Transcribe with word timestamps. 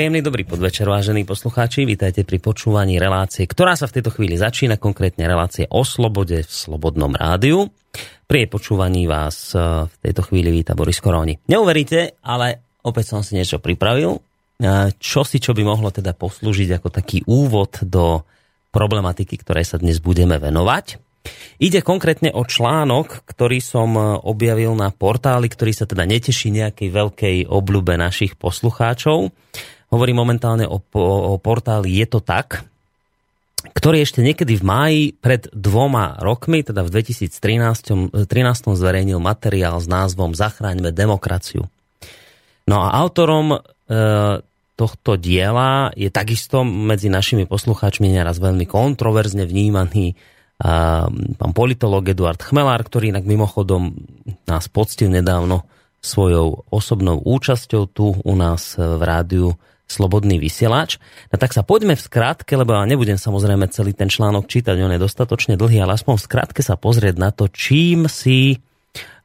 Príjemný 0.00 0.24
dobrý 0.24 0.48
podvečer, 0.48 0.88
vážení 0.88 1.28
poslucháči. 1.28 1.84
Vítajte 1.84 2.24
pri 2.24 2.40
počúvaní 2.40 2.96
relácie, 2.96 3.44
ktorá 3.44 3.76
sa 3.76 3.84
v 3.84 4.00
tejto 4.00 4.16
chvíli 4.16 4.32
začína, 4.32 4.80
konkrétne 4.80 5.28
relácie 5.28 5.68
o 5.68 5.84
slobode 5.84 6.40
v 6.40 6.48
Slobodnom 6.48 7.12
rádiu. 7.12 7.68
Pri 8.24 8.48
počúvaní 8.48 9.04
vás 9.04 9.52
e, 9.52 9.60
v 9.60 9.96
tejto 10.00 10.24
chvíli 10.24 10.56
víta 10.56 10.72
Boris 10.72 11.04
Koroni. 11.04 11.36
Neuveríte, 11.52 12.16
ale 12.24 12.80
opäť 12.80 13.12
som 13.12 13.20
si 13.20 13.36
niečo 13.36 13.60
pripravil, 13.60 14.16
e, 14.16 14.20
čo 14.96 15.20
si 15.20 15.36
čo 15.36 15.52
by 15.52 15.68
mohlo 15.68 15.92
teda 15.92 16.16
poslúžiť 16.16 16.80
ako 16.80 16.88
taký 16.88 17.20
úvod 17.28 17.84
do 17.84 18.24
problematiky, 18.72 19.36
ktorej 19.36 19.68
sa 19.68 19.76
dnes 19.76 20.00
budeme 20.00 20.40
venovať. 20.40 20.96
Ide 21.60 21.84
konkrétne 21.84 22.32
o 22.32 22.48
článok, 22.48 23.28
ktorý 23.28 23.60
som 23.60 23.92
e, 23.92 24.16
objavil 24.24 24.72
na 24.72 24.88
portáli, 24.96 25.52
ktorý 25.52 25.76
sa 25.76 25.84
teda 25.84 26.08
neteší 26.08 26.56
nejakej 26.56 26.88
veľkej 26.88 27.36
obľube 27.52 28.00
našich 28.00 28.40
poslucháčov. 28.40 29.28
Hovorím 29.90 30.22
momentálne 30.22 30.70
o, 30.70 30.78
o, 30.78 31.34
o 31.34 31.38
portáli 31.42 31.98
Je 31.98 32.06
to 32.06 32.22
tak, 32.22 32.70
ktorý 33.60 34.00
ešte 34.00 34.24
niekedy 34.24 34.56
v 34.56 34.64
máji 34.64 35.00
pred 35.12 35.50
dvoma 35.52 36.16
rokmi, 36.22 36.64
teda 36.64 36.80
v 36.80 37.02
2013 37.02 38.24
13, 38.24 38.30
zverejnil 38.78 39.20
materiál 39.20 39.76
s 39.76 39.90
názvom 39.90 40.32
Zachráňme 40.32 40.94
demokraciu. 40.96 41.68
No 42.64 42.86
a 42.86 42.96
autorom 42.96 43.52
e, 43.52 43.58
tohto 44.80 45.20
diela 45.20 45.92
je 45.92 46.08
takisto 46.08 46.64
medzi 46.64 47.12
našimi 47.12 47.44
poslucháčmi 47.44 48.08
neraz 48.08 48.40
veľmi 48.40 48.64
kontroverzne 48.64 49.44
vnímaný 49.44 50.16
a, 50.62 51.04
pán 51.10 51.52
politolog 51.52 52.06
Eduard 52.08 52.40
Chmelár, 52.40 52.80
ktorý 52.86 53.12
inak 53.12 53.28
mimochodom 53.28 53.92
nás 54.48 54.72
poctil 54.72 55.12
nedávno 55.12 55.68
svojou 56.00 56.64
osobnou 56.72 57.20
účasťou 57.20 57.92
tu 57.92 58.16
u 58.16 58.34
nás 58.38 58.80
v 58.80 59.02
rádiu 59.04 59.52
slobodný 59.90 60.38
vysielač. 60.38 61.02
No 61.28 61.36
tak 61.42 61.50
sa 61.50 61.66
poďme 61.66 61.98
v 61.98 62.06
skratke, 62.06 62.54
lebo 62.54 62.78
ja 62.78 62.86
nebudem 62.86 63.18
samozrejme 63.18 63.66
celý 63.74 63.90
ten 63.90 64.06
článok 64.06 64.46
čítať, 64.46 64.78
on 64.78 64.94
je 64.94 65.02
dostatočne 65.02 65.58
dlhý, 65.58 65.82
ale 65.82 65.98
aspoň 65.98 66.14
v 66.14 66.26
skratke 66.30 66.62
sa 66.62 66.78
pozrieť 66.78 67.18
na 67.18 67.34
to, 67.34 67.50
čím 67.50 68.06
si 68.06 68.62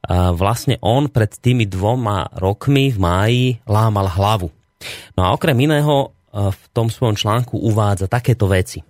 vlastne 0.10 0.78
on 0.86 1.10
pred 1.10 1.34
tými 1.34 1.66
dvoma 1.66 2.30
rokmi 2.38 2.94
v 2.94 2.98
máji 2.98 3.46
lámal 3.66 4.10
hlavu. 4.10 4.50
No 5.18 5.22
a 5.26 5.34
okrem 5.34 5.58
iného 5.58 6.14
v 6.34 6.64
tom 6.74 6.94
svojom 6.94 7.18
článku 7.18 7.58
uvádza 7.58 8.06
takéto 8.06 8.46
veci. 8.46 8.86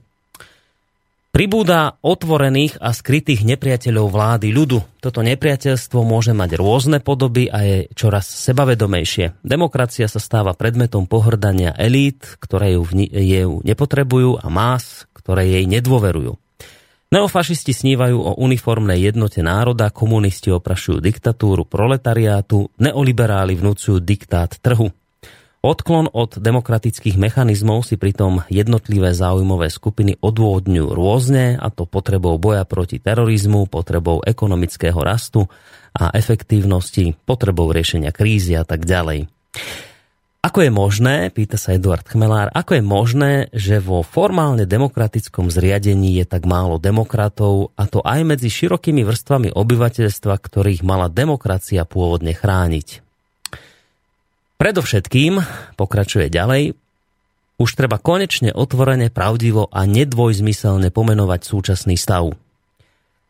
Pribúda 1.35 1.99
otvorených 1.99 2.79
a 2.79 2.95
skrytých 2.95 3.43
nepriateľov 3.43 4.07
vlády 4.07 4.55
ľudu. 4.55 5.03
Toto 5.03 5.19
nepriateľstvo 5.19 5.99
môže 5.99 6.31
mať 6.31 6.55
rôzne 6.55 7.03
podoby 7.03 7.51
a 7.51 7.59
je 7.59 7.77
čoraz 7.91 8.23
sebavedomejšie. 8.23 9.43
Demokracia 9.43 10.07
sa 10.07 10.23
stáva 10.23 10.55
predmetom 10.55 11.11
pohrdania 11.11 11.75
elít, 11.75 12.23
ktoré 12.39 12.79
ju, 12.79 12.87
ju 13.11 13.59
nepotrebujú 13.67 14.39
a 14.39 14.47
más, 14.47 15.11
ktoré 15.11 15.59
jej 15.59 15.67
nedôverujú. 15.67 16.39
Neofašisti 17.11 17.83
snívajú 17.83 18.15
o 18.15 18.39
uniformnej 18.39 19.03
jednote 19.03 19.43
národa, 19.43 19.91
komunisti 19.91 20.55
oprašujú 20.55 21.03
diktatúru 21.03 21.67
proletariátu, 21.67 22.71
neoliberáli 22.79 23.59
vnúcujú 23.59 23.99
diktát 23.99 24.55
trhu. 24.63 24.87
Odklon 25.65 26.13
od 26.13 26.37
demokratických 26.37 27.17
mechanizmov 27.17 27.89
si 27.89 27.97
pritom 27.97 28.45
jednotlivé 28.53 29.17
záujmové 29.17 29.73
skupiny 29.73 30.13
odôvodňujú 30.21 30.93
rôzne, 30.93 31.57
a 31.57 31.73
to 31.73 31.89
potrebou 31.89 32.37
boja 32.37 32.69
proti 32.69 33.01
terorizmu, 33.01 33.65
potrebou 33.65 34.21
ekonomického 34.21 35.01
rastu 35.01 35.49
a 35.97 36.13
efektívnosti, 36.13 37.17
potrebou 37.25 37.73
riešenia 37.73 38.13
krízy 38.13 38.53
a 38.53 38.61
tak 38.61 38.85
ďalej. 38.85 39.25
Ako 40.45 40.61
je 40.61 40.69
možné, 40.69 41.33
pýta 41.33 41.57
sa 41.57 41.73
Eduard 41.73 42.05
Chmelár, 42.05 42.53
ako 42.53 42.77
je 42.77 42.83
možné, 42.85 43.31
že 43.49 43.81
vo 43.81 44.05
formálne 44.05 44.69
demokratickom 44.69 45.49
zriadení 45.49 46.21
je 46.21 46.29
tak 46.29 46.45
málo 46.45 46.77
demokratov, 46.77 47.73
a 47.73 47.89
to 47.89 48.05
aj 48.05 48.21
medzi 48.21 48.53
širokými 48.53 49.01
vrstvami 49.01 49.49
obyvateľstva, 49.49 50.37
ktorých 50.37 50.85
mala 50.85 51.09
demokracia 51.09 51.89
pôvodne 51.89 52.37
chrániť? 52.37 53.04
Predovšetkým, 54.55 55.43
pokračuje 55.75 56.31
ďalej, 56.31 56.79
už 57.55 57.69
treba 57.75 57.99
konečne 57.99 58.51
otvorene, 58.55 59.11
pravdivo 59.11 59.67
a 59.71 59.83
nedvojzmyselne 59.87 60.91
pomenovať 60.91 61.41
súčasný 61.43 61.95
stav. 61.95 62.35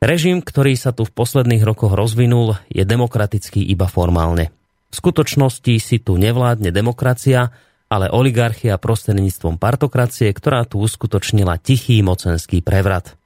Režim, 0.02 0.46
ktorý 0.46 0.78
sa 0.78 0.94
tu 0.94 1.02
v 1.02 1.14
posledných 1.14 1.66
rokoch 1.66 1.98
rozvinul, 1.98 2.62
je 2.70 2.86
demokratický 2.86 3.62
iba 3.66 3.90
formálne. 3.90 4.54
V 4.94 4.96
skutočnosti 5.02 5.74
si 5.82 5.98
tu 5.98 6.18
nevládne 6.18 6.70
demokracia, 6.70 7.50
ale 7.90 8.10
oligarchia 8.14 8.78
prostredníctvom 8.78 9.58
partokracie, 9.58 10.30
ktorá 10.30 10.66
tu 10.66 10.78
uskutočnila 10.82 11.58
tichý 11.58 12.06
mocenský 12.06 12.62
prevrat. 12.62 13.18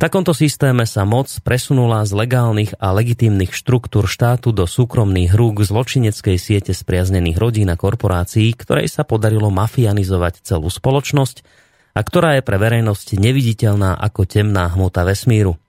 V 0.00 0.08
takomto 0.08 0.32
systéme 0.32 0.88
sa 0.88 1.04
moc 1.04 1.28
presunula 1.44 2.00
z 2.08 2.16
legálnych 2.16 2.72
a 2.80 2.88
legitímnych 2.96 3.52
štruktúr 3.52 4.08
štátu 4.08 4.48
do 4.48 4.64
súkromných 4.64 5.36
rúk 5.36 5.60
zločineckej 5.60 6.40
siete 6.40 6.72
spriaznených 6.72 7.36
rodín 7.36 7.68
a 7.68 7.76
korporácií, 7.76 8.56
ktorej 8.56 8.88
sa 8.88 9.04
podarilo 9.04 9.52
mafianizovať 9.52 10.40
celú 10.40 10.72
spoločnosť 10.72 11.44
a 11.92 12.00
ktorá 12.00 12.40
je 12.40 12.42
pre 12.48 12.56
verejnosť 12.56 13.20
neviditeľná 13.20 13.92
ako 14.00 14.24
temná 14.24 14.72
hmota 14.72 15.04
vesmíru. 15.04 15.60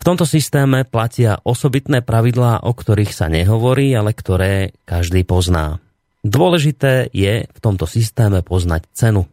V 0.00 0.02
tomto 0.08 0.24
systéme 0.24 0.88
platia 0.88 1.36
osobitné 1.44 2.00
pravidlá, 2.00 2.64
o 2.64 2.72
ktorých 2.72 3.12
sa 3.12 3.28
nehovorí, 3.28 3.92
ale 3.92 4.16
ktoré 4.16 4.72
každý 4.88 5.28
pozná. 5.28 5.76
Dôležité 6.24 7.12
je 7.12 7.44
v 7.52 7.58
tomto 7.60 7.84
systéme 7.84 8.40
poznať 8.40 8.88
cenu. 8.96 9.28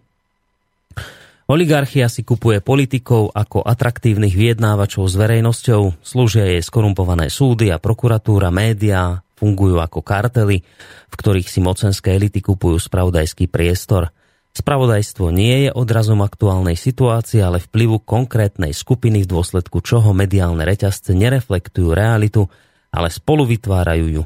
Oligarchia 1.49 2.05
si 2.13 2.21
kupuje 2.21 2.61
politikov 2.61 3.33
ako 3.33 3.65
atraktívnych 3.65 4.37
vyjednávačov 4.37 5.09
s 5.09 5.17
verejnosťou, 5.17 5.97
slúžia 6.05 6.45
jej 6.45 6.61
skorumpované 6.61 7.33
súdy 7.33 7.73
a 7.73 7.81
prokuratúra, 7.81 8.53
médiá, 8.53 9.25
fungujú 9.33 9.81
ako 9.81 10.05
kartely, 10.05 10.61
v 11.09 11.15
ktorých 11.17 11.49
si 11.49 11.57
mocenské 11.57 12.13
elity 12.13 12.45
kupujú 12.45 12.77
spravodajský 12.77 13.49
priestor. 13.49 14.13
Spravodajstvo 14.53 15.33
nie 15.33 15.65
je 15.65 15.69
odrazom 15.73 16.21
aktuálnej 16.21 16.77
situácie, 16.77 17.41
ale 17.41 17.57
vplyvu 17.57 18.05
konkrétnej 18.05 18.69
skupiny, 18.69 19.25
v 19.25 19.31
dôsledku 19.33 19.81
čoho 19.81 20.13
mediálne 20.13 20.61
reťazce 20.61 21.17
nereflektujú 21.17 21.97
realitu, 21.97 22.45
ale 22.93 23.09
spolu 23.09 23.49
vytvárajú 23.49 24.05
ju. 24.21 24.23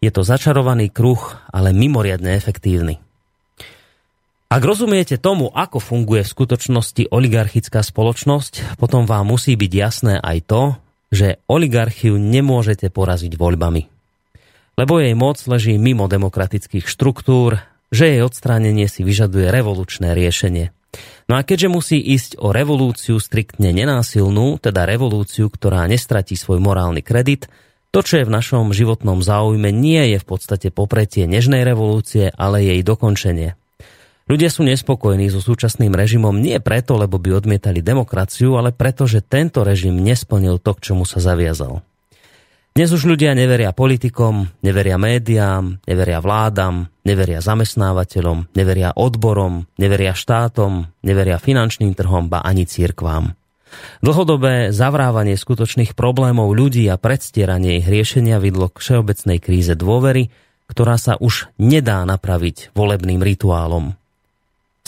Je 0.00 0.08
to 0.08 0.24
začarovaný 0.24 0.88
kruh, 0.88 1.20
ale 1.52 1.76
mimoriadne 1.76 2.32
efektívny. 2.32 3.09
Ak 4.50 4.66
rozumiete 4.66 5.14
tomu, 5.14 5.46
ako 5.54 5.78
funguje 5.78 6.26
v 6.26 6.32
skutočnosti 6.34 7.14
oligarchická 7.14 7.86
spoločnosť, 7.86 8.82
potom 8.82 9.06
vám 9.06 9.30
musí 9.30 9.54
byť 9.54 9.72
jasné 9.78 10.18
aj 10.18 10.38
to, 10.50 10.62
že 11.14 11.38
oligarchiu 11.46 12.18
nemôžete 12.18 12.90
poraziť 12.90 13.38
voľbami. 13.38 13.86
Lebo 14.74 14.98
jej 14.98 15.14
moc 15.14 15.38
leží 15.46 15.78
mimo 15.78 16.10
demokratických 16.10 16.82
štruktúr, 16.82 17.62
že 17.94 18.10
jej 18.10 18.26
odstránenie 18.26 18.90
si 18.90 19.06
vyžaduje 19.06 19.54
revolučné 19.54 20.18
riešenie. 20.18 20.74
No 21.30 21.38
a 21.38 21.46
keďže 21.46 21.70
musí 21.70 21.98
ísť 22.02 22.42
o 22.42 22.50
revolúciu 22.50 23.22
striktne 23.22 23.70
nenásilnú, 23.70 24.58
teda 24.58 24.82
revolúciu, 24.82 25.46
ktorá 25.46 25.86
nestratí 25.86 26.34
svoj 26.34 26.58
morálny 26.58 27.06
kredit, 27.06 27.46
to, 27.94 28.02
čo 28.02 28.18
je 28.18 28.26
v 28.26 28.34
našom 28.34 28.74
životnom 28.74 29.22
záujme, 29.22 29.70
nie 29.70 30.10
je 30.10 30.18
v 30.18 30.26
podstate 30.26 30.74
popretie 30.74 31.30
nežnej 31.30 31.62
revolúcie, 31.62 32.34
ale 32.34 32.66
jej 32.66 32.82
dokončenie. 32.82 33.59
Ľudia 34.30 34.46
sú 34.46 34.62
nespokojní 34.62 35.26
so 35.26 35.42
súčasným 35.42 35.90
režimom 35.90 36.38
nie 36.38 36.54
preto, 36.62 36.94
lebo 36.94 37.18
by 37.18 37.42
odmietali 37.42 37.82
demokraciu, 37.82 38.54
ale 38.62 38.70
preto, 38.70 39.02
že 39.10 39.26
tento 39.26 39.66
režim 39.66 39.98
nesplnil 39.98 40.62
to, 40.62 40.70
k 40.78 40.86
čomu 40.86 41.02
sa 41.02 41.18
zaviazal. 41.18 41.82
Dnes 42.70 42.94
už 42.94 43.10
ľudia 43.10 43.34
neveria 43.34 43.74
politikom, 43.74 44.46
neveria 44.62 44.94
médiám, 45.02 45.82
neveria 45.82 46.22
vládam, 46.22 46.86
neveria 47.02 47.42
zamestnávateľom, 47.42 48.54
neveria 48.54 48.94
odborom, 48.94 49.66
neveria 49.74 50.14
štátom, 50.14 50.86
neveria 51.02 51.42
finančným 51.42 51.98
trhom, 51.98 52.30
ba 52.30 52.38
ani 52.46 52.70
církvám. 52.70 53.34
Dlhodobé 53.98 54.70
zavrávanie 54.70 55.34
skutočných 55.34 55.98
problémov 55.98 56.54
ľudí 56.54 56.86
a 56.86 57.02
predstieranie 57.02 57.82
ich 57.82 57.90
riešenia 57.90 58.38
vidlo 58.38 58.70
k 58.70 58.78
všeobecnej 58.78 59.42
kríze 59.42 59.74
dôvery, 59.74 60.30
ktorá 60.70 60.94
sa 61.02 61.18
už 61.18 61.50
nedá 61.58 62.06
napraviť 62.06 62.70
volebným 62.78 63.18
rituálom. 63.26 63.98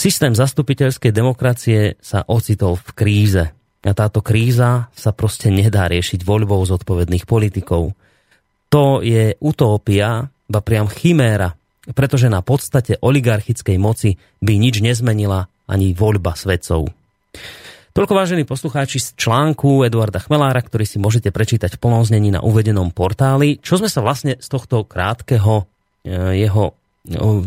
Systém 0.02 0.34
zastupiteľskej 0.34 1.14
demokracie 1.14 1.94
sa 2.02 2.26
ocitol 2.26 2.74
v 2.74 2.90
kríze. 2.90 3.44
A 3.86 3.92
táto 3.94 4.18
kríza 4.18 4.90
sa 4.98 5.14
proste 5.14 5.46
nedá 5.46 5.86
riešiť 5.86 6.26
voľbou 6.26 6.58
zodpovedných 6.66 7.22
politikov. 7.22 7.94
To 8.74 8.98
je 8.98 9.38
utópia, 9.38 10.26
ba 10.26 10.58
priam 10.58 10.90
chiméra, 10.90 11.54
pretože 11.94 12.26
na 12.26 12.42
podstate 12.42 12.98
oligarchickej 12.98 13.78
moci 13.78 14.18
by 14.42 14.58
nič 14.58 14.82
nezmenila 14.82 15.46
ani 15.70 15.94
voľba 15.94 16.34
svedcov. 16.34 16.90
Toľko 17.94 18.12
vážení 18.18 18.42
poslucháči 18.42 18.98
z 18.98 19.14
článku 19.14 19.86
Eduarda 19.86 20.18
Chmelára, 20.18 20.66
ktorý 20.66 20.82
si 20.82 20.98
môžete 20.98 21.30
prečítať 21.30 21.78
v 21.78 21.82
plnom 21.82 22.02
na 22.10 22.42
uvedenom 22.42 22.90
portáli. 22.90 23.62
Čo 23.62 23.78
sme 23.78 23.86
sa 23.86 24.02
vlastne 24.02 24.34
z 24.34 24.48
tohto 24.50 24.82
krátkeho 24.82 25.62
e, 26.02 26.42
jeho 26.42 26.74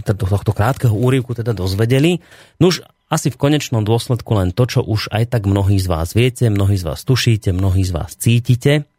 tohto 0.04 0.52
krátkeho 0.52 0.92
úrivku 0.92 1.32
teda 1.32 1.56
dozvedeli. 1.56 2.20
Nuž 2.60 2.84
asi 3.08 3.30
v 3.30 3.40
konečnom 3.40 3.86
dôsledku 3.86 4.34
len 4.36 4.52
to, 4.52 4.66
čo 4.68 4.82
už 4.84 5.14
aj 5.14 5.32
tak 5.32 5.48
mnohí 5.48 5.78
z 5.78 5.88
vás 5.88 6.12
viete, 6.18 6.50
mnohí 6.50 6.76
z 6.76 6.84
vás 6.84 7.06
tušíte, 7.06 7.54
mnohí 7.54 7.86
z 7.86 7.92
vás 7.94 8.18
cítite. 8.18 8.90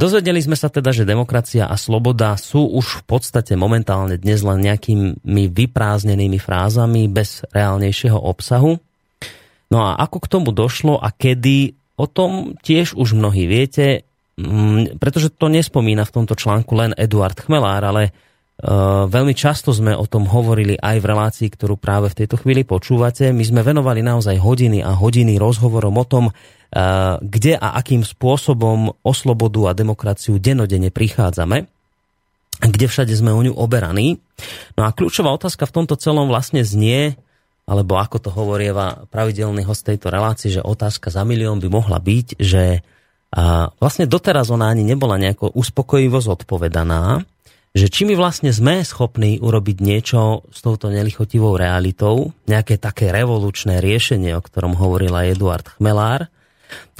Dozvedeli 0.00 0.40
sme 0.40 0.56
sa 0.56 0.72
teda, 0.72 0.96
že 0.96 1.04
demokracia 1.04 1.68
a 1.68 1.76
sloboda 1.76 2.32
sú 2.40 2.72
už 2.72 3.04
v 3.04 3.16
podstate 3.16 3.52
momentálne 3.52 4.16
dnes 4.16 4.40
len 4.40 4.64
nejakými 4.64 5.44
vyprázdnenými 5.52 6.40
frázami 6.40 7.04
bez 7.12 7.44
reálnejšieho 7.52 8.16
obsahu. 8.16 8.80
No 9.68 9.78
a 9.84 10.00
ako 10.00 10.24
k 10.24 10.30
tomu 10.32 10.56
došlo 10.56 10.96
a 10.96 11.12
kedy, 11.12 11.76
o 12.00 12.08
tom 12.08 12.56
tiež 12.64 12.96
už 12.96 13.12
mnohí 13.12 13.44
viete, 13.44 14.08
mm, 14.40 14.96
pretože 14.96 15.36
to 15.36 15.52
nespomína 15.52 16.08
v 16.08 16.14
tomto 16.16 16.32
článku 16.32 16.72
len 16.80 16.96
Eduard 16.96 17.36
Chmelár, 17.36 17.84
ale 17.84 18.16
veľmi 19.08 19.32
často 19.32 19.72
sme 19.72 19.96
o 19.96 20.04
tom 20.04 20.28
hovorili 20.28 20.76
aj 20.76 20.96
v 21.00 21.08
relácii, 21.08 21.48
ktorú 21.48 21.80
práve 21.80 22.12
v 22.12 22.24
tejto 22.24 22.36
chvíli 22.36 22.64
počúvate. 22.64 23.32
My 23.32 23.40
sme 23.40 23.64
venovali 23.64 24.04
naozaj 24.04 24.36
hodiny 24.36 24.84
a 24.84 24.92
hodiny 24.92 25.40
rozhovorom 25.40 25.96
o 25.96 26.04
tom, 26.04 26.24
kde 27.24 27.56
a 27.56 27.74
akým 27.80 28.04
spôsobom 28.04 28.94
o 29.00 29.12
slobodu 29.16 29.72
a 29.72 29.76
demokraciu 29.76 30.38
denodene 30.38 30.92
prichádzame, 30.92 31.66
kde 32.60 32.86
všade 32.86 33.16
sme 33.16 33.32
o 33.32 33.40
ňu 33.40 33.56
oberaní. 33.56 34.20
No 34.76 34.84
a 34.84 34.92
kľúčová 34.92 35.32
otázka 35.32 35.64
v 35.64 35.74
tomto 35.80 35.96
celom 35.96 36.28
vlastne 36.28 36.60
znie, 36.60 37.16
alebo 37.64 37.96
ako 37.96 38.16
to 38.22 38.30
hovorieva 38.30 39.08
pravidelný 39.08 39.64
host 39.64 39.88
tejto 39.88 40.12
relácie, 40.12 40.52
že 40.52 40.60
otázka 40.60 41.08
za 41.08 41.24
milión 41.24 41.58
by 41.58 41.68
mohla 41.72 41.96
byť, 41.96 42.36
že 42.36 42.84
a 43.30 43.70
vlastne 43.78 44.10
doteraz 44.10 44.50
ona 44.50 44.74
ani 44.74 44.82
nebola 44.82 45.14
nejako 45.14 45.54
uspokojivo 45.54 46.18
zodpovedaná, 46.18 47.22
že 47.70 47.86
či 47.86 48.02
my 48.02 48.18
vlastne 48.18 48.50
sme 48.50 48.82
schopní 48.82 49.38
urobiť 49.38 49.78
niečo 49.78 50.42
s 50.50 50.58
touto 50.58 50.90
nelichotivou 50.90 51.54
realitou, 51.54 52.34
nejaké 52.50 52.82
také 52.82 53.14
revolučné 53.14 53.78
riešenie, 53.78 54.34
o 54.34 54.42
ktorom 54.42 54.74
hovoril 54.74 55.14
aj 55.14 55.30
Eduard 55.38 55.66
Chmelár, 55.78 56.26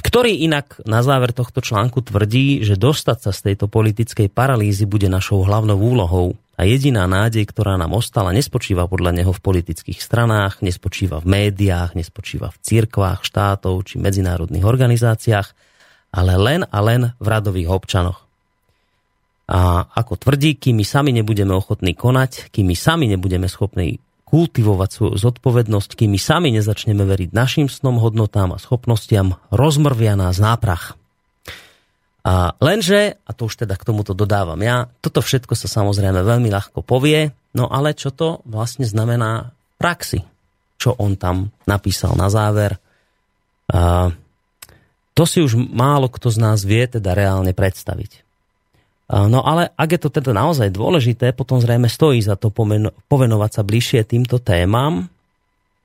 ktorý 0.01 0.43
inak 0.43 0.79
na 0.83 1.03
záver 1.03 1.31
tohto 1.35 1.61
článku 1.61 2.01
tvrdí, 2.01 2.63
že 2.65 2.79
dostať 2.79 3.17
sa 3.19 3.31
z 3.31 3.51
tejto 3.51 3.67
politickej 3.67 4.31
paralýzy 4.31 4.87
bude 4.87 5.07
našou 5.11 5.43
hlavnou 5.45 5.77
úlohou 5.77 6.39
a 6.57 6.65
jediná 6.67 7.05
nádej, 7.05 7.47
ktorá 7.47 7.75
nám 7.75 7.95
ostala, 7.95 8.35
nespočíva 8.35 8.87
podľa 8.87 9.21
neho 9.21 9.31
v 9.31 9.43
politických 9.43 9.99
stranách, 9.99 10.63
nespočíva 10.63 11.21
v 11.21 11.29
médiách, 11.29 11.95
nespočíva 11.95 12.51
v 12.51 12.57
cirkvách, 12.63 13.23
štátov 13.27 13.81
či 13.85 14.01
medzinárodných 14.01 14.65
organizáciách, 14.65 15.47
ale 16.11 16.33
len 16.35 16.61
a 16.67 16.79
len 16.83 17.13
v 17.21 17.27
radových 17.27 17.71
občanoch. 17.71 18.30
A 19.51 19.83
ako 19.83 20.15
tvrdí, 20.15 20.55
kým 20.55 20.79
my 20.79 20.85
sami 20.87 21.11
nebudeme 21.11 21.51
ochotní 21.51 21.91
konať, 21.91 22.55
kým 22.55 22.71
my 22.71 22.75
sami 22.75 23.11
nebudeme 23.11 23.51
schopní 23.51 23.99
kultivovať 24.31 24.89
svoju 24.95 25.15
zodpovednosť, 25.19 25.99
kým 25.99 26.15
my 26.15 26.19
sami 26.19 26.55
nezačneme 26.55 27.03
veriť 27.03 27.35
našim 27.35 27.67
snom, 27.67 27.99
hodnotám 27.99 28.55
a 28.55 28.61
schopnostiam, 28.63 29.35
rozmrvia 29.51 30.15
nás 30.15 30.39
náprach. 30.39 30.95
A 32.23 32.55
lenže, 32.63 33.19
a 33.27 33.31
to 33.35 33.51
už 33.51 33.67
teda 33.67 33.75
k 33.75 33.83
tomuto 33.91 34.15
dodávam 34.15 34.61
ja, 34.63 34.87
toto 35.03 35.19
všetko 35.19 35.51
sa 35.51 35.67
samozrejme 35.67 36.23
veľmi 36.23 36.47
ľahko 36.47 36.79
povie, 36.79 37.35
no 37.51 37.67
ale 37.67 37.91
čo 37.91 38.15
to 38.15 38.39
vlastne 38.47 38.87
znamená 38.87 39.51
v 39.51 39.75
praxi? 39.75 40.19
Čo 40.79 40.95
on 40.95 41.19
tam 41.19 41.51
napísal 41.67 42.15
na 42.15 42.31
záver? 42.31 42.79
A 43.67 44.15
to 45.11 45.23
si 45.27 45.43
už 45.43 45.59
málo 45.59 46.07
kto 46.07 46.31
z 46.31 46.37
nás 46.39 46.63
vie 46.63 46.87
teda 46.87 47.11
reálne 47.11 47.51
predstaviť. 47.51 48.30
No 49.11 49.43
ale 49.43 49.75
ak 49.75 49.89
je 49.91 49.99
to 49.99 50.09
teda 50.09 50.31
naozaj 50.31 50.71
dôležité, 50.71 51.35
potom 51.35 51.59
zrejme 51.59 51.91
stojí 51.91 52.23
za 52.23 52.39
to 52.39 52.47
povenovať 53.11 53.51
sa 53.51 53.61
bližšie 53.67 54.07
týmto 54.07 54.39
témam, 54.39 55.11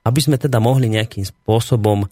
aby 0.06 0.20
sme 0.23 0.38
teda 0.38 0.62
mohli 0.62 0.87
nejakým 0.87 1.26
spôsobom 1.26 2.06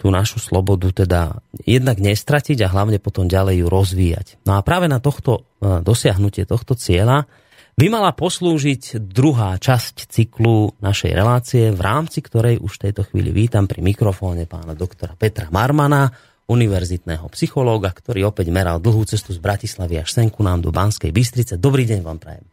tú 0.00 0.08
našu 0.08 0.40
slobodu 0.40 1.04
teda 1.04 1.40
jednak 1.64 2.00
nestratiť 2.00 2.64
a 2.64 2.72
hlavne 2.72 3.00
potom 3.00 3.28
ďalej 3.28 3.64
ju 3.64 3.66
rozvíjať. 3.68 4.26
No 4.48 4.56
a 4.56 4.64
práve 4.64 4.88
na 4.88 4.96
tohto 4.96 5.44
e, 5.60 5.84
dosiahnutie 5.84 6.48
tohto 6.48 6.72
cieľa 6.72 7.28
by 7.76 7.86
mala 7.92 8.12
poslúžiť 8.16 8.96
druhá 9.00 9.60
časť 9.60 10.08
cyklu 10.08 10.76
našej 10.80 11.12
relácie, 11.12 11.64
v 11.72 11.80
rámci 11.80 12.24
ktorej 12.24 12.60
už 12.60 12.80
v 12.80 12.82
tejto 12.88 13.08
chvíli 13.08 13.32
vítam 13.32 13.68
pri 13.68 13.84
mikrofóne 13.84 14.48
pána 14.48 14.72
doktora 14.72 15.16
Petra 15.16 15.52
Marmana, 15.52 16.08
univerzitného 16.50 17.30
psychológa, 17.30 17.94
ktorý 17.94 18.34
opäť 18.34 18.50
meral 18.50 18.82
dlhú 18.82 19.06
cestu 19.06 19.30
z 19.30 19.38
Bratislavy 19.38 20.02
až 20.02 20.10
senku 20.10 20.42
nám 20.42 20.58
do 20.58 20.74
Banskej 20.74 21.14
Bystrice. 21.14 21.54
Dobrý 21.54 21.86
deň 21.86 22.02
vám 22.02 22.18
prajem. 22.18 22.46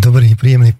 Dobrý, 0.00 0.32
príjemný, 0.34 0.74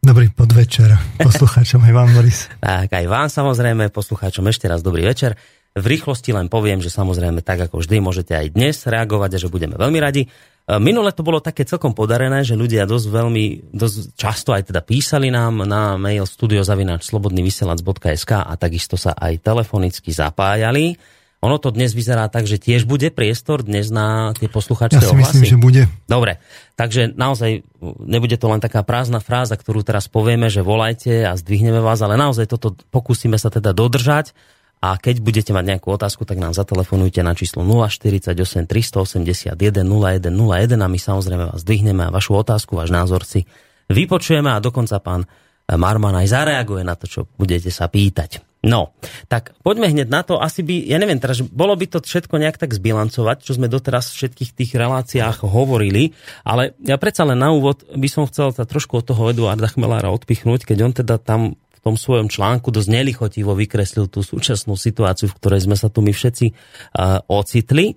dobrý 0.00 0.32
podvečer 0.32 0.96
poslucháčom 1.20 1.84
aj 1.84 1.92
vám, 1.94 2.08
Boris. 2.16 2.48
tak, 2.64 2.90
aj 2.90 3.06
vám 3.06 3.28
samozrejme, 3.28 3.92
poslucháčom 3.92 4.48
ešte 4.48 4.66
raz 4.66 4.80
dobrý 4.80 5.04
večer. 5.04 5.36
V 5.76 5.86
rýchlosti 5.86 6.34
len 6.34 6.50
poviem, 6.50 6.82
že 6.82 6.90
samozrejme 6.90 7.46
tak 7.46 7.70
ako 7.70 7.78
vždy 7.78 8.02
môžete 8.02 8.34
aj 8.34 8.58
dnes 8.58 8.76
reagovať 8.82 9.38
a 9.38 9.38
že 9.38 9.52
budeme 9.52 9.78
veľmi 9.78 10.02
radi. 10.02 10.26
E, 10.66 10.78
minule 10.78 11.12
to 11.12 11.22
bolo 11.24 11.40
také 11.40 11.64
celkom 11.64 11.94
podarené, 11.96 12.44
že 12.44 12.54
ľudia 12.58 12.86
dosť 12.88 13.08
veľmi, 13.08 13.62
dosť 13.72 14.14
často 14.14 14.52
aj 14.52 14.62
teda 14.68 14.82
písali 14.84 15.30
nám 15.32 15.64
na 15.64 15.96
mail 15.96 16.26
studiozavinačslobodnyvysielac.sk 16.28 18.32
a 18.44 18.56
takisto 18.60 18.96
sa 19.00 19.16
aj 19.16 19.38
telefonicky 19.40 20.12
zapájali. 20.12 20.98
Ono 21.40 21.56
to 21.56 21.72
dnes 21.72 21.96
vyzerá 21.96 22.28
tak, 22.28 22.44
že 22.44 22.60
tiež 22.60 22.84
bude 22.84 23.08
priestor 23.08 23.64
dnes 23.64 23.88
na 23.88 24.36
tie 24.36 24.44
posluchačské 24.44 25.00
Ja 25.00 25.08
si 25.08 25.16
myslím, 25.16 25.44
že 25.48 25.56
bude. 25.56 25.88
Dobre, 26.04 26.36
takže 26.76 27.16
naozaj 27.16 27.64
nebude 28.04 28.36
to 28.36 28.52
len 28.52 28.60
taká 28.60 28.84
prázdna 28.84 29.24
fráza, 29.24 29.56
ktorú 29.56 29.80
teraz 29.80 30.04
povieme, 30.04 30.52
že 30.52 30.60
volajte 30.60 31.24
a 31.24 31.32
zdvihneme 31.40 31.80
vás, 31.80 32.04
ale 32.04 32.20
naozaj 32.20 32.44
toto 32.44 32.76
pokúsime 32.92 33.40
sa 33.40 33.48
teda 33.48 33.72
dodržať 33.72 34.36
a 34.80 34.96
keď 34.96 35.20
budete 35.20 35.52
mať 35.52 35.76
nejakú 35.76 35.92
otázku, 35.92 36.24
tak 36.24 36.40
nám 36.40 36.56
zatelefonujte 36.56 37.20
na 37.20 37.36
číslo 37.36 37.60
048 37.64 38.32
381 38.64 39.52
0101 39.52 40.80
a 40.80 40.88
my 40.88 40.98
samozrejme 40.98 41.44
vás 41.52 41.60
dvihneme 41.60 42.08
a 42.08 42.10
vašu 42.10 42.40
otázku, 42.40 42.80
váš 42.80 42.88
názor 42.88 43.28
si 43.28 43.44
vypočujeme 43.92 44.48
a 44.48 44.64
dokonca 44.64 44.96
pán 45.04 45.28
Marman 45.70 46.16
aj 46.18 46.32
zareaguje 46.32 46.82
na 46.82 46.96
to, 46.96 47.06
čo 47.06 47.20
budete 47.38 47.68
sa 47.70 47.86
pýtať. 47.86 48.42
No, 48.60 48.92
tak 49.32 49.56
poďme 49.64 49.88
hneď 49.88 50.12
na 50.12 50.20
to. 50.20 50.36
Asi 50.36 50.60
by, 50.60 50.84
ja 50.84 51.00
neviem, 51.00 51.16
teraz, 51.16 51.40
bolo 51.40 51.72
by 51.72 51.96
to 51.96 52.04
všetko 52.04 52.36
nejak 52.36 52.60
tak 52.60 52.76
zbilancovať, 52.76 53.40
čo 53.40 53.56
sme 53.56 53.72
doteraz 53.72 54.12
v 54.12 54.16
všetkých 54.20 54.50
tých 54.52 54.72
reláciách 54.76 55.48
hovorili, 55.48 56.12
ale 56.44 56.76
ja 56.84 57.00
predsa 57.00 57.24
len 57.24 57.40
na 57.40 57.56
úvod 57.56 57.88
by 57.88 58.08
som 58.12 58.28
chcel 58.28 58.52
sa 58.52 58.68
trošku 58.68 59.00
od 59.00 59.08
toho 59.08 59.32
Eduarda 59.32 59.64
Chmelára 59.64 60.12
odpichnúť, 60.12 60.68
keď 60.68 60.78
on 60.84 60.92
teda 60.92 61.16
tam 61.16 61.56
v 61.80 61.84
tom 61.88 61.96
svojom 61.96 62.28
článku 62.28 62.68
dosť 62.68 62.92
nelichotivo 62.92 63.56
vykreslil 63.56 64.12
tú 64.12 64.20
súčasnú 64.20 64.76
situáciu, 64.76 65.32
v 65.32 65.36
ktorej 65.40 65.64
sme 65.64 65.80
sa 65.80 65.88
tu 65.88 66.04
my 66.04 66.12
všetci 66.12 66.52
uh, 66.52 67.24
ocitli. 67.24 67.96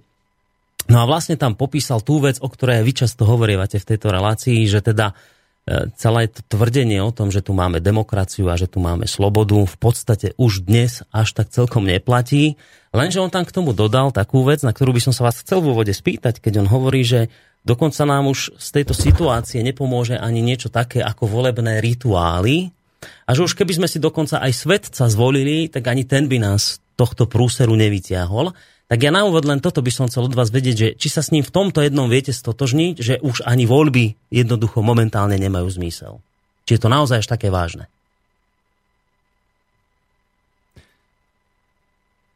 No 0.87 1.03
a 1.03 1.07
vlastne 1.07 1.35
tam 1.35 1.59
popísal 1.59 1.99
tú 1.99 2.23
vec, 2.23 2.39
o 2.39 2.47
ktorej 2.47 2.79
vy 2.87 2.95
často 2.95 3.27
hovorievate 3.27 3.83
v 3.83 3.87
tejto 3.91 4.07
relácii, 4.07 4.63
že 4.71 4.79
teda 4.79 5.11
uh, 5.11 5.91
celé 5.99 6.31
to 6.31 6.39
tvrdenie 6.47 7.03
o 7.03 7.11
tom, 7.11 7.27
že 7.27 7.43
tu 7.43 7.51
máme 7.51 7.83
demokraciu 7.83 8.47
a 8.47 8.55
že 8.55 8.71
tu 8.71 8.79
máme 8.79 9.03
slobodu, 9.03 9.59
v 9.67 9.77
podstate 9.77 10.31
už 10.39 10.63
dnes 10.63 11.03
až 11.11 11.35
tak 11.35 11.51
celkom 11.51 11.83
neplatí. 11.83 12.55
Lenže 12.95 13.19
on 13.19 13.27
tam 13.27 13.43
k 13.43 13.51
tomu 13.51 13.75
dodal 13.75 14.15
takú 14.15 14.47
vec, 14.47 14.63
na 14.63 14.71
ktorú 14.71 14.95
by 14.95 15.11
som 15.11 15.11
sa 15.11 15.27
vás 15.27 15.43
chcel 15.43 15.59
v 15.59 15.75
úvode 15.75 15.91
spýtať, 15.91 16.39
keď 16.39 16.63
on 16.63 16.71
hovorí, 16.71 17.03
že 17.03 17.27
dokonca 17.67 18.07
nám 18.07 18.31
už 18.31 18.55
z 18.55 18.69
tejto 18.79 18.95
situácie 18.95 19.59
nepomôže 19.59 20.15
ani 20.15 20.39
niečo 20.39 20.71
také 20.71 21.03
ako 21.03 21.27
volebné 21.27 21.83
rituály, 21.83 22.71
a 23.03 23.29
že 23.31 23.45
už 23.45 23.53
keby 23.55 23.81
sme 23.81 23.87
si 23.87 24.01
dokonca 24.01 24.39
aj 24.39 24.51
svetca 24.53 25.07
zvolili, 25.07 25.67
tak 25.67 25.87
ani 25.87 26.03
ten 26.03 26.27
by 26.27 26.37
nás 26.39 26.83
tohto 26.93 27.25
prúseru 27.25 27.73
nevyťahol. 27.73 28.53
Tak 28.91 28.99
ja 29.01 29.09
na 29.09 29.25
úvod 29.25 29.47
len 29.49 29.57
toto 29.57 29.81
by 29.81 29.89
som 29.89 30.05
chcel 30.05 30.29
od 30.29 30.37
vás 30.37 30.53
vedieť, 30.53 30.75
že 30.75 30.87
či 30.93 31.07
sa 31.09 31.25
s 31.25 31.33
ním 31.33 31.41
v 31.41 31.49
tomto 31.49 31.81
jednom 31.81 32.05
viete 32.11 32.29
stotožniť, 32.29 32.93
že 32.99 33.15
už 33.23 33.41
ani 33.47 33.65
voľby 33.65 34.13
jednoducho 34.29 34.85
momentálne 34.85 35.39
nemajú 35.39 35.65
zmysel. 35.71 36.21
Či 36.69 36.77
je 36.77 36.81
to 36.83 36.93
naozaj 36.93 37.23
až 37.23 37.27
také 37.27 37.49
vážne? 37.49 37.89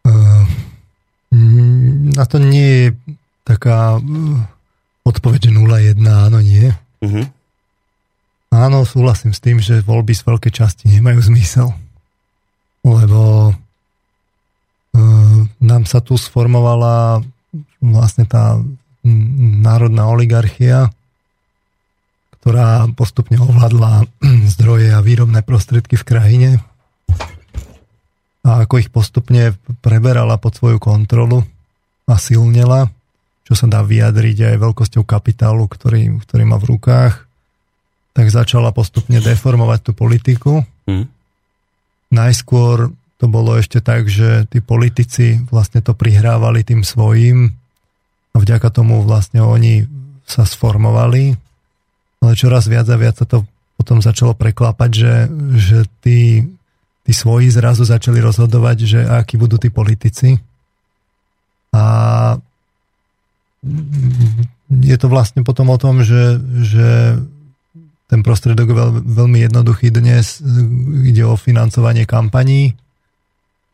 Uh, 0.07 0.47
na 2.15 2.25
to 2.25 2.39
nie 2.41 2.65
je 2.65 2.87
taká 3.43 3.99
uh, 3.99 4.03
odpoveď, 5.05 5.47
že 5.47 5.51
0-1, 5.53 5.99
áno, 6.03 6.39
nie. 6.41 6.71
Uh-huh. 7.03 7.27
Áno, 8.53 8.87
súhlasím 8.87 9.35
s 9.35 9.43
tým, 9.43 9.59
že 9.59 9.83
voľby 9.83 10.15
z 10.15 10.23
veľkej 10.23 10.53
časti 10.53 10.85
nemajú 10.87 11.19
zmysel. 11.19 11.75
Lebo 12.87 13.51
e, 13.51 13.53
nám 15.59 15.83
sa 15.83 15.99
tu 15.99 16.15
sformovala 16.15 17.19
vlastne 17.83 18.23
tá 18.23 18.55
národná 19.61 20.07
oligarchia, 20.07 20.91
ktorá 22.39 22.87
postupne 22.95 23.35
ovládla 23.39 24.07
zdroje 24.55 24.95
a 24.95 25.03
výrobné 25.03 25.43
prostriedky 25.43 25.99
v 25.99 26.07
krajine 26.07 26.49
a 28.47 28.63
ako 28.63 28.79
ich 28.79 28.87
postupne 28.87 29.59
preberala 29.83 30.39
pod 30.39 30.55
svoju 30.55 30.79
kontrolu 30.79 31.43
a 32.07 32.15
silnela, 32.15 32.87
čo 33.43 33.59
sa 33.59 33.67
dá 33.67 33.83
vyjadriť 33.83 34.55
aj 34.55 34.63
veľkosťou 34.63 35.03
kapitálu, 35.03 35.67
ktorý, 35.67 36.23
ktorý 36.23 36.43
má 36.47 36.55
v 36.55 36.79
rukách 36.79 37.26
tak 38.17 38.33
začala 38.33 38.73
postupne 38.73 39.21
deformovať 39.21 39.79
tú 39.85 39.91
politiku. 39.93 40.65
Hmm. 40.89 41.05
Najskôr 42.09 42.89
to 43.21 43.25
bolo 43.29 43.61
ešte 43.61 43.77
tak, 43.77 44.09
že 44.09 44.49
tí 44.49 44.57
politici 44.57 45.37
vlastne 45.53 45.85
to 45.85 45.93
prihrávali 45.93 46.65
tým 46.65 46.81
svojim 46.81 47.53
a 48.33 48.37
vďaka 48.41 48.73
tomu 48.73 49.05
vlastne 49.05 49.45
oni 49.45 49.85
sa 50.25 50.49
sformovali, 50.49 51.37
ale 52.25 52.33
čoraz 52.33 52.65
viac 52.65 52.89
a 52.89 52.97
viac 52.97 53.21
sa 53.21 53.29
to 53.29 53.45
potom 53.77 54.01
začalo 54.01 54.33
preklapať, 54.33 54.89
že, 54.89 55.13
že 55.53 55.77
tí, 56.01 56.41
tí 57.05 57.11
svoji 57.13 57.53
zrazu 57.53 57.85
začali 57.85 58.17
rozhodovať, 58.17 58.77
že 58.81 58.99
akí 59.05 59.37
budú 59.37 59.61
tí 59.61 59.69
politici. 59.69 60.41
A 61.69 61.85
je 64.73 64.97
to 64.97 65.05
vlastne 65.05 65.45
potom 65.45 65.69
o 65.69 65.77
tom, 65.77 66.01
že, 66.01 66.41
že 66.65 67.21
ten 68.07 68.23
prostredok 68.23 68.71
veľ, 68.71 68.89
veľmi 69.03 69.43
jednoduchý 69.47 69.91
dnes. 69.91 70.39
Ide 71.03 71.27
o 71.27 71.35
financovanie 71.35 72.07
kampaní. 72.07 72.75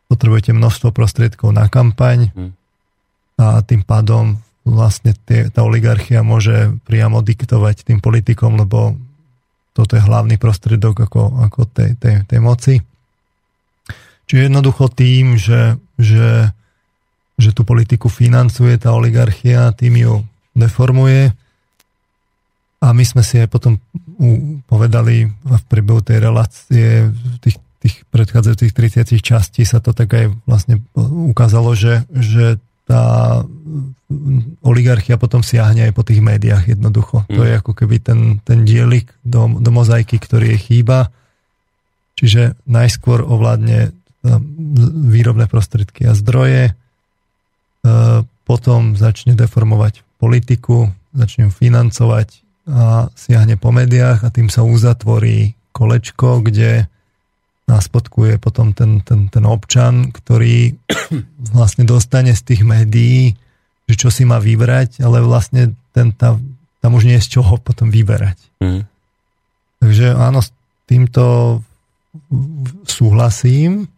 Potrebujete 0.09 0.53
množstvo 0.57 0.89
prostriedkov 0.89 1.53
na 1.53 1.69
kampaň 1.69 2.33
hm. 2.33 2.51
a 3.37 3.61
tým 3.61 3.85
pádom 3.85 4.41
vlastne 4.63 5.13
tie, 5.27 5.51
tá 5.51 5.61
oligarchia 5.61 6.23
môže 6.23 6.73
priamo 6.87 7.19
diktovať 7.19 7.83
tým 7.83 7.99
politikom, 7.99 8.55
lebo 8.55 8.95
toto 9.73 9.97
je 9.97 10.05
hlavný 10.05 10.37
prostriedok 10.39 11.09
ako, 11.09 11.21
ako 11.49 11.61
tej, 11.67 11.97
tej, 11.97 12.15
tej 12.29 12.39
moci. 12.39 12.75
Čiže 14.29 14.47
jednoducho 14.47 14.87
tým, 14.93 15.35
že, 15.35 15.75
že, 15.99 16.53
že 17.35 17.49
tú 17.51 17.67
politiku 17.67 18.07
financuje 18.07 18.77
tá 18.79 18.95
oligarchia, 18.95 19.75
tým 19.75 19.99
ju 19.99 20.13
deformuje. 20.55 21.35
A 22.83 22.91
my 22.91 23.03
sme 23.07 23.23
si 23.23 23.39
aj 23.39 23.47
potom 23.47 23.79
povedali 24.67 25.31
v 25.31 25.63
priebehu 25.71 26.03
tej 26.03 26.19
relácie, 26.19 27.07
tých, 27.39 27.55
tých 27.79 28.03
predchádzajúcich 28.11 28.75
30 28.75 29.23
častí 29.23 29.63
sa 29.63 29.79
to 29.79 29.95
tak 29.95 30.11
aj 30.11 30.35
vlastne 30.43 30.83
ukázalo, 31.31 31.71
že, 31.79 32.03
že 32.11 32.59
tá 32.83 33.39
oligarchia 34.59 35.15
potom 35.15 35.39
siahne 35.39 35.87
aj 35.87 35.93
po 35.95 36.03
tých 36.03 36.19
médiách 36.19 36.75
jednoducho. 36.75 37.23
Mm. 37.31 37.35
To 37.39 37.41
je 37.47 37.53
ako 37.55 37.71
keby 37.71 38.03
ten, 38.03 38.19
ten 38.43 38.67
dielik 38.67 39.15
do, 39.23 39.47
do 39.47 39.71
mozaiky, 39.71 40.19
ktorý 40.19 40.55
je 40.55 40.59
chýba. 40.59 41.07
Čiže 42.19 42.59
najskôr 42.67 43.23
ovládne 43.23 43.79
e, 43.87 43.91
výrobné 45.07 45.47
prostriedky 45.47 46.05
a 46.05 46.13
zdroje, 46.13 46.69
e, 46.69 46.73
potom 48.43 48.99
začne 48.99 49.33
deformovať 49.39 50.03
politiku, 50.19 50.91
začne 51.15 51.47
financovať 51.47 52.42
a 52.63 53.11
siahne 53.15 53.59
po 53.59 53.75
médiách 53.75 54.23
a 54.23 54.31
tým 54.31 54.47
sa 54.47 54.63
uzatvorí 54.63 55.55
kolečko, 55.75 56.45
kde 56.45 56.87
nás 57.67 57.87
podkuje 57.87 58.39
potom 58.39 58.75
ten, 58.75 58.99
ten, 59.03 59.27
ten 59.31 59.43
občan, 59.47 60.11
ktorý 60.11 60.75
vlastne 61.55 61.83
dostane 61.87 62.35
z 62.35 62.41
tých 62.43 62.61
médií, 62.63 63.35
že 63.87 63.95
čo 63.95 64.09
si 64.11 64.23
má 64.23 64.39
vybrať, 64.39 65.03
ale 65.03 65.23
vlastne 65.23 65.75
ten, 65.91 66.15
tam, 66.15 66.39
tam 66.79 66.91
už 66.95 67.03
nie 67.07 67.19
je 67.19 67.25
z 67.27 67.39
čoho 67.39 67.59
potom 67.59 67.91
vyberať. 67.91 68.39
Mm. 68.63 68.83
Takže 69.83 70.15
áno, 70.15 70.39
s 70.39 70.55
týmto 70.87 71.59
súhlasím. 72.87 73.91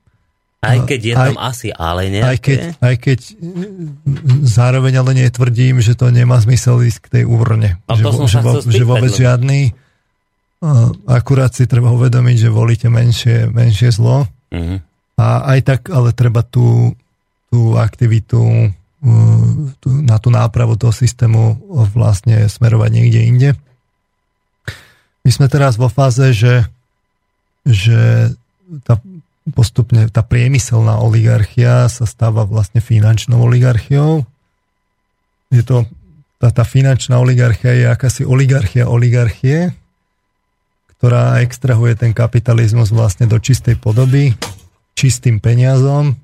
Aj 0.64 0.80
keď 0.82 1.00
je 1.02 1.14
tam 1.14 1.38
aj, 1.38 1.50
asi 1.52 1.70
ale 1.70 2.02
nejaké. 2.10 2.26
Aj 2.26 2.38
keď, 2.42 2.58
aj 2.82 2.96
keď 2.98 3.20
zároveň 4.46 4.94
ale 4.98 5.12
netvrdím, 5.28 5.78
že 5.78 5.94
to 5.94 6.10
nemá 6.10 6.42
zmysel 6.42 6.82
ísť 6.82 7.00
k 7.06 7.12
tej 7.12 7.24
úrne. 7.30 7.78
že, 7.86 8.02
že, 8.02 8.40
že 8.66 8.84
vôbec 8.84 9.14
no. 9.14 9.20
žiadny 9.20 9.78
Akurát 11.06 11.54
si 11.54 11.70
treba 11.70 11.94
uvedomiť, 11.94 12.48
že 12.48 12.50
volíte 12.50 12.88
menšie, 12.90 13.52
menšie 13.52 13.94
zlo. 13.94 14.26
Mm-hmm. 14.50 14.78
A 15.22 15.26
aj 15.56 15.60
tak, 15.62 15.82
ale 15.94 16.16
treba 16.16 16.42
tú, 16.42 16.96
tú 17.54 17.78
aktivitu 17.78 18.74
tú, 19.78 19.88
na 20.02 20.18
tú 20.18 20.34
nápravu 20.34 20.74
toho 20.82 20.90
systému 20.90 21.62
vlastne 21.94 22.50
smerovať 22.50 22.90
niekde 22.90 23.22
inde. 23.22 23.50
My 25.22 25.30
sme 25.30 25.46
teraz 25.46 25.78
vo 25.78 25.86
fáze, 25.94 26.34
že, 26.34 26.66
že 27.62 28.34
tá, 28.82 28.98
postupne 29.54 30.10
tá 30.10 30.26
priemyselná 30.26 30.98
oligarchia 30.98 31.86
sa 31.86 32.10
stáva 32.10 32.50
vlastne 32.50 32.82
finančnou 32.82 33.38
oligarchiou. 33.46 34.26
Je 35.54 35.62
to, 35.62 35.86
tá, 36.42 36.50
tá 36.50 36.66
finančná 36.66 37.22
oligarchia 37.22 37.78
je 37.78 37.86
akási 37.86 38.22
oligarchia 38.26 38.90
oligarchie, 38.90 39.70
ktorá 40.98 41.46
extrahuje 41.46 41.94
ten 41.94 42.12
kapitalizmus 42.18 42.90
vlastne 42.90 43.30
do 43.30 43.38
čistej 43.38 43.78
podoby, 43.78 44.34
čistým 44.98 45.38
peniazom 45.38 46.18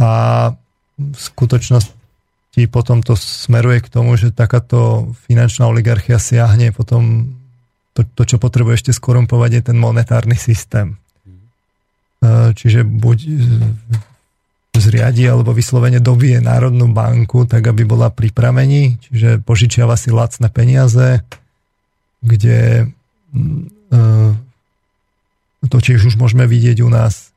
a 0.00 0.10
v 0.96 1.18
skutočnosti 1.18 2.64
potom 2.72 3.04
to 3.04 3.12
smeruje 3.18 3.84
k 3.84 3.92
tomu, 3.92 4.16
že 4.16 4.32
takáto 4.32 5.12
finančná 5.28 5.68
oligarchia 5.68 6.16
siahne 6.16 6.72
potom 6.72 7.34
to, 7.92 8.08
to 8.16 8.24
čo 8.24 8.36
potrebuje 8.40 8.80
ešte 8.80 8.92
skorumpovať 8.96 9.50
je 9.52 9.62
ten 9.68 9.76
monetárny 9.76 10.40
systém. 10.40 10.96
E, 12.22 12.54
čiže 12.54 12.86
buď 12.86 13.18
zriadi 14.78 15.28
alebo 15.28 15.52
vyslovene 15.52 16.00
dobije 16.02 16.40
Národnú 16.42 16.90
banku, 16.90 17.46
tak 17.46 17.66
aby 17.66 17.86
bola 17.86 18.08
pripravení, 18.08 18.98
čiže 19.04 19.42
požičiava 19.44 19.94
si 19.94 20.10
lacné 20.10 20.50
peniaze, 20.50 21.22
kde 22.22 22.90
Ehm, 23.92 24.36
to 25.68 25.78
tiež 25.78 26.12
už 26.12 26.14
môžeme 26.18 26.44
vidieť 26.44 26.82
u 26.84 26.90
nás 26.90 27.30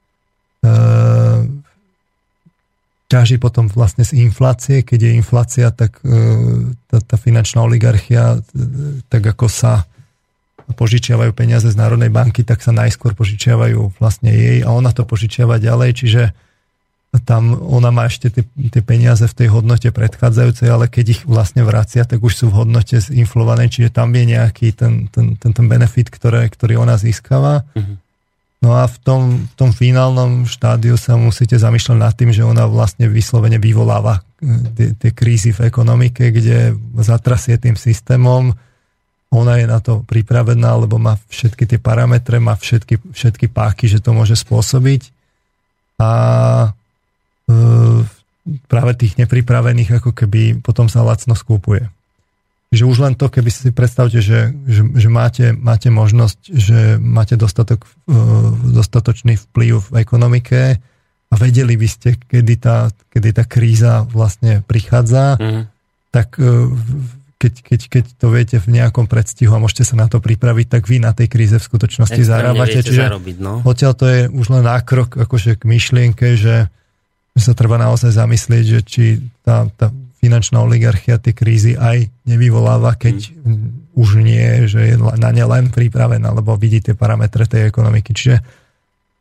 ťaží 3.06 3.38
potom 3.38 3.70
vlastne 3.70 4.02
z 4.02 4.18
inflácie. 4.18 4.82
Keď 4.82 4.98
je 4.98 5.12
inflácia, 5.14 5.70
tak 5.70 6.02
tá, 6.90 6.98
tá 7.06 7.16
finančná 7.22 7.62
oligarchia, 7.62 8.42
tak 9.14 9.30
ako 9.30 9.46
sa 9.46 9.86
požičiavajú 10.74 11.32
peniaze 11.38 11.70
z 11.70 11.78
Národnej 11.78 12.10
banky, 12.10 12.42
tak 12.42 12.66
sa 12.66 12.74
najskôr 12.74 13.14
požičiavajú 13.14 14.02
vlastne 14.02 14.34
jej 14.34 14.66
a 14.66 14.74
ona 14.74 14.90
to 14.90 15.06
požičiava 15.06 15.62
ďalej, 15.62 15.92
čiže 15.94 16.22
tam 17.24 17.56
ona 17.56 17.96
má 17.96 18.12
ešte 18.12 18.28
tie, 18.28 18.44
tie 18.44 18.84
peniaze 18.84 19.24
v 19.24 19.38
tej 19.38 19.48
hodnote 19.54 19.88
predchádzajúcej, 19.94 20.68
ale 20.68 20.92
keď 20.92 21.06
ich 21.16 21.22
vlastne 21.24 21.64
vracia, 21.64 22.04
tak 22.04 22.20
už 22.20 22.34
sú 22.34 22.46
v 22.52 22.66
hodnote 22.66 23.00
zinflované, 23.00 23.72
čiže 23.72 23.94
tam 23.94 24.12
je 24.12 24.36
nejaký 24.36 24.76
ten, 24.76 25.08
ten, 25.08 25.40
ten, 25.40 25.52
ten 25.56 25.66
benefit, 25.70 26.12
ktoré, 26.12 26.50
ktorý 26.52 26.82
ona 26.82 27.00
získava. 27.00 27.64
Mm-hmm. 27.72 27.98
No 28.66 28.74
a 28.74 28.90
v 28.90 28.98
tom, 29.00 29.22
v 29.46 29.56
tom 29.56 29.70
finálnom 29.72 30.50
štádiu 30.50 30.98
sa 30.98 31.16
musíte 31.16 31.54
zamýšľať 31.54 31.98
nad 32.02 32.14
tým, 32.18 32.34
že 32.34 32.42
ona 32.42 32.66
vlastne 32.66 33.06
vyslovene 33.06 33.62
vyvoláva 33.62 34.26
tie, 34.74 34.98
tie 34.98 35.12
krízy 35.14 35.54
v 35.54 35.70
ekonomike, 35.70 36.34
kde 36.34 36.74
zatrasie 36.98 37.62
tým 37.62 37.78
systémom, 37.78 38.58
ona 39.34 39.60
je 39.60 39.66
na 39.68 39.80
to 39.84 40.06
pripravená, 40.06 40.76
lebo 40.80 40.96
má 41.02 41.20
všetky 41.28 41.66
tie 41.66 41.80
parametre, 41.82 42.40
má 42.40 42.56
všetky, 42.56 43.02
všetky 43.12 43.52
páky, 43.52 43.90
že 43.90 44.00
to 44.00 44.16
môže 44.16 44.38
spôsobiť. 44.40 45.12
A 46.00 46.12
práve 48.70 48.92
tých 48.96 49.18
nepripravených 49.18 50.02
ako 50.02 50.12
keby 50.14 50.62
potom 50.62 50.88
sa 50.88 51.02
lacno 51.02 51.34
skúpuje. 51.34 51.90
Že 52.74 52.84
už 52.86 52.98
len 53.02 53.14
to, 53.16 53.30
keby 53.32 53.50
si 53.54 53.72
predstavte, 53.72 54.20
že, 54.20 54.52
že, 54.68 54.82
že 54.84 55.10
máte, 55.10 55.56
máte 55.56 55.88
možnosť, 55.88 56.40
že 56.52 56.80
máte 57.00 57.40
dostatok, 57.40 57.88
dostatočný 58.70 59.40
vplyv 59.40 59.74
v 59.80 59.92
ekonomike 60.02 60.60
a 61.32 61.34
vedeli 61.38 61.80
by 61.80 61.88
ste, 61.88 62.20
kedy 62.20 62.56
tá, 62.60 62.92
kedy 63.14 63.30
tá 63.32 63.44
kríza 63.48 64.04
vlastne 64.06 64.62
prichádza, 64.66 65.40
mm. 65.40 65.64
tak 66.12 66.36
keď, 67.36 67.54
keď, 67.62 67.82
keď 67.92 68.06
to 68.16 68.28
viete 68.32 68.58
v 68.64 68.68
nejakom 68.80 69.12
predstihu 69.12 69.52
a 69.52 69.60
môžete 69.60 69.84
sa 69.84 69.96
na 70.00 70.08
to 70.08 70.24
pripraviť, 70.24 70.68
tak 70.72 70.88
vy 70.88 71.04
na 71.04 71.12
tej 71.12 71.28
kríze 71.28 71.60
v 71.60 71.68
skutočnosti 71.68 72.22
zarábate. 72.24 72.80
Čiže 72.80 73.12
zarobiť, 73.12 73.38
no. 73.44 73.60
odtiaľ 73.68 73.94
to 73.94 74.06
je 74.08 74.20
už 74.32 74.46
len 74.56 74.64
nákrok 74.64 75.20
akože 75.20 75.60
k 75.60 75.64
myšlienke, 75.68 76.40
že, 76.40 76.72
že 77.36 77.42
sa 77.44 77.52
treba 77.52 77.76
naozaj 77.76 78.16
zamyslieť, 78.16 78.64
že 78.64 78.80
či 78.88 79.04
tá, 79.44 79.68
tá 79.76 79.92
finančná 80.24 80.58
oligarchia 80.64 81.22
tie 81.22 81.36
krízy 81.36 81.78
aj 81.78 82.10
nevyvoláva, 82.26 82.98
keď 82.98 83.30
mm. 83.30 83.94
už 83.94 84.26
nie, 84.26 84.66
že 84.66 84.82
je 84.90 84.96
na 84.98 85.30
ne 85.30 85.46
len 85.46 85.70
pripravená, 85.70 86.34
lebo 86.34 86.58
vidí 86.58 86.82
tie 86.82 86.98
parametre 86.98 87.46
tej 87.46 87.70
ekonomiky. 87.70 88.16
Čiže 88.16 88.42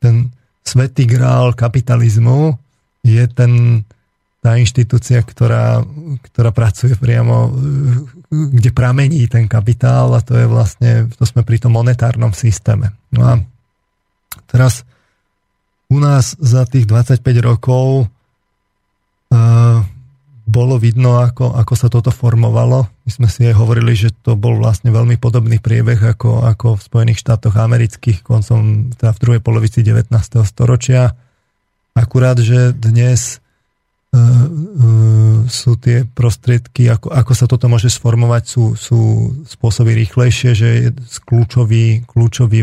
ten 0.01 0.33
svetý 0.65 1.05
grál 1.05 1.53
kapitalizmu 1.53 2.57
je 3.05 3.25
ten, 3.29 3.85
tá 4.45 4.61
inštitúcia, 4.61 5.25
ktorá, 5.25 5.81
ktorá 6.29 6.53
pracuje 6.53 6.93
priamo, 7.01 7.49
kde 8.29 8.77
pramení 8.77 9.25
ten 9.25 9.49
kapitál 9.49 10.13
a 10.13 10.21
to 10.21 10.37
je 10.37 10.45
vlastne, 10.45 11.09
to 11.17 11.25
sme 11.25 11.41
pri 11.49 11.65
tom 11.65 11.73
monetárnom 11.73 12.37
systéme. 12.37 12.93
No 13.09 13.25
a 13.25 13.41
teraz 14.45 14.85
u 15.89 15.97
nás 15.97 16.37
za 16.37 16.69
tých 16.69 16.85
25 16.85 17.25
rokov 17.41 18.13
uh, 19.33 19.81
bolo 20.45 20.77
vidno, 20.77 21.25
ako, 21.25 21.57
ako 21.57 21.73
sa 21.73 21.89
toto 21.89 22.13
formovalo. 22.13 22.85
My 23.09 23.11
sme 23.17 23.29
si 23.33 23.49
aj 23.49 23.57
hovorili, 23.57 23.97
že 23.97 24.13
to 24.13 24.37
bol 24.37 24.61
vlastne 24.61 24.93
veľmi 24.93 25.17
podobný 25.17 25.57
priebeh 25.57 25.97
ako, 25.97 26.45
ako 26.45 26.77
v 26.77 26.85
Spojených 26.85 27.25
štátoch 27.25 27.57
amerických 27.57 28.21
koncom, 28.21 28.93
teda 28.93 29.17
v 29.17 29.21
druhej 29.25 29.41
polovici 29.41 29.81
19. 29.81 30.13
storočia. 30.45 31.17
Akurát, 31.97 32.37
že 32.37 32.77
dnes 32.77 33.41
sú 35.51 35.75
tie 35.77 36.07
prostriedky, 36.07 36.87
ako, 36.87 37.11
ako 37.11 37.33
sa 37.35 37.51
toto 37.51 37.67
môže 37.67 37.91
sformovať, 37.91 38.43
sú, 38.47 38.65
sú 38.79 39.01
spôsoby 39.45 39.93
rýchlejšie, 40.07 40.51
že 40.55 40.69
je 40.71 40.89
kľúčový, 41.27 42.07
kľúčový 42.07 42.63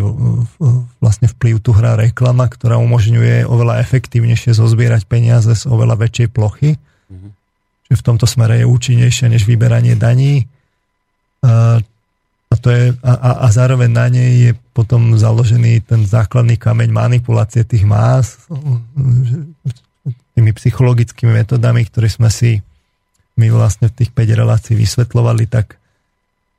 vlastne 1.03 1.27
vplyv 1.27 1.59
tu 1.59 1.75
hrá 1.75 1.99
reklama, 1.99 2.47
ktorá 2.47 2.79
umožňuje 2.79 3.43
oveľa 3.45 3.83
efektívnejšie 3.83 4.55
zozbierať 4.55 5.05
peniaze 5.05 5.51
z 5.51 5.63
oveľa 5.67 6.07
väčšej 6.07 6.27
plochy 6.31 6.79
že 7.91 7.99
v 7.99 8.05
tomto 8.07 8.23
smere 8.23 8.63
je 8.63 8.71
účinnejšie 8.71 9.27
než 9.27 9.43
vyberanie 9.43 9.99
daní. 9.99 10.47
A, 11.43 11.83
a, 12.47 12.55
to 12.55 12.71
je, 12.71 12.95
a, 13.03 13.11
a 13.43 13.47
zároveň 13.51 13.91
na 13.91 14.07
nej 14.07 14.31
je 14.47 14.51
potom 14.71 15.19
založený 15.19 15.83
ten 15.83 16.07
základný 16.07 16.55
kameň 16.55 16.87
manipulácie 16.87 17.67
tých 17.67 17.83
más 17.83 18.47
tými 20.37 20.51
psychologickými 20.55 21.31
metodami, 21.43 21.83
ktoré 21.85 22.07
sme 22.07 22.31
si 22.31 22.63
my 23.39 23.47
vlastne 23.51 23.87
v 23.89 23.95
tých 24.03 24.11
5 24.11 24.39
relácií 24.41 24.75
vysvetlovali, 24.75 25.47
tak 25.47 25.75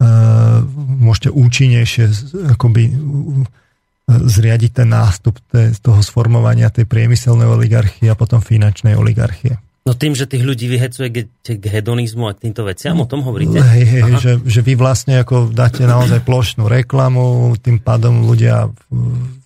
uh, 0.00 0.64
môžete 0.98 1.28
účinnejšie 1.30 2.04
akoby 2.56 2.90
zriadiť 4.08 4.82
ten 4.82 4.88
nástup 4.90 5.38
z 5.52 5.78
toho 5.78 6.02
sformovania 6.02 6.68
tej 6.74 6.84
priemyselnej 6.90 7.46
oligarchie 7.46 8.10
a 8.10 8.18
potom 8.18 8.42
finančnej 8.42 8.98
oligarchie. 8.98 9.56
No 9.82 9.98
tým, 9.98 10.14
že 10.14 10.30
tých 10.30 10.46
ľudí 10.46 10.70
vyhecuje 10.70 11.26
k 11.42 11.64
hedonizmu 11.66 12.30
a 12.30 12.34
k 12.38 12.46
týmto 12.46 12.62
veciam, 12.62 13.02
o 13.02 13.06
tom 13.06 13.26
hovoríte? 13.26 13.58
Hej, 13.58 13.82
hej, 13.82 14.02
že, 14.22 14.32
že 14.46 14.60
vy 14.62 14.78
vlastne 14.78 15.18
ako 15.18 15.50
dáte 15.50 15.82
naozaj 15.82 16.22
plošnú 16.22 16.70
reklamu, 16.70 17.58
tým 17.58 17.82
pádom 17.82 18.22
ľudia 18.22 18.70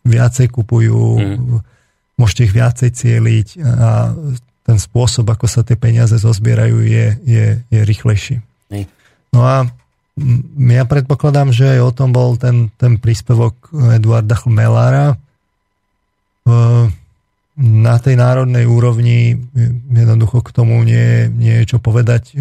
viacej 0.04 0.52
kupujú, 0.52 1.00
mm. 1.16 1.37
Môžete 2.16 2.49
ich 2.49 2.52
viacej 2.56 2.90
cieliť 2.92 3.49
a 3.62 4.12
ten 4.66 4.78
spôsob, 4.82 5.30
ako 5.30 5.46
sa 5.46 5.62
tie 5.62 5.78
peniaze 5.78 6.18
zozbierajú, 6.18 6.82
je, 6.82 7.06
je, 7.23 7.46
je 7.70 7.80
rýchlejší. 7.87 8.37
No 9.30 9.46
a 9.46 9.68
ja 10.56 10.84
predpokladám, 10.88 11.52
že 11.52 11.76
aj 11.76 11.80
o 11.86 11.93
tom 11.93 12.10
bol 12.10 12.41
ten, 12.41 12.73
ten 12.80 12.97
príspevok 12.97 13.69
Eduarda 13.95 14.34
Chmelára. 14.34 15.21
Uh, 16.47 16.88
na 17.56 17.97
tej 17.97 18.21
národnej 18.21 18.69
úrovni 18.69 19.32
jednoducho 19.88 20.45
k 20.45 20.52
tomu 20.52 20.84
nie, 20.84 21.32
nie 21.32 21.64
je 21.64 21.76
čo 21.76 21.78
povedať, 21.80 22.36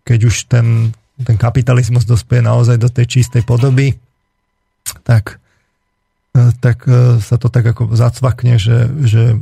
keď 0.00 0.20
už 0.24 0.48
ten, 0.48 0.96
ten 1.20 1.36
kapitalizmus 1.36 2.08
dospie 2.08 2.40
naozaj 2.40 2.80
do 2.80 2.88
tej 2.88 3.20
čistej 3.20 3.44
podoby, 3.44 4.00
tak, 5.04 5.39
tak 6.32 6.86
sa 7.20 7.36
to 7.36 7.50
tak 7.50 7.66
ako 7.74 7.90
zacvakne, 7.98 8.56
že, 8.56 8.86
že 9.02 9.34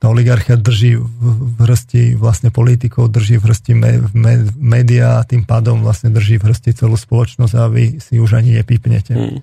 tá 0.00 0.08
oligarchia 0.08 0.56
drží 0.56 0.96
v 0.96 1.58
hrsti 1.60 2.16
vlastne 2.16 2.48
politikov, 2.48 3.12
drží 3.12 3.36
v 3.36 3.52
hrsti 3.52 3.72
me, 3.76 3.90
me, 4.16 4.48
média 4.56 5.20
a 5.20 5.26
tým 5.28 5.44
pádom 5.44 5.84
vlastne 5.84 6.08
drží 6.08 6.40
v 6.40 6.48
hrsti 6.48 6.72
celú 6.72 6.96
spoločnosť 6.96 7.54
a 7.60 7.68
vy 7.68 8.00
si 8.00 8.16
už 8.16 8.40
ani 8.40 8.56
nepípnete. 8.56 9.12
Mm. 9.12 9.38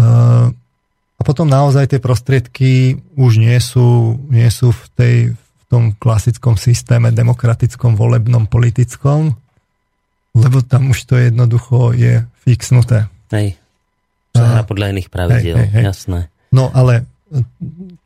Uh, 0.00 0.48
a 1.20 1.20
potom 1.20 1.44
naozaj 1.44 1.92
tie 1.92 2.00
prostriedky 2.00 2.96
už 3.20 3.36
nie 3.36 3.60
sú, 3.60 4.16
nie 4.32 4.48
sú 4.48 4.72
v, 4.72 4.82
tej, 4.96 5.16
v 5.36 5.62
tom 5.68 5.92
klasickom 5.92 6.56
systéme 6.56 7.12
demokratickom, 7.12 8.00
volebnom, 8.00 8.48
politickom, 8.48 9.36
lebo 10.32 10.64
tam 10.64 10.88
už 10.88 11.04
to 11.04 11.20
jednoducho 11.20 11.92
je 11.92 12.24
fixnuté. 12.48 13.12
Hej. 13.28 13.60
Sa 14.30 14.62
podľa 14.62 14.94
iných 14.94 15.08
pravidiel, 15.10 15.56
hej, 15.58 15.68
hej, 15.68 15.74
hej. 15.74 15.84
jasné. 15.90 16.20
No 16.50 16.70
ale 16.74 17.06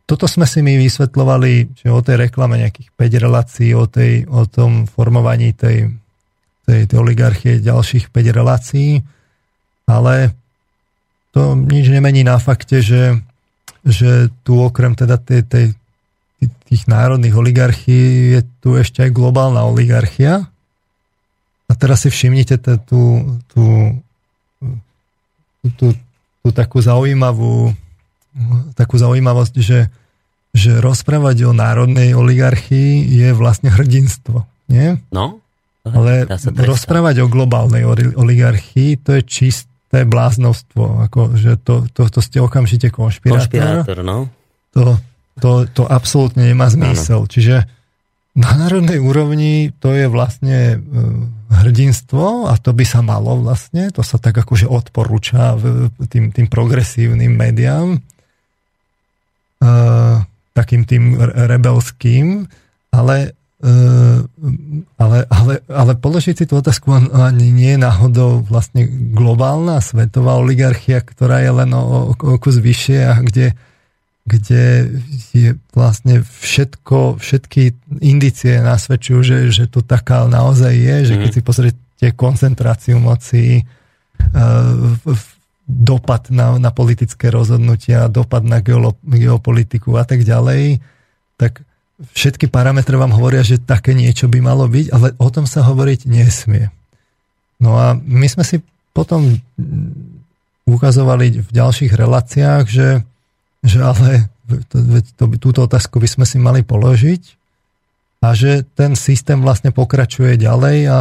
toto 0.04 0.28
sme 0.28 0.44
si 0.44 0.60
my 0.60 0.76
vysvetlovali, 0.76 1.80
že 1.80 1.88
o 1.88 2.04
tej 2.04 2.28
reklame 2.28 2.60
nejakých 2.60 2.92
5 2.92 3.24
relácií, 3.24 3.70
o, 3.72 3.88
tej, 3.88 4.28
o 4.28 4.44
tom 4.44 4.84
formovaní 4.84 5.56
tej, 5.56 5.88
tej, 6.68 6.80
tej 6.84 6.98
oligarchie 7.00 7.64
ďalších 7.64 8.12
5 8.12 8.36
relácií, 8.36 9.00
ale 9.88 10.36
to 11.32 11.56
nič 11.56 11.88
nemení 11.88 12.20
na 12.20 12.36
fakte, 12.36 12.84
že, 12.84 13.16
že 13.80 14.28
tu 14.44 14.60
okrem 14.60 14.92
teda 14.92 15.16
tej, 15.16 15.42
tej, 15.48 15.66
tých 16.68 16.84
národných 16.84 17.34
oligarchií 17.34 18.38
je 18.38 18.40
tu 18.60 18.76
ešte 18.76 19.08
aj 19.08 19.10
globálna 19.16 19.64
oligarchia. 19.64 20.46
A 21.64 21.72
teraz 21.72 22.04
si 22.04 22.12
všimnite 22.12 22.60
tú, 22.60 22.78
tú, 22.84 23.04
tú, 23.48 23.64
tú, 25.80 25.86
tú 26.44 26.52
takú 26.52 26.84
zaujímavú 26.84 27.72
takú 28.74 28.98
zaujímavosť, 28.98 29.54
že, 29.62 29.86
že 30.50 30.82
rozprávať 30.82 31.46
o 31.46 31.52
národnej 31.54 32.18
oligarchii 32.18 33.06
je 33.06 33.30
vlastne 33.30 33.70
hrdinstvo. 33.70 34.42
Nie? 34.66 34.98
No. 35.14 35.38
Ale 35.84 36.26
rozprávať 36.58 37.22
o 37.22 37.30
globálnej 37.30 37.84
oligarchii 38.16 38.98
to 38.98 39.20
je 39.20 39.22
čist, 39.22 39.70
to 39.92 40.00
je 40.00 40.06
bláznostvo. 40.08 41.06
Ako, 41.06 41.36
že 41.36 41.60
to, 41.60 41.86
to, 41.92 42.10
to 42.10 42.20
ste 42.24 42.42
okamžite 42.42 42.90
konšpirátor. 42.90 43.46
Konšpirátor, 43.46 43.98
no. 44.02 44.26
To, 44.74 44.98
to, 45.38 45.70
to 45.70 45.82
absolútne 45.86 46.42
nemá 46.50 46.66
zmysel. 46.72 47.22
Ano. 47.22 47.30
Čiže 47.30 47.70
na 48.34 48.50
národnej 48.58 48.98
úrovni 48.98 49.70
to 49.78 49.94
je 49.94 50.10
vlastne 50.10 50.82
hrdinstvo 51.54 52.50
a 52.50 52.58
to 52.58 52.74
by 52.74 52.82
sa 52.82 53.00
malo 53.00 53.38
vlastne, 53.38 53.94
to 53.94 54.02
sa 54.02 54.18
tak 54.18 54.34
akože 54.34 54.66
odporúča 54.66 55.54
tým, 56.10 56.34
tým 56.34 56.46
progresívnym 56.50 57.30
médiám, 57.30 58.02
uh, 59.62 60.16
takým 60.54 60.82
tým 60.86 61.18
rebelským, 61.20 62.50
ale 62.90 63.34
Ehm, 63.64 64.84
ale, 65.00 65.24
ale, 65.32 65.64
ale 65.72 65.92
položiť 65.96 66.36
si 66.36 66.44
tú 66.44 66.60
otázku 66.60 66.92
ani 67.16 67.48
nie 67.48 67.72
je 67.72 67.80
náhodou 67.80 68.44
vlastne 68.44 68.84
globálna 69.16 69.80
svetová 69.80 70.36
oligarchia, 70.36 71.00
ktorá 71.00 71.40
je 71.40 71.64
len 71.64 71.70
o, 71.72 72.12
o 72.12 72.36
kus 72.36 72.60
vyššie 72.60 72.98
a 73.08 73.14
kde, 73.24 73.56
kde 74.24 74.88
je 75.36 75.52
vlastne 75.76 76.24
všetko, 76.24 77.20
všetky 77.20 77.76
indície 78.00 78.56
nasvedčujú, 78.56 79.20
že, 79.20 79.38
že 79.52 79.64
to 79.68 79.84
taká 79.84 80.24
naozaj 80.24 80.72
je, 80.72 80.96
že 81.12 81.14
keď 81.20 81.30
mhm. 81.30 81.36
si 81.36 81.42
pozriete 81.44 82.06
koncentráciu 82.16 82.96
moci, 82.96 83.44
uh, 83.60 84.96
dopad 85.64 86.28
na, 86.28 86.60
na 86.60 86.70
politické 86.72 87.32
rozhodnutia, 87.32 88.12
dopad 88.12 88.44
na 88.44 88.60
geopolitiku 89.00 89.96
a 89.96 90.04
tak 90.04 90.24
ďalej, 90.24 90.80
tak 91.40 91.64
všetky 92.12 92.52
parametre 92.52 93.00
vám 93.00 93.16
hovoria, 93.16 93.40
že 93.40 93.56
také 93.56 93.96
niečo 93.96 94.28
by 94.28 94.44
malo 94.44 94.68
byť, 94.68 94.86
ale 94.92 95.16
o 95.16 95.28
tom 95.32 95.48
sa 95.48 95.64
hovoriť 95.64 96.04
nesmie. 96.04 96.68
No 97.62 97.80
a 97.80 97.96
my 97.96 98.26
sme 98.28 98.44
si 98.44 98.60
potom 98.92 99.40
ukazovali 100.68 101.40
v 101.44 101.50
ďalších 101.50 101.92
reláciách, 101.96 102.64
že, 102.68 102.88
že 103.64 103.80
ale 103.80 104.28
to, 104.68 104.76
to, 105.16 105.24
túto 105.40 105.64
otázku 105.64 105.96
by 105.96 106.08
sme 106.08 106.28
si 106.28 106.36
mali 106.36 106.60
položiť 106.60 107.22
a 108.20 108.36
že 108.36 108.64
ten 108.76 108.92
systém 108.92 109.40
vlastne 109.40 109.72
pokračuje 109.72 110.36
ďalej 110.36 110.78
a, 110.88 110.98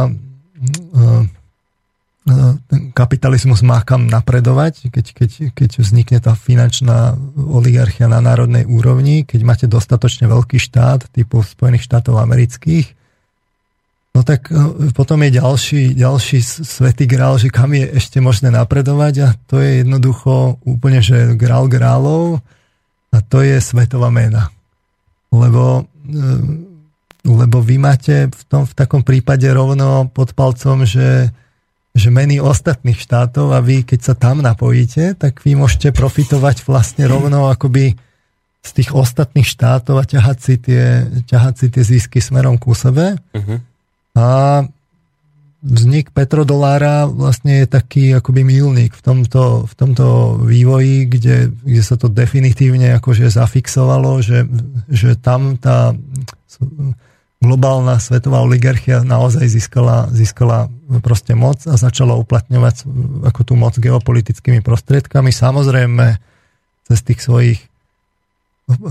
ten 2.72 2.88
kapitalizmus 2.96 3.60
má 3.60 3.84
kam 3.84 4.08
napredovať, 4.08 4.88
keď, 4.88 5.06
keď, 5.12 5.30
keď 5.52 5.70
vznikne 5.76 6.18
tá 6.24 6.32
finančná 6.32 7.20
oligarchia 7.36 8.08
na 8.08 8.24
národnej 8.24 8.64
úrovni, 8.64 9.28
keď 9.28 9.40
máte 9.44 9.66
dostatočne 9.68 10.24
veľký 10.24 10.56
štát 10.56 11.12
typu 11.12 11.44
Spojených 11.44 11.84
štátov 11.84 12.16
amerických, 12.16 12.96
no 14.16 14.24
tak 14.24 14.48
e, 14.48 14.88
potom 14.96 15.20
je 15.20 15.36
ďalší, 15.36 15.82
ďalší 16.00 16.40
svetý 16.64 17.04
grál, 17.04 17.36
že 17.36 17.52
kam 17.52 17.76
je 17.76 17.92
ešte 17.92 18.24
možné 18.24 18.48
napredovať 18.48 19.14
a 19.20 19.28
to 19.44 19.60
je 19.60 19.84
jednoducho 19.84 20.56
úplne, 20.64 21.04
že 21.04 21.36
grál 21.36 21.68
grálov 21.68 22.40
a 23.14 23.22
to 23.22 23.46
je 23.46 23.62
svetová 23.62 24.10
mena. 24.10 24.50
Lebo, 25.30 25.86
e, 26.02 26.22
lebo 27.22 27.62
vy 27.62 27.78
máte 27.78 28.26
v, 28.26 28.42
tom, 28.50 28.66
v 28.66 28.74
takom 28.74 29.06
prípade 29.06 29.46
rovno 29.46 30.10
pod 30.10 30.34
palcom, 30.34 30.82
že 30.82 31.30
že 31.94 32.10
meny 32.10 32.42
ostatných 32.42 32.98
štátov 32.98 33.54
a 33.54 33.62
vy, 33.62 33.86
keď 33.86 34.00
sa 34.02 34.14
tam 34.18 34.42
napojíte, 34.42 35.14
tak 35.14 35.38
vy 35.46 35.54
môžete 35.54 35.94
profitovať 35.94 36.66
vlastne 36.66 37.06
rovno 37.06 37.46
akoby 37.46 37.94
z 38.66 38.70
tých 38.74 38.90
ostatných 38.90 39.46
štátov 39.46 40.02
a 40.02 40.04
ťahať 40.04 40.38
si 40.42 40.54
tie, 40.58 41.06
ťahať 41.30 41.54
si 41.54 41.66
tie 41.70 41.82
zisky 41.86 42.18
smerom 42.18 42.58
ku 42.58 42.74
sebe. 42.74 43.14
Uh-huh. 43.30 43.62
A 44.18 44.26
vznik 45.64 46.12
petrodolára 46.12 47.08
vlastne 47.08 47.64
je 47.64 47.66
taký 47.66 48.12
akoby 48.12 48.44
milník 48.44 48.92
v 48.92 49.02
tomto, 49.02 49.64
v 49.64 49.74
tomto 49.74 50.36
vývoji, 50.44 51.08
kde, 51.08 51.56
kde 51.64 51.82
sa 51.82 51.96
to 51.96 52.12
definitívne 52.12 52.92
akože 53.00 53.32
zafixovalo, 53.32 54.20
že, 54.20 54.44
že 54.92 55.16
tam 55.16 55.56
tá 55.56 55.96
globálna 57.40 57.96
svetová 57.96 58.44
oligarchia 58.44 59.00
naozaj 59.00 59.48
získala, 59.48 60.12
získala 60.12 60.68
proste 61.00 61.32
moc 61.32 61.64
a 61.64 61.80
začala 61.80 62.16
uplatňovať 62.20 62.84
ako 63.32 63.40
tú 63.44 63.54
moc 63.56 63.74
geopolitickými 63.80 64.60
prostriedkami. 64.60 65.32
Samozrejme, 65.32 66.20
cez 66.84 67.00
tých 67.00 67.24
svojich 67.24 67.60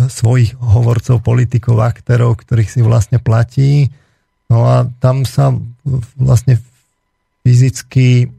svojich 0.10 0.54
hovorcov, 0.62 1.26
politikov, 1.26 1.82
aktérov, 1.82 2.38
ktorých 2.38 2.70
si 2.70 2.80
vlastne 2.86 3.18
platí. 3.18 3.90
No 4.54 4.70
a 4.70 4.86
tam 5.02 5.26
sa 5.26 5.50
vlastne 6.14 6.62
fyzicky, 7.42 8.30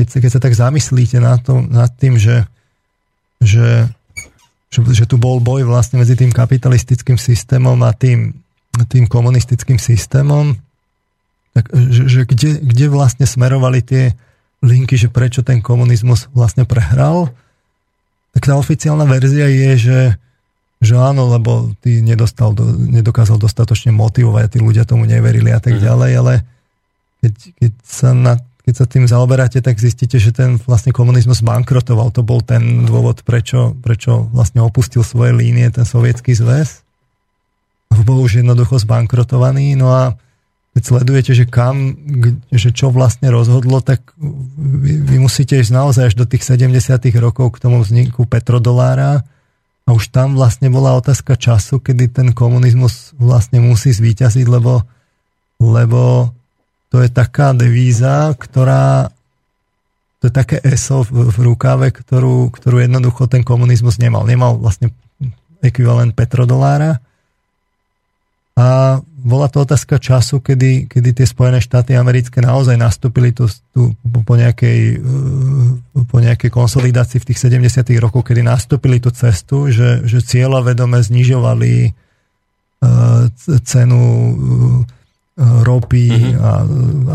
keď 0.00 0.06
sa, 0.08 0.16
keď 0.24 0.30
sa 0.32 0.40
tak 0.40 0.56
zamyslíte 0.56 1.20
nad, 1.20 1.44
to, 1.44 1.60
nad 1.60 1.92
tým, 1.92 2.16
že, 2.16 2.48
že, 3.44 3.84
že, 4.72 4.80
že 4.80 5.04
tu 5.04 5.20
bol 5.20 5.44
boj 5.44 5.68
vlastne 5.68 6.00
medzi 6.00 6.16
tým 6.16 6.32
kapitalistickým 6.32 7.20
systémom 7.20 7.76
a 7.84 7.92
tým, 7.92 8.32
tým 8.88 9.04
komunistickým 9.04 9.76
systémom, 9.76 10.56
tak 11.52 11.68
že, 11.68 12.08
že 12.08 12.20
kde, 12.24 12.64
kde 12.64 12.86
vlastne 12.88 13.28
smerovali 13.28 13.84
tie 13.84 14.16
linky, 14.64 14.96
že 14.96 15.12
prečo 15.12 15.44
ten 15.44 15.60
komunizmus 15.60 16.32
vlastne 16.32 16.64
prehral, 16.64 17.28
tak 18.32 18.48
tá 18.48 18.56
oficiálna 18.56 19.04
verzia 19.04 19.52
je, 19.52 19.70
že, 19.76 20.00
že 20.80 20.96
áno, 20.96 21.28
lebo 21.28 21.76
ty 21.84 22.00
nedostal, 22.00 22.56
do, 22.56 22.64
nedokázal 22.72 23.36
dostatočne 23.36 23.92
motivovať, 23.92 24.56
tí 24.56 24.58
ľudia 24.64 24.88
tomu 24.88 25.04
neverili 25.04 25.52
a 25.52 25.60
tak 25.60 25.76
mm. 25.76 25.84
ďalej, 25.84 26.12
ale 26.16 26.34
keď, 27.20 27.34
keď, 27.60 27.72
sa 27.84 28.10
na, 28.16 28.40
keď 28.64 28.74
sa 28.80 28.86
tým 28.88 29.04
zaoberáte, 29.04 29.60
tak 29.60 29.76
zistíte, 29.76 30.16
že 30.16 30.32
ten 30.32 30.56
vlastne 30.56 30.96
komunizmus 30.96 31.44
bankrotoval. 31.44 32.08
To 32.16 32.24
bol 32.24 32.40
ten 32.40 32.88
dôvod, 32.88 33.20
prečo, 33.28 33.76
prečo 33.84 34.32
vlastne 34.32 34.64
opustil 34.64 35.04
svoje 35.04 35.36
línie 35.36 35.68
ten 35.68 35.84
sovietský 35.84 36.32
zväz. 36.32 36.80
Bol 37.92 38.24
už 38.24 38.40
jednoducho 38.40 38.80
zbankrotovaný. 38.80 39.76
No 39.76 39.92
a 39.92 40.16
keď 40.72 40.82
sledujete, 40.86 41.32
že 41.36 41.44
kam, 41.44 41.92
že 42.48 42.72
čo 42.72 42.88
vlastne 42.88 43.28
rozhodlo, 43.28 43.84
tak 43.84 44.00
vy, 44.16 44.96
vy 45.02 45.16
musíte 45.20 45.60
ísť 45.60 45.76
naozaj 45.76 46.04
až 46.08 46.14
do 46.16 46.24
tých 46.24 46.46
70. 46.46 46.72
rokov 47.20 47.58
k 47.58 47.68
tomu 47.68 47.84
vzniku 47.84 48.24
petrodolára 48.24 49.28
a 49.90 49.98
už 49.98 50.14
tam 50.14 50.38
vlastne 50.38 50.70
bola 50.70 50.94
otázka 50.94 51.34
času, 51.34 51.82
kedy 51.82 52.14
ten 52.14 52.28
komunizmus 52.30 53.10
vlastne 53.18 53.58
musí 53.58 53.90
zvíťaziť, 53.90 54.46
lebo, 54.46 54.86
lebo 55.58 56.30
to 56.94 57.02
je 57.02 57.10
taká 57.10 57.50
devíza, 57.50 58.30
ktorá 58.38 59.10
to 60.22 60.30
je 60.30 60.34
také 60.36 60.62
ESO 60.62 61.02
v, 61.02 61.34
v 61.34 61.38
rukáve, 61.42 61.90
ktorú, 61.90 62.54
ktorú 62.54 62.86
jednoducho 62.86 63.26
ten 63.26 63.42
komunizmus 63.42 63.98
nemal. 63.98 64.22
Nemal 64.28 64.62
vlastne 64.62 64.94
ekvivalent 65.58 66.14
petrodolára 66.14 67.02
a 68.60 69.00
bola 69.24 69.48
to 69.48 69.64
otázka 69.64 69.96
času, 69.96 70.40
kedy, 70.44 70.88
kedy 70.88 71.16
tie 71.16 71.26
Spojené 71.28 71.64
štáty 71.64 71.96
americké 71.96 72.44
naozaj 72.44 72.76
nastúpili 72.76 73.32
tu, 73.32 73.48
tu 73.72 73.96
po, 74.04 74.34
nejakej, 74.36 74.80
e, 74.96 76.04
po 76.04 76.20
nejakej 76.20 76.52
konsolidácii 76.52 77.20
v 77.20 77.28
tých 77.32 77.40
70. 77.40 77.88
rokoch, 78.00 78.24
kedy 78.24 78.44
nastúpili 78.44 79.00
tú 79.00 79.08
cestu, 79.12 79.72
že, 79.72 80.04
že 80.04 80.24
cieľa 80.24 80.64
vedome 80.64 81.00
znižovali 81.00 81.92
uh, 82.84 83.28
cenu 83.64 84.00
uh, 84.00 84.99
ropy 85.40 86.12
mm-hmm. 86.12 86.36
a, 86.36 86.52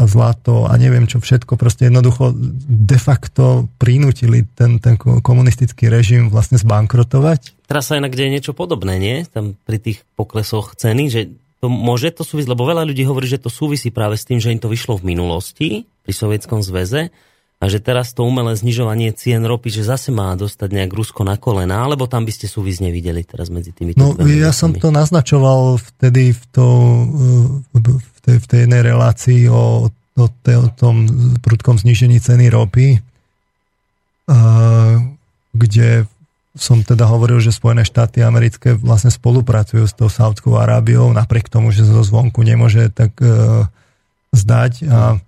a 0.02 0.04
zlato 0.10 0.66
a 0.66 0.74
neviem 0.82 1.06
čo 1.06 1.22
všetko. 1.22 1.62
Proste 1.62 1.94
jednoducho 1.94 2.34
de 2.66 2.98
facto 2.98 3.70
prinútili 3.78 4.50
ten, 4.58 4.82
ten 4.82 4.98
komunistický 4.98 5.94
režim 5.94 6.34
vlastne 6.34 6.58
zbankrotovať 6.58 7.56
Teraz 7.66 7.90
sa 7.90 7.98
inak 7.98 8.14
deje 8.14 8.30
niečo 8.30 8.54
podobné, 8.54 9.02
nie? 9.02 9.26
Tam 9.26 9.58
pri 9.66 9.82
tých 9.82 10.06
poklesoch 10.14 10.78
ceny, 10.78 11.10
že 11.10 11.22
to 11.58 11.66
môže 11.66 12.14
to 12.14 12.22
súvisť, 12.22 12.54
lebo 12.54 12.70
veľa 12.70 12.86
ľudí 12.86 13.02
hovorí, 13.10 13.26
že 13.26 13.42
to 13.42 13.50
súvisí 13.50 13.90
práve 13.90 14.22
s 14.22 14.28
tým, 14.30 14.38
že 14.38 14.54
im 14.54 14.62
to 14.62 14.70
vyšlo 14.70 15.02
v 15.02 15.18
minulosti 15.18 15.68
pri 16.06 16.14
Sovietskom 16.14 16.62
zväze 16.62 17.10
a 17.66 17.72
že 17.74 17.82
teraz 17.82 18.14
to 18.14 18.22
umelé 18.22 18.54
znižovanie 18.54 19.10
cien 19.18 19.42
ropy, 19.42 19.74
že 19.74 19.82
zase 19.82 20.14
má 20.14 20.38
dostať 20.38 20.70
nejak 20.70 20.94
Rusko 20.94 21.26
na 21.26 21.34
kolena, 21.34 21.82
alebo 21.82 22.06
tam 22.06 22.22
by 22.22 22.30
ste 22.30 22.46
súvis 22.46 22.78
nevideli 22.78 23.26
teraz 23.26 23.50
medzi 23.50 23.74
tými 23.74 23.98
No 23.98 24.14
ja 24.22 24.54
som 24.54 24.78
to 24.78 24.94
naznačoval 24.94 25.82
vtedy 25.82 26.38
v, 26.38 26.44
to, 26.54 26.66
v, 27.74 28.18
tej, 28.22 28.38
v 28.38 28.46
tej 28.46 28.60
jednej 28.70 28.86
relácii 28.86 29.50
o, 29.50 29.90
o, 29.90 30.26
tej, 30.46 30.62
o 30.62 30.70
tom 30.78 31.10
prudkom 31.42 31.82
znižení 31.82 32.22
ceny 32.22 32.54
ropy, 32.54 33.02
kde 35.58 36.06
som 36.56 36.86
teda 36.86 37.10
hovoril, 37.10 37.42
že 37.42 37.52
Spojené 37.52 37.82
štáty 37.82 38.22
americké 38.22 38.78
vlastne 38.78 39.10
spolupracujú 39.10 39.90
s 39.90 39.98
tou 39.98 40.08
Saudskou 40.08 40.56
Arábiou, 40.56 41.12
napriek 41.12 41.50
tomu, 41.52 41.74
že 41.74 41.84
zo 41.84 42.00
zvonku 42.00 42.40
nemôže 42.48 42.88
tak 42.96 43.12
e, 43.20 43.68
zdať. 44.32 44.88
A 44.88 45.20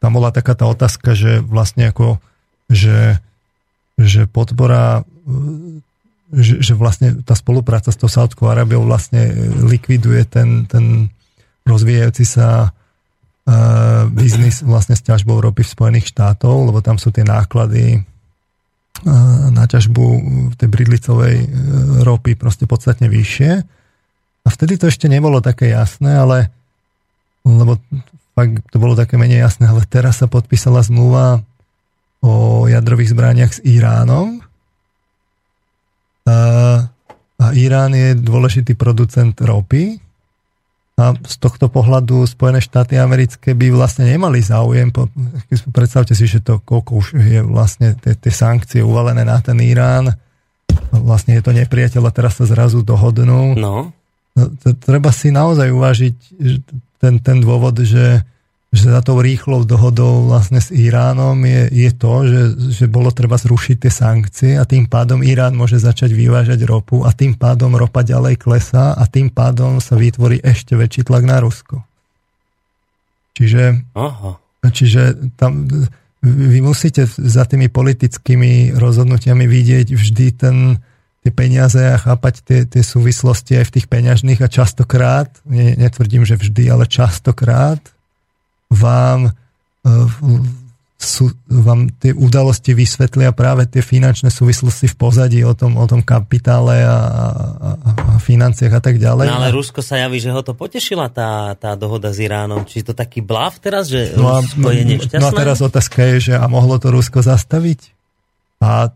tam 0.00 0.16
bola 0.16 0.32
taká 0.32 0.56
tá 0.56 0.64
otázka, 0.64 1.12
že 1.12 1.44
vlastne 1.44 1.92
ako, 1.92 2.16
že, 2.72 3.20
že 4.00 4.24
podpora, 4.24 5.04
e, 5.28 5.80
že, 6.32 6.64
že 6.64 6.72
vlastne 6.72 7.20
tá 7.20 7.36
spolupráca 7.36 7.92
s 7.92 8.00
tou 8.00 8.08
Saudskou 8.08 8.48
Arábiou 8.48 8.82
vlastne 8.88 9.28
likviduje 9.60 10.24
ten, 10.24 10.64
ten 10.64 11.12
rozvíjajúci 11.68 12.24
sa 12.24 12.48
e, 12.64 12.68
biznis 14.08 14.64
vlastne 14.64 14.96
s 14.96 15.04
ťažbou 15.04 15.36
ropy 15.38 15.62
v 15.68 15.74
Spojených 15.76 16.10
štátov, 16.16 16.72
lebo 16.72 16.80
tam 16.80 16.96
sú 16.96 17.12
tie 17.12 17.22
náklady 17.22 18.02
na 19.50 19.64
ťažbu 19.64 20.04
tej 20.60 20.68
bridlicovej 20.68 21.36
e, 21.40 21.48
ropy 22.04 22.36
proste 22.36 22.68
podstatne 22.68 23.08
vyššie. 23.08 23.52
A 24.44 24.48
vtedy 24.48 24.76
to 24.76 24.92
ešte 24.92 25.08
nebolo 25.08 25.40
také 25.40 25.72
jasné, 25.72 26.20
ale 26.20 26.52
lebo 27.40 27.80
fakt 28.40 28.72
to 28.72 28.80
bolo 28.80 28.96
také 28.96 29.20
menej 29.20 29.44
jasné, 29.44 29.68
ale 29.68 29.84
teraz 29.84 30.24
sa 30.24 30.26
podpísala 30.32 30.80
zmluva 30.80 31.44
o 32.24 32.64
jadrových 32.64 33.12
zbraniach 33.12 33.52
s 33.52 33.60
Iránom. 33.60 34.40
A, 36.24 36.36
a 37.36 37.46
Irán 37.52 37.92
je 37.92 38.16
dôležitý 38.16 38.76
producent 38.80 39.36
ropy 39.36 40.00
a 41.00 41.16
z 41.16 41.36
tohto 41.40 41.72
pohľadu 41.72 42.28
Spojené 42.28 42.60
štáty 42.60 43.00
americké 43.00 43.56
by 43.56 43.72
vlastne 43.72 44.04
nemali 44.08 44.44
záujem. 44.44 44.92
Predstavte 45.72 46.12
si, 46.12 46.28
že 46.28 46.44
to 46.44 46.60
koľko 46.60 46.90
už 47.00 47.06
je 47.16 47.40
vlastne 47.44 47.96
tie, 47.96 48.32
sankcie 48.32 48.84
uvalené 48.84 49.24
na 49.24 49.40
ten 49.40 49.56
Irán. 49.64 50.12
Vlastne 50.92 51.40
je 51.40 51.42
to 51.44 51.56
nepriateľ 51.56 52.04
a 52.04 52.12
teraz 52.12 52.36
sa 52.36 52.44
zrazu 52.44 52.84
dohodnú. 52.84 53.56
No. 53.56 53.92
no 54.36 54.42
treba 54.76 55.08
si 55.08 55.32
naozaj 55.32 55.72
uvážiť 55.72 56.16
ten, 57.00 57.18
ten 57.18 57.40
dôvod, 57.40 57.80
že 57.80 58.22
že 58.70 58.86
za 58.86 59.02
tou 59.02 59.18
rýchlou 59.18 59.66
dohodou 59.66 60.30
vlastne 60.30 60.62
s 60.62 60.70
Iránom 60.70 61.34
je, 61.42 61.62
je 61.74 61.90
to, 61.90 62.22
že, 62.22 62.42
že 62.70 62.84
bolo 62.86 63.10
treba 63.10 63.34
zrušiť 63.34 63.76
tie 63.82 63.90
sankcie 63.90 64.52
a 64.54 64.62
tým 64.62 64.86
pádom 64.86 65.26
Irán 65.26 65.58
môže 65.58 65.82
začať 65.82 66.14
vyvážať 66.14 66.62
ropu 66.70 67.02
a 67.02 67.10
tým 67.10 67.34
pádom 67.34 67.74
ropa 67.74 68.06
ďalej 68.06 68.38
klesá 68.38 68.94
a 68.94 69.04
tým 69.10 69.26
pádom 69.26 69.82
sa 69.82 69.98
vytvorí 69.98 70.38
ešte 70.38 70.78
väčší 70.78 71.02
tlak 71.02 71.26
na 71.26 71.42
Rusko. 71.42 71.82
Čiže, 73.34 73.90
Aha. 73.98 74.38
čiže 74.70 75.34
tam 75.34 75.66
vy 76.22 76.62
musíte 76.62 77.10
za 77.10 77.42
tými 77.50 77.66
politickými 77.66 78.78
rozhodnutiami 78.78 79.50
vidieť 79.50 79.98
vždy 79.98 80.26
ten, 80.38 80.78
tie 81.20 81.32
peniaze 81.32 81.80
a 81.80 82.00
chápať 82.00 82.34
tie, 82.40 82.58
tie 82.64 82.80
súvislosti 82.80 83.60
aj 83.60 83.64
v 83.68 83.74
tých 83.76 83.86
peňažných 83.92 84.40
a 84.40 84.48
častokrát, 84.48 85.28
ne, 85.44 85.76
netvrdím, 85.76 86.24
že 86.24 86.40
vždy, 86.40 86.72
ale 86.72 86.88
častokrát 86.88 87.80
vám, 88.72 89.36
e, 89.84 89.90
sú, 90.96 91.28
vám 91.44 91.92
tie 92.00 92.16
udalosti 92.16 92.72
vysvetlia 92.72 93.36
práve 93.36 93.68
tie 93.68 93.84
finančné 93.84 94.32
súvislosti 94.32 94.88
v 94.88 94.96
pozadí 94.96 95.40
o 95.44 95.52
tom, 95.52 95.76
o 95.76 95.84
tom 95.84 96.00
kapitále 96.00 96.88
a, 96.88 96.96
a, 96.96 97.70
a 97.84 98.12
financiách 98.16 98.72
a 98.72 98.80
tak 98.80 98.96
ďalej. 98.96 99.28
No 99.28 99.44
ale 99.44 99.52
Rusko 99.52 99.84
sa 99.84 100.00
javí, 100.00 100.24
že 100.24 100.32
ho 100.32 100.40
to 100.40 100.56
potešila 100.56 101.12
tá, 101.12 101.52
tá 101.60 101.76
dohoda 101.76 102.16
s 102.16 102.20
Iránom. 102.20 102.64
Či 102.64 102.80
to 102.80 102.96
taký 102.96 103.20
blav 103.20 103.60
teraz, 103.60 103.92
že 103.92 104.16
no 104.16 104.32
a, 104.32 104.40
Rusko 104.40 104.72
je 104.72 104.82
nešťastné? 104.88 105.20
No 105.20 105.28
a 105.28 105.36
teraz 105.36 105.60
otázka 105.60 106.00
je, 106.16 106.32
že 106.32 106.34
a 106.40 106.48
mohlo 106.48 106.80
to 106.80 106.88
Rusko 106.88 107.20
zastaviť? 107.20 107.99
A 108.60 108.86
e, 108.86 108.90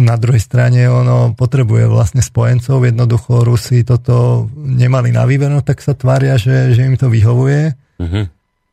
na 0.00 0.16
druhej 0.16 0.40
strane 0.40 0.88
ono 0.88 1.36
potrebuje 1.36 1.84
vlastne 1.92 2.24
spojencov, 2.24 2.88
jednoducho 2.88 3.44
Rusi 3.44 3.84
toto 3.84 4.48
nemali 4.56 5.12
na 5.12 5.28
výber, 5.28 5.52
no 5.52 5.60
tak 5.60 5.84
sa 5.84 5.92
tvária, 5.92 6.40
že, 6.40 6.72
že 6.72 6.88
im 6.88 6.96
to 6.96 7.12
vyhovuje. 7.12 7.76
Uh-huh. 8.00 8.24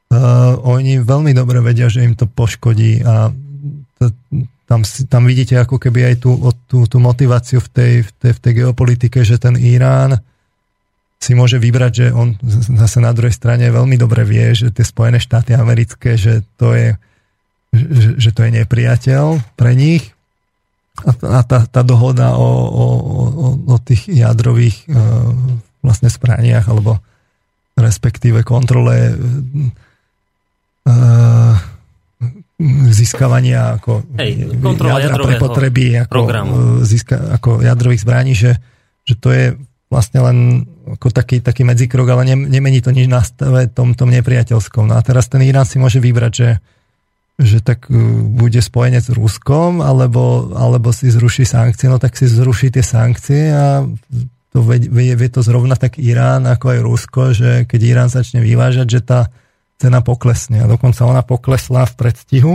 Uh, 0.07 0.55
oni 0.63 1.03
veľmi 1.03 1.35
dobre 1.35 1.59
vedia, 1.59 1.91
že 1.91 1.99
im 1.99 2.15
to 2.15 2.31
poškodí 2.31 3.03
a 3.03 3.27
to, 3.99 4.15
tam, 4.63 4.87
tam 4.87 5.27
vidíte 5.27 5.59
ako 5.59 5.75
keby 5.75 6.15
aj 6.15 6.15
tú, 6.23 6.31
tú, 6.63 6.87
tú 6.87 6.97
motiváciu 7.03 7.59
v 7.59 7.69
tej, 7.71 7.93
v, 8.07 8.09
tej, 8.15 8.31
v 8.31 8.39
tej 8.39 8.53
geopolitike, 8.63 9.19
že 9.27 9.35
ten 9.35 9.59
Irán 9.59 10.15
si 11.19 11.35
môže 11.35 11.59
vybrať, 11.59 11.91
že 11.91 12.07
on 12.15 12.39
zase 12.71 13.03
na 13.03 13.11
druhej 13.11 13.35
strane 13.35 13.67
veľmi 13.67 13.99
dobre 13.99 14.23
vie, 14.23 14.55
že 14.55 14.71
tie 14.71 14.87
Spojené 14.87 15.19
štáty 15.19 15.51
americké, 15.59 16.15
že 16.15 16.39
to 16.55 16.71
je, 16.71 16.95
že, 17.75 18.15
že 18.15 18.29
to 18.31 18.47
je 18.47 18.63
nepriateľ 18.63 19.43
pre 19.59 19.75
nich 19.75 20.16
a, 21.05 21.41
tá, 21.45 21.69
tá 21.69 21.81
dohoda 21.85 22.33
o, 22.33 22.49
o, 22.65 22.85
o, 23.13 23.45
o 23.69 23.77
tých 23.77 24.09
jadrových 24.09 24.89
uh, 24.89 25.29
vlastne 25.85 26.09
spraniach 26.09 26.65
alebo 26.71 26.97
respektíve 27.77 28.41
kontrole 28.41 29.13
získavania 32.89 33.77
ako 33.77 34.01
Hej, 34.17 34.49
jadra 34.65 35.21
pre 35.21 35.35
potreby 35.37 35.85
ako, 36.01 36.19
získa, 36.81 37.37
ako 37.37 37.61
jadrových 37.61 38.01
zbraní, 38.01 38.33
že, 38.33 38.57
že 39.05 39.13
to 39.13 39.29
je 39.29 39.45
vlastne 39.93 40.19
len 40.25 40.37
ako 40.97 41.13
taký, 41.13 41.43
taký 41.43 41.67
medzikrok, 41.67 42.07
ale 42.09 42.33
ne, 42.33 42.35
nemení 42.49 42.81
to 42.81 42.89
nič 42.89 43.05
na 43.05 43.21
stave 43.21 43.69
tom, 43.69 43.93
tom 43.93 44.09
nepriateľskom. 44.09 44.89
No 44.89 44.95
a 44.97 45.01
teraz 45.05 45.29
ten 45.29 45.43
Irán 45.45 45.67
si 45.67 45.77
môže 45.77 46.01
vybrať, 46.01 46.33
že, 46.33 46.49
že 47.37 47.61
tak 47.61 47.85
uh, 47.87 47.95
bude 48.25 48.57
spojenec 48.59 49.05
s 49.05 49.13
Ruskom, 49.13 49.85
alebo, 49.85 50.51
alebo 50.57 50.89
si 50.89 51.13
zruší 51.13 51.45
sankcie, 51.45 51.87
no 51.87 52.01
tak 52.01 52.17
si 52.17 52.25
zruší 52.25 52.73
tie 52.73 52.81
sankcie 52.81 53.53
a 53.53 53.85
to 54.51 54.65
vie, 54.65 55.13
vie 55.13 55.29
to 55.29 55.45
zrovna 55.45 55.77
tak 55.77 56.01
Irán 56.01 56.49
ako 56.49 56.65
aj 56.73 56.79
Rusko, 56.81 57.21
že 57.37 57.51
keď 57.69 57.79
Irán 57.85 58.09
začne 58.09 58.41
vyvážať, 58.41 58.87
že 58.89 59.01
tá 59.05 59.19
cena 59.77 60.01
poklesne. 60.01 60.65
A 60.65 60.67
dokonca 60.67 61.05
ona 61.05 61.21
poklesla 61.21 61.85
v 61.85 61.93
predstihu, 61.93 62.53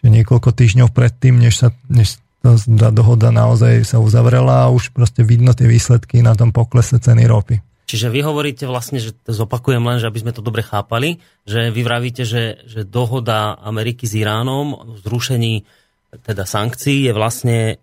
že 0.00 0.06
niekoľko 0.08 0.56
týždňov 0.56 0.88
predtým, 0.96 1.36
než 1.36 1.60
sa 1.60 1.68
než 1.92 2.16
tá 2.46 2.94
dohoda 2.94 3.34
naozaj 3.34 3.82
sa 3.82 3.98
uzavrela 3.98 4.66
a 4.66 4.72
už 4.72 4.94
proste 4.94 5.26
vidno 5.26 5.50
tie 5.50 5.66
výsledky 5.66 6.22
na 6.22 6.38
tom 6.38 6.54
poklese 6.54 6.96
ceny 7.02 7.26
ropy. 7.26 7.58
Čiže 7.86 8.10
vy 8.10 8.20
hovoríte 8.26 8.66
vlastne, 8.66 8.98
že 8.98 9.14
zopakujem 9.30 9.78
len, 9.78 10.02
že 10.02 10.10
aby 10.10 10.18
sme 10.18 10.34
to 10.34 10.42
dobre 10.42 10.66
chápali, 10.66 11.22
že 11.46 11.70
vy 11.70 11.80
vravíte, 11.86 12.26
že, 12.26 12.66
že 12.66 12.82
dohoda 12.82 13.54
Ameriky 13.62 14.10
s 14.10 14.18
Iránom 14.18 14.74
o 14.74 14.98
zrušení 14.98 15.62
teda 16.26 16.42
sankcií 16.42 17.06
je 17.06 17.12
vlastne 17.14 17.58
e, 17.70 17.74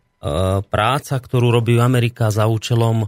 práca, 0.68 1.16
ktorú 1.24 1.56
robí 1.56 1.80
Amerika 1.80 2.36
za 2.36 2.52
účelom 2.52 3.06
e, 3.06 3.08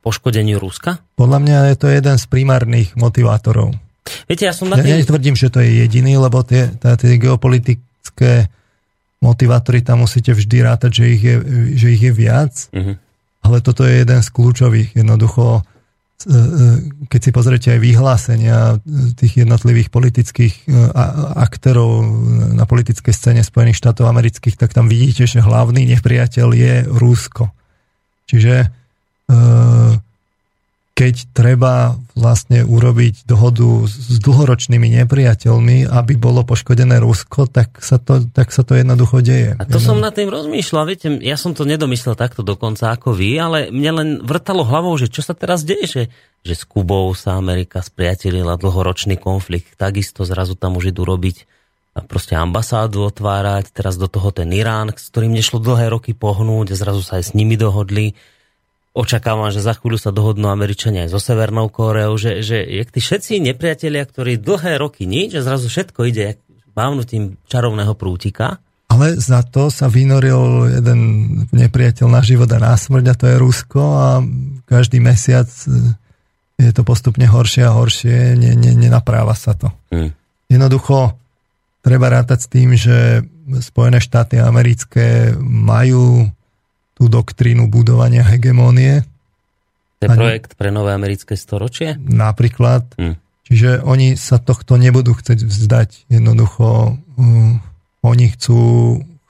poškodeniu 0.00 0.56
Ruska? 0.56 1.04
Podľa 1.20 1.38
mňa 1.44 1.58
je 1.72 1.76
to 1.76 1.86
jeden 1.92 2.16
z 2.16 2.24
primárnych 2.32 2.96
motivátorov. 2.96 3.76
Viete, 4.24 4.48
ja 4.48 4.56
som 4.56 4.72
na 4.72 4.80
tým... 4.80 4.88
Ja 4.88 5.00
netvrdím, 5.00 5.36
že 5.36 5.52
to 5.52 5.60
je 5.60 5.84
jediný, 5.84 6.16
lebo 6.16 6.40
tie, 6.44 6.72
tie 6.80 7.12
geopolitické 7.20 8.48
motivátory 9.24 9.80
tam 9.80 10.04
musíte 10.04 10.36
vždy 10.36 10.56
rátať, 10.64 10.90
že 10.92 11.04
ich 11.08 11.22
je, 11.24 11.36
že 11.76 11.88
ich 11.96 12.02
je 12.04 12.12
viac. 12.12 12.52
Uh-huh. 12.72 12.96
Ale 13.44 13.64
toto 13.64 13.88
je 13.88 14.04
jeden 14.04 14.20
z 14.20 14.28
kľúčových. 14.28 14.96
Jednoducho, 15.00 15.64
keď 17.08 17.20
si 17.20 17.30
pozriete 17.30 17.68
aj 17.76 17.80
vyhlásenia 17.84 18.80
tých 19.16 19.44
jednotlivých 19.44 19.92
politických 19.92 20.54
e, 20.64 20.82
aktérov 21.36 22.00
na 22.56 22.64
politickej 22.64 23.12
scéne 23.12 23.42
Spojených 23.44 23.80
štátov 23.80 24.08
amerických, 24.08 24.56
tak 24.56 24.72
tam 24.72 24.88
vidíte, 24.88 25.28
že 25.28 25.44
hlavný 25.44 25.84
nepriateľ 25.96 26.48
je 26.56 26.74
Rusko. 26.88 27.52
Čiže 28.24 28.72
keď 30.94 31.34
treba 31.34 31.98
vlastne 32.14 32.62
urobiť 32.62 33.26
dohodu 33.26 33.82
s 33.82 34.14
dlhoročnými 34.22 34.94
nepriateľmi, 35.02 35.90
aby 35.90 36.14
bolo 36.14 36.46
poškodené 36.46 37.02
Rusko, 37.02 37.50
tak 37.50 37.82
sa 37.82 37.98
to, 37.98 38.22
tak 38.30 38.54
sa 38.54 38.62
to 38.62 38.78
jednoducho 38.78 39.18
deje. 39.18 39.58
A 39.58 39.66
to 39.66 39.82
som 39.82 39.98
nad 39.98 40.14
tým 40.14 40.30
rozmýšľal, 40.30 40.86
viete, 40.86 41.10
ja 41.18 41.34
som 41.34 41.50
to 41.50 41.66
nedomyslel 41.66 42.14
takto 42.14 42.46
dokonca 42.46 42.94
ako 42.94 43.10
vy, 43.10 43.34
ale 43.42 43.58
mne 43.74 43.90
len 43.90 44.08
vrtalo 44.22 44.62
hlavou, 44.62 44.94
že 44.94 45.10
čo 45.10 45.26
sa 45.26 45.34
teraz 45.34 45.66
deje, 45.66 45.86
že, 45.90 46.02
že 46.46 46.54
s 46.54 46.62
Kubou 46.62 47.10
sa 47.18 47.34
Amerika 47.34 47.82
spriatelila 47.82 48.54
dlhoročný 48.54 49.18
konflikt, 49.18 49.74
takisto 49.74 50.22
zrazu 50.22 50.54
tam 50.54 50.78
už 50.78 50.94
idú 50.94 51.02
robiť 51.02 51.50
a 51.94 52.06
proste 52.06 52.38
ambasádu 52.38 53.02
otvárať, 53.06 53.74
teraz 53.74 53.98
do 53.98 54.06
toho 54.06 54.30
ten 54.30 54.50
Irán, 54.54 54.94
s 54.94 55.10
ktorým 55.10 55.34
nešlo 55.34 55.58
dlhé 55.58 55.90
roky 55.90 56.14
pohnúť 56.14 56.74
a 56.74 56.78
zrazu 56.78 57.02
sa 57.02 57.18
aj 57.18 57.30
s 57.30 57.32
nimi 57.34 57.58
dohodli 57.58 58.14
očakávam, 58.94 59.50
že 59.50 59.58
za 59.58 59.74
chvíľu 59.74 59.98
sa 59.98 60.14
dohodnú 60.14 60.46
Američania 60.46 61.04
aj 61.04 61.10
so 61.12 61.20
Severnou 61.20 61.66
Kóreou, 61.66 62.14
že, 62.14 62.46
že 62.46 62.62
jak 62.62 62.94
tí 62.94 63.02
všetci 63.02 63.42
nepriatelia, 63.42 64.06
ktorí 64.06 64.38
dlhé 64.38 64.78
roky 64.78 65.04
nič 65.04 65.34
a 65.34 65.44
zrazu 65.44 65.66
všetko 65.66 66.06
ide 66.06 66.38
mávnutím 66.78 67.34
čarovného 67.50 67.98
prútika. 67.98 68.62
Ale 68.86 69.18
za 69.18 69.42
to 69.42 69.74
sa 69.74 69.90
vynoril 69.90 70.70
jeden 70.70 71.00
nepriateľ 71.50 72.06
na 72.06 72.22
život 72.22 72.46
a 72.54 72.62
na 72.62 72.78
smrť 72.78 73.04
a 73.10 73.14
to 73.18 73.24
je 73.26 73.36
Rusko 73.42 73.82
a 73.82 74.08
každý 74.70 75.02
mesiac 75.02 75.50
je 76.54 76.70
to 76.70 76.86
postupne 76.86 77.26
horšie 77.26 77.66
a 77.66 77.74
horšie, 77.74 78.38
ne, 78.38 78.54
ne, 78.54 78.72
nenapráva 78.78 79.34
sa 79.34 79.58
to. 79.58 79.74
Hmm. 79.90 80.14
Jednoducho 80.46 81.18
treba 81.82 82.14
rátať 82.14 82.38
s 82.46 82.48
tým, 82.48 82.78
že 82.78 83.26
Spojené 83.44 83.98
štáty 83.98 84.40
americké 84.40 85.34
majú 85.42 86.30
tú 86.94 87.10
doktrínu 87.10 87.66
budovania 87.66 88.22
hegemónie. 88.22 89.02
To 90.02 90.06
je 90.06 90.10
projekt 90.14 90.54
pre 90.54 90.70
nové 90.70 90.94
americké 90.94 91.34
storočie? 91.34 91.98
Napríklad. 91.98 92.86
Hm. 92.98 93.14
Čiže 93.44 93.84
oni 93.84 94.16
sa 94.16 94.40
tohto 94.40 94.80
nebudú 94.80 95.12
chcieť 95.12 95.44
vzdať. 95.44 96.08
Jednoducho 96.08 96.96
um, 96.96 97.60
oni 98.00 98.26
chcú, 98.32 98.60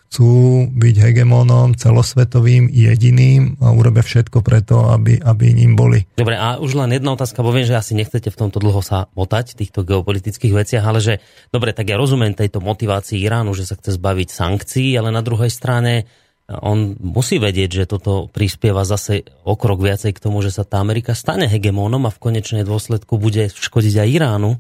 chcú 0.07 0.31
byť 0.70 0.94
hegemónom 1.03 1.74
celosvetovým, 1.74 2.70
jediným 2.70 3.59
a 3.59 3.74
urobia 3.74 4.07
všetko 4.07 4.38
preto, 4.42 4.87
aby, 4.90 5.18
aby 5.18 5.55
ním 5.55 5.74
boli. 5.74 6.07
Dobre, 6.14 6.38
a 6.38 6.62
už 6.62 6.79
len 6.79 6.94
jedna 6.94 7.18
otázka, 7.18 7.42
bo 7.42 7.50
viem, 7.50 7.66
že 7.66 7.74
asi 7.74 7.98
nechcete 7.98 8.31
v 8.31 8.38
tomto 8.38 8.62
dlho 8.62 8.83
sa 8.83 9.11
motať, 9.18 9.59
týchto 9.59 9.83
geopolitických 9.83 10.55
veciach, 10.55 10.85
ale 10.87 11.03
že, 11.03 11.14
dobre, 11.50 11.74
tak 11.74 11.90
ja 11.90 11.98
rozumiem 11.98 12.38
tejto 12.38 12.62
motivácii 12.62 13.18
Iránu, 13.18 13.50
že 13.55 13.66
sa 13.66 13.74
chce 13.74 13.98
zbaviť 13.98 14.29
sankcií, 14.31 14.94
ale 14.94 15.11
na 15.11 15.22
druhej 15.27 15.50
strane 15.50 16.07
on 16.44 16.92
musí 17.00 17.40
vedieť, 17.40 17.70
že 17.85 17.85
toto 17.88 18.28
prispieva 18.28 18.85
zase 18.85 19.24
o 19.48 19.57
krok 19.57 19.80
viacej 19.80 20.12
k 20.12 20.22
tomu, 20.22 20.44
že 20.44 20.52
sa 20.52 20.68
tá 20.68 20.76
Amerika 20.76 21.16
stane 21.16 21.48
hegemónom 21.48 22.04
a 22.04 22.12
v 22.12 22.20
konečnej 22.20 22.68
dôsledku 22.68 23.16
bude 23.16 23.48
škodiť 23.48 23.94
aj 24.04 24.09
Iránu. 24.12 24.52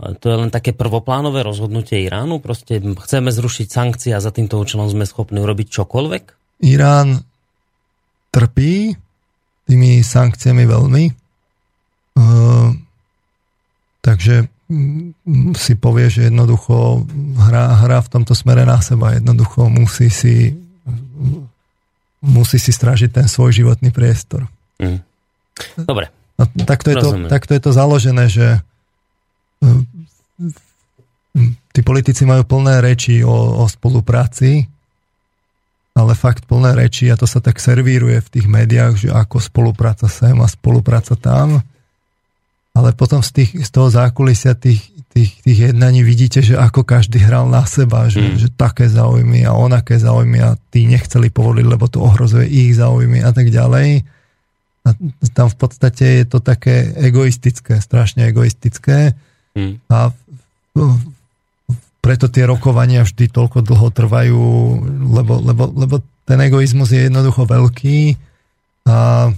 To 0.00 0.26
je 0.30 0.36
len 0.38 0.54
také 0.54 0.70
prvoplánové 0.70 1.42
rozhodnutie 1.42 2.06
Iránu. 2.06 2.38
Proste 2.38 2.78
chceme 2.78 3.34
zrušiť 3.34 3.66
sankcie 3.66 4.14
a 4.14 4.22
za 4.22 4.30
týmto 4.30 4.62
účelom 4.62 4.86
sme 4.86 5.02
schopní 5.02 5.42
urobiť 5.42 5.66
čokoľvek? 5.82 6.24
Irán 6.62 7.26
trpí 8.30 8.94
tými 9.66 9.90
sankciami 10.06 10.62
veľmi. 10.62 11.04
Uh, 12.14 12.70
takže 13.98 14.46
si 15.58 15.72
povie, 15.74 16.06
že 16.06 16.30
jednoducho 16.30 17.02
hrá, 17.50 17.74
hrá 17.82 17.98
v 17.98 18.10
tomto 18.14 18.38
smere 18.38 18.62
na 18.62 18.78
seba. 18.78 19.18
Jednoducho 19.18 19.66
musí 19.66 20.06
si 20.06 20.54
musí 22.20 22.60
si 22.60 22.72
strážiť 22.72 23.10
ten 23.10 23.26
svoj 23.26 23.64
životný 23.64 23.90
priestor. 23.90 24.46
Mm. 24.80 25.00
Dobre. 25.84 26.12
No, 26.40 26.48
takto, 26.64 26.88
je 26.88 26.96
to, 26.96 27.10
takto 27.28 27.52
je 27.52 27.60
to 27.60 27.70
založené, 27.76 28.24
že 28.32 28.64
hm, 29.60 29.84
tí 31.72 31.80
politici 31.84 32.24
majú 32.24 32.48
plné 32.48 32.80
reči 32.80 33.20
o, 33.20 33.60
o 33.60 33.64
spolupráci, 33.68 34.64
ale 35.92 36.16
fakt 36.16 36.48
plné 36.48 36.72
reči 36.72 37.12
a 37.12 37.18
to 37.20 37.28
sa 37.28 37.44
tak 37.44 37.60
servíruje 37.60 38.24
v 38.24 38.32
tých 38.32 38.46
médiách, 38.48 38.94
že 38.96 39.08
ako 39.12 39.36
spolupráca 39.36 40.08
sem 40.08 40.32
a 40.40 40.48
spolupráca 40.48 41.12
tam. 41.12 41.60
Ale 42.72 42.94
potom 42.94 43.20
z, 43.20 43.42
tých, 43.42 43.50
z 43.66 43.70
toho 43.74 43.92
zákulisia 43.92 44.56
tých, 44.56 44.80
tých, 45.10 45.42
tých 45.42 45.58
jednaní 45.70 46.06
vidíte, 46.06 46.38
že 46.38 46.54
ako 46.54 46.86
každý 46.86 47.18
hral 47.18 47.50
na 47.50 47.66
seba, 47.66 48.06
že, 48.06 48.22
mm. 48.22 48.36
že 48.38 48.48
také 48.54 48.86
záujmy 48.86 49.42
a 49.42 49.58
onaké 49.58 49.98
záujmy 49.98 50.38
a 50.38 50.54
tí 50.70 50.86
nechceli 50.86 51.34
povoliť, 51.34 51.66
lebo 51.66 51.90
to 51.90 51.98
ohrozuje 51.98 52.46
ich 52.46 52.78
záujmy 52.78 53.18
a 53.26 53.30
tak 53.34 53.50
ďalej. 53.50 54.06
A 54.86 54.88
tam 55.34 55.50
v 55.50 55.56
podstate 55.58 56.22
je 56.22 56.24
to 56.30 56.38
také 56.38 56.94
egoistické, 56.94 57.82
strašne 57.82 58.30
egoistické. 58.30 59.18
Mm. 59.58 59.82
A 59.90 60.14
preto 62.00 62.30
tie 62.30 62.46
rokovania 62.46 63.02
vždy 63.02 63.28
toľko 63.28 63.66
dlho 63.66 63.88
trvajú, 63.90 64.42
lebo, 65.10 65.42
lebo, 65.42 65.64
lebo 65.74 65.94
ten 66.24 66.38
egoizmus 66.38 66.94
je 66.94 67.10
jednoducho 67.10 67.44
veľký 67.44 68.14
a 68.86 69.28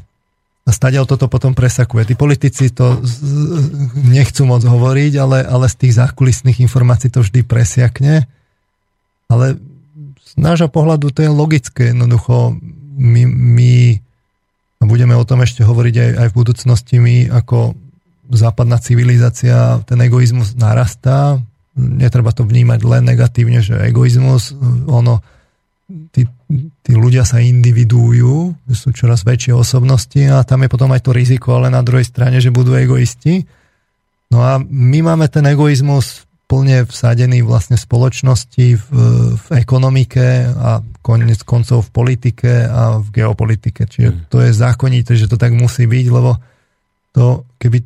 a 0.63 0.71
stadiaľ 0.71 1.11
toto 1.11 1.27
potom 1.27 1.59
presakuje. 1.59 2.07
Tí 2.07 2.15
politici 2.15 2.71
to 2.71 3.03
nechcú 3.99 4.47
moc 4.47 4.63
hovoriť, 4.63 5.13
ale, 5.19 5.43
ale 5.43 5.67
z 5.67 5.75
tých 5.87 5.99
zákulisných 5.99 6.63
informácií 6.63 7.11
to 7.11 7.27
vždy 7.27 7.43
presiakne. 7.43 8.31
Ale 9.27 9.59
z 10.23 10.33
nášho 10.39 10.71
pohľadu 10.71 11.11
to 11.11 11.27
je 11.27 11.31
logické. 11.35 11.91
Jednoducho 11.91 12.55
my, 12.95 13.23
my 13.27 13.73
a 14.83 14.85
budeme 14.87 15.15
o 15.15 15.23
tom 15.23 15.39
ešte 15.47 15.63
hovoriť 15.63 15.95
aj, 15.95 16.11
aj 16.19 16.29
v 16.31 16.39
budúcnosti, 16.43 16.95
my 16.99 17.31
ako 17.31 17.79
západná 18.35 18.83
civilizácia, 18.83 19.79
ten 19.87 19.99
egoizmus 20.03 20.59
narastá. 20.59 21.39
Netreba 21.79 22.35
to 22.35 22.43
vnímať 22.43 22.81
len 22.83 23.07
negatívne, 23.07 23.63
že 23.63 23.79
egoizmus, 23.79 24.51
ono 24.91 25.23
tí, 26.11 26.27
tí 26.83 26.93
ľudia 26.93 27.25
sa 27.25 27.41
individujú, 27.41 28.53
sú 28.73 28.89
čoraz 28.93 29.25
väčšie 29.25 29.57
osobnosti 29.57 30.21
a 30.29 30.45
tam 30.45 30.65
je 30.65 30.73
potom 30.73 30.91
aj 30.93 31.03
to 31.07 31.13
riziko, 31.17 31.57
ale 31.57 31.73
na 31.73 31.81
druhej 31.81 32.05
strane, 32.05 32.39
že 32.39 32.55
budú 32.55 32.77
egoisti. 32.77 33.45
No 34.33 34.41
a 34.41 34.61
my 34.61 34.99
máme 35.05 35.29
ten 35.29 35.45
egoizmus 35.45 36.25
plne 36.53 36.85
vsadený 36.85 37.41
vlastne 37.41 37.81
v 37.81 37.85
spoločnosti, 37.89 38.67
v, 38.77 38.87
v 39.41 39.47
ekonomike 39.57 40.53
a 40.53 40.85
konec 41.01 41.41
koncov 41.49 41.89
v 41.89 41.91
politike 41.97 42.69
a 42.69 43.01
v 43.01 43.09
geopolitike. 43.09 43.89
Čiže 43.89 44.11
mm. 44.13 44.19
to 44.29 44.45
je 44.45 44.51
zákonité, 44.53 45.17
že 45.17 45.33
to 45.33 45.41
tak 45.41 45.57
musí 45.57 45.89
byť, 45.89 46.07
lebo 46.13 46.37
to, 47.17 47.49
keby, 47.57 47.81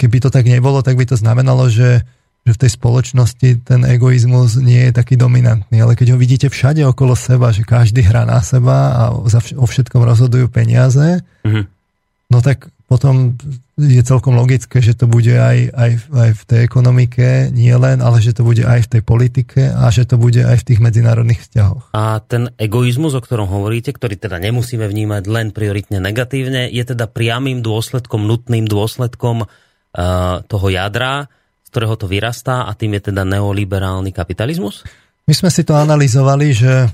keby 0.00 0.16
to 0.24 0.32
tak 0.32 0.48
nebolo, 0.48 0.80
tak 0.80 0.96
by 0.96 1.04
to 1.04 1.20
znamenalo, 1.20 1.68
že, 1.68 2.08
že 2.44 2.52
v 2.52 2.60
tej 2.60 2.70
spoločnosti 2.76 3.48
ten 3.64 3.80
egoizmus 3.88 4.60
nie 4.60 4.88
je 4.88 4.92
taký 4.92 5.16
dominantný. 5.16 5.80
Ale 5.80 5.96
keď 5.96 6.12
ho 6.12 6.20
vidíte 6.20 6.52
všade 6.52 6.84
okolo 6.84 7.16
seba, 7.16 7.48
že 7.56 7.64
každý 7.64 8.04
hrá 8.04 8.28
na 8.28 8.44
seba 8.44 8.92
a 8.92 9.02
o 9.56 9.64
všetkom 9.64 10.04
rozhodujú 10.04 10.52
peniaze, 10.52 11.24
mm-hmm. 11.40 11.64
no 12.28 12.38
tak 12.44 12.68
potom 12.84 13.32
je 13.80 14.02
celkom 14.06 14.36
logické, 14.36 14.78
že 14.78 14.94
to 14.94 15.08
bude 15.08 15.32
aj, 15.32 15.72
aj, 15.72 15.90
aj 16.12 16.30
v 16.36 16.42
tej 16.46 16.60
ekonomike 16.62 17.50
nie 17.50 17.72
len, 17.74 17.98
ale 18.04 18.20
že 18.20 18.36
to 18.36 18.46
bude 18.46 18.62
aj 18.62 18.86
v 18.86 18.90
tej 18.92 19.02
politike 19.02 19.60
a 19.72 19.88
že 19.90 20.04
to 20.04 20.20
bude 20.20 20.38
aj 20.38 20.62
v 20.62 20.66
tých 20.68 20.80
medzinárodných 20.84 21.42
vzťahoch. 21.42 21.96
A 21.96 22.20
ten 22.22 22.52
egoizmus, 22.60 23.16
o 23.16 23.24
ktorom 23.24 23.48
hovoríte, 23.48 23.90
ktorý 23.90 24.20
teda 24.20 24.38
nemusíme 24.38 24.84
vnímať 24.84 25.22
len 25.26 25.50
prioritne 25.50 25.98
negatívne, 25.98 26.68
je 26.70 26.84
teda 26.84 27.08
priamým 27.08 27.64
dôsledkom, 27.64 28.28
nutným 28.28 28.68
dôsledkom 28.68 29.48
uh, 29.48 30.44
toho 30.46 30.66
jadra, 30.70 31.26
ktorého 31.74 31.98
to 31.98 32.06
vyrastá 32.06 32.70
a 32.70 32.72
tým 32.78 32.94
je 32.94 33.10
teda 33.10 33.26
neoliberálny 33.26 34.14
kapitalizmus? 34.14 34.86
My 35.26 35.34
sme 35.34 35.50
si 35.50 35.66
to 35.66 35.74
analyzovali, 35.74 36.54
že, 36.54 36.86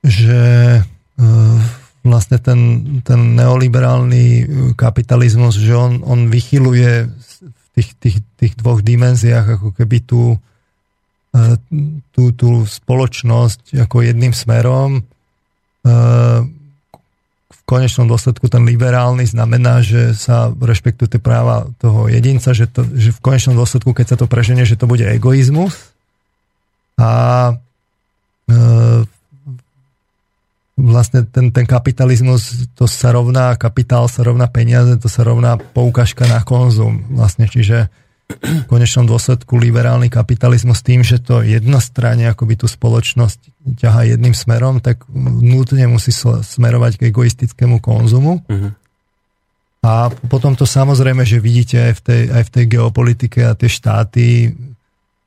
že 0.00 0.40
uh, 0.80 1.58
vlastne 2.00 2.40
ten, 2.40 2.60
ten 3.04 3.36
neoliberálny 3.36 4.24
uh, 4.24 4.44
kapitalizmus, 4.72 5.60
že 5.60 5.76
on, 5.76 6.00
on 6.00 6.32
vychyluje 6.32 7.12
v 7.44 7.64
tých, 7.76 7.90
tých, 8.00 8.16
tých 8.40 8.52
dvoch 8.56 8.80
dimenziách 8.80 9.60
ako 9.60 9.76
keby 9.76 10.00
tú, 10.08 10.40
uh, 11.36 11.54
tú, 12.16 12.32
tú 12.32 12.64
spoločnosť 12.64 13.76
ako 13.84 14.08
jedným 14.08 14.32
smerom. 14.32 15.04
Konečnom 17.64 18.04
dôsledku 18.04 18.44
ten 18.52 18.60
liberálny 18.68 19.24
znamená, 19.24 19.80
že 19.80 20.12
sa 20.12 20.52
rešpektujú 20.52 21.16
tie 21.16 21.20
práva 21.22 21.64
toho 21.80 22.12
jedinca, 22.12 22.52
že, 22.52 22.68
to, 22.68 22.84
že 22.92 23.16
v 23.16 23.22
konečnom 23.24 23.56
dôsledku, 23.56 23.96
keď 23.96 24.06
sa 24.14 24.16
to 24.20 24.28
preženie, 24.28 24.68
že 24.68 24.76
to 24.76 24.84
bude 24.84 25.00
egoizmus. 25.00 25.72
A 27.00 27.56
vlastne 30.74 31.24
ten, 31.24 31.54
ten 31.54 31.64
kapitalizmus, 31.64 32.68
to 32.74 32.84
sa 32.84 33.14
rovná, 33.14 33.54
kapitál 33.54 34.10
sa 34.10 34.26
rovná 34.26 34.50
peniaze, 34.50 34.98
to 34.98 35.08
sa 35.08 35.22
rovná 35.22 35.56
poukažka 35.56 36.26
na 36.26 36.42
konzum. 36.42 37.06
Vlastne, 37.14 37.46
čiže 37.46 37.88
v 38.28 38.64
konečnom 38.66 39.06
dôsledku 39.06 39.54
liberálny 39.60 40.10
kapitalizmus 40.10 40.82
tým, 40.82 41.04
že 41.06 41.22
to 41.22 41.44
jednostranne 41.44 42.26
akoby 42.26 42.58
tú 42.58 42.66
spoločnosť 42.66 43.53
ťaha 43.64 44.12
jedným 44.12 44.36
smerom, 44.36 44.84
tak 44.84 45.08
nutne 45.40 45.88
musí 45.88 46.12
smerovať 46.12 47.00
k 47.00 47.08
egoistickému 47.08 47.80
konzumu. 47.80 48.44
Uh-huh. 48.44 48.76
A 49.84 50.12
potom 50.28 50.56
to 50.56 50.68
samozrejme, 50.68 51.24
že 51.24 51.40
vidíte 51.40 51.76
aj 51.76 51.92
v 51.96 52.00
tej, 52.00 52.22
aj 52.32 52.42
v 52.48 52.52
tej 52.52 52.64
geopolitike 52.76 53.40
a 53.44 53.56
tie 53.56 53.68
štáty 53.68 54.52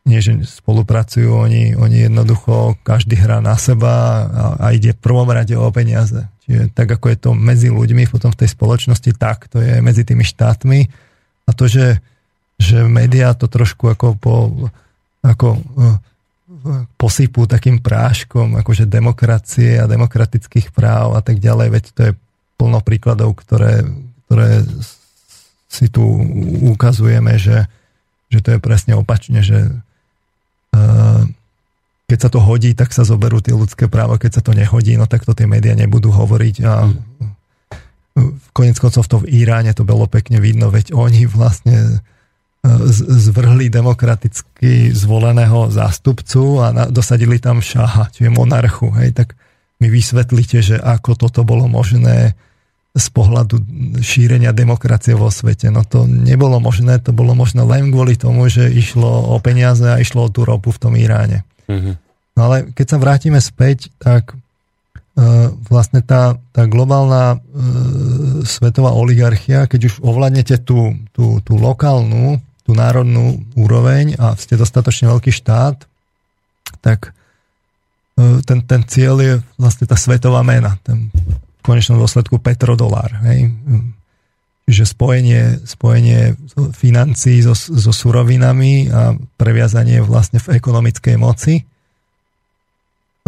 nie, 0.07 0.23
že 0.23 0.39
spolupracujú, 0.39 1.27
oni, 1.27 1.75
oni 1.75 2.07
jednoducho, 2.07 2.79
každý 2.81 3.19
hrá 3.19 3.43
na 3.43 3.59
seba 3.59 4.23
a, 4.23 4.43
a 4.55 4.65
ide 4.71 4.95
v 4.95 5.03
prvom 5.03 5.27
rade 5.27 5.51
o 5.51 5.67
peniaze. 5.67 6.31
Čiže 6.47 6.71
tak, 6.71 6.87
ako 6.95 7.05
je 7.11 7.17
to 7.19 7.29
medzi 7.35 7.67
ľuďmi 7.67 8.07
potom 8.07 8.31
v 8.31 8.39
tej 8.39 8.49
spoločnosti, 8.55 9.11
tak 9.19 9.51
to 9.51 9.59
je 9.59 9.83
medzi 9.83 10.07
tými 10.07 10.23
štátmi. 10.23 10.87
A 11.43 11.51
to, 11.51 11.67
že, 11.67 11.99
že 12.55 12.87
médiá 12.87 13.35
to 13.35 13.51
trošku 13.51 13.91
ako, 13.91 14.15
po, 14.15 14.35
ako 15.27 15.59
uh, 15.59 15.99
posypú 16.95 17.45
takým 17.45 17.81
práškom, 17.81 18.57
akože 18.61 18.89
demokracie 18.89 19.79
a 19.79 19.89
demokratických 19.89 20.71
práv 20.71 21.17
a 21.17 21.21
tak 21.21 21.39
ďalej, 21.41 21.67
veď 21.71 21.83
to 21.93 22.01
je 22.09 22.11
plno 22.57 22.79
príkladov, 22.81 23.37
ktoré, 23.37 23.85
ktoré 24.27 24.65
si 25.67 25.91
tu 25.91 26.03
ukazujeme, 26.73 27.37
že, 27.37 27.67
že 28.31 28.39
to 28.41 28.55
je 28.55 28.59
presne 28.59 28.95
opačne, 28.97 29.43
že 29.43 29.67
keď 32.07 32.19
sa 32.23 32.29
to 32.31 32.39
hodí, 32.39 32.71
tak 32.71 32.95
sa 32.95 33.03
zoberú 33.03 33.43
tie 33.43 33.51
ľudské 33.51 33.91
práva, 33.91 34.15
keď 34.15 34.39
sa 34.39 34.41
to 34.41 34.55
nehodí, 34.55 34.95
no 34.95 35.11
tak 35.11 35.27
to 35.27 35.35
tie 35.35 35.43
médiá 35.43 35.75
nebudú 35.75 36.07
hovoriť 36.07 36.55
a 36.63 36.87
v 38.17 38.47
konec 38.55 38.79
koncov 38.79 39.05
to 39.05 39.21
v 39.21 39.43
Iráne 39.43 39.75
to 39.75 39.85
bolo 39.85 40.09
pekne 40.09 40.41
vidno, 40.41 40.73
veď 40.73 40.95
oni 40.95 41.29
vlastne 41.29 42.01
zvrhli 42.99 43.69
demokraticky 43.69 44.91
zvoleného 44.91 45.71
zástupcu 45.71 46.63
a 46.63 46.89
dosadili 46.91 47.39
tam 47.39 47.63
šaha, 47.63 48.11
čiže 48.11 48.33
monarchu. 48.33 48.91
Hej, 48.97 49.15
tak 49.15 49.37
mi 49.77 49.87
vysvetlíte, 49.93 50.59
že 50.59 50.75
ako 50.81 51.15
toto 51.15 51.45
bolo 51.45 51.69
možné 51.69 52.33
z 52.97 53.07
pohľadu 53.13 53.61
šírenia 54.01 54.49
demokracie 54.51 55.13
vo 55.13 55.29
svete. 55.29 55.69
No 55.69 55.85
to 55.85 56.09
nebolo 56.09 56.57
možné, 56.57 56.97
to 56.97 57.13
bolo 57.13 57.37
možné 57.37 57.61
len 57.61 57.93
kvôli 57.93 58.17
tomu, 58.17 58.49
že 58.49 58.73
išlo 58.73 59.31
o 59.31 59.37
peniaze 59.37 59.85
a 59.85 60.01
išlo 60.01 60.25
o 60.25 60.33
tú 60.33 60.41
ropu 60.43 60.73
v 60.73 60.81
tom 60.81 60.93
Iráne. 60.97 61.45
Mm-hmm. 61.69 61.93
No 62.37 62.39
ale 62.49 62.73
keď 62.73 62.85
sa 62.89 62.97
vrátime 62.97 63.37
späť, 63.37 63.93
tak 64.01 64.33
e, 64.33 64.37
vlastne 65.69 66.01
tá, 66.01 66.41
tá 66.49 66.65
globálna 66.65 67.37
e, 67.37 68.45
svetová 68.49 68.97
oligarchia, 68.97 69.69
keď 69.69 69.93
už 69.93 69.95
ovládnete 70.01 70.57
tú, 70.65 70.97
tú, 71.13 71.37
tú 71.45 71.53
lokálnu, 71.53 72.41
tú 72.67 72.75
národnú 72.75 73.47
úroveň 73.55 74.19
a 74.19 74.35
ste 74.35 74.59
dostatočne 74.59 75.07
veľký 75.07 75.31
štát, 75.31 75.87
tak 76.83 77.15
e, 78.19 78.43
ten, 78.43 78.59
ten 78.67 78.83
cieľ 78.83 79.15
je 79.23 79.33
vlastne 79.55 79.87
tá 79.87 79.95
svetová 79.95 80.43
mena. 80.43 80.75
Ten 80.83 81.07
konečnom 81.63 81.95
dôsledku 81.95 82.43
petrodolár. 82.43 83.23
Hej. 83.23 83.55
Čiže 84.67 84.83
spojenie, 84.83 85.43
spojenie 85.63 86.35
financií 86.75 87.39
so, 87.39 87.55
so 87.55 87.91
surovinami 87.95 88.91
a 88.91 89.15
previazanie 89.39 90.03
vlastne 90.03 90.43
v 90.43 90.59
ekonomickej 90.59 91.15
moci. 91.15 91.63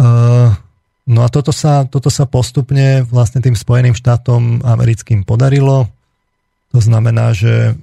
Uh, 0.00 0.52
no 1.08 1.20
a 1.24 1.28
toto 1.32 1.52
sa, 1.52 1.88
toto 1.88 2.12
sa 2.12 2.28
postupne 2.28 3.04
vlastne 3.08 3.40
tým 3.40 3.56
Spojeným 3.56 3.96
štátom 3.96 4.64
americkým 4.64 5.24
podarilo. 5.24 5.88
To 6.76 6.80
znamená, 6.80 7.32
že 7.32 7.76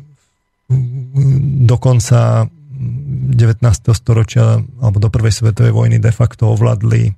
do 1.67 1.75
konca 1.79 2.45
19. 2.47 3.63
storočia 3.95 4.59
alebo 4.83 4.97
do 4.99 5.07
prvej 5.07 5.31
svetovej 5.31 5.73
vojny 5.73 5.97
de 5.97 6.11
facto 6.11 6.51
ovládli 6.51 7.15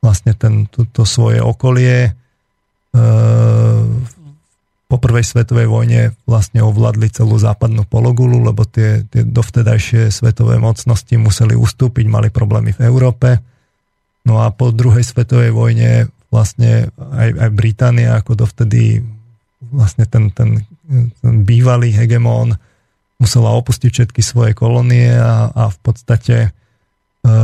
vlastne 0.00 0.38
ten, 0.38 0.70
to, 0.70 0.86
to 0.88 1.02
svoje 1.02 1.42
okolie 1.42 2.14
po 4.86 4.96
prvej 5.02 5.24
svetovej 5.26 5.66
vojne 5.66 6.14
vlastne 6.30 6.62
ovládli 6.62 7.10
celú 7.10 7.34
západnú 7.42 7.90
pologulu, 7.90 8.38
lebo 8.38 8.62
tie, 8.62 9.02
tie 9.10 9.26
dovtedajšie 9.26 10.14
svetové 10.14 10.62
mocnosti 10.62 11.10
museli 11.18 11.58
ustúpiť, 11.58 12.06
mali 12.06 12.30
problémy 12.30 12.70
v 12.70 12.86
Európe. 12.86 13.42
No 14.22 14.46
a 14.46 14.54
po 14.54 14.70
druhej 14.70 15.02
svetovej 15.02 15.50
vojne 15.50 16.06
vlastne 16.30 16.94
aj, 16.98 17.28
aj 17.34 17.50
Británia 17.50 18.14
ako 18.14 18.46
dovtedy 18.46 19.02
vlastne 19.74 20.06
ten, 20.06 20.30
ten, 20.30 20.62
ten 21.18 21.34
bývalý 21.42 21.90
hegemón 21.90 22.54
musela 23.16 23.54
opustiť 23.56 23.90
všetky 23.92 24.20
svoje 24.20 24.52
kolónie 24.52 25.12
a, 25.16 25.48
a 25.50 25.64
v 25.72 25.78
podstate 25.80 26.36
E, 27.26 27.34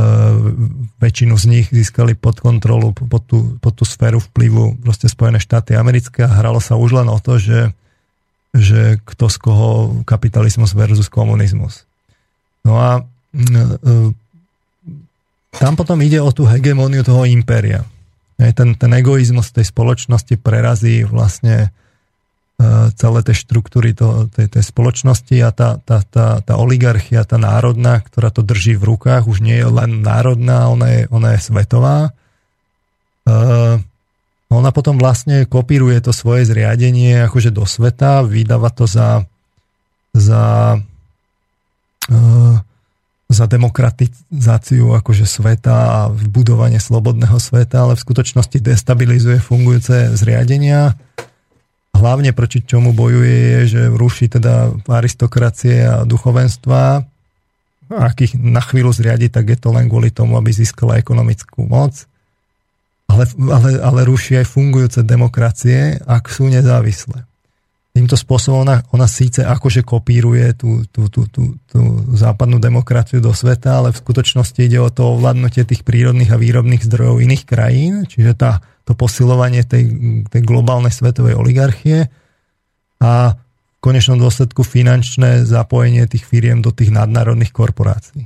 väčšinu 1.03 1.35
z 1.35 1.45
nich 1.49 1.67
získali 1.67 2.15
pod 2.15 2.39
kontrolu, 2.39 2.95
pod 2.95 3.23
tú, 3.27 3.59
pod 3.59 3.75
tú 3.75 3.83
sféru 3.83 4.23
vplyvu 4.23 4.79
proste 4.79 5.11
Spojené 5.11 5.43
štáty 5.43 5.75
americké 5.75 6.23
a 6.23 6.31
hralo 6.31 6.63
sa 6.63 6.79
už 6.79 7.03
len 7.03 7.11
o 7.11 7.19
to, 7.19 7.35
že, 7.35 7.75
že 8.55 9.03
kto 9.03 9.27
z 9.27 9.37
koho 9.43 9.69
kapitalizmus 10.07 10.71
versus 10.71 11.11
komunizmus. 11.11 11.83
No 12.63 12.79
a 12.79 13.03
e, 13.35 13.43
tam 15.59 15.73
potom 15.75 15.99
ide 15.99 16.23
o 16.23 16.31
tú 16.31 16.47
hegemóniu 16.47 17.03
toho 17.03 17.27
impéria. 17.27 17.83
Ten, 18.39 18.79
ten 18.79 18.91
egoizmus 18.95 19.51
tej 19.51 19.67
spoločnosti 19.67 20.39
prerazí 20.39 21.03
vlastne 21.03 21.69
E, 21.69 21.82
celé 22.93 23.19
tie 23.25 23.35
štruktúry 23.35 23.97
to, 23.97 24.29
tej, 24.29 24.47
tej 24.47 24.63
spoločnosti 24.63 25.35
a 25.41 25.49
tá, 25.49 25.69
tá, 25.81 26.05
tá, 26.05 26.39
tá 26.43 26.53
oligarchia, 26.55 27.25
tá 27.25 27.41
národná, 27.41 27.99
ktorá 28.03 28.29
to 28.29 28.45
drží 28.45 28.77
v 28.77 28.95
rukách, 28.95 29.25
už 29.25 29.41
nie 29.41 29.57
je 29.57 29.67
len 29.67 30.05
národná, 30.05 30.69
ona 30.69 30.87
je, 30.91 31.01
ona 31.09 31.35
je 31.35 31.39
svetová. 31.41 32.13
Uh, 33.23 33.79
ona 34.53 34.69
potom 34.69 35.01
vlastne 35.01 35.49
kopíruje 35.49 35.97
to 36.03 36.13
svoje 36.13 36.45
zriadenie 36.45 37.25
akože 37.25 37.49
do 37.49 37.65
sveta, 37.65 38.21
vydáva 38.21 38.69
to 38.69 38.85
za, 38.85 39.25
za, 40.13 40.77
uh, 42.11 42.55
za 43.31 43.45
demokratizáciu 43.49 44.93
akože 44.93 45.25
sveta 45.25 45.75
a 45.89 45.99
vbudovanie 46.11 46.77
slobodného 46.77 47.41
sveta, 47.41 47.89
ale 47.89 47.97
v 47.97 48.03
skutočnosti 48.05 48.61
destabilizuje 48.61 49.41
fungujúce 49.41 50.13
zriadenia 50.13 50.93
hlavne 51.93 52.35
proti 52.35 52.61
čomu 52.65 52.91
bojuje 52.91 53.33
je, 53.33 53.59
že 53.77 53.81
ruší 53.89 54.27
teda 54.27 54.73
aristokracie 54.89 55.87
a 55.87 55.95
duchovenstva. 56.03 57.05
Ak 57.93 58.15
ich 58.25 58.33
na 58.33 58.59
chvíľu 58.63 58.91
zriadi, 58.95 59.29
tak 59.29 59.53
je 59.53 59.57
to 59.59 59.69
len 59.71 59.87
kvôli 59.87 60.09
tomu, 60.09 60.35
aby 60.35 60.49
získala 60.49 60.97
ekonomickú 60.97 61.67
moc. 61.67 62.09
Ale, 63.05 63.29
ale, 63.37 63.69
ale 63.77 63.99
ruší 64.07 64.41
aj 64.41 64.49
fungujúce 64.49 65.05
demokracie, 65.05 66.01
ak 66.01 66.31
sú 66.31 66.49
nezávislé. 66.49 67.27
Týmto 67.93 68.17
spôsobom 68.17 68.65
ona, 68.65 68.81
ona 68.89 69.05
síce 69.05 69.45
akože 69.45 69.85
kopíruje 69.85 70.57
tú, 70.57 70.81
tú, 70.89 71.13
tú, 71.13 71.29
tú, 71.29 71.53
tú 71.69 71.81
západnú 72.17 72.57
demokraciu 72.57 73.21
do 73.21 73.29
sveta, 73.37 73.77
ale 73.77 73.93
v 73.93 74.01
skutočnosti 74.01 74.57
ide 74.57 74.81
o 74.81 74.89
to 74.89 75.13
ovládnutie 75.13 75.61
tých 75.61 75.85
prírodných 75.85 76.33
a 76.33 76.41
výrobných 76.41 76.81
zdrojov 76.81 77.21
iných 77.21 77.43
krajín, 77.45 78.09
čiže 78.09 78.33
tá, 78.33 78.65
to 78.89 78.97
posilovanie 78.97 79.61
tej, 79.61 79.85
tej 80.25 80.41
globálnej 80.41 80.89
svetovej 80.89 81.37
oligarchie 81.37 82.09
a 82.97 83.37
v 83.37 83.77
konečnom 83.77 84.17
dôsledku 84.17 84.65
finančné 84.65 85.45
zapojenie 85.45 86.09
tých 86.09 86.25
firiem 86.25 86.65
do 86.65 86.73
tých 86.73 86.89
nadnárodných 86.89 87.53
korporácií. 87.53 88.25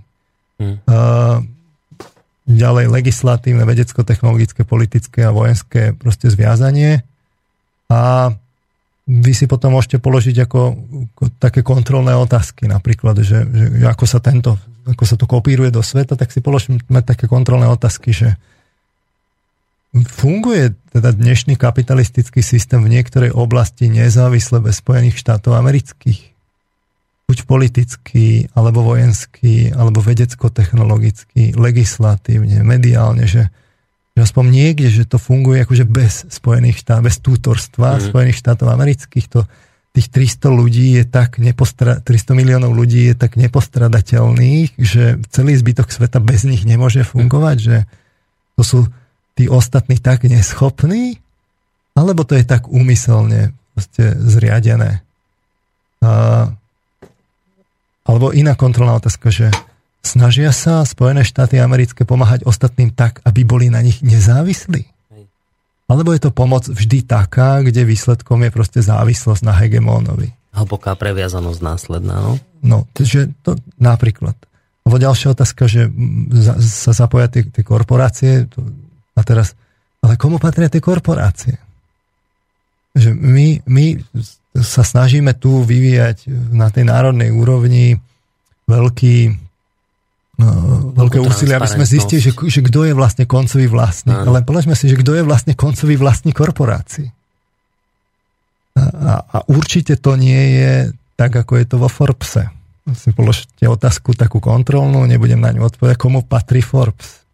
Hmm. 0.64 0.80
Uh, 0.88 1.44
ďalej 2.48 2.88
legislatívne, 2.88 3.68
vedecko-technologické, 3.68 4.64
politické 4.64 5.28
a 5.28 5.36
vojenské 5.36 5.92
proste 5.92 6.32
zviazanie 6.32 7.04
a 7.92 8.32
vy 9.08 9.32
si 9.32 9.48
potom 9.48 9.72
môžete 9.72 10.04
položiť 10.04 10.36
ako, 10.44 10.62
ako 11.16 11.24
také 11.40 11.64
kontrolné 11.64 12.12
otázky, 12.12 12.68
napríklad, 12.68 13.24
že, 13.24 13.48
že 13.48 13.88
ako 13.88 14.04
sa 14.04 14.20
tento, 14.20 14.60
ako 14.84 15.04
sa 15.08 15.16
to 15.16 15.24
kopíruje 15.24 15.72
do 15.72 15.80
sveta, 15.80 16.20
tak 16.20 16.36
si 16.36 16.44
položíme 16.44 16.84
také 17.08 17.32
kontrolné 17.32 17.72
otázky, 17.72 18.12
že 18.12 18.36
funguje 19.96 20.76
teda 20.92 21.16
dnešný 21.16 21.56
kapitalistický 21.56 22.44
systém 22.44 22.84
v 22.84 23.00
niektorej 23.00 23.32
oblasti 23.32 23.88
nezávisle 23.88 24.60
bez 24.60 24.84
Spojených 24.84 25.24
štátov 25.24 25.56
amerických? 25.56 26.36
Buď 27.32 27.38
politicky, 27.48 28.52
alebo 28.56 28.84
vojenský, 28.84 29.72
alebo 29.72 30.04
vedecko-technologicky, 30.04 31.56
legislatívne, 31.56 32.60
mediálne, 32.64 33.24
že, 33.24 33.52
že 34.18 34.26
aspoň 34.26 34.46
niekde, 34.50 34.90
že 34.90 35.06
to 35.06 35.22
funguje 35.22 35.62
akože 35.62 35.86
bez 35.86 36.26
Spojených 36.34 36.82
štátov, 36.82 37.06
bez 37.06 37.22
tútorstva 37.22 38.02
mm. 38.02 38.10
Spojených 38.10 38.42
štátov 38.42 38.66
amerických, 38.66 39.26
to 39.30 39.46
tých 39.94 40.10
300 40.10 40.50
ľudí 40.50 40.98
je 40.98 41.06
tak 41.06 41.38
nepostra- 41.38 42.02
300 42.02 42.34
miliónov 42.34 42.74
ľudí 42.74 43.14
je 43.14 43.16
tak 43.18 43.38
nepostradateľných, 43.38 44.74
že 44.74 45.22
celý 45.30 45.54
zbytok 45.54 45.94
sveta 45.94 46.18
bez 46.18 46.50
nich 46.50 46.66
nemôže 46.66 47.06
fungovať, 47.06 47.58
že 47.62 47.78
to 48.58 48.66
sú 48.66 48.80
tí 49.38 49.46
ostatní 49.46 50.02
tak 50.02 50.26
neschopní, 50.26 51.22
alebo 51.94 52.26
to 52.26 52.34
je 52.34 52.46
tak 52.46 52.66
úmyselne 52.66 53.54
zriadené. 54.18 55.06
A, 56.02 56.50
alebo 58.02 58.34
iná 58.34 58.58
kontrolná 58.58 58.98
otázka, 58.98 59.30
že 59.30 59.54
Snažia 60.08 60.56
sa 60.56 60.88
Spojené 60.88 61.28
štáty 61.28 61.60
americké 61.60 62.08
pomáhať 62.08 62.48
ostatným 62.48 62.96
tak, 62.96 63.20
aby 63.28 63.44
boli 63.44 63.68
na 63.68 63.84
nich 63.84 64.00
nezávislí? 64.00 64.88
Alebo 65.92 66.16
je 66.16 66.22
to 66.24 66.32
pomoc 66.32 66.64
vždy 66.68 67.04
taká, 67.04 67.60
kde 67.60 67.84
výsledkom 67.84 68.40
je 68.48 68.52
proste 68.56 68.80
závislosť 68.80 69.44
na 69.44 69.52
hegemónovi? 69.52 70.32
Hlboká 70.56 70.96
previazanosť 70.96 71.60
následná, 71.60 72.24
no? 72.24 72.34
No, 72.64 72.88
takže 72.96 73.36
to 73.44 73.60
napríklad. 73.76 74.36
Alebo 74.88 74.96
ďalšia 74.96 75.36
otázka, 75.36 75.68
že 75.68 75.92
sa 76.64 76.96
zapoja 76.96 77.28
tie, 77.28 77.44
tie 77.44 77.64
korporácie 77.68 78.48
to, 78.48 78.64
a 79.12 79.22
teraz, 79.28 79.60
ale 80.00 80.16
komu 80.16 80.40
patria 80.40 80.72
tie 80.72 80.80
korporácie? 80.80 81.60
Že 82.96 83.12
my, 83.12 83.48
my 83.68 83.86
sa 84.56 84.88
snažíme 84.88 85.36
tu 85.36 85.68
vyvíjať 85.68 86.32
na 86.56 86.72
tej 86.72 86.88
národnej 86.88 87.36
úrovni 87.36 88.00
veľký 88.68 89.47
veľké 90.38 91.18
úsilie, 91.18 91.58
aby 91.58 91.66
sme 91.66 91.86
zistili, 91.86 92.22
že, 92.22 92.32
že 92.34 92.62
kto 92.62 92.86
je 92.86 92.94
vlastne 92.94 93.26
koncový 93.26 93.66
vlastník. 93.66 94.14
Ale 94.14 94.46
povedsme 94.46 94.78
si, 94.78 94.86
že 94.86 94.98
kto 95.02 95.18
je 95.18 95.24
vlastne 95.26 95.58
koncový 95.58 95.98
vlastník 95.98 96.38
korporácií. 96.38 97.10
A, 98.78 98.82
a, 98.82 99.14
a 99.26 99.38
určite 99.50 99.98
to 99.98 100.14
nie 100.14 100.62
je 100.62 100.74
tak, 101.18 101.34
ako 101.34 101.58
je 101.58 101.66
to 101.66 101.82
vo 101.82 101.90
Forbese. 101.90 102.54
Si 102.94 103.10
položte 103.12 103.66
otázku 103.66 104.14
takú 104.14 104.38
kontrolnú, 104.38 105.04
nebudem 105.10 105.42
na 105.42 105.52
ňu 105.52 105.68
odpovedať, 105.68 105.98
komu 105.98 106.24
patrí 106.24 106.62
Forbes. 106.62 107.26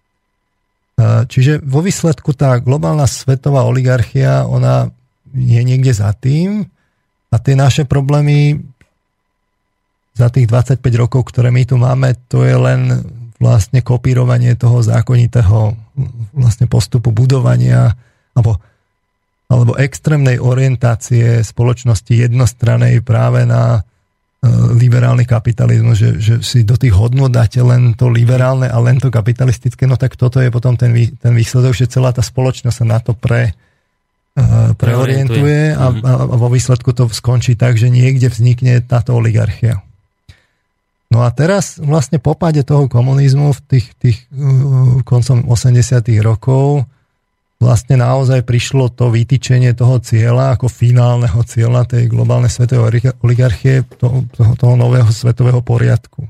Čiže 1.04 1.60
vo 1.62 1.84
výsledku 1.84 2.32
tá 2.34 2.58
globálna 2.62 3.06
svetová 3.10 3.68
oligarchia, 3.68 4.47
ona 4.47 4.89
je 5.34 5.62
niekde 5.62 5.91
za 5.91 6.14
tým 6.14 6.70
a 7.34 7.36
tie 7.41 7.58
naše 7.58 7.89
problémy 7.89 8.62
za 10.14 10.30
tých 10.30 10.45
25 10.45 10.78
rokov, 10.95 11.34
ktoré 11.34 11.49
my 11.49 11.64
tu 11.66 11.76
máme, 11.82 12.14
to 12.30 12.45
je 12.45 12.53
len 12.53 13.01
vlastne 13.41 13.84
kopírovanie 13.84 14.55
toho 14.55 14.80
zákonitého 14.80 15.76
vlastne 16.32 16.66
postupu 16.70 17.11
budovania 17.11 17.91
alebo, 18.38 18.61
alebo 19.51 19.76
extrémnej 19.76 20.39
orientácie 20.39 21.43
spoločnosti 21.43 22.14
jednostranej 22.14 23.03
práve 23.03 23.43
na 23.43 23.78
e, 23.78 23.82
liberálny 24.78 25.28
kapitalizmus, 25.28 25.99
že, 25.99 26.09
že 26.22 26.34
si 26.41 26.64
do 26.64 26.80
tých 26.80 26.95
hodnot 26.95 27.36
dáte 27.36 27.59
len 27.59 27.93
to 27.97 28.07
liberálne 28.07 28.72
a 28.72 28.78
len 28.80 28.97
to 28.97 29.11
kapitalistické, 29.11 29.86
no 29.89 29.99
tak 29.99 30.16
toto 30.16 30.39
je 30.39 30.49
potom 30.49 30.80
ten, 30.80 30.95
ten 31.20 31.34
výsledok, 31.36 31.76
že 31.76 31.91
celá 31.91 32.16
tá 32.16 32.24
spoločnosť 32.24 32.78
sa 32.80 32.86
na 32.88 32.97
to 33.03 33.14
pre, 33.14 33.53
e, 34.34 34.43
preorientuje 34.74 35.76
a, 35.76 35.86
a, 35.89 36.11
a 36.32 36.36
vo 36.39 36.49
výsledku 36.49 36.95
to 36.95 37.11
skončí 37.11 37.53
tak, 37.59 37.78
že 37.78 37.91
niekde 37.91 38.32
vznikne 38.32 38.82
táto 38.82 39.14
oligarchia. 39.14 39.84
No 41.14 41.22
a 41.22 41.30
teraz 41.30 41.78
vlastne 41.78 42.18
po 42.18 42.34
páde 42.34 42.66
toho 42.66 42.89
komunizmu 42.89 43.53
v 43.53 43.59
tých, 43.70 43.88
tých 44.01 44.18
uh, 44.34 45.05
koncom 45.05 45.45
80 45.45 46.01
rokov 46.26 46.89
vlastne 47.61 48.01
naozaj 48.01 48.41
prišlo 48.41 48.89
to 48.89 49.14
vytýčenie 49.14 49.78
toho 49.78 50.01
cieľa 50.01 50.57
ako 50.57 50.68
finálneho 50.68 51.38
cieľa 51.45 51.86
tej 51.86 52.09
globálnej 52.09 52.49
svetovej 52.49 53.14
oligarchie, 53.22 53.86
toho, 54.01 54.26
toho, 54.34 54.57
toho 54.57 54.74
nového 54.74 55.07
svetového 55.14 55.61
poriadku. 55.61 56.26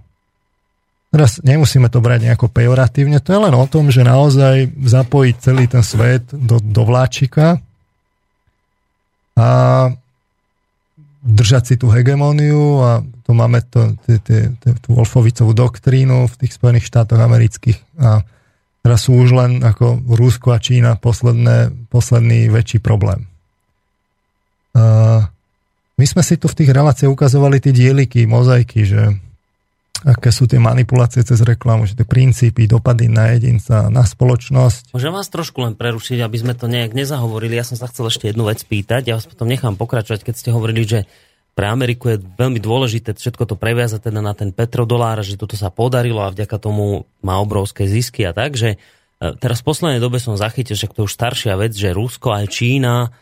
Teraz 1.16 1.40
nemusíme 1.46 1.88
to 1.88 2.04
brať 2.04 2.28
nejako 2.28 2.52
pejoratívne, 2.52 3.24
to 3.24 3.34
je 3.34 3.40
len 3.40 3.56
o 3.56 3.66
tom, 3.70 3.88
že 3.88 4.04
naozaj 4.04 4.76
zapojiť 4.78 5.36
celý 5.40 5.66
ten 5.72 5.82
svet 5.86 6.28
do, 6.34 6.60
do 6.60 6.82
vláčika 6.84 7.62
a 9.34 9.50
držať 11.24 11.64
si 11.64 11.76
tú 11.80 11.88
hegemóniu 11.88 12.84
a 12.84 12.92
to 13.24 13.32
máme 13.32 13.64
to, 13.72 13.96
t, 14.04 14.20
t, 14.20 14.52
t, 14.60 14.64
tú 14.84 14.90
Wolfovicovú 14.92 15.56
doktrínu 15.56 16.28
v 16.28 16.36
tých 16.36 16.60
Spojených 16.60 16.92
štátoch 16.92 17.18
amerických 17.18 17.80
a 17.96 18.28
teraz 18.84 19.08
sú 19.08 19.16
už 19.16 19.32
len 19.32 19.52
ako 19.64 20.04
Rusko 20.04 20.52
a 20.52 20.60
Čína 20.60 21.00
posledné, 21.00 21.88
posledný 21.88 22.52
väčší 22.52 22.84
problém. 22.84 23.24
A 24.76 25.32
my 25.96 26.06
sme 26.06 26.20
si 26.26 26.36
tu 26.36 26.52
v 26.52 26.58
tých 26.60 26.76
reláciách 26.76 27.14
ukazovali 27.16 27.64
tie 27.64 27.72
dieliky, 27.72 28.28
mozaiky, 28.28 28.84
že 28.84 29.16
aké 30.04 30.30
sú 30.30 30.46
tie 30.46 30.60
manipulácie 30.60 31.24
cez 31.24 31.40
reklamu, 31.42 31.88
že 31.88 31.96
tie 31.96 32.08
princípy, 32.08 32.68
dopady 32.68 33.08
na 33.08 33.32
jedinca, 33.36 33.88
na 33.88 34.04
spoločnosť. 34.04 34.92
Môžem 34.92 35.16
vás 35.16 35.32
trošku 35.32 35.64
len 35.64 35.74
prerušiť, 35.80 36.20
aby 36.20 36.38
sme 36.38 36.54
to 36.54 36.68
nejak 36.68 36.92
nezahovorili. 36.92 37.56
Ja 37.56 37.64
som 37.64 37.80
sa 37.80 37.88
chcel 37.88 38.12
ešte 38.12 38.30
jednu 38.30 38.46
vec 38.46 38.60
pýtať. 38.62 39.02
Ja 39.08 39.16
vás 39.16 39.26
potom 39.26 39.48
nechám 39.48 39.80
pokračovať, 39.80 40.28
keď 40.28 40.36
ste 40.36 40.50
hovorili, 40.52 40.84
že 40.84 41.00
pre 41.54 41.70
Ameriku 41.70 42.12
je 42.12 42.18
veľmi 42.20 42.58
dôležité 42.58 43.14
všetko 43.14 43.46
to 43.46 43.56
previazať 43.56 44.10
teda 44.10 44.20
na 44.20 44.34
ten 44.34 44.50
petrodolár, 44.50 45.22
že 45.22 45.38
toto 45.38 45.54
sa 45.54 45.70
podarilo 45.70 46.26
a 46.26 46.34
vďaka 46.34 46.58
tomu 46.58 47.06
má 47.22 47.38
obrovské 47.38 47.86
zisky 47.86 48.26
a 48.26 48.34
tak, 48.34 48.58
že 48.58 48.76
e, 49.22 49.38
teraz 49.38 49.62
v 49.62 49.70
poslednej 49.70 50.02
dobe 50.02 50.18
som 50.18 50.34
zachytil, 50.34 50.74
že 50.74 50.90
to 50.90 51.06
už 51.06 51.14
staršia 51.14 51.54
vec, 51.54 51.78
že 51.78 51.94
Rusko 51.94 52.34
aj 52.34 52.46
Čína 52.50 53.14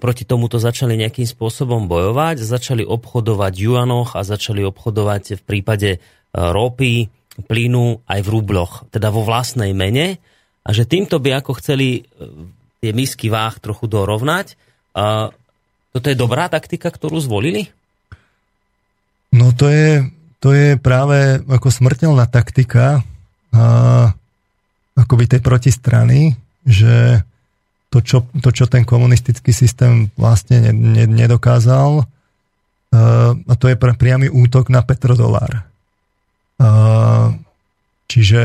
proti 0.00 0.24
tomuto 0.24 0.56
začali 0.56 0.96
nejakým 0.96 1.28
spôsobom 1.28 1.86
bojovať, 1.86 2.40
začali 2.40 2.82
obchodovať 2.88 3.52
juanoch 3.52 4.16
a 4.16 4.24
začali 4.24 4.64
obchodovať 4.64 5.38
v 5.38 5.42
prípade 5.44 5.90
ropy, 6.34 7.08
plynu 7.46 8.02
aj 8.06 8.20
v 8.22 8.28
rubloch, 8.30 8.86
teda 8.90 9.10
vo 9.10 9.22
vlastnej 9.22 9.74
mene 9.74 10.18
a 10.62 10.70
že 10.70 10.86
týmto 10.86 11.18
by 11.18 11.42
ako 11.42 11.58
chceli 11.58 11.98
e, 11.98 12.02
tie 12.84 12.92
misky 12.92 13.32
váh 13.32 13.56
trochu 13.58 13.88
dorovnať. 13.88 14.60
Toto 15.94 16.06
je 16.06 16.16
dobrá 16.18 16.52
taktika, 16.52 16.92
ktorú 16.92 17.16
zvolili? 17.16 17.72
No 19.34 19.56
to 19.56 19.72
je, 19.72 20.06
to 20.38 20.54
je 20.54 20.76
práve 20.78 21.42
ako 21.48 21.72
smrteľná 21.72 22.28
taktika 22.28 23.00
a, 23.50 24.12
akoby 24.94 25.24
tej 25.26 25.40
protistrany, 25.40 26.38
že 26.62 27.24
to 27.88 28.04
čo, 28.04 28.28
to, 28.42 28.50
čo 28.52 28.68
ten 28.68 28.84
komunistický 28.86 29.50
systém 29.50 30.12
vlastne 30.14 30.60
ne, 30.60 30.72
ne, 30.76 31.04
nedokázal, 31.08 32.04
a, 32.04 32.06
a 33.34 33.54
to 33.58 33.66
je 33.72 33.80
priamy 33.80 34.30
útok 34.30 34.70
na 34.70 34.84
petrodolár. 34.84 35.66
Čiže 38.04 38.40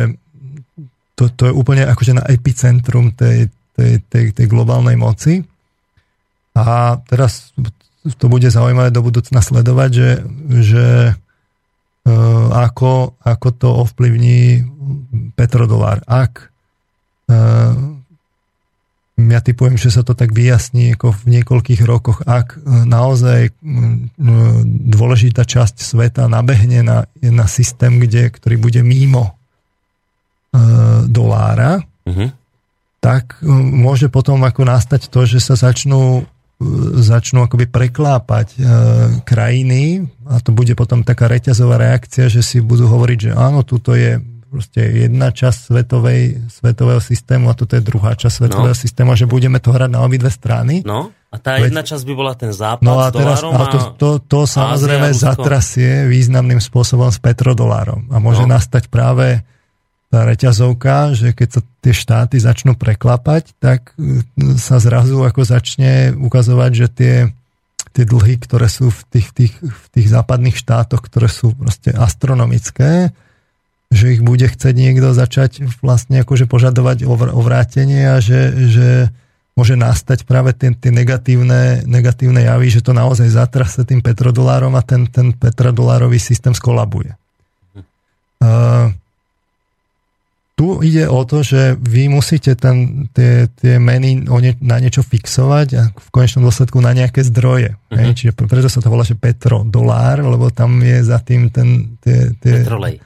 to, 1.19 1.27
to 1.35 1.43
je 1.51 1.53
úplne 1.53 1.83
akože 1.83 2.15
na 2.15 2.23
epicentrum 2.31 3.11
tej, 3.11 3.51
tej, 3.75 3.99
tej, 4.07 4.25
tej 4.31 4.45
globálnej 4.47 4.95
moci. 4.95 5.43
A 6.55 6.95
teraz 7.05 7.51
to 8.15 8.25
bude 8.31 8.47
zaujímavé 8.47 8.89
do 8.89 9.03
budúcna 9.03 9.43
sledovať, 9.43 9.89
že, 9.91 10.09
že 10.63 10.85
e, 11.11 12.13
ako, 12.55 13.19
ako 13.19 13.47
to 13.51 13.69
ovplyvní 13.83 14.63
petrodolár. 15.35 15.99
Ak 16.07 16.47
e, 17.27 17.37
ja 19.27 19.43
typujem, 19.43 19.75
že 19.75 19.91
sa 19.91 20.07
to 20.07 20.15
tak 20.15 20.31
vyjasní 20.31 20.95
ako 20.95 21.11
v 21.11 21.39
niekoľkých 21.39 21.81
rokoch, 21.83 22.23
ak 22.23 22.63
naozaj 22.65 23.51
dôležitá 24.87 25.43
časť 25.43 25.83
sveta 25.83 26.31
nabehne 26.31 26.79
na, 26.79 26.97
na 27.19 27.45
systém, 27.51 27.99
kde, 27.99 28.31
ktorý 28.31 28.55
bude 28.55 28.81
mimo 28.85 29.35
uh, 29.35 31.03
dolára, 31.03 31.83
uh-huh. 32.07 32.29
tak 33.03 33.43
môže 33.43 34.07
potom 34.07 34.39
ako 34.47 34.63
nastať 34.63 35.11
to, 35.11 35.27
že 35.27 35.43
sa 35.43 35.59
začnú 35.59 36.23
začnú 36.99 37.47
akoby 37.47 37.71
preklápať 37.71 38.47
e, 38.51 38.57
krajiny 39.23 40.11
a 40.27 40.43
to 40.43 40.51
bude 40.51 40.75
potom 40.75 41.07
taká 41.07 41.31
reťazová 41.31 41.79
reakcia, 41.79 42.27
že 42.27 42.43
si 42.43 42.59
budú 42.59 42.83
hovoriť, 42.83 43.19
že 43.19 43.31
áno, 43.31 43.63
tuto 43.63 43.95
je 43.95 44.19
proste 44.49 44.81
jedna 44.81 45.29
časť 45.29 45.69
svetovej, 45.69 46.49
svetového 46.49 46.97
systému 46.97 47.47
a 47.47 47.55
toto 47.55 47.77
je 47.77 47.85
druhá 47.85 48.17
časť 48.17 48.43
svetového 48.43 48.73
no. 48.73 48.81
systému 48.81 49.13
že 49.13 49.29
budeme 49.29 49.61
to 49.61 49.69
hrať 49.69 49.89
na 49.93 50.01
obidve 50.01 50.33
strany. 50.33 50.81
No 50.81 51.13
a 51.29 51.37
tá 51.37 51.61
jedna 51.61 51.85
časť 51.85 52.03
by 52.09 52.13
bola 52.17 52.33
ten 52.33 52.49
západ 52.49 52.81
no 52.81 52.97
a 52.97 53.13
teraz, 53.13 53.45
a 53.45 53.65
to, 53.69 53.79
to, 54.01 54.09
to 54.25 54.39
samozrejme 54.49 55.13
zatrasie 55.13 56.09
významným 56.09 56.57
spôsobom 56.57 57.13
s 57.13 57.21
petrodolárom 57.21 58.09
a 58.09 58.17
môže 58.17 58.49
no. 58.49 58.57
nastať 58.57 58.89
práve 58.89 59.45
tá 60.09 60.25
reťazovka, 60.25 61.13
že 61.13 61.37
keď 61.37 61.49
sa 61.53 61.61
tie 61.85 61.93
štáty 61.93 62.35
začnú 62.41 62.73
preklapať, 62.73 63.53
tak 63.61 63.93
e, 63.93 64.25
sa 64.57 64.81
zrazu 64.81 65.21
ako 65.21 65.45
začne 65.45 66.17
ukazovať, 66.17 66.71
že 66.73 66.87
tie, 66.89 67.15
tie 67.93 68.03
dlhy, 68.09 68.41
ktoré 68.41 68.65
sú 68.65 68.89
v 68.89 69.01
tých, 69.13 69.29
tých, 69.37 69.53
v 69.61 69.85
tých 69.93 70.09
západných 70.09 70.57
štátoch, 70.57 71.05
ktoré 71.05 71.29
sú 71.29 71.53
proste 71.53 71.93
astronomické, 71.93 73.13
že 73.89 74.13
ich 74.13 74.21
bude 74.21 74.45
chcieť 74.45 74.75
niekto 74.77 75.17
začať 75.17 75.65
vlastne 75.81 76.21
akože 76.21 76.45
požadovať 76.45 77.09
o 77.09 77.41
vrátenie 77.41 78.05
a 78.05 78.21
že, 78.21 78.53
že 78.69 78.89
môže 79.57 79.75
nastať 79.75 80.23
práve 80.23 80.55
tie, 80.55 80.71
tie 80.77 80.93
negatívne, 80.93 81.83
negatívne 81.83 82.45
javy, 82.45 82.71
že 82.71 82.85
to 82.85 82.95
naozaj 82.95 83.27
zatrase 83.27 83.83
tým 83.83 83.99
petrodolárom 83.99 84.71
a 84.77 84.85
ten, 84.85 85.09
ten 85.09 85.35
petrodolárový 85.35 86.21
systém 86.21 86.55
skolabuje. 86.55 87.17
Uh, 88.39 88.95
tu 90.55 90.79
ide 90.79 91.07
o 91.11 91.23
to, 91.27 91.43
že 91.43 91.75
vy 91.75 92.07
musíte 92.07 92.55
ten, 92.55 93.07
tie, 93.11 93.51
tie 93.51 93.79
meny 93.79 94.27
na 94.63 94.79
niečo 94.79 95.03
fixovať 95.03 95.67
a 95.75 95.81
v 95.91 96.09
konečnom 96.11 96.47
dôsledku 96.47 96.79
na 96.79 96.95
nejaké 96.95 97.23
zdroje. 97.23 97.75
Uh-huh. 97.75 97.95
Hej? 97.99 98.07
Čiže 98.15 98.31
preto 98.43 98.67
sa 98.71 98.79
to 98.79 98.91
volá, 98.91 99.07
že 99.07 99.15
petrodolár, 99.15 100.23
lebo 100.23 100.51
tam 100.51 100.79
je 100.79 100.99
za 101.03 101.19
tým 101.19 101.47
ten... 101.51 101.99
Tie, 102.03 102.31
tie, 102.39 102.63
petrolej. 102.63 102.99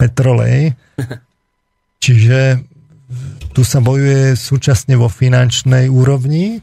Petrolej. 0.00 0.72
Čiže 2.04 2.64
tu 3.52 3.60
sa 3.66 3.84
bojuje 3.84 4.38
súčasne 4.38 4.96
vo 4.96 5.12
finančnej 5.12 5.90
úrovni, 5.92 6.56
e, 6.56 6.60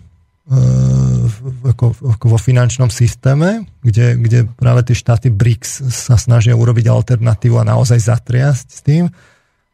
ako, 1.68 1.94
ako 2.18 2.26
vo 2.26 2.40
finančnom 2.42 2.90
systéme, 2.90 3.70
kde, 3.86 4.18
kde 4.18 4.40
práve 4.58 4.88
tie 4.88 4.96
štáty 4.98 5.28
BRICS 5.30 5.94
sa 5.94 6.18
snažia 6.18 6.58
urobiť 6.58 6.90
alternatívu 6.90 7.62
a 7.62 7.68
naozaj 7.68 8.02
zatriasť 8.02 8.68
s 8.72 8.80
tým. 8.82 9.04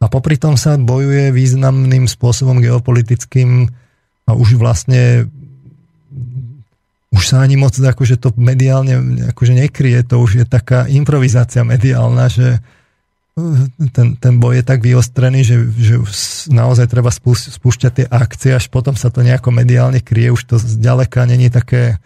A 0.04 0.06
popri 0.12 0.36
tom 0.36 0.60
sa 0.60 0.76
bojuje 0.76 1.32
významným 1.32 2.12
spôsobom 2.12 2.60
geopolitickým 2.60 3.72
a 4.28 4.32
už 4.36 4.60
vlastne 4.60 5.32
už 7.14 7.24
sa 7.30 7.46
ani 7.46 7.56
moc 7.62 7.78
akože 7.78 8.18
to 8.18 8.34
mediálne 8.42 9.30
akože 9.32 9.54
nekrie, 9.54 10.02
to 10.02 10.18
už 10.18 10.44
je 10.44 10.46
taká 10.50 10.90
improvizácia 10.90 11.62
mediálna, 11.62 12.26
že 12.26 12.58
ten, 13.90 14.14
ten 14.22 14.34
boj 14.38 14.62
je 14.62 14.66
tak 14.66 14.86
vyostrený, 14.86 15.42
že, 15.42 15.58
že 15.74 15.96
naozaj 16.54 16.86
treba 16.86 17.10
spúšťať 17.10 17.92
tie 17.92 18.06
akcie, 18.06 18.54
až 18.54 18.70
potom 18.70 18.94
sa 18.94 19.10
to 19.10 19.26
nejako 19.26 19.50
mediálne 19.50 19.98
krie, 20.06 20.30
už 20.30 20.46
to 20.46 20.56
zďaleka 20.62 21.26
není 21.26 21.50
také 21.50 21.98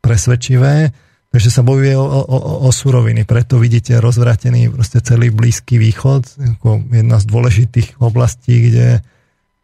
presvedčivé. 0.00 0.96
Takže 1.30 1.46
sa 1.52 1.62
bojuje 1.62 1.94
o, 1.94 2.02
o, 2.02 2.66
o 2.66 2.70
suroviny, 2.74 3.22
preto 3.22 3.62
vidíte 3.62 4.02
rozvratený 4.02 4.66
proste 4.72 4.98
celý 4.98 5.30
Blízky 5.30 5.78
východ, 5.78 6.26
ako 6.58 6.82
jedna 6.90 7.22
z 7.22 7.24
dôležitých 7.30 8.02
oblastí, 8.02 8.66
kde, 8.66 8.98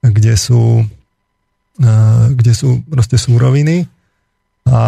kde, 0.04 0.34
sú, 0.38 0.86
kde 2.30 2.52
sú 2.54 2.86
proste 2.86 3.18
súroviny. 3.18 3.90
A 4.70 4.82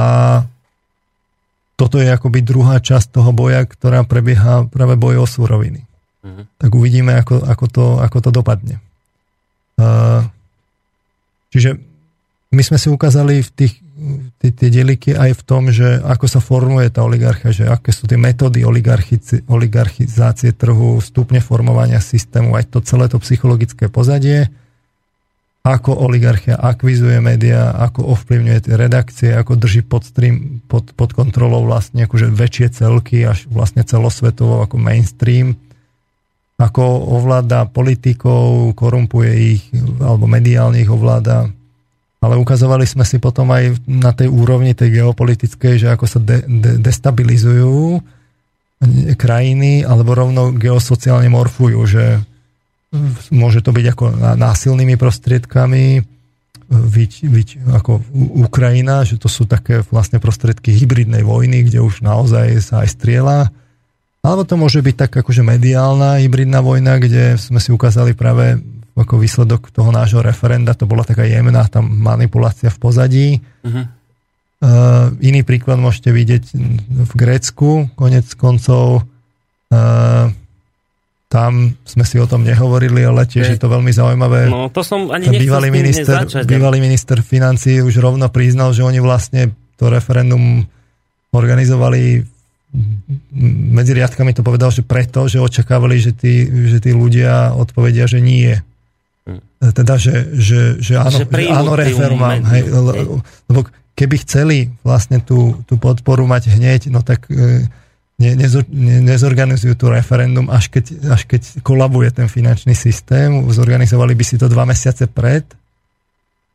toto 1.74 1.99
je 1.99 2.07
akoby 2.07 2.47
druhá 2.47 2.79
časť 2.79 3.16
toho 3.16 3.35
boja, 3.35 3.66
ktorá 3.66 4.07
prebieha 4.07 4.70
práve 4.70 4.95
boj 4.95 5.24
o 5.24 5.26
súroviny. 5.26 5.88
Mm-hmm. 6.25 6.45
Tak 6.59 6.71
uvidíme, 6.75 7.12
ako, 7.14 7.47
ako, 7.47 7.66
to, 7.71 7.85
ako 8.03 8.19
to 8.25 8.31
dopadne. 8.35 8.77
Čiže 11.55 11.79
my 12.51 12.62
sme 12.66 12.79
si 12.81 12.89
ukázali 12.91 13.41
v 13.47 13.51
tých 13.55 13.75
tie, 14.39 14.51
tie 14.55 14.71
deliky 14.71 15.11
aj 15.14 15.43
v 15.43 15.43
tom, 15.43 15.75
že 15.75 15.99
ako 15.99 16.27
sa 16.31 16.41
formuje 16.41 16.89
tá 16.91 17.03
oligarchia, 17.03 17.51
že 17.51 17.64
aké 17.66 17.91
sú 17.91 18.07
tie 18.07 18.19
metódy 18.19 18.62
oligarchizácie 19.47 20.55
trhu, 20.55 21.03
stupne 21.03 21.43
formovania 21.43 21.99
systému, 21.99 22.55
aj 22.55 22.71
to 22.71 22.79
celé 22.87 23.11
to 23.11 23.19
psychologické 23.19 23.91
pozadie, 23.91 24.47
ako 25.66 25.99
oligarchia 25.99 26.55
akvizuje 26.57 27.19
médiá, 27.19 27.75
ako 27.75 28.14
ovplyvňuje 28.14 28.59
tie 28.71 28.75
redakcie, 28.79 29.31
ako 29.35 29.59
drží 29.59 29.83
pod, 29.85 30.07
stream, 30.07 30.62
pod, 30.71 30.95
pod 30.95 31.12
kontrolou 31.12 31.66
vlastne 31.66 32.07
akože 32.07 32.31
väčšie 32.31 32.66
celky, 32.73 33.27
až 33.27 33.51
vlastne 33.51 33.83
celosvetovo 33.83 34.62
ako 34.64 34.79
mainstream, 34.79 35.59
ako 36.59 36.83
ovláda 37.15 37.71
politikov, 37.71 38.75
korumpuje 38.75 39.33
ich, 39.55 39.63
alebo 40.03 40.27
mediálne 40.27 40.83
ich 40.83 40.91
ovláda, 40.91 41.47
ale 42.19 42.35
ukazovali 42.35 42.83
sme 42.83 43.07
si 43.07 43.23
potom 43.23 43.47
aj 43.55 43.79
na 43.87 44.11
tej 44.11 44.27
úrovni 44.27 44.75
tej 44.75 44.99
geopolitickej, 45.03 45.75
že 45.79 45.89
ako 45.95 46.05
sa 46.11 46.19
de, 46.19 46.43
de, 46.43 46.83
destabilizujú 46.83 48.03
krajiny, 49.15 49.87
alebo 49.87 50.19
rovno 50.19 50.51
geosociálne 50.55 51.31
morfujú, 51.31 51.79
že 51.87 52.05
môže 53.31 53.63
to 53.63 53.71
byť 53.71 53.87
ako 53.95 54.05
násilnými 54.39 54.99
prostriedkami, 54.99 56.03
vyť, 56.69 57.13
vyť, 57.25 57.49
ako 57.81 58.05
Ukrajina, 58.45 59.01
že 59.07 59.17
to 59.17 59.31
sú 59.31 59.49
také 59.49 59.81
vlastne 59.89 60.21
prostriedky 60.21 60.75
hybridnej 60.75 61.25
vojny, 61.25 61.65
kde 61.65 61.81
už 61.81 62.05
naozaj 62.05 62.61
sa 62.61 62.85
aj 62.85 62.89
strieľa. 62.93 63.39
Alebo 64.23 64.43
to 64.43 64.59
môže 64.59 64.83
byť 64.83 64.95
tak 64.99 65.12
akože 65.23 65.47
mediálna 65.47 66.19
hybridná 66.21 66.59
vojna, 66.59 66.99
kde 66.99 67.39
sme 67.39 67.62
si 67.62 67.71
ukázali 67.71 68.19
práve 68.19 68.59
ako 68.99 69.14
výsledok 69.14 69.71
toho 69.71 69.95
nášho 69.95 70.19
referenda, 70.19 70.75
to 70.75 70.91
bola 70.91 71.07
taká 71.07 71.23
jemná 71.23 71.62
tam 71.71 71.87
manipulácia 71.87 72.66
v 72.66 72.79
pozadí. 72.83 73.29
Uh-huh. 73.62 73.87
Uh, 74.59 75.14
iný 75.23 75.47
príklad 75.47 75.79
môžete 75.79 76.11
vidieť 76.11 76.45
v 77.07 77.12
Grécku, 77.14 77.95
konec 77.95 78.27
koncov. 78.35 79.07
Uh, 79.71 80.35
tam 81.31 81.79
sme 81.87 82.05
si 82.09 82.16
o 82.19 82.27
tom 82.27 82.43
nehovorili, 82.43 83.05
ale 83.05 83.29
tiež 83.29 83.55
je 83.55 83.61
to 83.61 83.71
veľmi 83.71 83.93
zaujímavé. 83.95 84.51
No, 84.51 84.73
to 84.73 84.83
som 84.83 85.12
ani 85.12 85.31
bývalý 85.31 85.69
minister, 85.71 86.27
začať, 86.27 86.49
bývalý 86.49 86.83
minister 86.83 87.21
financí 87.21 87.85
už 87.85 88.01
rovno 88.01 88.27
priznal, 88.33 88.75
že 88.75 88.83
oni 88.83 88.99
vlastne 88.99 89.53
to 89.77 89.93
referendum 89.93 90.66
organizovali 91.31 92.25
medzi 93.73 93.93
riadkami 93.97 94.37
to 94.37 94.45
povedal, 94.45 94.69
že 94.69 94.85
preto, 94.85 95.25
že 95.25 95.41
očakávali, 95.41 95.97
že 95.97 96.12
tí, 96.12 96.45
že 96.69 96.79
tí 96.85 96.93
ľudia 96.93 97.57
odpovedia, 97.57 98.05
že 98.05 98.21
nie. 98.21 98.53
E, 98.55 99.66
teda, 99.73 99.97
že, 99.97 100.37
že, 100.37 100.61
že 100.77 100.95
áno, 101.01 101.16
že, 101.16 101.25
že 101.25 101.49
áno 101.49 101.73
referma, 101.73 102.37
hej, 102.53 102.69
lebo 103.49 103.61
keby 103.97 104.16
chceli 104.23 104.71
vlastne 104.85 105.19
tú, 105.25 105.59
tú 105.64 105.81
podporu 105.81 106.29
mať 106.29 106.55
hneď, 106.55 106.93
no 106.93 107.01
tak 107.01 107.27
e, 107.33 107.66
ne, 108.21 108.31
nezor, 108.37 108.62
ne, 108.69 109.01
nezorganizujú 109.03 109.75
tú 109.75 109.89
referendum, 109.89 110.47
až 110.53 110.69
keď, 110.69 111.09
až 111.09 111.25
keď 111.25 111.64
kolabuje 111.64 112.12
ten 112.12 112.29
finančný 112.29 112.77
systém, 112.77 113.33
zorganizovali 113.49 114.12
by 114.12 114.25
si 114.29 114.37
to 114.37 114.47
dva 114.47 114.69
mesiace 114.69 115.09
pred 115.09 115.43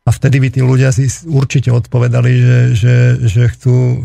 a 0.04 0.10
vtedy 0.12 0.36
by 0.40 0.48
tí 0.52 0.60
ľudia 0.60 0.92
si 0.92 1.08
určite 1.26 1.72
odpovedali, 1.72 2.32
že, 2.32 2.58
že, 2.76 2.94
že 3.24 3.42
chcú 3.50 4.04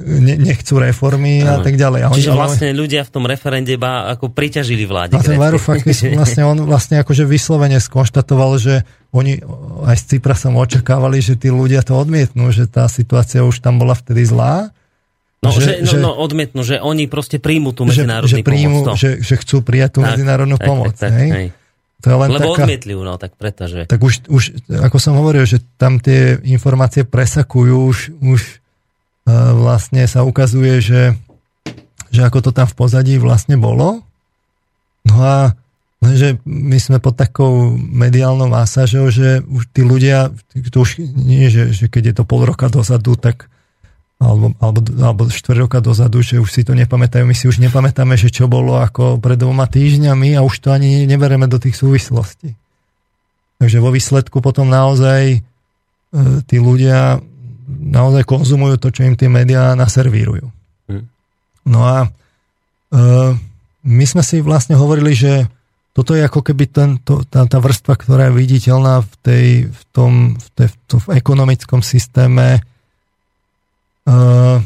ne, 0.00 0.34
nechcú 0.38 0.78
reformy 0.78 1.42
a 1.42 1.60
tak 1.60 1.74
ďalej. 1.74 2.00
A 2.04 2.08
Čiže 2.14 2.30
oni, 2.32 2.38
vlastne 2.38 2.68
ľudia 2.72 3.02
v 3.02 3.10
tom 3.10 3.24
referende 3.26 3.74
iba 3.74 4.08
ako 4.12 4.30
priťažili 4.30 4.84
vláde. 4.86 5.18
A 5.18 5.22
ten 5.22 5.38
Varoufakis 5.38 6.04
vlastne 6.14 6.42
on 6.46 6.58
vlastne 6.66 7.00
akože 7.02 7.26
vyslovene 7.26 7.78
skonštatoval, 7.82 8.50
že 8.58 8.74
oni 9.12 9.42
aj 9.88 9.96
z 9.98 10.04
Cyprasom 10.16 10.56
očakávali, 10.56 11.20
že 11.20 11.36
tí 11.36 11.52
ľudia 11.52 11.84
to 11.84 11.98
odmietnú, 11.98 12.48
že 12.54 12.70
tá 12.70 12.88
situácia 12.88 13.44
už 13.44 13.60
tam 13.60 13.82
bola 13.82 13.92
vtedy 13.92 14.24
zlá. 14.24 14.72
No, 15.42 15.50
že, 15.50 15.82
že, 15.82 15.98
no, 15.98 16.14
no 16.14 16.22
odmietnú, 16.22 16.62
že 16.62 16.78
oni 16.78 17.10
proste 17.10 17.42
príjmu 17.42 17.74
tú 17.74 17.82
medzinárodnú 17.82 18.30
že, 18.30 18.40
že 18.40 18.46
príjmu, 18.46 18.78
pomoc. 18.86 18.94
Že, 18.94 19.10
že 19.26 19.34
chcú 19.42 19.56
prijať 19.66 19.98
tú 19.98 20.00
tak, 20.06 20.14
medzinárodnú 20.14 20.54
tak, 20.54 20.66
pomoc. 20.70 20.94
Tak, 20.94 21.10
tak, 21.10 21.12
hej? 21.18 21.30
Hej. 21.34 21.48
To 22.02 22.06
je 22.10 22.16
len 22.18 22.30
Lebo 22.34 22.50
taká, 22.50 22.62
odmietli 22.66 22.92
no, 22.98 23.14
tak 23.14 23.32
preto, 23.38 23.62
že... 23.70 23.86
Tak 23.86 24.00
už, 24.02 24.26
už, 24.26 24.42
ako 24.70 24.98
som 24.98 25.14
hovoril, 25.18 25.46
že 25.46 25.62
tam 25.78 26.02
tie 26.02 26.34
informácie 26.46 27.06
presakujú 27.06 27.74
už, 27.78 27.98
už 28.22 28.61
vlastne 29.56 30.04
sa 30.08 30.26
ukazuje, 30.26 30.82
že, 30.82 31.02
že 32.08 32.20
ako 32.24 32.38
to 32.44 32.50
tam 32.50 32.68
v 32.68 32.76
pozadí 32.76 33.14
vlastne 33.16 33.56
bolo. 33.56 34.04
No 35.06 35.16
a 35.18 35.36
Lenže 36.02 36.42
my 36.42 36.82
sme 36.82 36.98
pod 36.98 37.14
takou 37.14 37.78
mediálnou 37.78 38.50
masážou, 38.50 39.06
že 39.06 39.38
už 39.46 39.70
tí 39.70 39.86
ľudia, 39.86 40.34
to 40.74 40.82
už 40.82 40.98
nie, 40.98 41.46
že, 41.46 41.70
že 41.70 41.86
keď 41.86 42.02
je 42.10 42.14
to 42.18 42.24
pol 42.26 42.42
roka 42.42 42.66
dozadu, 42.66 43.14
tak 43.14 43.46
alebo, 44.18 44.54
alebo, 44.58 44.80
alebo 44.98 45.22
4 45.30 45.62
roka 45.62 45.78
dozadu, 45.78 46.22
že 46.22 46.42
už 46.42 46.50
si 46.50 46.62
to 46.66 46.74
nepamätajú. 46.74 47.22
My 47.22 47.34
si 47.38 47.46
už 47.46 47.62
nepamätáme, 47.62 48.18
že 48.18 48.34
čo 48.34 48.50
bolo 48.50 48.78
ako 48.82 49.18
pred 49.18 49.38
dvoma 49.38 49.70
týždňami 49.70 50.34
a 50.38 50.46
už 50.46 50.62
to 50.62 50.74
ani 50.74 51.06
nebereme 51.06 51.46
do 51.46 51.58
tých 51.58 51.78
súvislostí. 51.78 52.54
Takže 53.62 53.78
vo 53.78 53.94
výsledku 53.94 54.42
potom 54.42 54.70
naozaj 54.70 55.38
e, 55.38 55.40
tí 56.46 56.58
ľudia 56.58 57.22
naozaj 57.72 58.28
konzumujú 58.28 58.76
to, 58.76 58.92
čo 58.92 59.08
im 59.08 59.16
tie 59.16 59.32
médiá 59.32 59.72
naservírujú. 59.72 60.46
Hm. 60.92 61.04
No 61.68 61.80
a 61.88 61.96
e, 62.04 62.08
my 63.82 64.04
sme 64.06 64.22
si 64.22 64.38
vlastne 64.44 64.78
hovorili, 64.78 65.16
že 65.16 65.46
toto 65.92 66.16
je 66.16 66.24
ako 66.24 66.40
keby 66.40 66.64
ten, 66.72 66.90
to, 67.04 67.20
tá, 67.28 67.44
tá 67.44 67.60
vrstva, 67.60 67.94
ktorá 68.00 68.32
je 68.32 68.38
viditeľná 68.40 69.04
v, 69.04 69.14
tej, 69.20 69.46
v, 69.68 69.82
tom, 69.92 70.12
v, 70.40 70.48
tej, 70.56 70.68
v 70.72 70.76
tom 70.88 70.98
v 71.04 71.08
ekonomickom 71.20 71.80
systéme, 71.84 72.64
uh, 74.08 74.56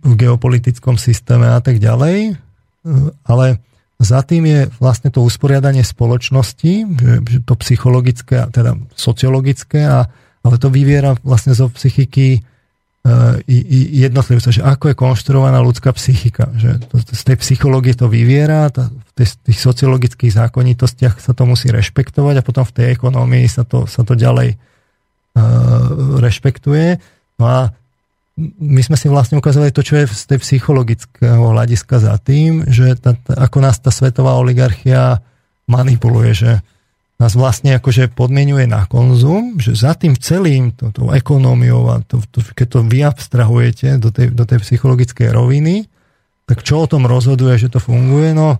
v 0.00 0.12
geopolitickom 0.16 0.96
systéme 0.96 1.52
a 1.52 1.60
tak 1.60 1.76
ďalej. 1.76 2.40
Uh, 2.80 3.12
ale 3.28 3.60
za 4.00 4.24
tým 4.24 4.48
je 4.48 4.60
vlastne 4.80 5.12
to 5.12 5.20
usporiadanie 5.20 5.84
spoločnosti, 5.84 6.72
že, 6.96 7.12
že 7.28 7.38
to 7.44 7.54
psychologické, 7.60 8.48
teda 8.48 8.80
sociologické, 8.96 9.84
a, 9.84 10.08
ale 10.42 10.56
to 10.58 10.68
vyviera 10.68 11.14
vlastne 11.22 11.54
zo 11.54 11.70
psychiky 11.70 12.42
jednotlivca, 13.98 14.54
že 14.54 14.62
ako 14.62 14.94
je 14.94 14.96
konštruovaná 14.96 15.58
ľudská 15.58 15.90
psychika. 15.98 16.54
Že 16.54 16.86
to, 16.86 17.02
z 17.02 17.22
tej 17.26 17.36
psychológie 17.42 17.98
to 17.98 18.06
vyviera, 18.06 18.70
tá, 18.70 18.94
v 18.94 19.10
tých 19.18 19.58
sociologických 19.58 20.30
zákonitostiach 20.30 21.18
sa 21.18 21.34
to 21.34 21.42
musí 21.42 21.66
rešpektovať 21.74 22.38
a 22.38 22.46
potom 22.46 22.62
v 22.62 22.74
tej 22.78 22.86
ekonómii 22.94 23.50
sa 23.50 23.66
to, 23.66 23.90
sa 23.90 24.06
to 24.06 24.14
ďalej 24.14 24.54
uh, 24.54 26.22
rešpektuje. 26.22 27.02
No 27.42 27.44
a 27.50 27.58
my 28.38 28.80
sme 28.86 28.94
si 28.94 29.10
vlastne 29.10 29.34
ukázali 29.34 29.74
to, 29.74 29.82
čo 29.82 29.98
je 29.98 30.06
z 30.06 30.24
tej 30.30 30.38
psychologického 30.38 31.42
hľadiska 31.42 31.98
za 31.98 32.14
tým, 32.22 32.70
že 32.70 32.94
tá, 33.02 33.18
tá, 33.18 33.50
ako 33.50 33.58
nás 33.66 33.82
tá 33.82 33.90
svetová 33.90 34.38
oligarchia 34.38 35.18
manipuluje, 35.66 36.38
že 36.38 36.52
nás 37.22 37.38
vlastne 37.38 37.78
akože 37.78 38.10
podmienuje 38.10 38.66
na 38.66 38.82
konzum, 38.90 39.54
že 39.62 39.78
za 39.78 39.94
tým 39.94 40.18
celým, 40.18 40.74
to, 40.74 40.90
ekonómiou 41.14 41.86
a 41.94 42.02
to, 42.02 42.18
to, 42.34 42.42
keď 42.42 42.66
to 42.66 42.78
vy 42.82 42.98
abstrahujete 43.06 44.02
do 44.02 44.10
tej, 44.10 44.34
do 44.34 44.42
tej 44.42 44.58
psychologickej 44.58 45.30
roviny, 45.30 45.86
tak 46.50 46.66
čo 46.66 46.82
o 46.82 46.90
tom 46.90 47.06
rozhoduje, 47.06 47.54
že 47.62 47.70
to 47.70 47.78
funguje? 47.78 48.34
No, 48.34 48.58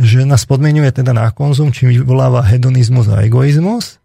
že 0.00 0.24
nás 0.24 0.48
podmienuje 0.48 0.88
teda 0.88 1.12
na 1.12 1.28
konzum, 1.36 1.68
čím 1.68 1.92
vyvoláva 1.92 2.40
hedonizmus 2.48 3.12
a 3.12 3.20
egoizmus. 3.20 4.00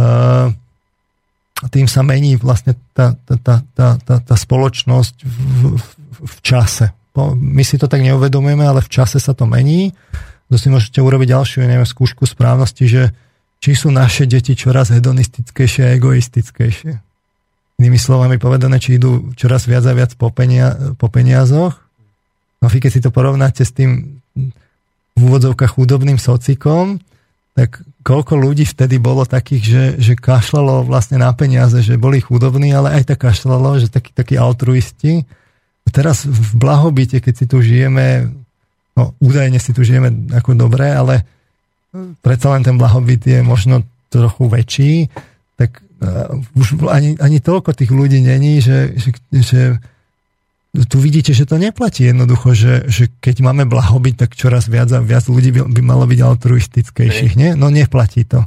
A 0.00 1.68
tým 1.68 1.84
sa 1.90 2.00
mení 2.00 2.40
vlastne 2.40 2.72
tá, 2.96 3.12
tá, 3.28 3.36
tá, 3.36 3.54
tá, 3.76 3.88
tá, 4.00 4.16
tá 4.24 4.36
spoločnosť 4.38 5.14
v, 5.28 5.36
v, 5.76 5.86
v 6.24 6.36
čase. 6.40 6.88
My 7.36 7.66
si 7.66 7.76
to 7.76 7.90
tak 7.90 8.00
neuvedomujeme, 8.00 8.64
ale 8.64 8.80
v 8.80 8.88
čase 8.88 9.20
sa 9.20 9.36
to 9.36 9.44
mení 9.44 9.92
to 10.48 10.56
si 10.56 10.72
môžete 10.72 10.98
urobiť 11.00 11.28
ďalšiu, 11.32 11.68
neviem, 11.68 11.84
skúšku 11.84 12.24
správnosti, 12.24 12.84
že 12.88 13.02
či 13.58 13.76
sú 13.76 13.92
naše 13.92 14.24
deti 14.24 14.56
čoraz 14.56 14.88
hedonistickejšie 14.94 15.82
a 15.84 15.94
egoistickejšie. 15.98 16.92
Inými 17.78 18.00
slovami 18.00 18.40
povedané, 18.42 18.82
či 18.82 18.98
idú 18.98 19.30
čoraz 19.38 19.68
viac 19.70 19.86
a 19.86 19.94
viac 19.94 20.14
po, 20.18 20.34
penia, 20.34 20.94
po 20.98 21.06
peniazoch. 21.12 21.78
No 22.58 22.66
keď 22.66 22.90
si 22.90 23.04
to 23.04 23.14
porovnáte 23.14 23.62
s 23.62 23.70
tým 23.70 24.18
v 25.14 25.20
úvodzovkách 25.20 25.78
chudobným 25.78 26.18
socikom, 26.18 26.98
tak 27.58 27.82
koľko 28.06 28.38
ľudí 28.38 28.62
vtedy 28.62 29.02
bolo 29.02 29.26
takých, 29.26 29.64
že, 29.66 29.84
že 29.98 30.14
kašľalo 30.14 30.86
vlastne 30.86 31.18
na 31.18 31.34
peniaze, 31.34 31.82
že 31.82 31.98
boli 31.98 32.22
chudobní, 32.22 32.70
ale 32.70 33.02
aj 33.02 33.14
tak 33.14 33.26
kašľalo, 33.26 33.82
že 33.82 33.90
takí, 33.90 34.14
takí 34.14 34.38
altruisti. 34.38 35.26
Teraz 35.90 36.22
v 36.22 36.54
blahobite, 36.54 37.18
keď 37.18 37.34
si 37.34 37.44
tu 37.50 37.58
žijeme 37.58 38.30
no 38.98 39.14
údajne 39.22 39.62
si 39.62 39.70
tu 39.70 39.86
žijeme 39.86 40.34
ako 40.34 40.58
dobré, 40.58 40.90
ale 40.90 41.22
predsa 42.18 42.50
len 42.58 42.66
ten 42.66 42.74
blahobyt 42.74 43.22
je 43.22 43.40
možno 43.46 43.86
trochu 44.10 44.50
väčší, 44.50 44.92
tak 45.54 45.78
uh, 46.02 46.34
už 46.58 46.82
ani, 46.90 47.14
ani 47.22 47.38
toľko 47.38 47.78
tých 47.78 47.94
ľudí 47.94 48.18
není, 48.18 48.58
že, 48.58 48.98
že, 48.98 49.14
že 49.30 49.62
tu 50.90 50.96
vidíte, 51.00 51.32
že 51.32 51.48
to 51.48 51.56
neplatí 51.56 52.04
jednoducho, 52.10 52.52
že, 52.52 52.74
že 52.90 53.08
keď 53.22 53.40
máme 53.40 53.64
blahobyt, 53.64 54.20
tak 54.20 54.36
čoraz 54.36 54.68
viac 54.68 54.92
a 54.92 55.00
viac 55.00 55.24
ľudí 55.26 55.54
by, 55.54 55.60
by 55.70 55.80
malo 55.80 56.04
byť 56.04 56.20
altruistickejších. 56.20 57.34
Nie? 57.38 57.50
No 57.56 57.72
neplatí 57.72 58.28
to. 58.28 58.44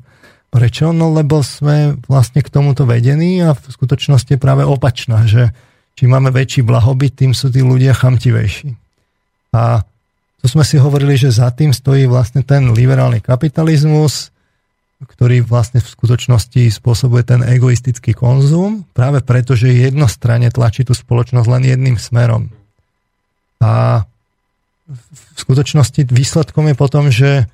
Prečo? 0.51 0.91
No 0.91 1.15
lebo 1.15 1.41
sme 1.41 1.95
vlastne 2.11 2.43
k 2.43 2.51
tomuto 2.51 2.83
vedení 2.83 3.39
a 3.39 3.55
v 3.55 3.63
skutočnosti 3.71 4.35
je 4.35 4.39
práve 4.39 4.67
opačná, 4.67 5.23
že 5.23 5.55
čím 5.95 6.11
máme 6.11 6.29
väčší 6.29 6.61
blahobyt, 6.61 7.15
tým 7.15 7.31
sú 7.31 7.49
tí 7.49 7.63
ľudia 7.63 7.95
chamtivejší. 7.95 8.75
A 9.55 9.83
to 10.41 10.45
sme 10.49 10.65
si 10.65 10.81
hovorili, 10.81 11.13
že 11.13 11.29
za 11.29 11.53
tým 11.53 11.69
stojí 11.69 12.09
vlastne 12.09 12.41
ten 12.41 12.73
liberálny 12.73 13.21
kapitalizmus, 13.21 14.33
ktorý 15.01 15.45
vlastne 15.45 15.81
v 15.81 15.89
skutočnosti 15.89 16.81
spôsobuje 16.81 17.25
ten 17.25 17.41
egoistický 17.45 18.13
konzum, 18.13 18.85
práve 18.93 19.21
preto, 19.21 19.53
že 19.53 19.69
jednostranne 19.69 20.49
tlačí 20.53 20.85
tú 20.85 20.93
spoločnosť 20.97 21.47
len 21.49 21.63
jedným 21.65 21.97
smerom. 21.97 22.49
A 23.61 24.05
v 24.89 25.37
skutočnosti 25.37 26.09
výsledkom 26.09 26.69
je 26.69 26.75
potom, 26.75 27.09
že 27.13 27.45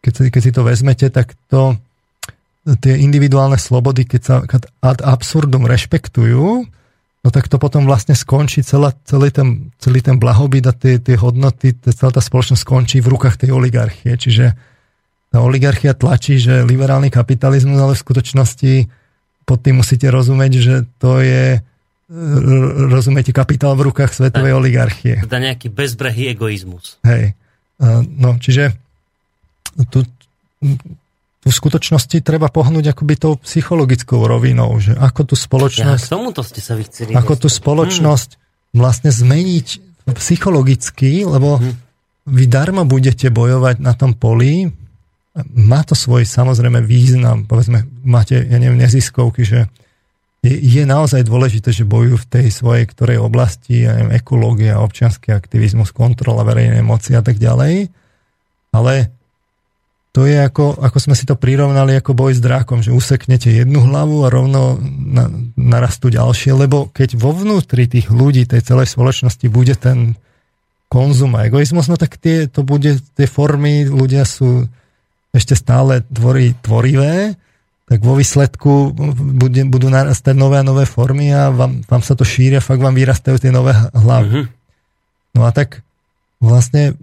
keď, 0.00 0.12
keď 0.32 0.42
si 0.42 0.52
to 0.52 0.64
vezmete, 0.64 1.08
tak 1.08 1.36
to, 1.48 1.76
tie 2.80 2.96
individuálne 2.96 3.60
slobody, 3.60 4.08
keď 4.08 4.20
sa 4.24 4.40
ad 4.80 5.00
absurdum 5.04 5.68
rešpektujú, 5.68 6.64
no 7.24 7.28
tak 7.32 7.48
to 7.48 7.56
potom 7.56 7.88
vlastne 7.88 8.12
skončí, 8.12 8.60
celá, 8.60 8.92
celý, 9.08 9.32
ten, 9.32 9.72
celý 9.80 10.04
ten 10.04 10.20
blahobyt 10.20 10.68
a 10.68 10.76
tie, 10.76 11.00
tie 11.00 11.16
hodnoty, 11.16 11.72
celá 11.88 12.12
tá 12.12 12.20
spoločnosť 12.20 12.60
skončí 12.60 13.00
v 13.00 13.16
rukách 13.16 13.40
tej 13.40 13.56
oligarchie. 13.56 14.12
Čiže 14.12 14.52
tá 15.32 15.40
oligarchia 15.40 15.96
tlačí, 15.96 16.36
že 16.36 16.62
liberálny 16.62 17.08
kapitalizmus, 17.08 17.80
ale 17.80 17.96
v 17.96 18.04
skutočnosti 18.04 18.74
pod 19.48 19.58
tým 19.64 19.80
musíte 19.80 20.06
rozumieť, 20.12 20.52
že 20.60 20.74
to 21.00 21.24
je 21.24 21.58
rozumiete, 22.92 23.32
kapitál 23.32 23.74
v 23.80 23.88
rukách 23.88 24.12
svetovej 24.12 24.52
tak, 24.52 24.60
oligarchie. 24.60 25.14
Teda 25.24 25.40
nejaký 25.40 25.72
bezbrehý 25.72 26.36
egoizmus. 26.36 27.00
Hej. 27.02 27.32
No, 28.20 28.36
čiže 28.38 28.76
tu, 29.88 30.04
v 31.44 31.52
skutočnosti 31.52 32.24
treba 32.24 32.48
pohnúť 32.48 32.96
akoby 32.96 33.14
tou 33.20 33.36
psychologickou 33.36 34.24
rovinou, 34.24 34.72
že 34.80 34.96
ako 34.96 35.28
tú 35.28 35.34
spoločnosť... 35.36 36.04
Ja, 36.08 36.16
tomuto 36.16 36.40
ste 36.40 36.64
sa 36.64 36.72
vy 36.72 36.88
chceli 36.88 37.12
Ako 37.12 37.36
tú 37.36 37.52
spoločnosť 37.52 38.30
hmm. 38.36 38.40
vlastne 38.80 39.10
zmeniť 39.12 39.66
psychologicky, 40.16 41.28
lebo 41.28 41.60
hmm. 41.60 41.72
vy 42.32 42.44
darmo 42.48 42.88
budete 42.88 43.28
bojovať 43.28 43.76
na 43.84 43.92
tom 43.92 44.16
poli, 44.16 44.72
má 45.52 45.84
to 45.84 45.92
svoj 45.92 46.24
samozrejme 46.24 46.80
význam, 46.80 47.44
povedzme, 47.44 47.84
máte, 48.06 48.38
ja 48.40 48.56
neviem, 48.56 48.78
neziskovky, 48.80 49.42
že 49.42 49.66
je, 50.44 50.54
je 50.54 50.82
naozaj 50.84 51.24
dôležité, 51.24 51.72
že 51.72 51.88
bojujú 51.88 52.20
v 52.24 52.28
tej 52.28 52.46
svojej 52.52 52.84
ktorej 52.88 53.18
oblasti, 53.18 53.84
ja 53.84 53.96
neviem, 53.96 54.14
ekológia, 54.14 54.80
občianský 54.80 55.32
aktivizmus, 55.32 55.90
kontrola 55.90 56.44
verejnej 56.44 56.84
moci 56.84 57.16
a 57.16 57.24
tak 57.24 57.40
ďalej, 57.40 57.90
ale 58.70 58.92
to 60.14 60.30
je 60.30 60.38
ako, 60.38 60.78
ako 60.78 60.98
sme 61.02 61.18
si 61.18 61.26
to 61.26 61.34
prirovnali 61.34 61.98
ako 61.98 62.14
boj 62.14 62.38
s 62.38 62.40
drákom, 62.40 62.86
že 62.86 62.94
useknete 62.94 63.50
jednu 63.50 63.82
hlavu 63.82 64.22
a 64.22 64.30
rovno 64.30 64.78
na, 64.86 65.26
narastú 65.58 66.06
ďalšie, 66.06 66.54
lebo 66.54 66.86
keď 66.86 67.18
vo 67.18 67.34
vnútri 67.34 67.90
tých 67.90 68.14
ľudí, 68.14 68.46
tej 68.46 68.62
celej 68.62 68.94
spoločnosti 68.94 69.42
bude 69.50 69.74
ten 69.74 70.14
konzum 70.86 71.34
a 71.34 71.50
egoizmus, 71.50 71.90
no 71.90 71.98
tak 71.98 72.22
tie, 72.22 72.46
to 72.46 72.62
bude, 72.62 73.02
tie 73.18 73.26
formy, 73.26 73.90
ľudia 73.90 74.22
sú 74.22 74.70
ešte 75.34 75.58
stále 75.58 76.06
tvorí, 76.06 76.54
tvorivé, 76.62 77.34
tak 77.90 77.98
vo 78.06 78.14
výsledku 78.14 78.94
bude, 79.18 79.66
budú 79.66 79.90
narastať 79.90 80.38
nové 80.38 80.62
a 80.62 80.64
nové 80.64 80.86
formy 80.86 81.34
a 81.34 81.50
vám, 81.50 81.82
vám 81.90 82.02
sa 82.06 82.14
to 82.14 82.22
šíria, 82.22 82.62
fakt 82.62 82.78
vám 82.78 82.94
vyrastajú 82.94 83.42
tie 83.42 83.50
nové 83.50 83.74
hlavy. 83.74 84.30
Uh-huh. 84.30 84.46
No 85.34 85.42
a 85.42 85.50
tak 85.50 85.82
vlastne 86.38 86.94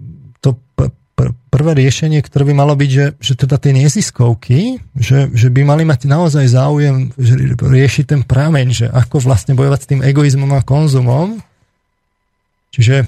pr- 1.22 1.34
prvé 1.54 1.78
riešenie, 1.78 2.18
ktoré 2.18 2.50
by 2.50 2.54
malo 2.58 2.74
byť, 2.74 2.90
že, 2.90 3.06
že 3.22 3.32
teda 3.38 3.62
tie 3.62 3.70
neziskovky, 3.70 4.82
že, 4.98 5.30
že 5.30 5.48
by 5.54 5.62
mali 5.62 5.86
mať 5.86 6.10
naozaj 6.10 6.50
záujem 6.50 7.14
že 7.14 7.54
riešiť 7.62 8.04
ten 8.10 8.20
prameň, 8.26 8.66
že 8.74 8.86
ako 8.90 9.22
vlastne 9.22 9.54
bojovať 9.54 9.80
s 9.86 9.90
tým 9.94 10.00
egoizmom 10.02 10.50
a 10.58 10.66
konzumom. 10.66 11.38
Čiže 12.74 13.06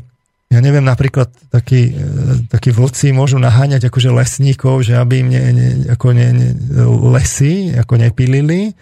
ja 0.55 0.59
neviem, 0.63 0.87
napríklad 0.87 1.35
takí, 1.51 1.91
e, 1.91 2.47
takí 2.47 2.71
vlci 2.71 3.11
môžu 3.11 3.43
naháňať 3.43 3.91
akože 3.91 4.15
lesníkov, 4.15 4.87
že 4.87 4.95
aby 4.95 5.27
im 5.27 5.29
ne, 5.35 5.43
ne, 5.51 5.69
ako 5.91 6.15
ne, 6.15 6.29
ne, 6.31 6.49
lesy 7.11 7.75
ako 7.75 7.99
nepilili, 7.99 8.79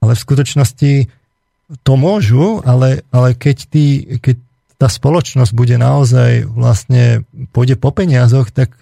ale 0.00 0.12
v 0.16 0.24
skutočnosti 0.24 0.92
to 1.84 1.92
môžu, 2.00 2.64
ale, 2.64 3.04
ale 3.12 3.36
keď, 3.36 3.56
tí, 3.68 3.86
keď 4.24 4.36
tá 4.82 4.90
spoločnosť 4.90 5.54
bude 5.54 5.78
naozaj 5.78 6.42
vlastne 6.42 7.22
pôjde 7.54 7.78
po 7.78 7.94
peniazoch, 7.94 8.50
tak 8.50 8.74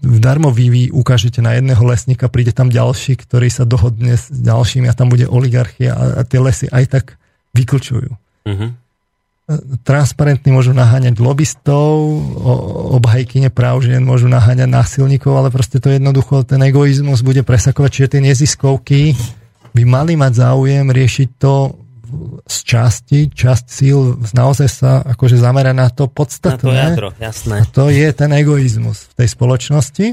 darmo 0.00 0.48
vy, 0.48 0.72
vy 0.72 0.82
ukážete 0.88 1.44
na 1.44 1.52
jedného 1.52 1.84
lesníka, 1.84 2.32
príde 2.32 2.56
tam 2.56 2.72
ďalší, 2.72 3.20
ktorý 3.20 3.52
sa 3.52 3.68
dohodne 3.68 4.16
s 4.16 4.32
ďalšími 4.32 4.88
a 4.88 4.96
tam 4.96 5.12
bude 5.12 5.28
oligarchia 5.28 5.92
a, 5.92 6.04
a 6.16 6.20
tie 6.24 6.40
lesy 6.40 6.72
aj 6.72 6.84
tak 6.88 7.04
vyklčujú. 7.52 8.08
Uh-huh. 8.48 8.72
Transparentní 9.84 10.48
môžu 10.48 10.72
naháňať 10.72 11.20
lobbystov, 11.20 12.08
obhajky 12.96 13.44
práv 13.52 13.84
žien 13.84 14.00
môžu 14.00 14.32
naháňať 14.32 14.72
násilníkov, 14.72 15.36
ale 15.36 15.52
proste 15.52 15.76
to 15.76 15.92
jednoducho, 15.92 16.40
ten 16.48 16.64
egoizmus 16.64 17.20
bude 17.20 17.44
presakovať, 17.44 17.90
čiže 17.92 18.10
tie 18.16 18.24
neziskovky 18.24 19.12
by 19.76 19.82
mali 19.84 20.16
mať 20.16 20.32
záujem 20.40 20.88
riešiť 20.88 21.28
to 21.36 21.76
z 22.48 22.56
časti, 22.64 23.28
časť 23.28 23.64
síl 23.68 24.16
naozaj 24.32 24.68
sa 24.68 24.92
akože 25.04 25.36
zamera 25.36 25.76
na 25.76 25.92
to 25.92 26.08
podstatné. 26.08 26.58
Na 26.58 26.62
to 26.62 26.70
jadro, 26.72 27.08
jasné. 27.20 27.56
A 27.60 27.64
to 27.68 27.92
je 27.92 28.08
ten 28.16 28.30
egoizmus 28.32 29.12
v 29.12 29.24
tej 29.24 29.28
spoločnosti. 29.32 30.06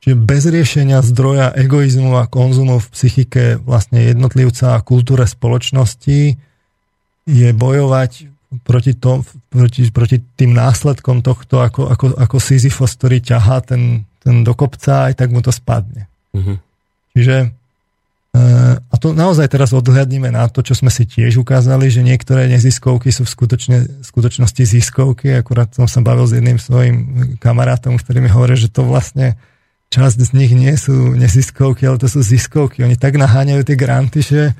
Čiže 0.00 0.16
bez 0.16 0.42
riešenia 0.48 1.04
zdroja 1.04 1.52
egoizmu 1.52 2.16
a 2.16 2.24
konzumu 2.24 2.80
v 2.80 2.88
psychike 2.88 3.60
vlastne 3.60 4.00
jednotlivca 4.00 4.80
a 4.80 4.84
kultúre 4.84 5.28
spoločnosti 5.28 6.40
je 7.28 7.48
bojovať 7.52 8.32
proti, 8.64 8.96
tom, 8.96 9.22
proti, 9.52 9.84
proti 9.92 10.16
tým 10.18 10.56
následkom 10.56 11.20
tohto 11.20 11.60
ako, 11.60 11.92
ako, 11.92 12.06
ako 12.16 12.36
Sisyphos, 12.40 12.96
ktorý 12.96 13.20
ťahá 13.20 13.60
ten, 13.62 14.08
ten 14.24 14.40
do 14.42 14.56
kopca, 14.56 15.12
aj 15.12 15.20
tak 15.20 15.28
mu 15.30 15.44
to 15.44 15.52
spadne. 15.52 16.08
Mm-hmm. 16.32 16.56
Čiže 17.14 17.34
a 18.90 18.94
to 18.98 19.10
naozaj 19.16 19.50
teraz 19.50 19.74
odhľadníme 19.74 20.30
na 20.30 20.46
to, 20.46 20.60
čo 20.62 20.78
sme 20.78 20.92
si 20.92 21.06
tiež 21.08 21.40
ukázali, 21.42 21.90
že 21.90 22.04
niektoré 22.04 22.46
neziskovky 22.46 23.10
sú 23.10 23.26
v 23.26 23.32
skutočne, 23.32 23.78
skutočnosti 24.02 24.62
ziskovky. 24.62 25.34
Akurát 25.34 25.72
som 25.72 25.90
sa 25.90 25.98
bavil 26.02 26.28
s 26.28 26.36
jedným 26.36 26.58
svojim 26.60 26.96
kamarátom, 27.38 27.98
ktorý 27.98 28.22
mi 28.22 28.30
hovorí, 28.30 28.54
že 28.54 28.70
to 28.70 28.86
vlastne 28.86 29.40
časť 29.90 30.18
z 30.22 30.30
nich 30.38 30.52
nie 30.54 30.70
sú 30.78 31.18
neziskovky, 31.18 31.86
ale 31.86 31.98
to 31.98 32.06
sú 32.06 32.22
ziskovky. 32.22 32.86
Oni 32.86 32.94
tak 32.94 33.18
naháňajú 33.18 33.62
tie 33.66 33.76
granty, 33.76 34.22
že, 34.22 34.54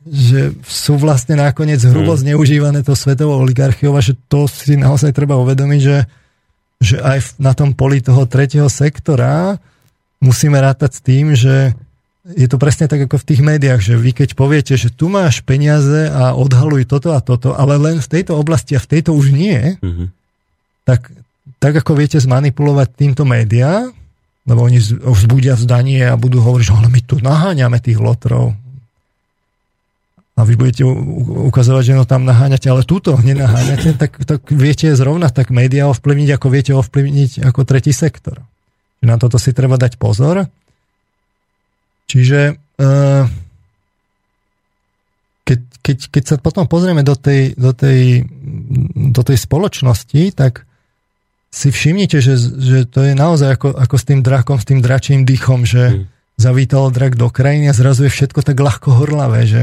že 0.00 0.56
sú 0.64 0.96
vlastne 0.96 1.36
nakoniec 1.36 1.84
hrubo 1.84 2.16
hmm. 2.16 2.22
zneužívané 2.24 2.80
to 2.80 2.96
svetovou 2.96 3.44
oligarchiou 3.44 3.92
a 3.92 4.00
že 4.00 4.16
to 4.32 4.48
si 4.48 4.80
naozaj 4.80 5.12
treba 5.12 5.36
uvedomiť, 5.36 5.80
že, 5.84 5.98
že 6.80 6.96
aj 7.04 7.36
na 7.36 7.52
tom 7.52 7.76
poli 7.76 8.00
toho 8.00 8.24
tretieho 8.24 8.72
sektora 8.72 9.60
musíme 10.24 10.56
rátať 10.56 10.90
s 10.96 11.00
tým, 11.04 11.26
že 11.36 11.76
je 12.36 12.46
to 12.46 12.56
presne 12.60 12.86
tak 12.86 13.06
ako 13.06 13.16
v 13.18 13.28
tých 13.28 13.42
médiách, 13.42 13.80
že 13.82 13.94
vy 13.98 14.14
keď 14.14 14.38
poviete, 14.38 14.74
že 14.78 14.92
tu 14.92 15.10
máš 15.10 15.42
peniaze 15.42 16.10
a 16.10 16.34
odhaluj 16.34 16.86
toto 16.86 17.14
a 17.14 17.20
toto, 17.22 17.54
ale 17.56 17.78
len 17.80 17.98
v 17.98 18.08
tejto 18.08 18.38
oblasti 18.38 18.76
a 18.76 18.82
v 18.82 18.90
tejto 18.98 19.14
už 19.14 19.34
nie, 19.34 19.78
mm-hmm. 19.78 20.06
tak, 20.86 21.10
tak 21.58 21.74
ako 21.80 21.92
viete 21.98 22.18
zmanipulovať 22.22 22.88
týmto 22.94 23.22
médiá, 23.26 23.88
lebo 24.46 24.66
oni 24.66 24.80
vzbudia 24.82 25.54
zdanie 25.58 26.10
a 26.10 26.18
budú 26.18 26.42
hovoriť, 26.42 26.64
že 26.66 26.74
ale 26.74 26.88
my 26.90 27.00
tu 27.04 27.16
naháňame 27.20 27.78
tých 27.78 28.00
lotrov. 28.00 28.56
A 30.38 30.40
vy 30.48 30.56
budete 30.56 30.88
ukazovať, 31.52 31.92
že 31.92 31.96
no 32.00 32.08
tam 32.08 32.24
naháňate, 32.24 32.72
ale 32.72 32.88
túto 32.88 33.12
nenaháňate, 33.12 34.00
tak, 34.00 34.24
tak 34.24 34.40
viete 34.48 34.88
zrovna 34.96 35.28
tak 35.28 35.52
médiá 35.52 35.84
ovplyvniť, 35.92 36.30
ako 36.32 36.46
viete 36.48 36.72
ovplyvniť 36.72 37.44
ako 37.44 37.60
tretí 37.68 37.92
sektor. 37.92 38.40
Na 39.04 39.20
toto 39.20 39.36
si 39.36 39.52
treba 39.52 39.76
dať 39.76 40.00
pozor. 40.00 40.48
Čiže 42.10 42.58
uh, 42.58 43.22
keď, 45.46 45.60
keď, 45.78 45.98
keď 46.10 46.24
sa 46.26 46.36
potom 46.42 46.66
pozrieme 46.66 47.06
do 47.06 47.14
tej, 47.14 47.54
do 47.54 47.70
tej, 47.70 48.26
do 49.14 49.22
tej 49.22 49.38
spoločnosti, 49.38 50.34
tak 50.34 50.66
si 51.54 51.70
všimnite, 51.70 52.18
že, 52.18 52.34
že 52.38 52.78
to 52.90 53.06
je 53.06 53.14
naozaj 53.14 53.54
ako, 53.54 53.68
ako 53.78 53.96
s 53.98 54.04
tým 54.06 54.20
drakom, 54.26 54.58
s 54.58 54.66
tým 54.66 54.82
dračím 54.82 55.22
dýchom, 55.22 55.62
že 55.62 55.82
mm. 55.90 56.02
zavítal 56.38 56.90
drak 56.90 57.14
do 57.14 57.30
krajiny 57.30 57.70
a 57.70 57.78
zrazu 57.78 58.06
je 58.06 58.14
všetko 58.14 58.42
tak 58.42 58.58
ľahko 58.58 58.90
horlavé, 58.90 59.46
že 59.46 59.62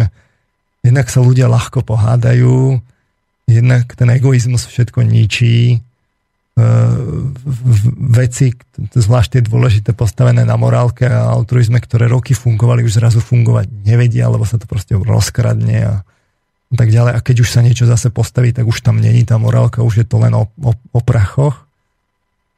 jednak 0.83 1.11
sa 1.11 1.19
ľudia 1.19 1.51
ľahko 1.51 1.83
pohádajú, 1.83 2.79
jednak 3.47 3.91
ten 3.95 4.07
egoizmus 4.11 4.67
všetko 4.67 5.03
ničí, 5.03 5.83
veci, 8.17 8.49
zvlášť 8.97 9.37
tie 9.37 9.41
dôležité 9.45 9.93
postavené 9.93 10.41
na 10.41 10.57
morálke 10.57 11.05
a 11.05 11.29
altruizme, 11.29 11.77
ktoré 11.77 12.09
roky 12.09 12.33
fungovali, 12.33 12.81
už 12.81 12.97
zrazu 12.97 13.21
fungovať 13.21 13.69
nevedia, 13.85 14.25
lebo 14.25 14.41
sa 14.41 14.57
to 14.57 14.65
proste 14.65 14.97
rozkradne 14.97 15.77
a 15.85 15.95
tak 16.73 16.89
ďalej. 16.89 17.13
A 17.13 17.19
keď 17.21 17.45
už 17.45 17.49
sa 17.53 17.61
niečo 17.61 17.85
zase 17.85 18.09
postaví, 18.09 18.57
tak 18.57 18.65
už 18.65 18.81
tam 18.81 18.97
není 18.97 19.21
tá 19.21 19.37
morálka, 19.37 19.85
už 19.85 20.01
je 20.01 20.05
to 20.09 20.17
len 20.17 20.33
o, 20.33 20.49
o, 20.49 20.71
o 20.73 20.99
prachoch. 21.05 21.69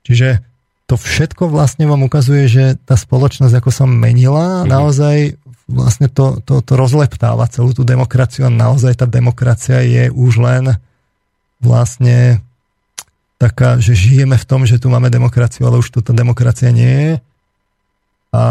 Čiže 0.07 0.47
to 0.87 0.95
všetko 0.95 1.51
vlastne 1.51 1.83
vám 1.85 2.01
ukazuje, 2.01 2.47
že 2.47 2.63
tá 2.87 2.95
spoločnosť 2.95 3.51
ako 3.51 3.69
sa 3.69 3.85
menila, 3.85 4.63
mm. 4.63 4.73
naozaj 4.73 5.37
vlastne 5.69 6.09
to, 6.09 6.41
to, 6.41 6.65
to 6.65 6.73
rozleptáva 6.73 7.45
celú 7.51 7.77
tú 7.77 7.85
demokraciu 7.85 8.49
a 8.49 8.51
naozaj 8.51 8.97
tá 8.97 9.05
demokracia 9.05 9.85
je 9.85 10.09
už 10.09 10.41
len 10.41 10.73
vlastne 11.61 12.41
taká, 13.39 13.79
že 13.79 13.95
žijeme 13.95 14.35
v 14.35 14.45
tom, 14.45 14.67
že 14.67 14.77
tu 14.77 14.91
máme 14.91 15.07
demokraciu, 15.07 15.65
ale 15.65 15.79
už 15.79 15.89
tu 15.95 15.99
tá 16.03 16.11
demokracia 16.11 16.69
nie 16.75 16.93
je. 16.93 17.13
A 18.35 18.43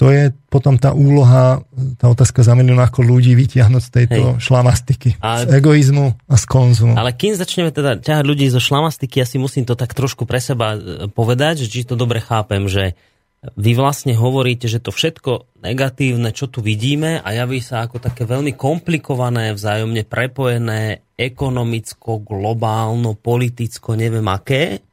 to 0.00 0.08
je 0.08 0.32
potom 0.48 0.80
tá 0.80 0.96
úloha, 0.96 1.60
tá 2.00 2.08
otázka 2.08 2.40
za 2.40 2.56
milión 2.56 2.80
ako 2.80 3.04
ľudí 3.04 3.36
vytiahnuť 3.36 3.82
z 3.84 3.90
tejto 3.92 4.22
Hej. 4.32 4.40
šlamastiky. 4.40 5.20
A, 5.20 5.44
z 5.44 5.60
egoizmu 5.60 6.16
a 6.24 6.34
z 6.40 6.44
konzumu. 6.48 6.96
Ale 6.96 7.12
kým 7.12 7.36
začneme 7.36 7.68
teda 7.68 8.00
ťahať 8.00 8.24
ľudí 8.24 8.48
zo 8.48 8.64
šlamastiky, 8.64 9.20
ja 9.20 9.28
si 9.28 9.36
musím 9.36 9.68
to 9.68 9.76
tak 9.76 9.92
trošku 9.92 10.24
pre 10.24 10.40
seba 10.40 10.80
e, 10.80 11.12
povedať, 11.12 11.68
že 11.68 11.68
či 11.68 11.84
to 11.84 12.00
dobre 12.00 12.24
chápem, 12.24 12.64
že 12.64 12.96
vy 13.40 13.72
vlastne 13.72 14.12
hovoríte, 14.12 14.68
že 14.68 14.84
to 14.84 14.92
všetko 14.92 15.64
negatívne, 15.64 16.28
čo 16.36 16.52
tu 16.52 16.60
vidíme 16.60 17.24
a 17.24 17.28
javí 17.32 17.64
sa 17.64 17.88
ako 17.88 17.96
také 17.96 18.28
veľmi 18.28 18.52
komplikované, 18.52 19.56
vzájomne 19.56 20.04
prepojené, 20.04 21.00
ekonomicko, 21.16 22.20
globálno, 22.20 23.16
politicko, 23.16 23.96
neviem 23.96 24.28
aké. 24.28 24.84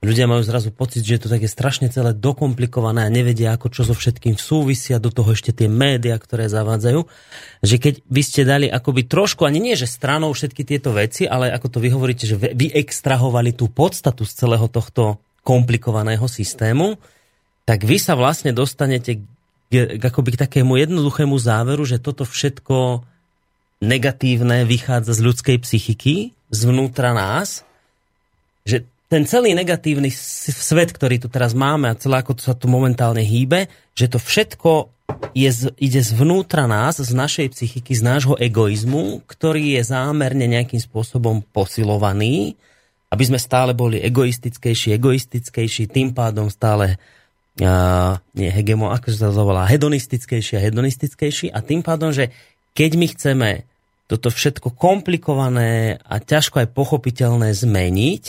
Ľudia 0.00 0.24
majú 0.24 0.40
zrazu 0.40 0.72
pocit, 0.72 1.04
že 1.04 1.16
je 1.16 1.22
to 1.24 1.32
také 1.32 1.44
strašne 1.44 1.92
celé 1.92 2.16
dokomplikované 2.16 3.04
a 3.04 3.12
nevedia, 3.12 3.52
ako 3.52 3.68
čo 3.68 3.84
so 3.84 3.92
všetkým 3.92 4.36
súvisia, 4.36 4.96
do 4.96 5.12
toho 5.12 5.32
ešte 5.36 5.52
tie 5.52 5.68
médiá, 5.68 6.16
ktoré 6.16 6.48
zavádzajú. 6.48 7.00
Že 7.64 7.76
keď 7.76 7.94
by 8.08 8.22
ste 8.24 8.48
dali 8.48 8.66
akoby 8.68 9.08
trošku, 9.08 9.44
ani 9.44 9.60
nie, 9.60 9.76
že 9.76 9.88
stranou 9.88 10.32
všetky 10.32 10.64
tieto 10.64 10.96
veci, 10.96 11.28
ale 11.28 11.52
ako 11.52 11.68
to 11.68 11.78
vy 11.84 11.92
hovoríte, 11.92 12.24
že 12.24 12.40
vy 12.40 12.72
extrahovali 12.72 13.52
tú 13.52 13.68
podstatu 13.68 14.24
z 14.24 14.32
celého 14.40 14.68
tohto 14.72 15.20
komplikovaného 15.44 16.24
systému, 16.24 16.96
tak 17.70 17.86
vy 17.86 18.02
sa 18.02 18.18
vlastne 18.18 18.50
dostanete 18.50 19.22
k, 19.70 20.02
akoby 20.02 20.34
k 20.34 20.42
takému 20.42 20.74
jednoduchému 20.74 21.38
záveru, 21.38 21.86
že 21.86 22.02
toto 22.02 22.26
všetko 22.26 23.06
negatívne 23.78 24.66
vychádza 24.66 25.14
z 25.14 25.20
ľudskej 25.22 25.56
psychiky, 25.62 26.34
zvnútra 26.50 27.14
nás, 27.14 27.62
že 28.66 28.82
ten 29.06 29.22
celý 29.22 29.54
negatívny 29.54 30.10
svet, 30.10 30.90
ktorý 30.90 31.22
tu 31.22 31.30
teraz 31.30 31.54
máme 31.54 31.86
a 31.86 31.94
celé 31.94 32.18
ako 32.18 32.34
to 32.34 32.42
sa 32.42 32.58
tu 32.58 32.66
momentálne 32.66 33.22
hýbe, 33.22 33.70
že 33.94 34.10
to 34.10 34.18
všetko 34.18 34.90
je, 35.30 35.70
ide 35.78 36.02
zvnútra 36.02 36.66
nás, 36.66 36.98
z 36.98 37.14
našej 37.14 37.54
psychiky, 37.54 37.94
z 37.94 38.02
nášho 38.02 38.34
egoizmu, 38.34 39.22
ktorý 39.30 39.78
je 39.78 39.82
zámerne 39.86 40.50
nejakým 40.50 40.82
spôsobom 40.82 41.46
posilovaný, 41.54 42.58
aby 43.14 43.22
sme 43.22 43.38
stále 43.38 43.78
boli 43.78 44.02
egoistickejší, 44.02 44.98
egoistickejší, 44.98 45.86
tým 45.86 46.10
pádom 46.10 46.50
stále 46.50 46.98
uh, 47.58 48.22
nie 48.38 48.48
hegemo, 48.48 48.94
ako 48.94 49.10
sa 49.10 49.34
to 49.34 49.42
volá, 49.42 49.66
hedonistickejší 49.66 50.60
a 50.60 50.64
hedonistickejší 50.70 51.46
a 51.50 51.58
tým 51.64 51.82
pádom, 51.82 52.14
že 52.14 52.30
keď 52.78 52.90
my 52.94 53.06
chceme 53.10 53.50
toto 54.06 54.30
všetko 54.30 54.74
komplikované 54.74 55.98
a 56.02 56.18
ťažko 56.18 56.66
aj 56.66 56.68
pochopiteľné 56.74 57.54
zmeniť 57.54 58.24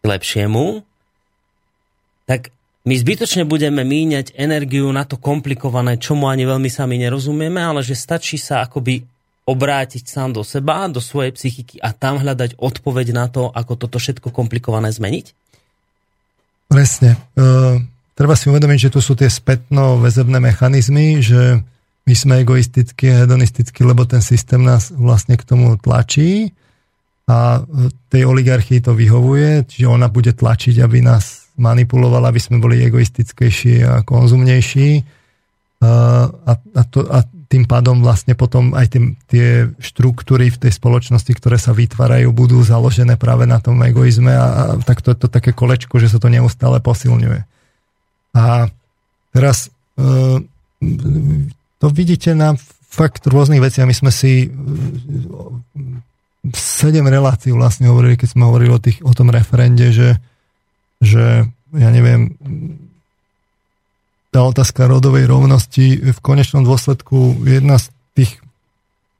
k 0.00 0.04
lepšiemu, 0.04 0.84
tak 2.28 2.52
my 2.82 2.94
zbytočne 2.98 3.46
budeme 3.46 3.86
míňať 3.86 4.34
energiu 4.36 4.90
na 4.90 5.06
to 5.06 5.16
komplikované, 5.16 5.96
čomu 5.96 6.26
ani 6.28 6.44
veľmi 6.44 6.68
sami 6.68 6.98
nerozumieme, 7.00 7.62
ale 7.62 7.80
že 7.80 7.96
stačí 7.96 8.36
sa 8.36 8.64
akoby 8.66 9.06
obrátiť 9.46 10.06
sám 10.06 10.36
do 10.36 10.42
seba, 10.42 10.86
do 10.90 11.02
svojej 11.02 11.34
psychiky 11.34 11.78
a 11.82 11.94
tam 11.94 12.20
hľadať 12.20 12.58
odpoveď 12.58 13.06
na 13.14 13.26
to, 13.30 13.50
ako 13.50 13.74
toto 13.78 13.96
všetko 13.96 14.28
komplikované 14.30 14.90
zmeniť? 14.92 15.26
Presne. 16.68 17.16
Uh 17.38 17.91
treba 18.14 18.36
si 18.36 18.48
uvedomiť, 18.48 18.88
že 18.88 18.92
tu 18.92 19.00
sú 19.00 19.16
tie 19.16 19.28
spätno-väzebné 19.28 20.38
mechanizmy, 20.38 21.20
že 21.24 21.60
my 22.02 22.14
sme 22.18 22.42
egoistickí 22.42 23.06
a 23.10 23.24
hedonistickí, 23.24 23.86
lebo 23.86 24.02
ten 24.04 24.20
systém 24.20 24.58
nás 24.58 24.90
vlastne 24.90 25.38
k 25.38 25.46
tomu 25.46 25.78
tlačí 25.78 26.50
a 27.30 27.62
tej 28.10 28.26
oligarchii 28.26 28.82
to 28.82 28.98
vyhovuje, 28.98 29.64
čiže 29.70 29.86
ona 29.86 30.10
bude 30.10 30.34
tlačiť, 30.34 30.82
aby 30.82 30.98
nás 30.98 31.54
manipulovala, 31.54 32.34
aby 32.34 32.40
sme 32.42 32.58
boli 32.58 32.82
egoistickejší 32.82 33.74
a 33.86 33.92
konzumnejší. 34.02 35.06
A, 35.82 36.26
a, 36.58 36.82
to, 36.90 37.06
a 37.06 37.22
tým 37.50 37.66
pádom 37.66 38.02
vlastne 38.02 38.32
potom 38.32 38.72
aj 38.72 38.86
tým, 38.96 39.04
tie 39.28 39.70
štruktúry 39.78 40.50
v 40.50 40.58
tej 40.58 40.72
spoločnosti, 40.74 41.30
ktoré 41.36 41.60
sa 41.60 41.74
vytvárajú, 41.74 42.32
budú 42.34 42.62
založené 42.64 43.20
práve 43.20 43.44
na 43.44 43.60
tom 43.60 43.76
egoizme 43.82 44.32
a, 44.32 44.46
a 44.46 44.64
tak 44.80 45.04
to 45.04 45.14
je 45.14 45.26
to 45.26 45.28
také 45.28 45.52
kolečko, 45.54 46.00
že 46.00 46.10
sa 46.10 46.18
to 46.18 46.32
neustále 46.32 46.80
posilňuje. 46.80 47.51
A 48.32 48.68
teraz 49.32 49.68
e, 49.96 50.44
to 51.78 51.86
vidíte 51.92 52.32
na 52.32 52.56
fakt 52.92 53.24
rôznych 53.24 53.60
veciach. 53.60 53.88
My 53.88 53.96
sme 53.96 54.12
si 54.12 54.46
e, 54.46 54.48
sedem 56.52 57.06
relácií 57.06 57.54
vlastne 57.54 57.88
hovorili, 57.88 58.18
keď 58.18 58.28
sme 58.34 58.48
hovorili 58.48 58.70
o, 58.74 58.80
tých, 58.82 58.98
o 59.06 59.12
tom 59.14 59.30
referende, 59.30 59.94
že, 59.94 60.18
že 60.98 61.46
ja 61.72 61.88
neviem, 61.88 62.36
tá 64.32 64.48
otázka 64.48 64.88
rodovej 64.88 65.28
rovnosti 65.28 66.00
v 66.00 66.18
konečnom 66.24 66.64
dôsledku 66.64 67.44
jedna 67.44 67.76
z 67.76 67.92
tých, 68.16 68.40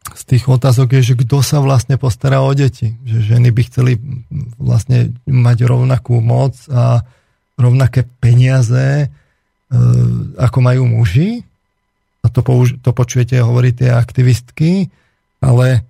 z 0.09 0.23
tých 0.25 0.45
otázok 0.49 0.99
je, 0.99 1.13
že 1.13 1.21
kto 1.21 1.45
sa 1.45 1.61
vlastne 1.61 2.01
postará 2.01 2.41
o 2.41 2.51
deti. 2.57 2.97
Že 3.05 3.37
ženy 3.37 3.49
by 3.53 3.63
chceli 3.69 3.93
vlastne 4.57 5.13
mať 5.29 5.69
rovnakú 5.69 6.19
moc 6.25 6.57
a 6.73 7.05
rovnaké 7.63 8.05
peniaze, 8.19 9.07
e, 9.07 9.09
ako 10.37 10.59
majú 10.61 10.85
muži. 10.91 11.47
A 12.23 12.31
to, 12.31 12.43
použ- 12.43 12.79
to 12.83 12.91
počujete 12.95 13.39
hovoriť 13.39 13.75
tie 13.83 13.91
aktivistky, 13.91 14.71
ale 15.43 15.83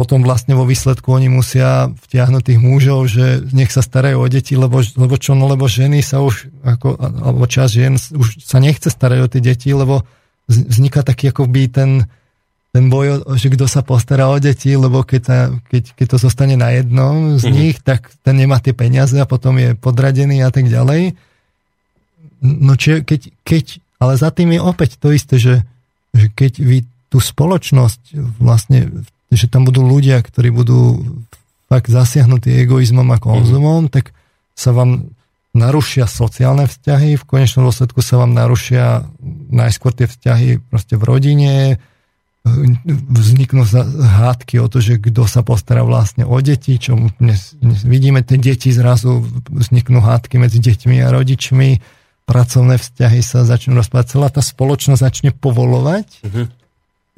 potom 0.00 0.24
vlastne 0.24 0.56
vo 0.56 0.64
výsledku 0.64 1.12
oni 1.12 1.28
musia 1.28 1.92
vtiahnuť 1.92 2.40
tých 2.40 2.60
mužov, 2.62 3.04
že 3.04 3.44
nech 3.52 3.68
sa 3.68 3.84
starajú 3.84 4.24
o 4.24 4.32
deti, 4.32 4.56
lebo, 4.56 4.80
lebo 4.80 5.14
čo, 5.20 5.36
no 5.36 5.44
lebo 5.44 5.68
ženy 5.68 6.00
sa 6.00 6.24
už, 6.24 6.48
ako, 6.64 6.96
alebo 6.96 7.44
čas 7.44 7.76
žien 7.76 8.00
už 8.00 8.40
sa 8.40 8.64
nechce 8.64 8.88
starať 8.88 9.18
o 9.20 9.28
tie 9.28 9.44
deti, 9.44 9.68
lebo 9.76 10.08
vzniká 10.48 11.04
taký 11.04 11.28
akoby 11.28 11.68
ten, 11.68 11.90
ten 12.70 12.86
boj, 12.86 13.26
že 13.34 13.50
kto 13.50 13.66
sa 13.66 13.82
postará 13.82 14.30
o 14.30 14.38
deti, 14.38 14.70
lebo 14.78 15.02
keď, 15.02 15.22
sa, 15.26 15.38
keď, 15.70 15.98
keď 15.98 16.06
to 16.06 16.18
zostane 16.22 16.54
na 16.54 16.70
jednom 16.70 17.34
z 17.34 17.42
mm-hmm. 17.42 17.58
nich, 17.58 17.76
tak 17.82 18.14
ten 18.22 18.38
nemá 18.38 18.62
tie 18.62 18.70
peniaze 18.70 19.18
a 19.18 19.26
potom 19.26 19.58
je 19.58 19.74
podradený 19.74 20.46
a 20.46 20.54
tak 20.54 20.70
ďalej. 20.70 21.18
No 22.46 22.78
či, 22.78 23.02
keď, 23.02 23.34
keď, 23.42 23.64
ale 23.98 24.14
za 24.14 24.30
tým 24.30 24.54
je 24.54 24.60
opäť 24.62 25.02
to 25.02 25.10
isté, 25.10 25.42
že, 25.42 25.66
že 26.14 26.30
keď 26.30 26.52
vy 26.62 26.86
tú 27.10 27.18
spoločnosť 27.18 28.14
vlastne 28.38 28.86
že 29.30 29.46
tam 29.46 29.62
budú 29.62 29.86
ľudia, 29.86 30.18
ktorí 30.18 30.50
budú 30.50 30.98
fakt 31.70 31.86
zasiahnutí 31.86 32.50
egoizmom 32.66 33.06
a 33.14 33.22
konzumom, 33.22 33.86
mm. 33.86 33.90
tak 33.94 34.10
sa 34.58 34.74
vám 34.74 35.14
narušia 35.54 36.06
sociálne 36.10 36.66
vzťahy, 36.66 37.14
v 37.14 37.24
konečnom 37.26 37.70
dôsledku 37.70 38.02
sa 38.02 38.18
vám 38.18 38.34
narušia 38.34 39.06
najskôr 39.50 39.94
tie 39.94 40.06
vzťahy 40.10 40.62
proste 40.66 40.94
v 40.98 41.06
rodine, 41.06 41.54
vzniknú 43.10 43.68
hádky 44.00 44.64
o 44.64 44.66
to, 44.66 44.80
že 44.80 44.96
kto 44.96 45.28
sa 45.28 45.44
postará 45.44 45.84
vlastne 45.84 46.24
o 46.24 46.36
deti, 46.40 46.80
čo 46.80 46.96
dnes, 47.20 47.52
dnes 47.60 47.84
vidíme, 47.84 48.24
tie 48.24 48.40
deti 48.40 48.72
zrazu 48.72 49.20
vzniknú 49.52 50.00
hádky 50.00 50.40
medzi 50.40 50.56
deťmi 50.56 51.04
a 51.04 51.12
rodičmi, 51.12 51.84
pracovné 52.24 52.80
vzťahy 52.80 53.20
sa 53.20 53.44
začnú 53.44 53.76
rozpadať, 53.76 54.06
celá 54.16 54.28
tá 54.32 54.40
spoločnosť 54.40 55.00
začne 55.04 55.30
povolovať, 55.36 56.06
mm-hmm 56.24 56.46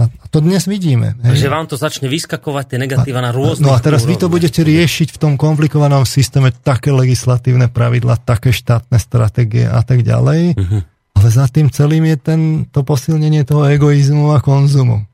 a 0.03 0.27
to 0.33 0.43
dnes 0.43 0.65
vidíme. 0.67 1.15
Hej. 1.23 1.47
Že 1.47 1.49
vám 1.53 1.67
to 1.71 1.77
začne 1.79 2.11
vyskakovať 2.11 2.75
tie 2.75 2.79
negatíva 2.81 3.23
na 3.23 3.31
rôzne. 3.31 3.69
No 3.69 3.77
a 3.77 3.79
teraz 3.79 4.03
úrovne. 4.03 4.19
vy 4.19 4.23
to 4.25 4.27
budete 4.33 4.61
riešiť 4.65 5.15
v 5.15 5.19
tom 5.21 5.33
komplikovanom 5.39 6.09
systéme 6.09 6.51
také 6.51 6.91
legislatívne 6.91 7.71
pravidla, 7.71 8.19
také 8.19 8.51
štátne 8.51 8.99
stratégie 8.99 9.69
a 9.69 9.85
tak 9.85 10.03
ďalej. 10.03 10.59
Uh-huh. 10.59 10.81
Ale 11.13 11.29
za 11.29 11.47
tým 11.47 11.71
celým 11.71 12.09
je 12.09 12.17
ten, 12.19 12.41
to 12.73 12.83
posilnenie 12.83 13.47
toho 13.47 13.69
egoizmu 13.69 14.35
a 14.35 14.43
konzumu. 14.43 15.07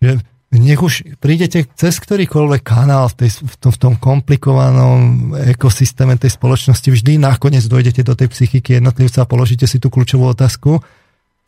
Že 0.00 0.20
nech 0.50 0.82
už 0.82 1.14
prídete 1.22 1.62
cez 1.78 1.94
ktorýkoľvek 2.02 2.62
kanál 2.66 3.06
v, 3.14 3.24
tej, 3.24 3.30
v, 3.46 3.54
tom, 3.60 3.70
v 3.70 3.78
tom 3.78 3.94
komplikovanom 3.94 5.32
ekosystéme 5.54 6.18
tej 6.18 6.34
spoločnosti, 6.34 6.90
vždy 6.90 7.22
nakoniec 7.22 7.62
dojdete 7.62 8.02
do 8.02 8.18
tej 8.18 8.34
psychiky 8.34 8.82
jednotlivca 8.82 9.22
a 9.22 9.30
položíte 9.30 9.70
si 9.70 9.78
tú 9.78 9.92
kľúčovú 9.94 10.26
otázku, 10.26 10.82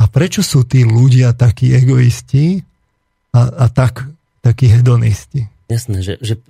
a 0.02 0.10
prečo 0.10 0.42
sú 0.42 0.66
tí 0.66 0.82
ľudia 0.82 1.30
takí 1.30 1.70
egoisti 1.70 2.66
a, 3.30 3.40
a 3.46 3.66
tak, 3.70 4.10
takí 4.42 4.66
hedonisti? 4.66 5.46
Jasné, 5.70 6.02
že, 6.02 6.18
že 6.18 6.42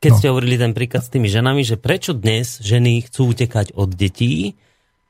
keď 0.00 0.10
no. 0.14 0.18
ste 0.18 0.30
hovorili 0.32 0.56
ten 0.56 0.72
príklad 0.72 1.04
s 1.04 1.12
tými 1.12 1.28
ženami, 1.28 1.68
že 1.68 1.76
prečo 1.76 2.16
dnes 2.16 2.56
ženy 2.64 3.04
chcú 3.04 3.36
utekať 3.36 3.76
od 3.76 3.92
detí 3.92 4.56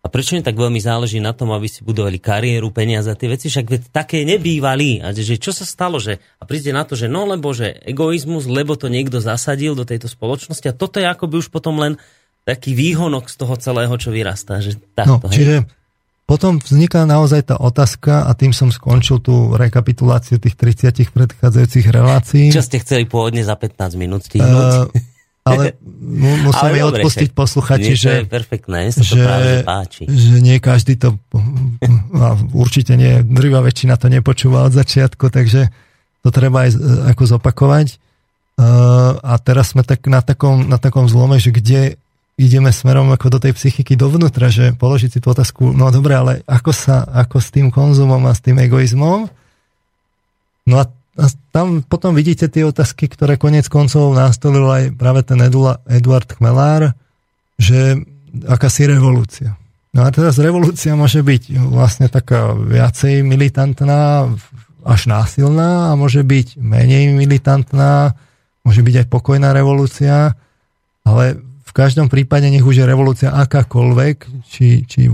a 0.09 0.13
prečo 0.13 0.41
im 0.41 0.41
tak 0.41 0.57
veľmi 0.57 0.81
záleží 0.81 1.21
na 1.21 1.37
tom, 1.37 1.53
aby 1.53 1.69
si 1.69 1.85
budovali 1.85 2.17
kariéru, 2.17 2.73
peniaze 2.73 3.13
a 3.13 3.19
tie 3.21 3.29
veci, 3.29 3.53
však 3.53 3.93
také 3.93 4.25
nebývali. 4.25 5.05
A 5.05 5.13
že 5.13 5.37
čo 5.37 5.53
sa 5.53 5.69
stalo, 5.69 6.01
že 6.01 6.17
a 6.41 6.49
príde 6.49 6.73
na 6.73 6.89
to, 6.89 6.97
že 6.97 7.13
no 7.13 7.29
lebo, 7.29 7.53
že 7.53 7.77
egoizmus, 7.85 8.49
lebo 8.49 8.73
to 8.73 8.89
niekto 8.89 9.21
zasadil 9.21 9.77
do 9.77 9.85
tejto 9.85 10.09
spoločnosti 10.09 10.65
a 10.65 10.73
toto 10.73 10.97
je 10.97 11.05
akoby 11.05 11.45
už 11.45 11.53
potom 11.53 11.77
len 11.77 12.01
taký 12.49 12.73
výhonok 12.73 13.29
z 13.29 13.37
toho 13.37 13.61
celého, 13.61 13.93
čo 14.01 14.09
vyrastá. 14.09 14.65
Že 14.65 14.81
takto, 14.97 15.29
no, 15.29 15.29
čiže? 15.29 15.69
Potom 16.25 16.57
vzniká 16.57 17.05
naozaj 17.05 17.53
tá 17.53 17.57
otázka 17.61 18.25
a 18.25 18.33
tým 18.33 18.57
som 18.57 18.73
skončil 18.73 19.21
tú 19.21 19.53
rekapituláciu 19.57 20.41
tých 20.41 20.57
30 20.57 21.13
predchádzajúcich 21.13 21.87
relácií. 21.93 22.49
Čo 22.49 22.65
ste 22.65 22.81
chceli 22.81 23.05
pôvodne 23.05 23.45
za 23.45 23.57
15 23.57 24.01
minút 24.01 24.25
stihnúť? 24.25 24.89
Uh, 24.89 24.89
ale 25.49 25.65
musím 26.47 26.69
mi 26.77 26.81
odpustiť 26.85 27.31
posluchači, 27.33 27.93
že, 27.97 28.11
to 28.11 28.19
je 28.25 28.31
perfektné, 28.31 28.81
sa 28.93 29.03
to 29.03 29.17
že, 29.17 29.25
práve 29.25 29.51
páči. 29.65 30.03
že 30.09 30.37
nie 30.45 30.57
každý 30.61 31.01
to, 31.01 31.17
a 32.25 32.37
určite 32.53 32.95
nie, 32.95 33.25
drvá 33.25 33.65
väčšina 33.65 33.97
to 33.97 34.13
nepočúva 34.13 34.69
od 34.69 34.73
začiatku, 34.77 35.33
takže 35.33 35.73
to 36.23 36.29
treba 36.29 36.69
aj 36.69 36.77
ako 37.15 37.23
zopakovať. 37.39 37.97
Uh, 38.59 39.15
a 39.23 39.39
teraz 39.39 39.71
sme 39.71 39.87
tak 39.87 40.03
na 40.11 40.19
takom, 40.19 40.67
na 40.67 40.83
takom 40.83 41.07
zlome, 41.07 41.39
že 41.39 41.55
kde 41.55 41.95
ideme 42.39 42.71
smerom 42.71 43.11
ako 43.11 43.35
do 43.35 43.39
tej 43.43 43.53
psychiky 43.55 43.99
dovnútra, 43.99 44.51
že 44.51 44.75
položiť 44.75 45.11
si 45.15 45.19
tú 45.19 45.35
otázku, 45.35 45.75
no 45.75 45.91
dobre, 45.91 46.15
ale 46.15 46.33
ako 46.47 46.71
sa, 46.71 47.03
ako 47.03 47.43
s 47.43 47.51
tým 47.51 47.71
konzumom 47.75 48.23
a 48.27 48.33
s 48.35 48.43
tým 48.43 48.63
egoizmom? 48.63 49.27
No 50.71 50.75
a, 50.79 50.87
a 51.19 51.27
tam 51.51 51.83
potom 51.83 52.15
vidíte 52.15 52.47
tie 52.47 52.63
otázky, 52.63 53.11
ktoré 53.11 53.35
konec 53.35 53.67
koncov 53.67 54.15
nastolil 54.15 54.71
aj 54.71 54.85
práve 54.95 55.27
ten 55.27 55.43
Eduard 55.43 56.31
Chmelár, 56.31 56.95
že 57.59 57.99
akási 58.47 58.87
revolúcia. 58.87 59.59
No 59.91 60.07
a 60.07 60.15
teraz 60.15 60.39
revolúcia 60.39 60.95
môže 60.95 61.27
byť 61.27 61.59
vlastne 61.59 62.07
taká 62.07 62.55
viacej 62.55 63.27
militantná, 63.27 64.31
až 64.87 65.11
násilná 65.11 65.91
a 65.91 65.99
môže 65.99 66.23
byť 66.23 66.55
menej 66.63 67.11
militantná, 67.11 68.15
môže 68.63 68.81
byť 68.87 68.95
aj 69.03 69.07
pokojná 69.11 69.51
revolúcia, 69.51 70.39
ale 71.03 71.25
v 71.41 71.73
každom 71.75 72.07
prípade 72.07 72.47
nech 72.47 72.65
už 72.65 72.79
je 72.79 72.87
revolúcia 72.87 73.35
akákoľvek, 73.35 74.17
či, 74.47 74.87
či, 74.87 75.11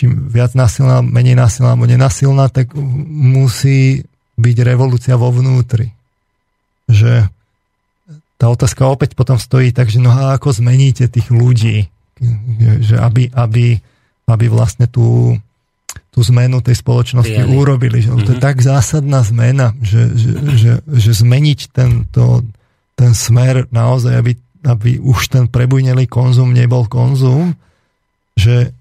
či 0.00 0.08
viac 0.08 0.56
násilná, 0.56 1.04
menej 1.04 1.36
násilná 1.36 1.76
alebo 1.76 1.84
nenásilná, 1.84 2.48
tak 2.48 2.72
musí 3.12 4.08
byť 4.40 4.56
revolúcia 4.64 5.20
vo 5.20 5.28
vnútri. 5.28 5.92
Že 6.88 7.28
tá 8.40 8.48
otázka 8.48 8.88
opäť 8.88 9.12
potom 9.12 9.36
stojí 9.36 9.76
tak, 9.76 9.92
že 9.92 10.00
no 10.00 10.08
a 10.08 10.40
ako 10.40 10.56
zmeníte 10.56 11.12
tých 11.12 11.28
ľudí, 11.28 11.92
že 12.80 12.96
aby, 12.96 13.28
aby, 13.36 13.76
aby 14.24 14.46
vlastne 14.48 14.88
tú, 14.88 15.36
tú 16.08 16.20
zmenu 16.32 16.64
tej 16.64 16.80
spoločnosti 16.80 17.36
Prijali. 17.44 17.52
urobili. 17.52 18.00
Že 18.00 18.08
mm-hmm. 18.16 18.24
To 18.24 18.32
je 18.32 18.40
mhm. 18.40 18.46
tak 18.48 18.56
zásadná 18.64 19.20
zmena, 19.20 19.76
že, 19.84 20.08
že, 20.16 20.30
že, 20.56 20.72
že 20.88 21.12
zmeniť 21.12 21.60
tento, 21.68 22.48
ten 22.96 23.12
smer 23.12 23.68
naozaj, 23.68 24.16
aby 24.16 24.32
aby 24.64 25.00
už 25.00 25.32
ten 25.32 25.44
prebujnelý 25.48 26.04
konzum 26.04 26.52
nebol 26.52 26.84
konzum, 26.84 27.56
že 28.36 28.76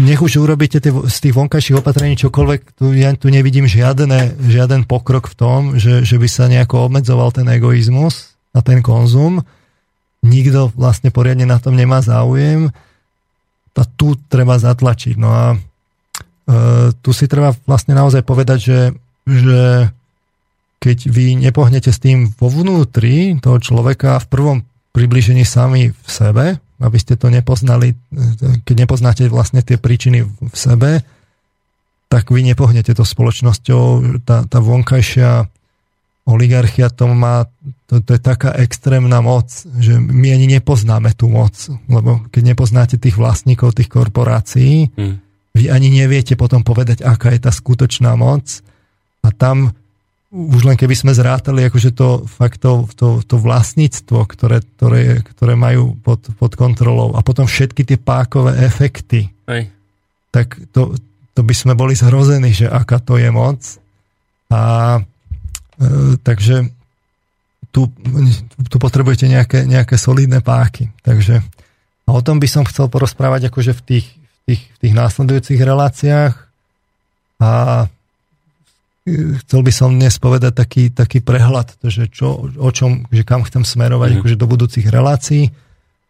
nech 0.00 0.24
už 0.24 0.40
urobíte 0.40 0.80
tie, 0.80 0.88
z 0.88 1.16
tých 1.20 1.36
vonkajších 1.36 1.84
opatrení 1.84 2.16
čokoľvek, 2.16 2.60
tu, 2.80 2.96
ja 2.96 3.12
tu 3.12 3.28
nevidím 3.28 3.68
žiadne, 3.68 4.40
žiaden 4.40 4.88
pokrok 4.88 5.28
v 5.28 5.36
tom, 5.36 5.60
že, 5.76 6.00
že 6.00 6.16
by 6.16 6.28
sa 6.28 6.48
nejako 6.48 6.88
obmedzoval 6.88 7.28
ten 7.36 7.44
egoizmus 7.52 8.32
a 8.56 8.64
ten 8.64 8.80
konzum. 8.80 9.44
Nikto 10.24 10.72
vlastne 10.72 11.12
poriadne 11.12 11.44
na 11.44 11.60
tom 11.60 11.76
nemá 11.76 12.00
záujem. 12.00 12.72
A 13.72 13.82
tu 13.88 14.16
treba 14.28 14.60
zatlačiť. 14.60 15.16
No 15.16 15.28
a 15.32 15.44
e, 15.52 15.56
tu 17.00 17.10
si 17.16 17.24
treba 17.28 17.56
vlastne 17.64 17.96
naozaj 17.96 18.20
povedať, 18.24 18.58
že, 18.60 18.80
že 19.24 19.88
keď 20.80 20.98
vy 21.08 21.40
nepohnete 21.40 21.88
s 21.88 22.00
tým 22.00 22.32
vo 22.36 22.48
vnútri 22.52 23.38
toho 23.40 23.58
človeka 23.60 24.20
v 24.24 24.26
prvom 24.28 24.58
približení 24.92 25.44
sami 25.46 25.92
v 25.92 26.08
sebe, 26.08 26.60
aby 26.82 26.98
ste 26.98 27.14
to 27.14 27.30
nepoznali, 27.30 27.94
keď 28.66 28.74
nepoznáte 28.74 29.22
vlastne 29.30 29.62
tie 29.62 29.78
príčiny 29.78 30.26
v 30.26 30.56
sebe, 30.58 31.06
tak 32.12 32.28
vy 32.28 32.44
nepohnete 32.44 32.92
to 32.92 33.06
spoločnosťou. 33.06 34.18
Tá, 34.26 34.44
tá 34.44 34.58
vonkajšia 34.60 35.48
oligarchia 36.28 36.92
to 36.92 37.10
má, 37.10 37.48
to, 37.90 37.98
to 37.98 38.14
je 38.14 38.20
taká 38.22 38.54
extrémna 38.62 39.18
moc, 39.24 39.50
že 39.80 39.98
my 39.98 40.28
ani 40.30 40.46
nepoznáme 40.58 41.16
tú 41.18 41.26
moc, 41.26 41.54
lebo 41.90 42.22
keď 42.30 42.42
nepoznáte 42.54 42.96
tých 42.98 43.18
vlastníkov 43.18 43.74
tých 43.74 43.90
korporácií, 43.90 44.92
hmm. 44.94 45.16
vy 45.56 45.64
ani 45.72 45.90
neviete 45.90 46.38
potom 46.38 46.62
povedať, 46.62 47.02
aká 47.02 47.34
je 47.34 47.40
tá 47.42 47.50
skutočná 47.50 48.14
moc 48.14 48.62
a 49.26 49.34
tam 49.34 49.74
už 50.32 50.64
len 50.64 50.80
keby 50.80 50.96
sme 50.96 51.12
zrátali 51.12 51.68
akože 51.68 51.92
to 51.92 52.24
fakt 52.24 52.64
to, 52.64 52.88
to, 52.96 53.20
to 53.20 53.36
vlastníctvo, 53.36 54.24
ktoré, 54.24 54.64
ktoré, 54.64 55.20
ktoré 55.20 55.52
majú 55.52 55.92
pod, 56.00 56.24
pod 56.40 56.56
kontrolou 56.56 57.12
a 57.12 57.20
potom 57.20 57.44
všetky 57.44 57.84
tie 57.84 58.00
pákové 58.00 58.56
efekty, 58.64 59.28
Aj. 59.44 59.68
tak 60.32 60.56
to, 60.72 60.96
to 61.36 61.40
by 61.44 61.52
sme 61.52 61.76
boli 61.76 61.92
zhrození, 61.92 62.48
že 62.56 62.64
aká 62.64 62.96
to 62.96 63.20
je 63.20 63.28
moc. 63.28 63.60
A 64.48 64.60
e, 65.76 66.16
takže 66.24 66.64
tu, 67.68 67.92
tu 68.68 68.76
potrebujete 68.80 69.28
nejaké, 69.28 69.68
nejaké 69.68 70.00
solidné 70.00 70.40
páky. 70.40 70.92
Takže 71.04 71.44
a 72.02 72.10
o 72.10 72.20
tom 72.20 72.42
by 72.42 72.48
som 72.50 72.66
chcel 72.66 72.90
porozprávať 72.90 73.48
akože 73.48 73.72
v 73.78 73.82
tých, 73.84 74.06
v 74.12 74.40
tých, 74.48 74.62
v 74.74 74.78
tých 74.80 74.94
následujúcich 74.96 75.60
reláciách. 75.60 76.34
A 77.42 77.50
chcel 79.06 79.60
by 79.66 79.72
som 79.74 79.90
dnes 79.98 80.14
povedať 80.22 80.54
taký, 80.54 80.94
taký 80.94 81.18
prehľad, 81.18 81.74
že 81.82 82.06
čo, 82.06 82.46
o 82.46 82.70
čom, 82.70 83.10
že 83.10 83.26
kam 83.26 83.42
chcem 83.42 83.66
smerovať 83.66 84.14
mm. 84.14 84.16
akože 84.22 84.36
do 84.38 84.46
budúcich 84.46 84.86
relácií, 84.86 85.50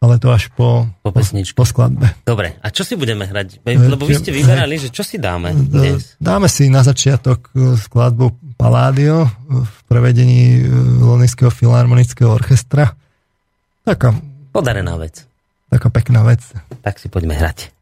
ale 0.03 0.19
to 0.19 0.35
až 0.35 0.51
po, 0.53 0.91
po, 1.01 1.15
po, 1.15 1.23
po 1.23 1.65
skladbe. 1.65 2.11
Dobre, 2.27 2.59
a 2.59 2.69
čo 2.75 2.83
si 2.83 2.99
budeme 2.99 3.25
hrať? 3.25 3.63
Lebo 3.65 4.05
vy 4.05 4.19
ste 4.19 4.35
vyberali, 4.35 4.77
že 4.77 4.91
čo 4.91 5.07
si 5.07 5.17
dáme 5.17 5.55
dnes? 5.73 6.19
Dáme 6.19 6.51
si 6.51 6.69
na 6.69 6.83
začiatok 6.85 7.55
e, 7.55 7.79
skladbu 7.79 8.59
Palladio 8.59 9.31
v 9.49 9.77
prevedení 9.89 10.59
e, 10.59 10.63
Lonického 11.01 11.55
filharmonického 11.55 12.29
orchestra. 12.29 12.93
Taká... 13.87 14.13
Podarená 14.53 14.99
vec. 15.01 15.25
Taká 15.73 15.89
pekná 15.89 16.27
vec. 16.27 16.45
Tak 16.85 17.01
si 17.01 17.09
poďme 17.09 17.39
hrať. 17.39 17.73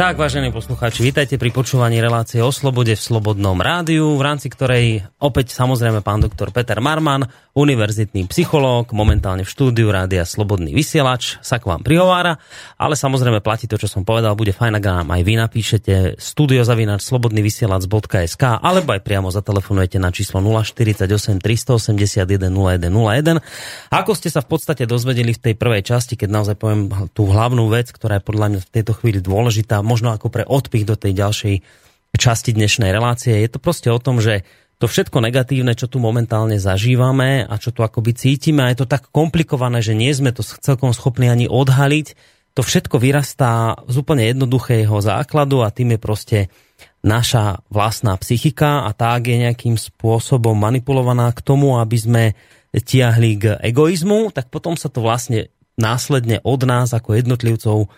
Tak, 0.00 0.16
vážení 0.16 0.48
poslucháči, 0.48 1.04
vítajte 1.04 1.36
pri 1.36 1.52
počúvaní 1.52 2.00
relácie 2.00 2.40
o 2.40 2.48
slobode 2.48 2.96
v 2.96 3.04
Slobodnom 3.04 3.60
rádiu, 3.60 4.16
v 4.16 4.24
rámci 4.24 4.48
ktorej 4.48 5.04
opäť 5.20 5.52
samozrejme 5.52 6.00
pán 6.00 6.24
doktor 6.24 6.48
Peter 6.56 6.80
Marman, 6.80 7.28
univerzitný 7.52 8.24
psychológ, 8.32 8.96
momentálne 8.96 9.44
v 9.44 9.52
štúdiu 9.52 9.92
Rádia 9.92 10.24
Slobodný 10.24 10.72
vysielač, 10.72 11.36
sa 11.44 11.60
k 11.60 11.68
vám 11.68 11.84
prihovára, 11.84 12.40
ale 12.80 12.96
samozrejme 12.96 13.44
platí 13.44 13.68
to, 13.68 13.76
čo 13.76 13.92
som 13.92 14.08
povedal, 14.08 14.32
bude 14.32 14.56
fajn, 14.56 14.80
ak 14.80 14.84
nám 14.88 15.08
aj 15.12 15.20
vy 15.20 15.34
napíšete 15.36 15.94
studiozavinač 16.16 17.04
slobodnyvysielac.sk 17.04 18.44
alebo 18.56 18.96
aj 18.96 19.04
priamo 19.04 19.28
zatelefonujete 19.28 20.00
na 20.00 20.08
číslo 20.08 20.40
048 20.40 21.04
381 21.44 22.48
0101. 22.48 23.92
Ako 23.92 24.16
ste 24.16 24.32
sa 24.32 24.40
v 24.40 24.48
podstate 24.48 24.88
dozvedeli 24.88 25.36
v 25.36 25.40
tej 25.44 25.54
prvej 25.60 25.84
časti, 25.84 26.16
keď 26.16 26.28
naozaj 26.32 26.56
poviem 26.56 26.88
tú 27.12 27.28
hlavnú 27.28 27.68
vec, 27.68 27.92
ktorá 27.92 28.16
je 28.16 28.24
podľa 28.24 28.46
mňa 28.48 28.60
v 28.64 28.70
tejto 28.72 28.92
chvíli 28.96 29.20
dôležitá, 29.20 29.82
možno 29.90 30.14
ako 30.14 30.30
pre 30.30 30.46
odpich 30.46 30.86
do 30.86 30.94
tej 30.94 31.18
ďalšej 31.18 31.54
časti 32.14 32.54
dnešnej 32.54 32.94
relácie. 32.94 33.34
Je 33.42 33.50
to 33.50 33.58
proste 33.58 33.90
o 33.90 33.98
tom, 33.98 34.22
že 34.22 34.46
to 34.78 34.86
všetko 34.86 35.18
negatívne, 35.20 35.74
čo 35.74 35.90
tu 35.90 35.98
momentálne 35.98 36.56
zažívame 36.56 37.42
a 37.42 37.54
čo 37.58 37.74
tu 37.74 37.82
akoby 37.82 38.14
cítime, 38.14 38.64
a 38.64 38.70
je 38.70 38.80
to 38.80 38.86
tak 38.88 39.10
komplikované, 39.12 39.82
že 39.82 39.98
nie 39.98 40.08
sme 40.14 40.30
to 40.32 40.40
celkom 40.40 40.94
schopní 40.94 41.28
ani 41.28 41.50
odhaliť, 41.50 42.38
to 42.54 42.66
všetko 42.66 42.98
vyrastá 42.98 43.78
z 43.86 43.94
úplne 44.00 44.26
jednoduchého 44.30 44.94
základu 44.98 45.62
a 45.62 45.70
tým 45.70 45.94
je 45.94 46.00
proste 46.00 46.38
naša 47.04 47.62
vlastná 47.70 48.16
psychika 48.18 48.88
a 48.88 48.90
tá 48.96 49.16
je 49.20 49.36
nejakým 49.38 49.78
spôsobom 49.78 50.56
manipulovaná 50.56 51.30
k 51.30 51.44
tomu, 51.44 51.78
aby 51.78 51.96
sme 51.96 52.24
tiahli 52.74 53.30
k 53.38 53.44
egoizmu, 53.60 54.34
tak 54.34 54.50
potom 54.50 54.74
sa 54.74 54.90
to 54.90 55.02
vlastne 55.02 55.50
následne 55.78 56.42
od 56.42 56.60
nás 56.66 56.92
ako 56.92 57.16
jednotlivcov 57.16 57.88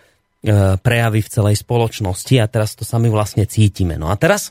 prejavy 0.83 1.23
v 1.23 1.33
celej 1.33 1.63
spoločnosti 1.63 2.35
a 2.43 2.51
teraz 2.51 2.75
to 2.75 2.83
sami 2.83 3.07
vlastne 3.07 3.47
cítime. 3.47 3.95
No 3.95 4.11
a 4.11 4.19
teraz 4.19 4.51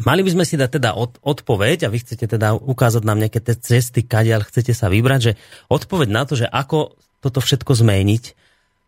mali 0.00 0.24
by 0.24 0.30
sme 0.32 0.44
si 0.48 0.56
dať 0.56 0.80
teda 0.80 0.96
od, 0.96 1.20
odpoveď 1.20 1.84
a 1.84 1.92
vy 1.92 2.00
chcete 2.00 2.24
teda 2.24 2.56
ukázať 2.56 3.02
nám 3.04 3.20
nejaké 3.20 3.44
tie 3.44 3.56
cesty, 3.60 4.08
kadiaľ 4.08 4.48
chcete 4.48 4.72
sa 4.72 4.88
vybrať, 4.88 5.20
že 5.20 5.32
odpoveď 5.68 6.08
na 6.08 6.24
to, 6.24 6.40
že 6.40 6.48
ako 6.48 6.96
toto 7.20 7.44
všetko 7.44 7.76
zmeniť, 7.76 8.24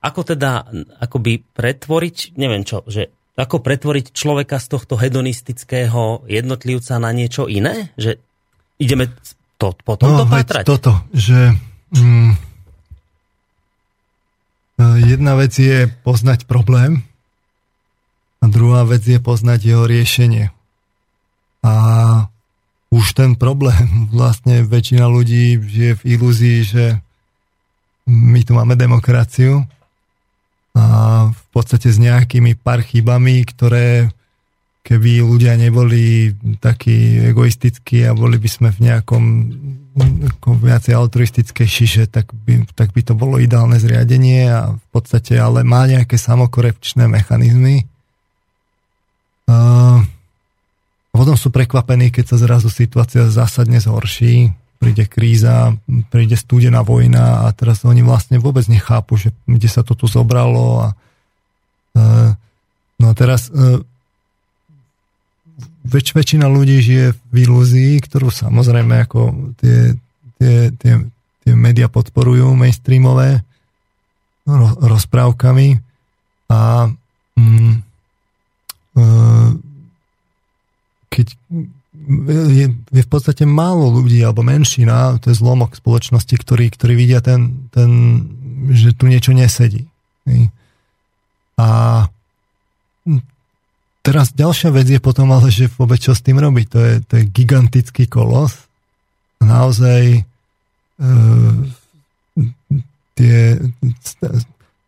ako 0.00 0.20
teda 0.24 0.64
akoby 0.96 1.44
pretvoriť, 1.52 2.40
neviem 2.40 2.64
čo, 2.64 2.88
že 2.88 3.12
ako 3.38 3.62
pretvoriť 3.62 4.10
človeka 4.10 4.58
z 4.58 4.66
tohto 4.66 4.98
hedonistického 4.98 6.26
jednotlivca 6.26 6.98
na 6.98 7.14
niečo 7.14 7.46
iné? 7.46 7.94
Že 7.94 8.18
ideme 8.82 9.14
to, 9.60 9.76
potom 9.84 10.10
no, 10.10 10.18
to 10.22 10.26
pátrať? 10.26 10.64
toto, 10.66 10.92
že 11.14 11.54
mm, 11.94 12.47
Jedna 14.78 15.34
vec 15.34 15.58
je 15.58 15.90
poznať 16.06 16.46
problém 16.46 17.02
a 18.38 18.46
druhá 18.46 18.86
vec 18.86 19.02
je 19.02 19.18
poznať 19.18 19.74
jeho 19.74 19.84
riešenie. 19.90 20.54
A 21.66 21.74
už 22.94 23.18
ten 23.18 23.34
problém, 23.34 24.06
vlastne 24.16 24.62
väčšina 24.62 25.10
ľudí 25.10 25.58
žije 25.58 25.92
v 25.98 26.02
ilúzii, 26.14 26.58
že 26.62 26.84
my 28.08 28.40
tu 28.46 28.56
máme 28.56 28.72
demokraciu 28.78 29.68
a 30.72 30.84
v 31.28 31.42
podstate 31.52 31.92
s 31.92 31.98
nejakými 32.00 32.56
pár 32.56 32.80
chybami, 32.80 33.44
ktoré 33.44 34.08
keby 34.86 35.20
ľudia 35.20 35.58
neboli 35.60 36.32
takí 36.62 37.20
egoistickí 37.28 38.08
a 38.08 38.16
boli 38.16 38.40
by 38.40 38.48
sme 38.48 38.68
v 38.72 38.88
nejakom 38.88 39.24
ako 40.02 40.58
viacej 40.58 40.94
altruistické 40.94 41.66
šiše, 41.66 42.06
tak 42.06 42.30
by, 42.32 42.66
tak 42.72 42.94
by 42.94 43.02
to 43.02 43.18
bolo 43.18 43.38
ideálne 43.38 43.76
zriadenie 43.76 44.48
a 44.50 44.74
v 44.74 44.86
podstate 44.94 45.36
ale 45.38 45.66
má 45.66 45.84
nejaké 45.86 46.16
samokorepčné 46.16 47.10
mechanizmy. 47.10 47.84
A 49.48 49.56
potom 51.10 51.34
sú 51.34 51.50
prekvapení, 51.50 52.14
keď 52.14 52.34
sa 52.34 52.36
zrazu 52.38 52.70
situácia 52.70 53.26
zásadne 53.26 53.80
zhorší, 53.82 54.54
príde 54.78 55.10
kríza, 55.10 55.74
príde 56.14 56.38
studená 56.38 56.86
vojna 56.86 57.44
a 57.44 57.52
teraz 57.52 57.82
oni 57.82 58.06
vlastne 58.06 58.38
vôbec 58.38 58.70
nechápu, 58.70 59.18
že 59.18 59.34
kde 59.44 59.66
sa 59.66 59.82
to 59.82 59.98
tu 59.98 60.06
zobralo 60.06 60.86
a 60.86 60.88
no 62.98 63.06
a 63.10 63.14
teraz 63.18 63.50
väč, 65.88 66.12
väčšina 66.12 66.46
ľudí 66.46 66.78
žije 66.84 67.16
v 67.32 67.34
ilúzii, 67.48 67.98
ktorú 68.04 68.28
samozrejme 68.28 69.08
ako 69.08 69.52
tie, 69.58 69.96
tie, 70.36 70.70
tie, 70.76 70.92
tie 71.42 71.52
média 71.56 71.88
podporujú 71.88 72.52
mainstreamové 72.52 73.40
ro, 74.44 74.68
rozprávkami 74.76 75.80
a 76.52 76.92
mm, 77.36 77.74
e, 78.96 79.02
keď 81.08 81.26
je, 82.28 82.66
je 82.72 83.02
v 83.04 83.10
podstate 83.10 83.44
málo 83.44 83.92
ľudí 84.00 84.20
alebo 84.24 84.40
menšina, 84.40 85.20
to 85.20 85.32
je 85.32 85.40
zlomok 85.40 85.76
spoločnosti, 85.76 86.32
ktorí, 86.32 86.72
ktorí 86.72 86.92
vidia 86.96 87.20
ten, 87.20 87.68
ten, 87.68 87.90
že 88.72 88.96
tu 88.96 89.08
niečo 89.08 89.36
nesedí. 89.36 89.88
A 91.58 91.68
teraz 94.08 94.32
ďalšia 94.32 94.72
vec 94.72 94.88
je 94.88 94.96
potom 95.04 95.28
ale, 95.36 95.52
že 95.52 95.68
vôbec 95.68 96.00
čo 96.00 96.16
s 96.16 96.24
tým 96.24 96.40
robiť. 96.40 96.66
To 96.72 96.80
je, 96.80 96.94
to 97.04 97.12
je 97.20 97.24
gigantický 97.28 98.08
kolos. 98.08 98.56
Naozaj 99.44 100.02
e, 100.16 100.20
tie, 103.12 103.60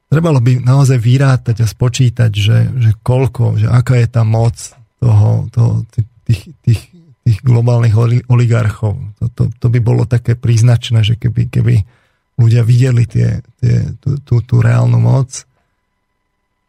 trebalo 0.08 0.40
by 0.40 0.64
naozaj 0.64 0.96
vyrátať 0.96 1.60
a 1.60 1.68
spočítať, 1.68 2.32
že, 2.32 2.58
že 2.80 2.90
koľko, 3.04 3.60
že 3.60 3.68
aká 3.68 4.00
je 4.00 4.08
tá 4.08 4.24
moc 4.24 4.56
toho, 4.96 5.52
toho 5.52 5.84
tých, 6.24 6.56
tých, 6.64 6.80
tých 7.20 7.38
globálnych 7.44 8.24
oligarchov. 8.24 8.96
To, 9.20 9.24
to, 9.36 9.42
to 9.52 9.66
by 9.68 9.80
bolo 9.84 10.08
také 10.08 10.32
príznačné, 10.32 11.04
že 11.04 11.20
keby, 11.20 11.52
keby 11.52 11.74
ľudia 12.40 12.64
videli 12.64 13.04
tie, 13.04 13.44
tie, 13.60 13.92
tú, 14.00 14.16
tú, 14.24 14.40
tú 14.40 14.56
reálnu 14.64 14.96
moc, 14.96 15.28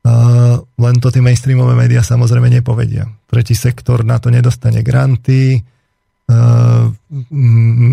Uh, 0.02 0.58
len 0.82 0.98
to 0.98 1.14
tie 1.14 1.22
mainstreamové 1.22 1.78
médiá 1.78 2.02
samozrejme 2.02 2.50
nepovedia. 2.50 3.06
Tretí 3.30 3.54
sektor 3.54 4.02
na 4.02 4.18
to 4.18 4.34
nedostane 4.34 4.82
granty, 4.82 5.62
uh, 5.62 6.90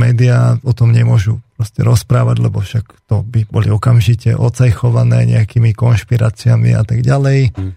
médiá 0.01 0.57
o 0.65 0.73
tom 0.73 0.89
nemôžu 0.89 1.37
proste 1.61 1.85
rozprávať, 1.85 2.41
lebo 2.41 2.65
však 2.65 2.85
to 3.11 3.21
by 3.29 3.45
boli 3.51 3.69
okamžite 3.69 4.33
ocejchované 4.33 5.29
nejakými 5.29 5.77
konšpiráciami 5.77 6.73
a 6.73 6.87
tak 6.87 7.05
ďalej. 7.05 7.53
Mm. 7.53 7.73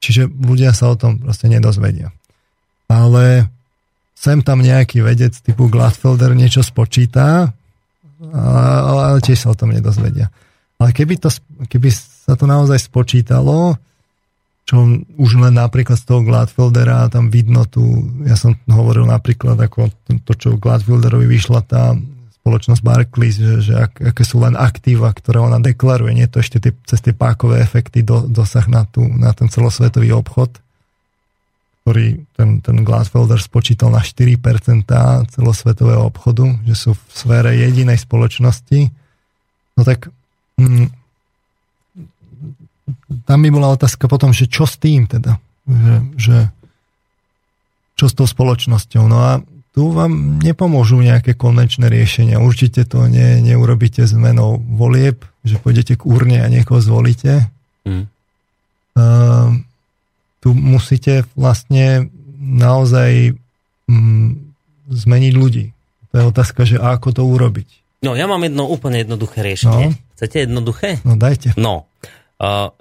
Čiže 0.00 0.32
ľudia 0.32 0.72
sa 0.72 0.88
o 0.92 0.96
tom 0.96 1.20
proste 1.20 1.50
nedozvedia. 1.50 2.08
Ale 2.88 3.52
sem 4.14 4.40
tam 4.40 4.64
nejaký 4.64 5.04
vedec 5.04 5.36
typu 5.36 5.68
Gladfelder 5.68 6.32
niečo 6.32 6.64
spočítá, 6.64 7.52
ale 8.32 9.20
tiež 9.20 9.44
sa 9.44 9.52
o 9.52 9.58
tom 9.58 9.74
nedozvedia. 9.74 10.32
Ale 10.80 10.96
keby, 10.96 11.20
to, 11.20 11.28
keby 11.68 11.92
sa 12.24 12.40
to 12.40 12.48
naozaj 12.48 12.80
spočítalo, 12.80 13.76
čo 14.64 14.80
už 15.20 15.44
len 15.44 15.60
napríklad 15.60 16.00
z 16.00 16.08
toho 16.08 16.24
Gladfeldera 16.24 17.12
tam 17.12 17.28
vidno 17.28 17.68
tu, 17.68 17.84
ja 18.24 18.32
som 18.32 18.56
hovoril 18.64 19.04
napríklad 19.04 19.60
ako 19.60 19.92
to, 20.24 20.32
čo 20.32 20.56
Gladfelderovi 20.56 21.28
vyšla 21.28 21.60
tá 21.68 21.92
spoločnosť 22.40 22.80
Barclays, 22.80 23.36
že, 23.36 23.60
že 23.60 23.74
ak, 23.76 24.00
aké 24.12 24.24
sú 24.24 24.40
len 24.40 24.56
aktíva, 24.56 25.12
ktoré 25.12 25.40
ona 25.40 25.60
deklaruje, 25.60 26.16
nie 26.16 26.28
to 26.28 26.40
ešte 26.40 26.64
tie, 26.64 26.72
cez 26.88 27.04
tie 27.04 27.12
pákové 27.12 27.60
efekty 27.60 28.00
do, 28.00 28.24
dosah 28.24 28.64
na, 28.68 28.88
tú, 28.88 29.04
na 29.04 29.36
ten 29.36 29.52
celosvetový 29.52 30.16
obchod, 30.16 30.60
ktorý 31.84 32.24
ten, 32.32 32.64
ten 32.64 32.76
Gladfelder 32.80 33.40
spočítal 33.40 33.92
na 33.92 34.00
4% 34.00 34.40
celosvetového 35.28 36.08
obchodu, 36.08 36.48
že 36.64 36.72
sú 36.72 36.90
v 36.96 37.02
sfére 37.12 37.52
jedinej 37.52 38.00
spoločnosti, 38.00 38.88
no 39.76 39.80
tak 39.84 40.08
mm, 40.56 41.03
tam 43.24 43.38
by 43.40 43.48
bola 43.48 43.72
otázka 43.72 44.08
potom, 44.08 44.32
že 44.36 44.48
čo 44.48 44.68
s 44.68 44.76
tým 44.76 45.08
teda, 45.08 45.40
že, 45.64 45.94
že 46.20 46.36
čo 47.96 48.06
s 48.10 48.14
tou 48.14 48.28
spoločnosťou. 48.28 49.04
No 49.08 49.18
a 49.24 49.30
tu 49.74 49.90
vám 49.90 50.38
nepomôžu 50.38 51.02
nejaké 51.02 51.34
konvenčné 51.34 51.90
riešenia. 51.90 52.38
Určite 52.38 52.86
to 52.86 53.10
ne, 53.10 53.42
neurobíte 53.42 54.06
zmenou 54.06 54.62
volieb, 54.62 55.26
že 55.42 55.58
pôjdete 55.58 55.98
k 55.98 56.06
urne 56.06 56.38
a 56.38 56.46
niekoho 56.46 56.78
zvolíte. 56.78 57.50
Mm. 57.82 58.06
Uh, 58.94 59.58
tu 60.38 60.54
musíte 60.54 61.26
vlastne 61.34 62.12
naozaj 62.38 63.34
mm, 63.90 64.30
zmeniť 64.92 65.32
ľudí. 65.34 65.74
To 66.12 66.14
je 66.22 66.24
otázka, 66.30 66.62
že 66.62 66.76
ako 66.78 67.08
to 67.10 67.22
urobiť. 67.26 67.68
No, 68.06 68.12
ja 68.14 68.28
mám 68.28 68.44
jedno 68.44 68.68
úplne 68.68 69.02
jednoduché 69.02 69.42
riešenie. 69.42 69.96
No. 69.96 69.98
Chcete 70.14 70.46
jednoduché? 70.46 71.02
No, 71.02 71.18
dajte. 71.18 71.56
No, 71.58 71.90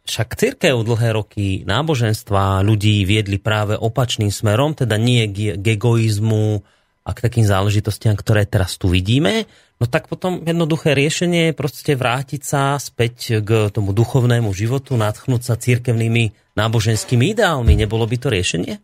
však 0.04 0.30
církev 0.34 0.82
dlhé 0.82 1.14
roky 1.14 1.62
náboženstva 1.64 2.66
ľudí 2.66 3.06
viedli 3.06 3.38
práve 3.38 3.78
opačným 3.78 4.34
smerom, 4.34 4.74
teda 4.74 4.98
nie 4.98 5.30
k 5.30 5.62
egoizmu 5.62 6.66
a 7.04 7.10
k 7.12 7.20
takým 7.20 7.46
záležitostiam, 7.46 8.16
ktoré 8.16 8.48
teraz 8.48 8.80
tu 8.80 8.88
vidíme. 8.90 9.46
no 9.78 9.86
tak 9.86 10.08
potom 10.08 10.42
jednoduché 10.42 10.96
riešenie 10.96 11.52
je 11.52 11.60
proste 11.60 11.94
vrátiť 11.94 12.42
sa 12.42 12.80
späť 12.80 13.44
k 13.44 13.68
tomu 13.70 13.92
duchovnému 13.92 14.50
životu, 14.56 14.96
nadchnúť 14.96 15.42
sa 15.44 15.60
církevnými 15.60 16.56
náboženskými 16.56 17.36
ideálmi. 17.36 17.76
Nebolo 17.76 18.08
by 18.08 18.18
to 18.18 18.32
riešenie? 18.32 18.80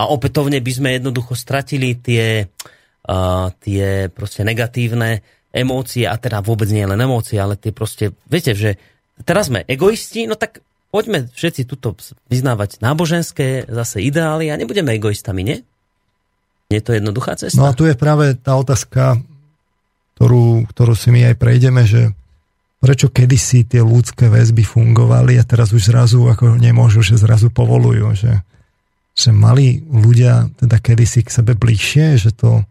A 0.00 0.02
opätovne 0.10 0.58
by 0.58 0.72
sme 0.74 0.88
jednoducho 0.96 1.38
stratili 1.38 1.94
tie, 1.94 2.48
uh, 2.48 3.46
tie 3.62 4.10
proste 4.10 4.42
negatívne 4.42 5.22
emócie, 5.54 6.08
a 6.08 6.16
teda 6.18 6.42
vôbec 6.42 6.66
nie 6.72 6.86
len 6.86 6.98
emócie, 6.98 7.38
ale 7.38 7.54
tie 7.54 7.70
proste, 7.70 8.16
viete, 8.26 8.56
že 8.58 8.80
teraz 9.24 9.52
sme 9.52 9.64
egoisti, 9.66 10.24
no 10.26 10.34
tak 10.34 10.64
poďme 10.90 11.30
všetci 11.30 11.64
tuto 11.70 11.94
vyznávať 12.26 12.82
náboženské 12.82 13.70
zase 13.70 14.02
ideály 14.02 14.50
a 14.50 14.58
nebudeme 14.58 14.94
egoistami, 14.94 15.42
nie? 15.46 15.58
Je 16.70 16.78
to 16.82 16.94
jednoduchá 16.94 17.34
cesta? 17.34 17.58
No 17.58 17.70
a 17.70 17.74
tu 17.74 17.86
je 17.86 17.98
práve 17.98 18.38
tá 18.38 18.54
otázka, 18.54 19.18
ktorú, 20.14 20.70
ktorú 20.70 20.94
si 20.94 21.10
my 21.10 21.34
aj 21.34 21.36
prejdeme, 21.38 21.82
že 21.82 22.14
prečo 22.80 23.10
kedysi 23.12 23.66
tie 23.66 23.82
ľudské 23.82 24.30
väzby 24.30 24.64
fungovali 24.64 25.36
a 25.36 25.44
teraz 25.44 25.74
už 25.74 25.90
zrazu 25.90 26.30
ako 26.30 26.56
nemôžu, 26.56 27.02
že 27.02 27.20
zrazu 27.20 27.52
povolujú, 27.52 28.14
že, 28.16 28.32
že 29.12 29.30
mali 29.34 29.82
ľudia 29.84 30.48
teda 30.56 30.80
kedysi 30.80 31.26
k 31.26 31.34
sebe 31.34 31.52
bližšie, 31.58 32.16
že 32.16 32.30
to, 32.32 32.64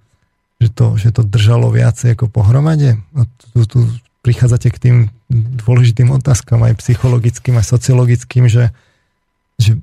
že 0.58 0.70
to, 0.74 0.86
že 0.98 1.10
to 1.14 1.22
držalo 1.22 1.70
viacej 1.70 2.18
ako 2.18 2.32
pohromade. 2.32 2.98
A 3.14 3.28
tu, 3.54 3.68
tu 3.70 3.80
prichádzate 4.22 4.68
k 4.72 4.78
tým 4.82 4.96
dôležitým 5.64 6.12
otázkam 6.12 6.64
aj 6.68 6.80
psychologickým, 6.84 7.56
aj 7.56 7.66
sociologickým, 7.72 8.52
že, 8.52 8.76
že 9.56 9.80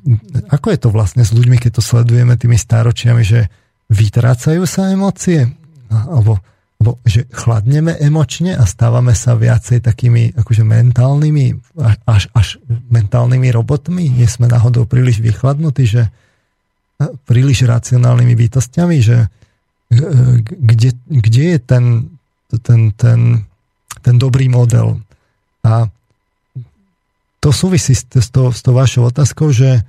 ako 0.52 0.66
je 0.74 0.78
to 0.78 0.88
vlastne 0.92 1.22
s 1.24 1.32
ľuďmi, 1.32 1.56
keď 1.56 1.80
to 1.80 1.82
sledujeme 1.82 2.36
tými 2.36 2.60
stáročiami, 2.60 3.22
že 3.24 3.48
vytrácajú 3.88 4.62
sa 4.68 4.92
emócie? 4.92 5.48
Alebo, 5.88 6.42
alebo 6.82 7.00
že 7.06 7.24
chladneme 7.32 7.96
emočne 7.96 8.58
a 8.58 8.68
stávame 8.68 9.16
sa 9.16 9.38
viacej 9.38 9.80
takými 9.80 10.36
akože 10.36 10.66
mentálnymi, 10.66 11.78
až, 12.04 12.28
až 12.36 12.60
mentálnymi 12.68 13.48
robotmi? 13.54 14.10
Nie 14.12 14.28
sme 14.28 14.50
náhodou 14.50 14.84
príliš 14.84 15.24
vychladnutí, 15.24 15.84
že 15.88 16.02
príliš 17.24 17.64
racionálnymi 17.64 18.34
bytostiami, 18.36 18.98
že 19.00 19.28
kde, 19.86 20.90
kde 21.06 21.42
je 21.54 21.58
ten, 21.62 21.84
ten, 22.62 22.90
ten, 22.96 23.46
ten 24.06 24.14
dobrý 24.14 24.46
model? 24.46 25.02
A 25.66 25.90
to 27.42 27.50
súvisí 27.50 27.98
s, 27.98 28.06
s, 28.06 28.30
to, 28.30 28.54
s 28.54 28.62
tou 28.62 28.78
vašou 28.78 29.10
otázkou, 29.10 29.50
že 29.50 29.82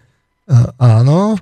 áno, 0.81 1.37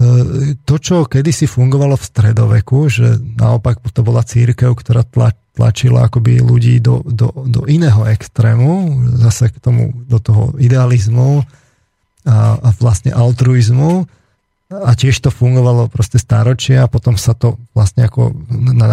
E, 0.00 0.56
to, 0.64 0.80
čo 0.80 1.04
kedysi 1.04 1.44
fungovalo 1.44 1.92
v 1.92 2.08
stredoveku, 2.08 2.88
že 2.88 3.20
naopak 3.20 3.84
to 3.92 4.00
bola 4.00 4.24
církev, 4.24 4.72
ktorá 4.72 5.04
tlačila 5.52 6.08
akoby 6.08 6.40
ľudí 6.40 6.80
do, 6.80 7.04
do, 7.04 7.28
do 7.44 7.68
iného 7.68 8.08
extrému, 8.08 8.96
zase 9.20 9.52
k 9.52 9.60
tomu, 9.60 9.92
do 10.08 10.16
toho 10.16 10.56
idealizmu 10.56 11.44
a, 12.24 12.56
a 12.56 12.68
vlastne 12.80 13.12
altruizmu 13.12 14.08
a 14.70 14.94
tiež 14.94 15.18
to 15.18 15.34
fungovalo 15.34 15.90
proste 15.90 16.22
stáročia 16.22 16.86
a 16.86 16.90
potom 16.90 17.18
sa 17.18 17.34
to 17.34 17.58
vlastne 17.74 18.06
ako 18.06 18.30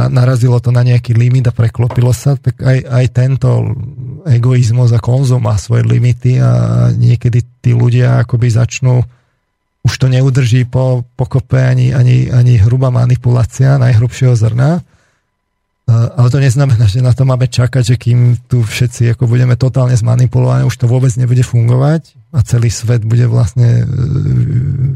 narazilo 0.09 0.57
to 0.57 0.73
na 0.73 0.81
nejaký 0.81 1.13
limit 1.13 1.45
a 1.45 1.53
preklopilo 1.53 2.09
sa, 2.17 2.33
tak 2.33 2.57
aj, 2.65 2.81
aj 2.81 3.05
tento 3.13 3.77
egoizmus 4.25 4.89
a 4.89 4.97
konzum 4.97 5.45
má 5.45 5.53
svoje 5.61 5.85
limity 5.85 6.41
a 6.41 6.89
niekedy 6.97 7.45
tí 7.61 7.77
ľudia 7.77 8.25
akoby 8.25 8.49
začnú 8.49 9.05
už 9.85 9.93
to 10.01 10.11
neudrží 10.11 10.67
po 10.67 11.05
pokope 11.15 11.61
ani, 11.61 11.95
ani, 11.95 12.27
ani 12.27 12.59
hrubá 12.59 12.91
manipulácia 12.91 13.79
najhrubšieho 13.79 14.35
zrna. 14.35 14.83
Ale 15.87 16.27
to 16.27 16.43
neznamená, 16.43 16.83
že 16.91 16.99
na 16.99 17.15
to 17.15 17.23
máme 17.23 17.47
čakať, 17.47 17.83
že 17.83 17.95
kým 17.95 18.35
tu 18.51 18.59
všetci 18.59 19.15
ako 19.15 19.23
budeme 19.23 19.55
totálne 19.55 19.95
zmanipulovaní, 19.95 20.67
už 20.67 20.83
to 20.83 20.91
vôbec 20.91 21.15
nebude 21.15 21.39
fungovať 21.47 22.11
a 22.35 22.43
celý 22.43 22.67
svet 22.67 23.07
bude 23.07 23.23
vlastne 23.31 23.81
e, 23.81 23.83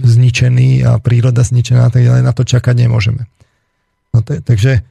zničený 0.04 0.84
a 0.84 1.00
príroda 1.00 1.48
zničená 1.48 1.88
a 1.88 1.92
tak 1.96 2.04
ďalej. 2.04 2.28
Na 2.28 2.36
to 2.36 2.44
čakať 2.44 2.76
nemôžeme. 2.76 3.24
No 4.12 4.20
te, 4.20 4.44
takže 4.44 4.84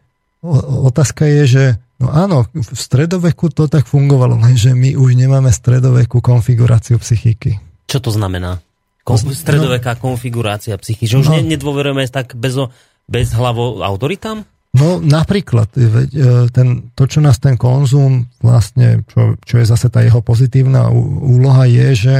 otázka 0.88 1.28
je, 1.28 1.42
že 1.44 1.64
no 2.00 2.08
áno, 2.08 2.48
v 2.56 2.80
stredoveku 2.80 3.52
to 3.52 3.68
tak 3.68 3.84
fungovalo, 3.84 4.40
lenže 4.40 4.72
my 4.72 4.96
už 4.96 5.20
nemáme 5.20 5.52
stredovekú 5.52 6.24
konfiguráciu 6.24 6.96
psychiky. 6.96 7.60
Čo 7.92 8.00
to 8.00 8.08
znamená? 8.08 8.64
Kon- 9.04 9.20
stredoveká 9.20 10.00
no, 10.00 10.16
konfigurácia 10.16 10.72
psychy. 10.80 11.04
Že 11.04 11.16
už 11.20 11.26
no, 11.28 11.44
nedôverujeme 11.44 12.08
tak 12.08 12.32
bez, 12.32 12.56
bez 13.04 13.36
hlavo 13.36 13.84
autoritám? 13.84 14.48
No 14.70 15.02
napríklad, 15.02 15.74
e, 15.74 16.06
ten, 16.54 16.94
to, 16.94 17.02
čo 17.10 17.18
nás 17.18 17.42
ten 17.42 17.58
konzum 17.58 18.30
vlastne, 18.38 19.02
čo, 19.10 19.34
čo 19.42 19.54
je 19.58 19.66
zase 19.66 19.90
tá 19.90 19.98
jeho 19.98 20.22
pozitívna 20.22 20.86
úloha, 20.94 21.66
je, 21.66 21.88
že 21.98 22.16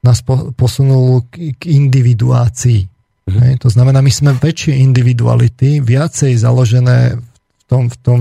nás 0.00 0.24
po, 0.24 0.56
posunul 0.56 1.28
k, 1.28 1.52
k 1.52 1.62
individuácii. 1.68 2.88
Mm. 3.28 3.38
Hej? 3.44 3.52
To 3.62 3.68
znamená, 3.68 4.00
my 4.00 4.08
sme 4.08 4.32
väčšie 4.32 4.80
individuality, 4.80 5.84
viacej 5.84 6.32
založené 6.40 7.20
v 7.20 7.62
tom, 7.68 7.92
v 7.92 7.96
tom 8.00 8.20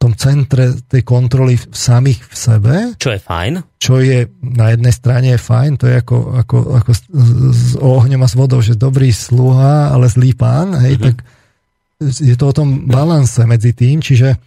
tom 0.00 0.16
centre 0.16 0.80
tej 0.88 1.04
kontroly 1.04 1.60
samých 1.60 2.24
v 2.24 2.34
sebe. 2.34 2.74
Čo 2.96 3.12
je 3.12 3.20
fajn. 3.20 3.54
Čo 3.76 4.00
je 4.00 4.32
na 4.40 4.72
jednej 4.72 4.96
strane 4.96 5.36
je 5.36 5.40
fajn, 5.44 5.76
to 5.76 5.84
je 5.92 6.00
ako, 6.00 6.40
ako, 6.40 6.56
ako 6.80 6.90
s, 6.96 7.02
s 7.52 7.64
ohňom 7.76 8.24
a 8.24 8.28
s 8.32 8.32
vodou, 8.32 8.64
že 8.64 8.80
dobrý 8.80 9.12
sluha, 9.12 9.92
ale 9.92 10.08
zlý 10.08 10.32
pán, 10.32 10.72
hej, 10.80 10.96
mm-hmm. 10.96 11.04
tak 11.04 11.16
je 12.00 12.34
to 12.34 12.44
o 12.48 12.56
tom 12.56 12.88
balanse 12.88 13.44
medzi 13.44 13.76
tým, 13.76 14.00
čiže 14.00 14.40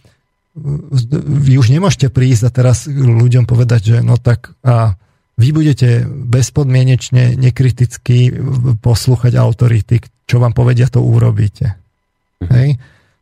vy 1.18 1.58
už 1.58 1.70
nemôžete 1.70 2.10
prísť 2.10 2.42
a 2.46 2.54
teraz 2.54 2.86
ľuďom 2.90 3.46
povedať, 3.46 3.80
že 3.94 3.96
no 4.02 4.18
tak 4.18 4.54
a 4.62 4.94
vy 5.34 5.50
budete 5.50 6.06
bezpodmienečne, 6.06 7.34
nekriticky 7.34 8.30
poslúchať 8.78 9.34
autority, 9.34 9.98
čo 10.30 10.38
vám 10.38 10.54
povedia, 10.54 10.86
to 10.86 11.02
urobíte. 11.02 11.74
Mm-hmm. 11.74 12.50
Hej? 12.54 12.68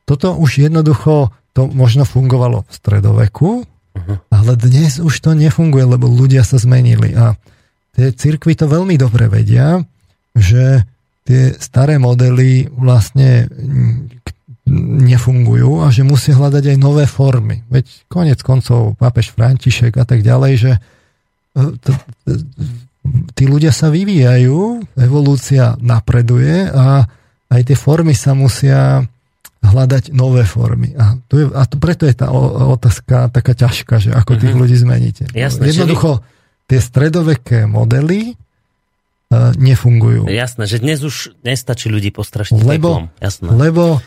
Toto 0.04 0.36
už 0.36 0.60
jednoducho 0.68 1.32
to 1.56 1.68
možno 1.72 2.04
fungovalo 2.04 2.68
v 2.68 2.72
stredoveku, 2.72 3.50
uh-huh. 3.64 4.16
ale 4.28 4.52
dnes 4.56 5.00
už 5.00 5.12
to 5.20 5.32
nefunguje, 5.36 5.84
lebo 5.84 6.08
ľudia 6.08 6.44
sa 6.44 6.60
zmenili. 6.60 7.12
A 7.16 7.36
tie 7.96 8.12
cirkvy 8.12 8.56
to 8.56 8.68
veľmi 8.68 8.96
dobre 8.96 9.28
vedia, 9.28 9.80
že 10.36 10.84
tie 11.22 11.54
staré 11.58 11.96
modely 12.02 12.66
vlastne 12.72 13.46
nefungujú 15.02 15.82
a 15.82 15.90
že 15.90 16.06
musia 16.06 16.38
hľadať 16.38 16.74
aj 16.74 16.78
nové 16.78 17.04
formy. 17.10 17.66
Veď 17.66 18.06
konec 18.06 18.38
koncov 18.46 18.94
pápež 18.94 19.34
František 19.34 19.98
a 19.98 20.04
tak 20.06 20.22
ďalej, 20.22 20.52
že 20.54 20.72
e, 20.78 21.60
tí 23.34 23.44
ľudia 23.50 23.74
sa 23.74 23.90
vyvíjajú, 23.90 24.86
evolúcia 24.96 25.74
napreduje 25.82 26.70
a 26.70 27.04
aj 27.52 27.60
tie 27.68 27.76
formy 27.76 28.14
sa 28.14 28.32
musia 28.38 29.02
hľadať 29.62 30.14
nové 30.14 30.42
formy. 30.42 30.94
A, 30.98 31.18
to 31.26 31.34
je, 31.38 31.46
a 31.50 31.62
to, 31.66 31.78
preto 31.78 32.06
je 32.06 32.14
tá 32.14 32.30
otázka 32.74 33.30
taká 33.30 33.52
ťažká, 33.54 33.94
že 34.02 34.10
ako 34.10 34.38
tých 34.38 34.50
mm-hmm. 34.50 34.62
ľudí 34.62 34.76
zmeníte. 34.78 35.24
Jasné, 35.30 35.70
Jednoducho, 35.70 36.22
tie 36.66 36.82
stredoveké 36.82 37.70
modely 37.70 38.34
nefungujú. 39.56 40.28
Jasné, 40.28 40.64
že 40.68 40.82
dnes 40.82 41.00
už 41.04 41.36
nestačí 41.44 41.88
ľudí 41.88 42.10
postrašiť 42.12 42.58
lebo, 42.62 43.08
Jasné. 43.20 43.48
Lebo 43.52 43.98
e, 43.98 44.00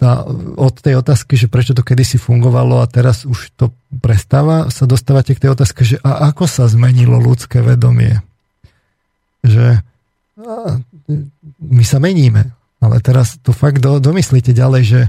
tá, 0.00 0.26
od 0.58 0.74
tej 0.78 0.98
otázky, 0.98 1.38
že 1.38 1.46
prečo 1.46 1.74
to 1.74 1.86
kedysi 1.86 2.18
fungovalo 2.18 2.82
a 2.82 2.86
teraz 2.90 3.22
už 3.28 3.54
to 3.54 3.70
prestáva, 4.02 4.72
sa 4.72 4.84
dostávate 4.84 5.34
k 5.34 5.42
tej 5.46 5.50
otázke, 5.54 5.80
že 5.86 5.96
a 6.02 6.28
ako 6.30 6.44
sa 6.50 6.66
zmenilo 6.66 7.22
ľudské 7.22 7.62
vedomie? 7.62 8.18
Že 9.46 9.80
a, 10.42 10.78
my 11.62 11.84
sa 11.86 12.02
meníme 12.02 12.54
ale 12.82 12.98
teraz 12.98 13.38
to 13.38 13.54
fakt 13.54 13.78
do, 13.78 14.02
domyslíte 14.02 14.50
ďalej, 14.50 14.82
že, 14.82 15.02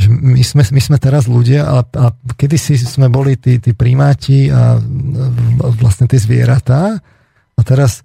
že 0.00 0.08
my, 0.08 0.40
sme, 0.40 0.64
my 0.64 0.80
sme 0.80 0.96
teraz 0.96 1.28
ľudia 1.28 1.68
a, 1.68 1.84
a 1.84 2.06
kedysi 2.40 2.80
sme 2.80 3.12
boli 3.12 3.36
tí, 3.36 3.60
tí 3.60 3.76
primáti 3.76 4.48
a 4.48 4.80
vlastne 5.76 6.08
tie 6.08 6.16
zvieratá 6.16 6.96
a 7.52 7.60
teraz 7.60 8.00
e, 8.00 8.02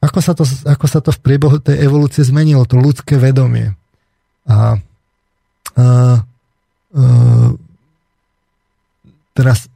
ako 0.00 0.18
sa, 0.22 0.32
to, 0.38 0.44
ako 0.66 0.86
sa 0.86 1.00
to 1.02 1.10
v 1.10 1.22
priebehu 1.22 1.58
tej 1.58 1.82
evolúcie 1.82 2.22
zmenilo, 2.22 2.68
to 2.68 2.78
ľudské 2.78 3.18
vedomie. 3.18 3.74
A, 4.46 4.54
a, 4.54 4.62
a 5.76 5.86
teraz 9.34 9.66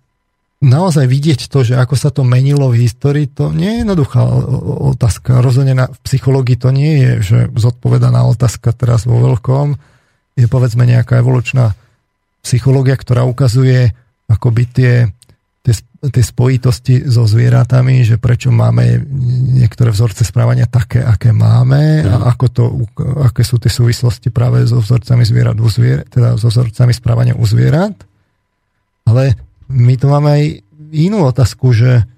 naozaj 0.61 1.09
vidieť 1.09 1.49
to, 1.49 1.65
že 1.65 1.75
ako 1.75 1.97
sa 1.97 2.13
to 2.13 2.23
menilo 2.23 2.69
v 2.69 2.85
histórii, 2.85 3.27
to 3.27 3.51
nie 3.51 3.81
je 3.81 3.81
jednoduchá 3.83 4.21
otázka. 4.93 5.41
Rozhodne 5.41 5.75
v 5.89 6.01
psychológii 6.05 6.57
to 6.61 6.69
nie 6.71 7.01
je, 7.01 7.13
že 7.21 7.39
zodpovedaná 7.57 8.29
otázka 8.29 8.77
teraz 8.77 9.09
vo 9.09 9.19
veľkom. 9.19 9.81
Je 10.37 10.47
povedzme 10.47 10.85
nejaká 10.85 11.19
evolučná 11.19 11.75
psychológia, 12.45 12.97
ktorá 12.97 13.25
ukazuje 13.25 13.93
akoby 14.31 14.63
tie 14.71 14.93
tie 16.01 16.25
spojitosti 16.25 17.05
so 17.05 17.29
zvieratami, 17.29 18.01
že 18.09 18.17
prečo 18.17 18.49
máme 18.49 19.05
niektoré 19.53 19.93
vzorce 19.93 20.25
správania 20.25 20.65
také, 20.65 21.05
aké 21.05 21.37
máme 21.37 22.09
a 22.09 22.17
mhm. 22.17 22.25
ako 22.25 22.47
to, 22.49 22.65
aké 23.29 23.45
sú 23.45 23.61
tie 23.61 23.69
súvislosti 23.69 24.33
práve 24.33 24.65
so 24.65 24.81
vzorcami 24.81 25.29
zvierat 25.29 25.61
u 25.61 25.69
zvier, 25.69 26.09
teda 26.09 26.41
so 26.41 26.49
vzorcami 26.49 26.97
správania 26.97 27.37
u 27.37 27.45
zvierat. 27.45 27.93
Ale 29.05 29.37
my 29.69 29.95
tu 30.01 30.07
máme 30.09 30.29
aj 30.33 30.45
inú 30.97 31.29
otázku, 31.29 31.77
že 31.77 32.09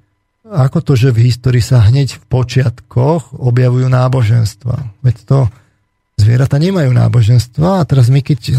ako 0.47 0.79
to, 0.85 0.93
že 0.95 1.15
v 1.15 1.33
histórii 1.33 1.65
sa 1.65 1.83
hneď 1.83 2.21
v 2.21 2.25
počiatkoch 2.29 3.35
objavujú 3.35 3.89
náboženstva. 3.89 5.01
Veď 5.01 5.17
to 5.25 5.39
zvieratá 6.21 6.61
nemajú 6.61 6.93
náboženstva 6.95 7.83
a 7.83 7.87
teraz 7.89 8.07
my 8.13 8.23
keď 8.23 8.55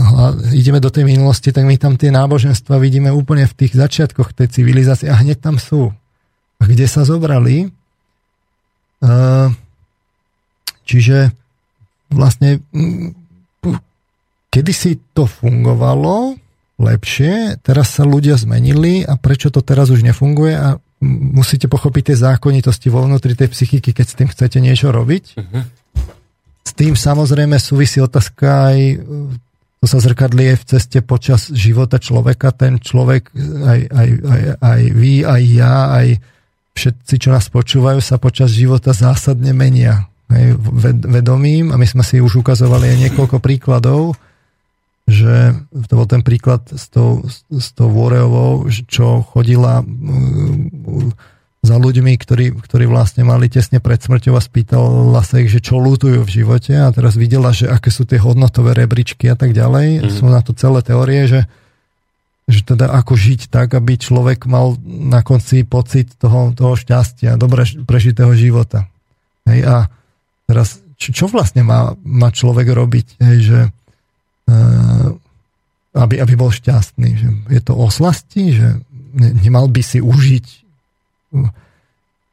ideme 0.51 0.83
do 0.83 0.91
tej 0.91 1.07
minulosti, 1.07 1.53
tak 1.53 1.63
my 1.63 1.79
tam 1.79 1.95
tie 1.95 2.11
náboženstva 2.11 2.75
vidíme 2.81 3.13
úplne 3.13 3.47
v 3.47 3.55
tých 3.55 3.77
začiatkoch 3.77 4.35
tej 4.35 4.51
civilizácie 4.51 5.07
a 5.07 5.15
hneď 5.15 5.39
tam 5.39 5.55
sú. 5.61 5.93
A 6.59 6.63
kde 6.67 6.87
sa 6.89 7.07
zobrali? 7.07 7.71
Čiže 10.83 11.31
vlastne 12.11 12.59
kedy 14.53 14.71
si 14.75 14.99
to 15.15 15.25
fungovalo 15.25 16.35
lepšie, 16.77 17.63
teraz 17.63 17.95
sa 17.95 18.03
ľudia 18.03 18.35
zmenili 18.35 19.07
a 19.07 19.15
prečo 19.15 19.47
to 19.53 19.63
teraz 19.63 19.87
už 19.87 20.03
nefunguje 20.03 20.53
a 20.57 20.77
musíte 21.03 21.67
pochopiť 21.71 22.11
tie 22.11 22.17
zákonitosti 22.27 22.87
vo 22.91 23.03
vnútri 23.03 23.35
tej 23.35 23.51
psychiky, 23.51 23.91
keď 23.95 24.05
s 24.07 24.17
tým 24.19 24.29
chcete 24.31 24.57
niečo 24.59 24.91
robiť. 24.91 25.23
Uh-huh. 25.35 25.63
S 26.63 26.71
tým 26.71 26.95
samozrejme 26.95 27.59
súvisí 27.59 27.99
otázka 27.99 28.71
aj 28.71 28.79
to 29.83 29.91
sa 29.91 29.99
zrkadlie 29.99 30.55
v 30.55 30.63
ceste 30.63 31.03
počas 31.03 31.51
života 31.51 31.99
človeka. 31.99 32.55
Ten 32.55 32.79
človek, 32.79 33.35
aj, 33.67 33.79
aj, 33.91 34.09
aj, 34.23 34.41
aj 34.63 34.81
vy, 34.95 35.27
aj 35.27 35.41
ja, 35.43 35.75
aj 35.91 36.07
všetci, 36.71 37.15
čo 37.19 37.35
nás 37.35 37.51
počúvajú, 37.51 37.99
sa 37.99 38.15
počas 38.15 38.55
života 38.55 38.95
zásadne 38.95 39.51
menia. 39.51 40.07
Hej, 40.31 40.55
vedomím, 41.03 41.75
a 41.75 41.77
my 41.77 41.83
sme 41.83 41.99
si 41.99 42.23
už 42.23 42.39
ukazovali 42.39 42.95
aj 42.95 42.97
niekoľko 43.11 43.43
príkladov, 43.43 44.15
že 45.03 45.51
to 45.91 45.93
bol 45.99 46.07
ten 46.07 46.23
príklad 46.23 46.63
s 46.71 46.87
tou, 46.87 47.27
s 47.51 47.75
tou 47.75 47.91
Voreovou, 47.91 48.71
čo 48.87 49.19
chodila 49.19 49.83
mm, 49.83 51.11
za 51.63 51.79
ľuďmi, 51.79 52.19
ktorí, 52.19 52.51
ktorí 52.59 52.85
vlastne 52.91 53.23
mali 53.23 53.47
tesne 53.47 53.79
pred 53.79 53.95
smrťou 53.95 54.35
a 54.35 54.43
spýtala 54.43 55.23
sa 55.23 55.39
ich, 55.39 55.47
že 55.47 55.63
čo 55.63 55.79
lutujú 55.79 56.27
v 56.27 56.33
živote 56.43 56.75
a 56.75 56.91
teraz 56.91 57.15
videla, 57.15 57.55
že 57.55 57.71
aké 57.71 57.87
sú 57.87 58.03
tie 58.03 58.19
hodnotové 58.19 58.75
rebríčky 58.75 59.31
a 59.31 59.39
tak 59.39 59.55
ďalej. 59.55 60.03
Mm. 60.03 60.11
Sú 60.11 60.27
na 60.27 60.43
to 60.43 60.51
celé 60.51 60.83
teórie, 60.83 61.23
že, 61.23 61.47
že 62.51 62.67
teda 62.67 62.91
ako 62.91 63.15
žiť 63.15 63.47
tak, 63.47 63.79
aby 63.79 63.95
človek 63.95 64.43
mal 64.43 64.75
na 64.83 65.23
konci 65.23 65.63
pocit 65.63 66.11
toho, 66.19 66.51
toho 66.51 66.75
šťastia, 66.75 67.39
dobre 67.39 67.63
prežitého 67.87 68.35
života. 68.35 68.91
Hej, 69.47 69.63
a 69.63 69.75
teraz, 70.51 70.83
čo, 70.99 71.15
čo 71.15 71.25
vlastne 71.31 71.63
má, 71.63 71.95
má 72.03 72.27
človek 72.27 72.67
robiť? 72.75 73.23
Hej, 73.23 73.39
že 73.39 73.59
Eh, 74.43 75.09
aby, 75.93 76.15
aby 76.19 76.33
bol 76.33 76.49
šťastný. 76.49 77.09
Že 77.15 77.29
je 77.53 77.61
to 77.61 77.73
oslasti, 77.77 78.57
že 78.57 78.81
nemal 79.13 79.69
by 79.69 79.81
si 79.85 80.01
užiť 80.01 80.62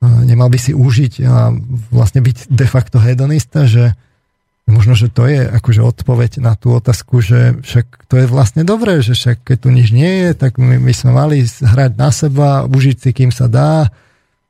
nemal 0.00 0.48
by 0.48 0.58
si 0.60 0.72
užiť 0.72 1.12
a 1.28 1.52
vlastne 1.92 2.24
byť 2.24 2.48
de 2.48 2.66
facto 2.68 2.96
hedonista, 2.96 3.68
že 3.68 3.92
možno, 4.70 4.94
že 4.94 5.10
to 5.10 5.26
je 5.26 5.44
akože 5.44 5.82
odpoveď 5.82 6.40
na 6.40 6.54
tú 6.54 6.72
otázku, 6.72 7.20
že 7.20 7.58
však 7.60 8.06
to 8.06 8.14
je 8.22 8.26
vlastne 8.30 8.62
dobré, 8.62 9.02
že 9.02 9.18
však 9.18 9.42
keď 9.42 9.56
tu 9.60 9.68
nič 9.74 9.90
nie 9.90 10.24
je, 10.24 10.30
tak 10.38 10.56
my, 10.56 10.78
my 10.78 10.92
sme 10.94 11.10
mali 11.12 11.42
hrať 11.44 11.92
na 11.98 12.10
seba, 12.14 12.64
užiť 12.64 12.96
si, 12.96 13.10
kým 13.10 13.34
sa 13.34 13.50
dá. 13.50 13.90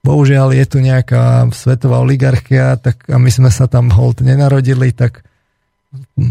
Bohužiaľ 0.05 0.52
je 0.56 0.64
tu 0.68 0.78
nejaká 0.81 1.48
svetová 1.52 2.01
oligarchia, 2.01 2.77
tak 2.77 3.09
a 3.09 3.16
my 3.16 3.28
sme 3.32 3.51
sa 3.52 3.66
tam 3.66 3.89
hold 3.90 4.20
nenarodili, 4.20 4.93
tak 4.93 5.24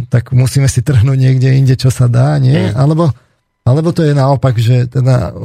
tak 0.08 0.32
musíme 0.32 0.72
si 0.72 0.80
trhnúť 0.80 1.18
niekde 1.20 1.52
inde, 1.52 1.76
čo 1.76 1.92
sa 1.92 2.08
dá, 2.08 2.40
nie? 2.40 2.72
Mm. 2.72 2.80
Alebo, 2.80 3.12
alebo 3.68 3.92
to 3.92 4.08
je 4.08 4.16
naopak, 4.16 4.56
že 4.56 4.88
teda 4.88 5.36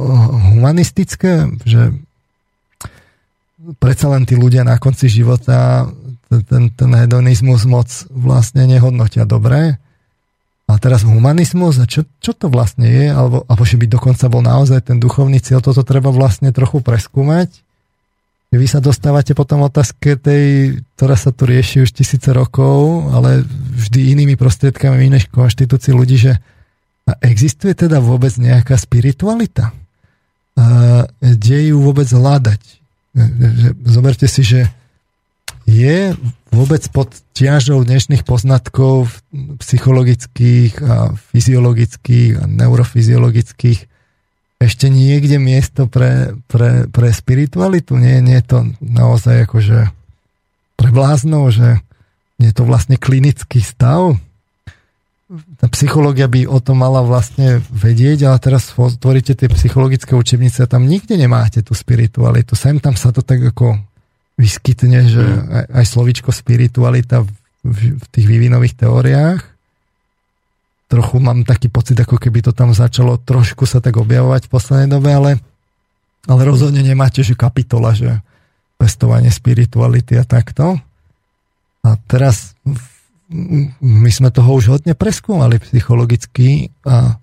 humanistické, 0.55 1.51
že 1.67 1.91
predsa 3.81 4.11
len 4.13 4.27
tí 4.27 4.37
ľudia 4.37 4.61
na 4.61 4.77
konci 4.77 5.09
života 5.09 5.89
ten, 6.25 6.73
ten 6.73 6.91
hedonizmus 6.91 7.63
moc 7.69 7.87
vlastne 8.11 8.65
nehodnotia 8.65 9.23
dobre. 9.23 9.77
A 10.65 10.81
teraz 10.81 11.05
humanizmus, 11.05 11.77
a 11.77 11.85
čo, 11.85 12.09
čo 12.17 12.33
to 12.33 12.49
vlastne 12.49 12.89
je? 12.89 13.13
Alebo, 13.13 13.45
alebo 13.45 13.63
že 13.63 13.77
by 13.77 13.85
dokonca 13.85 14.25
bol 14.25 14.41
naozaj 14.41 14.89
ten 14.89 14.97
duchovný 14.97 15.37
cieľ, 15.37 15.61
toto 15.61 15.85
treba 15.85 16.09
vlastne 16.09 16.49
trochu 16.49 16.81
preskúmať 16.81 17.65
vy 18.55 18.67
sa 18.71 18.79
dostávate 18.79 19.35
potom 19.35 19.67
otázke 19.67 20.15
tej, 20.15 20.77
ktorá 20.95 21.19
sa 21.19 21.35
tu 21.35 21.43
rieši 21.47 21.83
už 21.83 21.91
tisíce 21.91 22.31
rokov, 22.31 23.09
ale 23.11 23.43
vždy 23.75 24.15
inými 24.15 24.35
prostriedkami 24.39 25.11
než 25.11 25.27
konštitúcii 25.29 25.91
ľudí, 25.91 26.17
že 26.17 26.33
existuje 27.21 27.75
teda 27.75 27.99
vôbec 27.99 28.33
nejaká 28.39 28.79
spiritualita? 28.79 29.75
Kde 31.19 31.57
ju 31.73 31.77
vôbec 31.83 32.07
hľadať? 32.07 32.61
Zoberte 33.87 34.27
si, 34.27 34.43
že 34.43 34.67
je 35.65 36.13
vôbec 36.51 36.83
pod 36.93 37.09
ťažou 37.33 37.83
dnešných 37.83 38.27
poznatkov 38.27 39.09
psychologických 39.59 40.73
a 40.83 41.11
fyziologických 41.33 42.31
a 42.39 42.43
neurofyziologických 42.45 43.79
ešte 44.55 44.87
niekde 44.87 45.35
miesto 45.35 45.85
pre, 45.91 46.39
pre, 46.47 46.87
pre 46.87 47.11
spiritualitu? 47.11 47.99
Nie, 47.99 48.23
nie 48.23 48.39
je 48.39 48.45
to 48.47 48.57
naozaj 48.79 49.51
akože 49.51 49.91
pre 50.79 50.89
bláznov, 50.95 51.51
že 51.51 51.83
je 52.39 52.51
to 52.55 52.63
vlastne 52.63 52.95
klinický 52.95 53.59
stav? 53.59 54.15
Tá 55.57 55.67
psychológia 55.71 56.27
by 56.29 56.47
o 56.47 56.59
tom 56.59 56.83
mala 56.83 57.01
vlastne 57.05 57.63
vedieť, 57.71 58.27
ale 58.29 58.37
teraz 58.39 58.73
tvoríte 58.75 59.33
tie 59.33 59.47
psychologické 59.51 60.13
učebnice 60.13 60.63
a 60.63 60.71
tam 60.71 60.85
nikde 60.85 61.15
nemáte 61.15 61.61
tú 61.61 61.73
spiritualitu. 61.73 62.53
Sem 62.53 62.77
tam 62.79 62.99
sa 62.99 63.15
to 63.15 63.23
tak 63.23 63.41
ako 63.41 63.79
vyskytne, 64.35 64.99
že 65.07 65.23
mm. 65.23 65.45
aj, 65.47 65.65
aj 65.81 65.85
slovičko 65.85 66.29
spiritualita 66.31 67.23
v, 67.23 67.29
v 67.95 68.05
tých 68.11 68.27
vývinových 68.27 68.75
teóriách 68.83 69.55
trochu 70.95 71.17
mám 71.19 71.43
taký 71.43 71.67
pocit, 71.67 71.97
ako 71.99 72.15
keby 72.15 72.45
to 72.45 72.51
tam 72.53 72.71
začalo 72.71 73.17
trošku 73.17 73.65
sa 73.67 73.81
tak 73.81 73.97
objavovať 73.97 74.47
v 74.47 74.53
poslednej 74.53 74.89
dobe, 74.89 75.09
ale, 75.11 75.31
ale 76.29 76.41
rozhodne 76.45 76.79
nemáte, 76.85 77.25
že 77.25 77.35
kapitola, 77.35 77.91
že 77.91 78.21
pestovanie 78.79 79.27
spirituality 79.27 80.15
a 80.15 80.23
takto. 80.23 80.79
A 81.85 81.89
teraz 82.07 82.54
my 83.83 84.09
sme 84.11 84.31
toho 84.31 84.55
už 84.55 84.65
hodne 84.71 84.95
preskúmali 84.95 85.59
psychologicky 85.59 86.71
a 86.87 87.19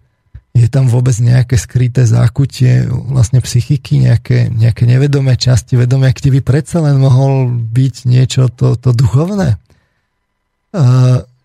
je 0.52 0.68
tam 0.68 0.84
vôbec 0.84 1.16
nejaké 1.16 1.56
skryté 1.56 2.04
zákutie 2.04 2.84
vlastne 2.88 3.40
psychiky, 3.40 4.04
nejaké, 4.04 4.52
nejaké 4.52 4.84
nevedomé 4.84 5.40
časti 5.40 5.80
vedomia, 5.80 6.12
kde 6.12 6.28
by 6.38 6.40
predsa 6.44 6.84
len 6.84 7.00
mohol 7.00 7.48
byť 7.48 7.94
niečo 8.04 8.52
to, 8.52 8.76
to 8.76 8.92
duchovné. 8.92 9.56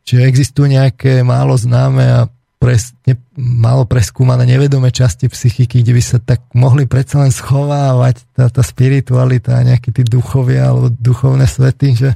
Čiže 0.04 0.28
existujú 0.28 0.68
nejaké 0.68 1.24
málo 1.24 1.56
známe 1.56 2.04
a 2.04 2.22
pres, 2.60 2.92
ne, 3.08 3.16
málo 3.40 3.88
preskúmané 3.88 4.44
nevedomé 4.44 4.92
časti 4.92 5.32
psychiky, 5.32 5.88
kde 5.88 5.94
by 5.96 6.04
sa 6.04 6.18
tak 6.20 6.44
mohli 6.52 6.84
predsa 6.84 7.24
len 7.24 7.32
schovávať 7.32 8.28
tá, 8.36 8.52
tá 8.52 8.60
spiritualita 8.60 9.56
a 9.56 9.68
nejakí 9.68 9.94
tí 9.96 10.04
duchovia 10.04 10.68
alebo 10.68 10.92
duchovné 10.92 11.48
svety, 11.48 11.88
že 11.96 12.10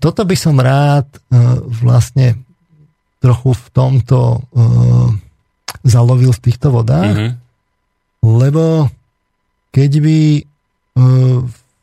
toto 0.00 0.22
by 0.24 0.36
som 0.38 0.56
rád 0.58 1.06
uh, 1.10 1.60
vlastne 1.82 2.40
trochu 3.20 3.52
v 3.52 3.66
tomto 3.70 4.40
uh, 4.40 5.08
zalovil 5.84 6.32
v 6.32 6.44
týchto 6.44 6.72
vodách, 6.72 7.16
mm-hmm. 7.16 7.32
lebo 8.24 8.88
keď 9.70 9.90
by 10.02 10.18
uh, 10.40 11.38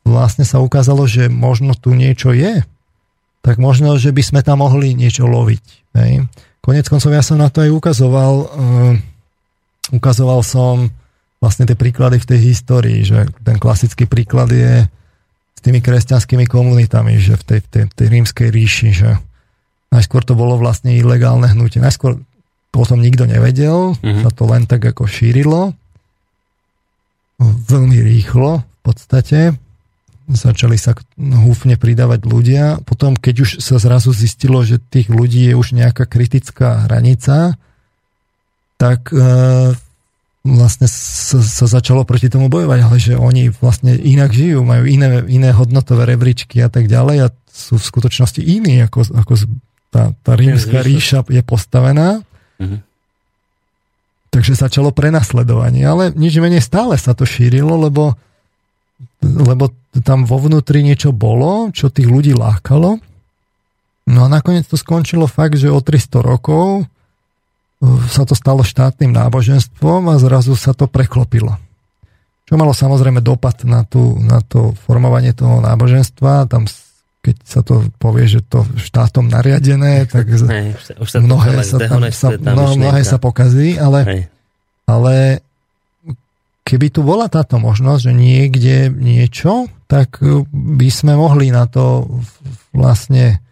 vlastne 0.08 0.44
sa 0.48 0.64
ukázalo, 0.64 1.06
že 1.06 1.30
možno 1.30 1.76
tu 1.78 1.94
niečo 1.94 2.34
je, 2.34 2.64
tak 3.46 3.62
možno, 3.62 3.96
že 3.96 4.12
by 4.12 4.24
sme 4.24 4.42
tam 4.44 4.60
mohli 4.60 4.92
niečo 4.92 5.24
loviť. 5.24 5.66
Hej. 5.96 6.28
Konec 6.60 6.86
koncov 6.92 7.16
ja 7.16 7.24
som 7.24 7.40
na 7.40 7.48
to 7.48 7.64
aj 7.64 7.72
ukazoval. 7.72 8.34
Uh, 8.52 8.94
ukazoval 9.96 10.44
som 10.44 10.92
vlastne 11.38 11.64
tie 11.70 11.78
príklady 11.78 12.20
v 12.20 12.28
tej 12.28 12.40
histórii, 12.52 13.00
že 13.06 13.30
ten 13.46 13.56
klasický 13.62 14.10
príklad 14.10 14.52
je 14.52 14.90
s 15.58 15.60
tými 15.66 15.82
kresťanskými 15.82 16.46
komunitami, 16.46 17.18
že 17.18 17.34
v 17.34 17.44
tej, 17.44 17.60
tej, 17.66 17.84
tej 17.90 18.08
rímskej 18.14 18.48
ríši, 18.54 18.90
že 18.94 19.10
najskôr 19.90 20.22
to 20.22 20.38
bolo 20.38 20.62
vlastne 20.62 20.94
ilegálne 20.94 21.50
hnutie. 21.50 21.82
Najskôr 21.82 22.22
o 22.78 22.86
tom 22.86 23.02
nikto 23.02 23.26
nevedel, 23.26 23.98
mm-hmm. 23.98 24.22
sa 24.22 24.30
to 24.30 24.46
len 24.46 24.70
tak 24.70 24.86
ako 24.86 25.10
šírilo. 25.10 25.74
Veľmi 27.42 27.98
rýchlo 28.06 28.62
v 28.62 28.80
podstate 28.86 29.58
začali 30.28 30.76
sa 30.76 30.92
húfne 31.16 31.80
pridávať 31.80 32.28
ľudia. 32.28 32.84
Potom, 32.84 33.16
keď 33.16 33.36
už 33.48 33.50
sa 33.64 33.80
zrazu 33.80 34.12
zistilo, 34.12 34.60
že 34.68 34.76
tých 34.76 35.08
ľudí 35.08 35.48
je 35.48 35.56
už 35.56 35.72
nejaká 35.72 36.04
kritická 36.04 36.84
hranica, 36.84 37.56
tak 38.76 39.08
e, 39.16 39.24
vlastne 40.56 40.88
sa, 40.88 41.44
sa 41.44 41.66
začalo 41.68 42.08
proti 42.08 42.32
tomu 42.32 42.48
bojovať, 42.48 42.80
ale 42.80 42.98
že 42.98 43.14
oni 43.20 43.52
vlastne 43.52 43.98
inak 43.98 44.32
žijú, 44.32 44.64
majú 44.64 44.88
iné, 44.88 45.28
iné 45.28 45.52
hodnotové 45.52 46.08
rebríčky 46.08 46.64
a 46.64 46.72
tak 46.72 46.88
ďalej 46.88 47.18
a 47.26 47.28
sú 47.52 47.76
v 47.76 47.90
skutočnosti 47.90 48.40
iní, 48.40 48.80
ako, 48.86 49.12
ako 49.18 49.34
tá, 49.92 50.14
tá 50.24 50.32
rímska 50.38 50.80
ríša 50.86 51.26
je 51.28 51.42
postavená. 51.42 52.22
Uh-huh. 52.62 52.80
Takže 54.30 54.54
začalo 54.54 54.94
prenasledovanie, 54.94 55.84
ale 55.84 56.14
nič 56.14 56.38
menej 56.38 56.62
stále 56.62 56.96
sa 56.96 57.18
to 57.18 57.26
šírilo, 57.26 57.74
lebo, 57.76 58.14
lebo 59.24 59.74
tam 60.06 60.30
vo 60.30 60.38
vnútri 60.38 60.86
niečo 60.86 61.10
bolo, 61.10 61.74
čo 61.74 61.90
tých 61.90 62.06
ľudí 62.06 62.38
lákalo. 62.38 63.02
No 64.08 64.20
a 64.24 64.28
nakoniec 64.32 64.70
to 64.70 64.80
skončilo 64.80 65.28
fakt, 65.28 65.60
že 65.60 65.68
o 65.68 65.82
300 65.82 66.24
rokov 66.24 66.88
sa 68.10 68.26
to 68.26 68.34
stalo 68.34 68.66
štátnym 68.66 69.14
náboženstvom 69.14 70.10
a 70.10 70.16
zrazu 70.18 70.58
sa 70.58 70.74
to 70.74 70.90
preklopilo. 70.90 71.54
Čo 72.48 72.56
malo 72.56 72.72
samozrejme 72.74 73.20
dopad 73.22 73.68
na, 73.68 73.84
tú, 73.84 74.18
na 74.24 74.40
to 74.42 74.74
formovanie 74.88 75.36
toho 75.36 75.60
náboženstva. 75.62 76.48
Tam, 76.48 76.64
keď 77.20 77.36
sa 77.44 77.62
to 77.62 77.86
povie, 78.00 78.26
že 78.26 78.42
to 78.48 78.64
štátom 78.80 79.28
nariadené, 79.28 80.08
tak 80.08 80.32
Hej, 80.32 80.80
už 80.98 81.08
sa 81.12 81.20
mnohé, 81.20 81.60
sa 81.62 81.78
tam, 81.78 82.02
sa, 82.10 82.30
no, 82.40 82.74
mnohé 82.80 83.04
sa 83.04 83.20
pokazí, 83.20 83.76
ale, 83.76 84.32
ale 84.88 85.44
keby 86.64 86.88
tu 86.88 87.04
bola 87.04 87.28
táto 87.28 87.60
možnosť, 87.60 88.02
že 88.10 88.14
niekde 88.16 88.78
niečo, 88.96 89.68
tak 89.92 90.24
by 90.52 90.88
sme 90.88 91.20
mohli 91.20 91.52
na 91.52 91.68
to 91.68 92.08
vlastne 92.72 93.44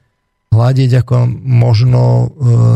hľadiť 0.55 1.03
ako 1.03 1.15
možno 1.43 2.01
e, 2.01 2.25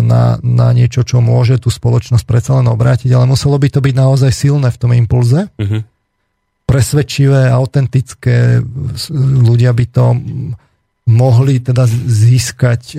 na, 0.04 0.38
na 0.44 0.70
niečo, 0.76 1.08
čo 1.08 1.24
môže 1.24 1.58
tú 1.58 1.72
spoločnosť 1.72 2.26
predsa 2.28 2.60
len 2.60 2.68
obrátiť, 2.68 3.10
ale 3.16 3.26
muselo 3.26 3.56
by 3.56 3.72
to 3.72 3.80
byť 3.80 3.96
naozaj 3.96 4.32
silné 4.36 4.68
v 4.70 4.80
tom 4.80 4.92
impulze. 4.92 5.48
Uh-huh. 5.56 5.82
Presvedčivé, 6.70 7.50
autentické, 7.50 8.62
ľudia 9.16 9.74
by 9.74 9.86
to 9.90 10.06
mohli 11.10 11.58
teda 11.58 11.90
získať 11.90 12.94
e, 12.94 12.96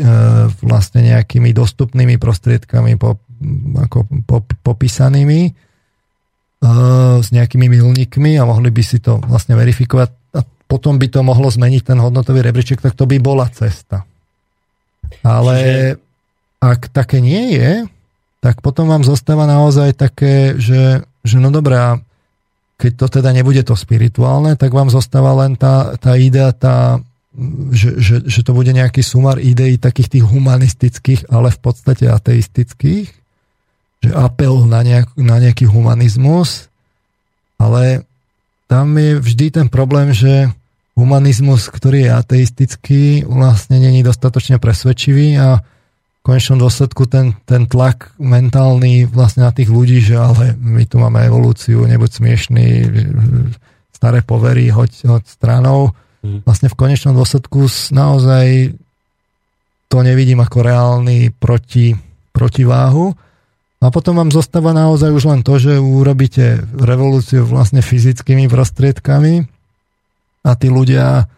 vlastne 0.66 1.06
nejakými 1.06 1.54
dostupnými 1.54 2.18
prostriedkami 2.18 2.98
po, 2.98 3.22
ako 3.78 3.98
po, 4.26 4.42
popísanými 4.42 5.40
e, 5.46 5.52
s 7.22 7.28
nejakými 7.30 7.70
milníkmi 7.70 8.34
a 8.34 8.42
mohli 8.42 8.74
by 8.74 8.82
si 8.82 8.98
to 8.98 9.22
vlastne 9.22 9.54
verifikovať 9.54 10.10
a 10.34 10.42
potom 10.66 10.98
by 10.98 11.06
to 11.06 11.22
mohlo 11.22 11.46
zmeniť 11.46 11.94
ten 11.94 11.98
hodnotový 12.02 12.42
rebríček, 12.42 12.82
tak 12.82 12.98
to 12.98 13.06
by 13.06 13.22
bola 13.22 13.46
cesta. 13.46 14.09
Ale 15.20 15.56
Čiže... 15.58 15.88
ak 16.60 16.80
také 16.92 17.18
nie 17.22 17.56
je, 17.56 17.70
tak 18.40 18.64
potom 18.64 18.88
vám 18.88 19.04
zostáva 19.04 19.44
naozaj 19.44 19.92
také, 19.96 20.56
že, 20.56 21.04
že 21.20 21.36
no 21.36 21.52
dobré, 21.52 21.76
keď 22.80 22.92
to 22.96 23.06
teda 23.20 23.36
nebude 23.36 23.60
to 23.60 23.76
spirituálne, 23.76 24.56
tak 24.56 24.72
vám 24.72 24.88
zostáva 24.88 25.36
len 25.44 25.60
tá, 25.60 26.00
tá 26.00 26.16
idea, 26.16 26.48
tá, 26.56 27.04
že, 27.70 28.00
že, 28.00 28.16
že 28.24 28.40
to 28.40 28.56
bude 28.56 28.72
nejaký 28.72 29.04
sumar 29.04 29.36
ideí 29.36 29.76
takých 29.76 30.16
tých 30.18 30.24
humanistických, 30.24 31.28
ale 31.28 31.52
v 31.52 31.60
podstate 31.60 32.08
ateistických, 32.08 33.12
že 34.00 34.10
apel 34.16 34.64
na, 34.64 34.80
nejak, 34.80 35.12
na 35.20 35.36
nejaký 35.36 35.68
humanizmus, 35.68 36.72
ale 37.60 38.08
tam 38.64 38.96
je 38.96 39.20
vždy 39.20 39.46
ten 39.52 39.66
problém, 39.68 40.16
že 40.16 40.48
humanizmus, 41.00 41.72
ktorý 41.72 42.04
je 42.04 42.10
ateistický, 42.12 43.02
vlastne 43.24 43.80
není 43.80 44.04
dostatočne 44.04 44.60
presvedčivý 44.60 45.40
a 45.40 45.64
v 46.20 46.22
konečnom 46.22 46.60
dôsledku 46.60 47.08
ten, 47.08 47.32
ten 47.48 47.64
tlak 47.64 48.12
mentálny 48.20 49.08
vlastne 49.08 49.48
na 49.48 49.52
tých 49.56 49.72
ľudí, 49.72 50.04
že 50.04 50.20
ale 50.20 50.52
my 50.60 50.84
tu 50.84 51.00
máme 51.00 51.24
evolúciu, 51.24 51.88
nebuď 51.88 52.10
smiešný, 52.12 52.66
staré 53.96 54.20
povery, 54.20 54.68
hoď, 54.68 55.08
hoď 55.08 55.24
stranou. 55.24 55.96
Mhm. 56.20 56.44
Vlastne 56.44 56.68
v 56.68 56.76
konečnom 56.76 57.16
dôsledku 57.16 57.64
naozaj 57.96 58.76
to 59.88 59.96
nevidím 60.04 60.44
ako 60.44 60.58
reálny 60.60 61.32
proti, 61.32 61.96
protiváhu. 62.30 63.16
A 63.80 63.88
potom 63.88 64.12
vám 64.12 64.28
zostáva 64.28 64.76
naozaj 64.76 65.08
už 65.08 65.24
len 65.24 65.40
to, 65.40 65.56
že 65.56 65.80
urobíte 65.80 66.60
revolúciu 66.76 67.48
vlastne 67.48 67.80
fyzickými 67.80 68.44
prostriedkami, 68.44 69.48
a 70.40 70.50
tí 70.56 70.72
ľudia 70.72 71.28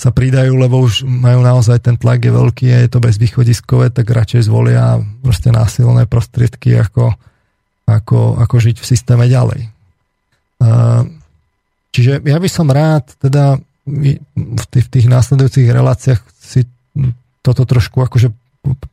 sa 0.00 0.10
pridajú, 0.16 0.56
lebo 0.56 0.80
už 0.80 1.04
majú 1.04 1.44
naozaj 1.44 1.84
ten 1.84 2.00
tlak 2.00 2.24
je 2.24 2.32
veľký 2.32 2.66
a 2.72 2.80
je 2.80 2.88
to 2.88 3.04
bezvýchodiskové, 3.04 3.92
tak 3.92 4.08
radšej 4.08 4.48
zvolia 4.48 4.96
proste 5.20 5.52
násilné 5.52 6.08
prostriedky, 6.08 6.72
ako, 6.80 7.12
ako, 7.84 8.40
ako 8.40 8.54
žiť 8.56 8.80
v 8.80 8.88
systéme 8.88 9.28
ďalej. 9.28 9.68
Čiže 11.92 12.24
ja 12.24 12.38
by 12.40 12.48
som 12.48 12.72
rád 12.72 13.12
teda 13.20 13.60
v 13.84 14.64
tých, 14.72 14.88
v 14.88 14.92
tých 14.92 15.06
následujúcich 15.12 15.68
reláciách 15.68 16.20
si 16.40 16.64
toto 17.44 17.68
trošku 17.68 18.00
akože 18.00 18.32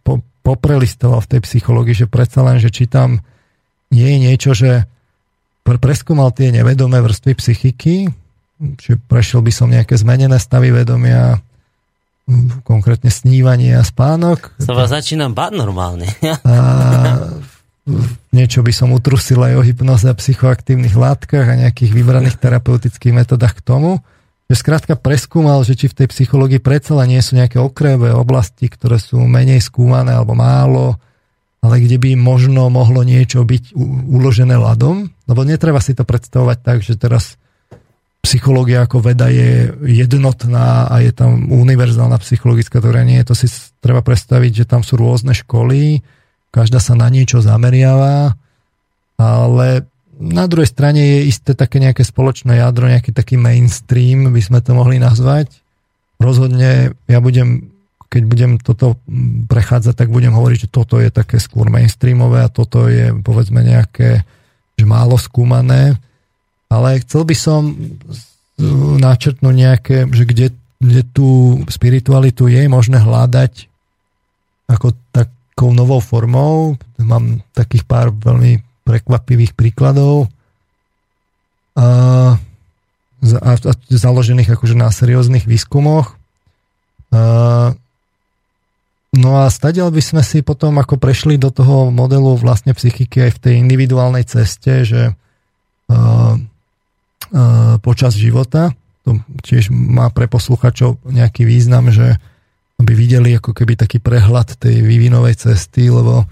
po, 0.03 0.19
poprelistoval 0.43 1.23
v 1.23 1.31
tej 1.37 1.41
psychológii, 1.43 2.03
že 2.03 2.11
predsa 2.11 2.43
len, 2.43 2.59
že 2.59 2.71
či 2.71 2.87
tam 2.87 3.19
nie 3.95 4.07
je 4.11 4.17
niečo, 4.19 4.51
že 4.51 4.83
preskúmal 5.63 6.31
tie 6.31 6.51
nevedomé 6.51 7.03
vrstvy 7.03 7.31
psychiky, 7.35 8.11
čiže 8.57 8.97
prešiel 9.05 9.41
by 9.45 9.51
som 9.53 9.69
nejaké 9.69 9.93
zmenené 9.97 10.37
stavy 10.41 10.73
vedomia, 10.73 11.41
konkrétne 12.67 13.07
snívanie 13.07 13.71
a 13.79 13.87
spánok. 13.87 14.51
To 14.67 14.75
vás 14.75 14.91
začínam 14.91 15.31
bať 15.31 15.51
normálne. 15.55 16.11
a 16.43 16.55
niečo 18.35 18.59
by 18.59 18.73
som 18.75 18.91
utrusil 18.91 19.39
aj 19.39 19.53
o 19.55 19.63
hypnoze 19.63 20.11
a 20.11 20.17
psychoaktívnych 20.17 20.91
látkach 20.91 21.47
a 21.47 21.55
nejakých 21.55 21.95
vybraných 21.95 22.35
terapeutických 22.35 23.15
metodách 23.15 23.63
k 23.63 23.65
tomu. 23.65 24.03
Že 24.47 24.55
skrátka 24.63 24.93
preskúmal, 24.95 25.63
že 25.63 25.75
či 25.75 25.91
v 25.91 26.03
tej 26.03 26.07
psychológii 26.11 26.59
predsa 26.63 26.99
nie 27.07 27.19
sú 27.19 27.35
nejaké 27.35 27.59
okrajové 27.59 28.15
oblasti, 28.15 28.67
ktoré 28.71 28.99
sú 28.99 29.19
menej 29.23 29.59
skúmané 29.59 30.15
alebo 30.15 30.35
málo, 30.35 30.99
ale 31.63 31.83
kde 31.83 31.99
by 31.99 32.15
možno 32.15 32.71
mohlo 32.71 33.03
niečo 33.03 33.43
byť 33.43 33.75
uložené 34.07 34.55
ľadom. 34.55 35.11
Lebo 35.27 35.41
netreba 35.43 35.79
si 35.83 35.95
to 35.95 36.07
predstavovať 36.07 36.57
tak, 36.63 36.77
že 36.83 36.95
teraz 36.95 37.39
psychológia 38.27 38.83
ako 38.83 38.99
veda 38.99 39.31
je 39.31 39.71
jednotná 39.87 40.91
a 40.91 40.99
je 40.99 41.15
tam 41.15 41.47
univerzálna 41.47 42.19
psychologická 42.19 42.83
teória. 42.83 43.23
To 43.23 43.31
si 43.31 43.47
treba 43.79 44.03
predstaviť, 44.03 44.51
že 44.51 44.65
tam 44.67 44.83
sú 44.83 44.99
rôzne 44.99 45.31
školy, 45.31 46.03
každá 46.51 46.83
sa 46.83 46.91
na 46.99 47.07
niečo 47.07 47.39
zameriava, 47.39 48.35
ale 49.15 49.87
na 50.19 50.43
druhej 50.43 50.67
strane 50.67 50.99
je 50.99 51.31
isté 51.31 51.55
také 51.55 51.79
nejaké 51.79 52.03
spoločné 52.03 52.59
jadro, 52.59 52.91
nejaký 52.91 53.15
taký 53.15 53.39
mainstream, 53.39 54.35
by 54.35 54.41
sme 54.43 54.59
to 54.59 54.75
mohli 54.75 54.99
nazvať. 54.99 55.47
Rozhodne 56.19 56.99
ja 57.07 57.19
budem, 57.23 57.71
keď 58.11 58.23
budem 58.27 58.51
toto 58.59 58.99
prechádzať, 59.47 59.93
tak 59.93 60.11
budem 60.11 60.35
hovoriť, 60.35 60.67
že 60.67 60.73
toto 60.73 60.99
je 60.99 61.13
také 61.13 61.39
skôr 61.39 61.71
mainstreamové 61.71 62.43
a 62.43 62.51
toto 62.51 62.91
je 62.91 63.15
povedzme 63.23 63.63
nejaké, 63.63 64.27
že 64.75 64.83
málo 64.83 65.15
skúmané 65.15 65.95
ale 66.67 66.99
chcel 67.03 67.23
by 67.23 67.35
som 67.35 67.61
načrtnúť 68.97 69.55
nejaké, 69.55 69.97
že 70.09 70.23
kde, 70.25 70.47
kde 70.81 71.01
tú 71.13 71.61
spiritualitu 71.69 72.49
je 72.49 72.65
možné 72.65 72.97
hľadať 72.97 73.69
ako 74.67 74.97
takou 75.13 75.71
novou 75.71 76.01
formou. 76.01 76.75
Mám 76.97 77.45
takých 77.53 77.85
pár 77.85 78.11
veľmi 78.11 78.65
prekvapivých 78.83 79.53
príkladov 79.53 80.31
a, 81.77 81.87
a, 83.21 83.51
a 83.53 83.71
založených 83.91 84.57
akože 84.57 84.75
na 84.75 84.89
serióznych 84.89 85.45
výskumoch. 85.45 86.17
A, 87.13 87.77
no 89.13 89.29
a 89.37 89.45
stadiaľ 89.53 89.93
by 89.93 90.01
sme 90.01 90.21
si 90.25 90.41
potom 90.41 90.81
ako 90.81 90.97
prešli 90.97 91.37
do 91.37 91.53
toho 91.53 91.93
modelu 91.93 92.35
vlastne 92.41 92.73
psychiky 92.73 93.29
aj 93.29 93.31
v 93.37 93.41
tej 93.43 93.53
individuálnej 93.61 94.25
ceste, 94.25 94.83
že 94.83 95.01
a, 95.91 96.35
počas 97.83 98.15
života. 98.15 98.75
To 99.07 99.19
tiež 99.43 99.71
má 99.71 100.11
pre 100.11 100.27
posluchačov 100.27 100.99
nejaký 101.07 101.47
význam, 101.47 101.91
že 101.91 102.19
aby 102.77 102.93
videli 102.93 103.33
ako 103.33 103.57
keby 103.57 103.73
taký 103.73 103.97
prehľad 103.97 104.61
tej 104.61 104.85
vývinovej 104.85 105.49
cesty, 105.49 105.89
lebo 105.89 106.29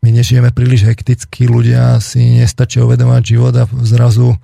my 0.00 0.08
nežijeme 0.14 0.54
príliš 0.54 0.86
hekticky, 0.86 1.50
ľudia 1.50 1.98
si 1.98 2.40
nestačia 2.40 2.86
uvedomať 2.86 3.22
život 3.26 3.54
a 3.58 3.64
zrazu 3.84 4.38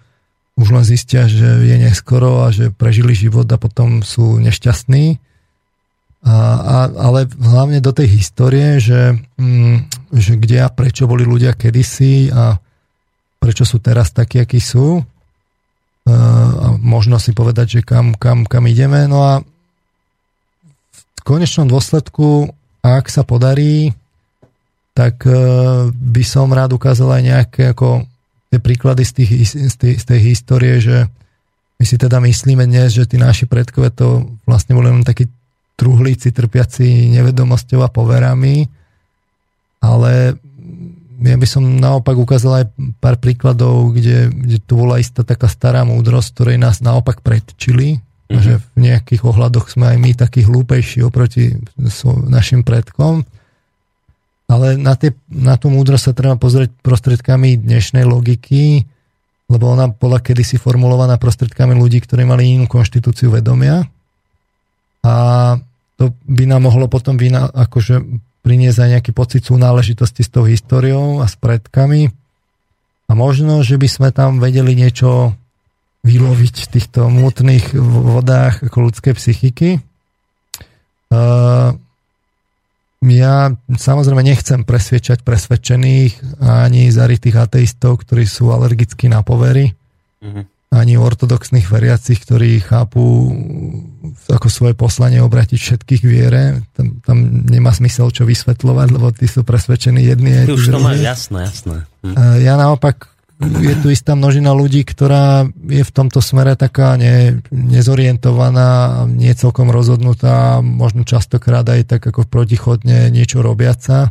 už 0.57 0.69
len 0.73 0.85
zistia, 0.85 1.29
že 1.29 1.65
je 1.65 1.77
neskoro 1.77 2.45
a 2.45 2.53
že 2.53 2.73
prežili 2.73 3.13
život 3.13 3.47
a 3.53 3.61
potom 3.61 4.01
sú 4.01 4.41
nešťastní. 4.41 5.21
A, 6.27 6.35
a, 6.35 6.77
ale 6.91 7.31
hlavne 7.39 7.79
do 7.79 7.95
tej 7.95 8.19
histórie, 8.19 8.83
že, 8.83 9.15
mm, 9.39 10.11
že 10.17 10.33
kde 10.41 10.65
a 10.65 10.69
prečo 10.73 11.07
boli 11.07 11.23
ľudia 11.23 11.55
kedysi 11.55 12.33
a 12.35 12.59
prečo 13.39 13.63
sú 13.63 13.79
teraz 13.79 14.11
takí, 14.11 14.43
akí 14.43 14.59
sú 14.59 15.05
a 16.07 16.79
možno 16.79 17.19
si 17.19 17.35
povedať, 17.35 17.79
že 17.79 17.81
kam, 17.83 18.15
kam, 18.15 18.47
kam 18.47 18.71
ideme. 18.71 19.11
No 19.11 19.27
a 19.27 19.33
v 20.95 21.21
konečnom 21.27 21.67
dôsledku, 21.67 22.47
ak 22.87 23.11
sa 23.11 23.27
podarí, 23.27 23.91
tak 24.95 25.27
e, 25.27 25.35
by 25.91 26.23
som 26.23 26.55
rád 26.55 26.79
ukázal 26.79 27.11
aj 27.19 27.23
nejaké 27.27 27.63
ako 27.75 28.07
tie 28.55 28.61
príklady 28.63 29.03
z, 29.03 29.13
tých, 29.13 29.31
z, 29.51 29.75
tej, 29.77 29.93
z 29.99 30.05
tej 30.07 30.21
histórie, 30.23 30.79
že 30.79 31.11
my 31.77 31.85
si 31.85 31.99
teda 31.99 32.23
myslíme 32.23 32.65
dnes, 32.65 32.95
že 32.95 33.05
tí 33.05 33.19
naši 33.19 33.45
predkové 33.45 33.91
to 33.91 34.31
vlastne 34.49 34.79
boli 34.79 34.89
len 34.89 35.05
takí 35.05 35.29
truhlíci 35.77 36.33
trpiaci 36.33 37.13
nevedomosťou 37.13 37.85
a 37.85 37.93
poverami, 37.93 38.65
ale 39.85 40.41
ja 41.27 41.39
by 41.39 41.49
som 41.49 41.63
naopak 41.67 42.15
ukázal 42.15 42.53
aj 42.63 42.67
pár 43.03 43.17
príkladov, 43.19 43.95
kde, 43.97 44.31
kde 44.31 44.59
tu 44.63 44.79
bola 44.79 45.03
istá 45.03 45.27
taká 45.27 45.51
stará 45.51 45.83
múdrosť, 45.83 46.29
ktorej 46.35 46.57
nás 46.63 46.79
naopak 46.79 47.21
predčili, 47.23 47.99
mm-hmm. 47.99 48.43
že 48.43 48.53
v 48.59 48.67
nejakých 48.79 49.23
ohľadoch 49.27 49.67
sme 49.71 49.95
aj 49.95 49.99
my 49.99 50.11
takí 50.15 50.47
hlúpejší 50.47 51.03
oproti 51.03 51.59
našim 52.31 52.63
predkom. 52.63 53.27
Ale 54.47 54.79
na, 54.79 54.95
tie, 54.95 55.11
na 55.27 55.59
tú 55.59 55.75
múdrosť 55.75 56.11
sa 56.11 56.15
treba 56.15 56.39
pozrieť 56.39 56.71
prostredkami 56.81 57.59
dnešnej 57.59 58.07
logiky, 58.07 58.87
lebo 59.51 59.75
ona 59.75 59.91
bola 59.91 60.23
kedysi 60.23 60.59
formulovaná 60.59 61.19
prostredkami 61.19 61.75
ľudí, 61.75 62.03
ktorí 62.03 62.23
mali 62.23 62.55
inú 62.55 62.71
konštitúciu 62.71 63.35
vedomia. 63.35 63.87
A 65.03 65.15
to 65.99 66.15
by 66.27 66.45
nám 66.47 66.67
mohlo 66.67 66.87
potom 66.87 67.19
vyna, 67.19 67.51
akože 67.51 68.03
priniesť 68.47 68.79
aj 68.79 68.91
nejaký 68.95 69.11
pocit 69.11 69.43
súnáležitosti 69.43 70.23
s 70.23 70.31
tou 70.31 70.47
históriou 70.47 71.19
a 71.19 71.27
s 71.27 71.35
predkami. 71.35 72.15
A 73.11 73.13
možno, 73.19 73.67
že 73.67 73.75
by 73.75 73.89
sme 73.91 74.09
tam 74.15 74.39
vedeli 74.39 74.79
niečo 74.79 75.35
vyloviť 76.07 76.55
v 76.63 76.71
týchto 76.71 77.11
mútnych 77.11 77.75
vodách 77.75 78.71
ako 78.71 78.87
ľudskej 78.87 79.13
psychiky. 79.19 79.83
Uh, 81.11 81.75
ja 83.03 83.51
samozrejme 83.67 84.23
nechcem 84.23 84.63
presviečať 84.63 85.27
presvedčených 85.27 86.39
ani 86.39 86.95
zarytých 86.95 87.51
ateistov, 87.51 88.07
ktorí 88.07 88.27
sú 88.31 88.55
alergickí 88.55 89.11
na 89.11 89.27
povery. 89.27 89.75
Mm-hmm 90.23 90.56
ani 90.75 90.99
ortodoxných 90.99 91.71
veriacich, 91.71 92.19
ktorí 92.27 92.59
chápu 92.59 93.33
ako 94.27 94.49
svoje 94.51 94.75
poslanie 94.75 95.23
obratiť 95.23 95.59
všetkých 95.59 96.03
viere. 96.03 96.67
Tam, 96.75 96.99
tam 97.07 97.47
nemá 97.47 97.71
smysel 97.71 98.11
čo 98.11 98.27
vysvetľovať, 98.27 98.89
lebo 98.91 99.15
tí 99.15 99.31
sú 99.31 99.47
presvedčení 99.47 100.03
jedni 100.03 100.43
Ty 100.43 100.59
už 100.59 100.75
to 100.75 100.83
máš 100.83 100.99
jasné, 101.01 101.47
jasné. 101.47 101.77
Hm. 102.03 102.15
Ja 102.43 102.59
naopak, 102.59 103.15
je 103.39 103.75
tu 103.79 103.93
istá 103.93 104.19
množina 104.19 104.57
ľudí, 104.57 104.83
ktorá 104.83 105.47
je 105.69 105.85
v 105.85 105.93
tomto 105.95 106.19
smere 106.19 106.59
taká 106.59 106.99
ne, 106.99 107.45
nezorientovaná, 107.53 109.05
nie 109.07 109.31
celkom 109.37 109.69
rozhodnutá, 109.69 110.65
možno 110.65 111.07
častokrát 111.07 111.69
aj 111.69 111.85
tak 111.85 112.03
ako 112.03 112.27
protichodne 112.27 113.13
niečo 113.13 113.45
robiaca 113.45 114.11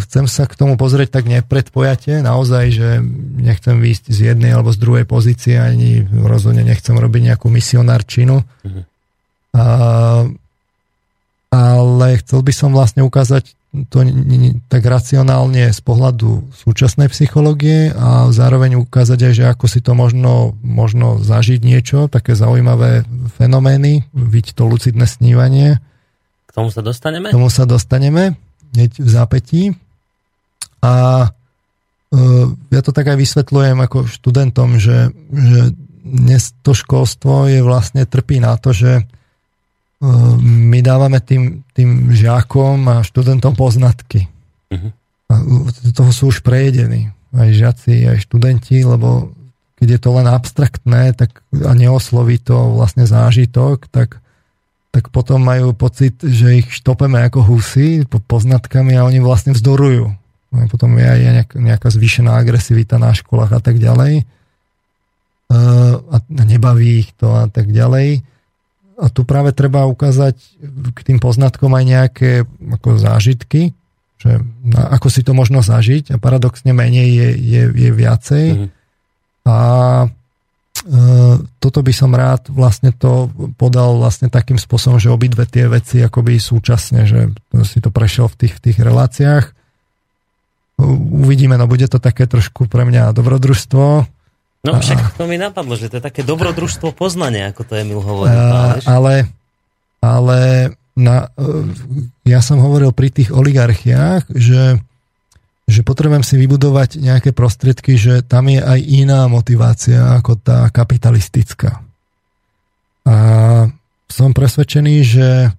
chcem 0.00 0.24
sa 0.24 0.48
k 0.48 0.56
tomu 0.56 0.80
pozrieť 0.80 1.20
tak 1.20 1.28
nepredpojate, 1.28 2.24
naozaj, 2.24 2.64
že 2.72 2.88
nechcem 3.36 3.76
výjsť 3.76 4.04
z 4.08 4.18
jednej 4.32 4.56
alebo 4.56 4.72
z 4.72 4.80
druhej 4.80 5.04
pozície, 5.04 5.60
ani 5.60 6.08
rozhodne 6.08 6.64
nechcem 6.64 6.96
robiť 6.96 7.32
nejakú 7.32 7.52
misionárčinu. 7.52 8.40
Mm-hmm. 8.40 8.84
A, 9.60 9.64
ale 11.52 12.08
chcel 12.24 12.40
by 12.40 12.52
som 12.56 12.72
vlastne 12.72 13.04
ukázať 13.04 13.52
to 13.86 14.02
tak 14.66 14.82
racionálne 14.82 15.70
z 15.70 15.80
pohľadu 15.84 16.50
súčasnej 16.50 17.06
psychológie 17.12 17.94
a 17.94 18.26
zároveň 18.34 18.80
ukázať 18.82 19.30
aj, 19.30 19.32
že 19.36 19.44
ako 19.46 19.66
si 19.70 19.78
to 19.78 19.94
možno, 19.94 20.58
možno 20.64 21.22
zažiť 21.22 21.60
niečo, 21.62 22.10
také 22.10 22.34
zaujímavé 22.34 23.06
fenomény, 23.38 24.10
vidieť 24.10 24.58
to 24.58 24.66
lucidné 24.66 25.06
snívanie. 25.06 25.78
K 26.48 26.50
tomu 26.50 26.74
sa 26.74 26.82
dostaneme? 26.82 27.30
K 27.30 27.36
tomu 27.36 27.46
sa 27.46 27.62
dostaneme 27.62 28.34
hneď 28.74 28.90
v 29.00 29.08
zápetí. 29.08 29.62
A 30.80 30.94
e, 31.24 32.18
ja 32.72 32.80
to 32.80 32.90
tak 32.90 33.10
aj 33.10 33.18
vysvetľujem 33.20 33.78
ako 33.84 33.98
študentom, 34.08 34.80
že, 34.80 35.12
že 35.30 35.60
dnes 36.00 36.56
to 36.64 36.72
školstvo 36.72 37.46
je 37.50 37.60
vlastne 37.60 38.08
trpí 38.08 38.40
na 38.40 38.56
to, 38.56 38.72
že 38.72 38.92
e, 39.00 39.04
my 40.42 40.80
dávame 40.80 41.20
tým, 41.20 41.66
tým 41.76 42.10
žiakom 42.14 42.88
a 42.88 43.06
študentom 43.06 43.52
poznatky. 43.52 44.26
Uh-huh. 44.72 44.90
A 45.30 45.34
toho 45.92 46.10
sú 46.10 46.34
už 46.34 46.42
prejedení. 46.42 47.12
Aj 47.30 47.46
žiaci, 47.46 48.10
aj 48.10 48.26
študenti, 48.26 48.82
lebo 48.82 49.30
keď 49.78 49.88
je 49.96 50.00
to 50.02 50.10
len 50.18 50.26
abstraktné 50.28 51.14
tak, 51.14 51.40
a 51.54 51.72
neosloví 51.72 52.42
to 52.42 52.76
vlastne 52.76 53.06
zážitok, 53.06 53.88
tak 53.88 54.18
tak 54.90 55.14
potom 55.14 55.38
majú 55.38 55.70
pocit, 55.70 56.18
že 56.18 56.62
ich 56.62 56.68
štopeme 56.74 57.22
ako 57.22 57.46
husy 57.46 58.02
po 58.10 58.18
poznatkami 58.18 58.98
a 58.98 59.06
oni 59.06 59.22
vlastne 59.22 59.54
vzdorujú. 59.54 60.10
No 60.50 60.56
a 60.58 60.66
potom 60.66 60.98
je 60.98 61.06
aj 61.06 61.46
nejaká 61.54 61.88
zvýšená 61.94 62.34
agresivita 62.34 62.98
na 62.98 63.14
školách 63.14 63.54
a 63.54 63.60
tak 63.62 63.78
ďalej. 63.78 64.26
A 65.50 66.16
nebaví 66.26 67.06
ich 67.06 67.10
to 67.14 67.30
a 67.30 67.46
tak 67.46 67.70
ďalej. 67.70 68.26
A 68.98 69.06
tu 69.08 69.22
práve 69.22 69.54
treba 69.54 69.86
ukázať 69.86 70.36
k 70.92 70.98
tým 71.06 71.22
poznatkom 71.22 71.70
aj 71.70 71.84
nejaké 71.86 72.30
ako 72.44 72.98
zážitky, 72.98 73.72
že 74.20 74.42
na, 74.60 74.90
ako 74.92 75.08
si 75.08 75.24
to 75.24 75.32
možno 75.32 75.64
zažiť 75.64 76.12
a 76.12 76.20
paradoxne 76.20 76.76
menej 76.76 77.08
je, 77.08 77.28
je, 77.40 77.62
je 77.72 77.90
viacej. 77.94 78.46
Mm-hmm. 78.52 78.70
A 79.48 79.56
toto 81.60 81.80
by 81.84 81.92
som 81.92 82.16
rád 82.16 82.48
vlastne 82.48 82.88
to 82.96 83.28
podal 83.60 84.00
vlastne 84.00 84.32
takým 84.32 84.56
spôsobom, 84.56 84.96
že 84.96 85.12
obidve 85.12 85.44
tie 85.44 85.68
veci 85.68 86.00
akoby 86.00 86.40
súčasne, 86.40 87.04
že 87.04 87.28
si 87.68 87.84
to 87.84 87.92
prešiel 87.92 88.32
v 88.32 88.36
tých, 88.46 88.54
v 88.56 88.62
tých 88.70 88.78
reláciách. 88.80 89.44
Uvidíme, 91.20 91.60
no 91.60 91.68
bude 91.68 91.84
to 91.84 92.00
také 92.00 92.24
trošku 92.24 92.64
pre 92.64 92.88
mňa 92.88 93.12
dobrodružstvo. 93.12 93.84
No 94.60 94.70
však 94.76 95.16
to 95.16 95.24
mi 95.28 95.36
napadlo, 95.36 95.76
že 95.76 95.92
to 95.92 96.00
je 96.00 96.04
také 96.04 96.24
dobrodružstvo 96.24 96.92
poznania, 96.92 97.52
ako 97.52 97.64
to 97.64 97.72
Emil 97.76 98.00
hovorí. 98.00 98.32
Uh, 98.32 98.80
ale, 98.88 99.14
ale 100.00 100.40
na, 100.96 101.32
uh, 101.36 101.64
ja 102.24 102.40
som 102.44 102.60
hovoril 102.60 102.92
pri 102.92 103.08
tých 103.12 103.32
oligarchiách, 103.32 104.28
že 104.32 104.80
že 105.70 105.86
potrebujem 105.86 106.26
si 106.26 106.34
vybudovať 106.34 106.98
nejaké 106.98 107.30
prostriedky, 107.30 107.94
že 107.94 108.26
tam 108.26 108.50
je 108.50 108.58
aj 108.58 108.80
iná 108.82 109.30
motivácia 109.30 110.18
ako 110.18 110.36
tá 110.42 110.66
kapitalistická. 110.74 111.78
A 113.06 113.16
som 114.10 114.34
presvedčený, 114.34 114.94
že, 115.06 115.54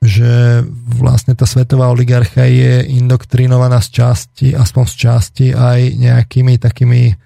že 0.00 0.62
vlastne 0.94 1.34
tá 1.34 1.44
svetová 1.44 1.90
oligarchia 1.90 2.46
je 2.46 2.94
indoktrinovaná 2.94 3.82
z 3.82 4.00
časti, 4.00 4.48
aspoň 4.54 4.84
z 4.86 4.94
časti 4.94 5.46
aj 5.50 5.98
nejakými 5.98 6.54
takými 6.56 7.02
eh, 7.10 7.16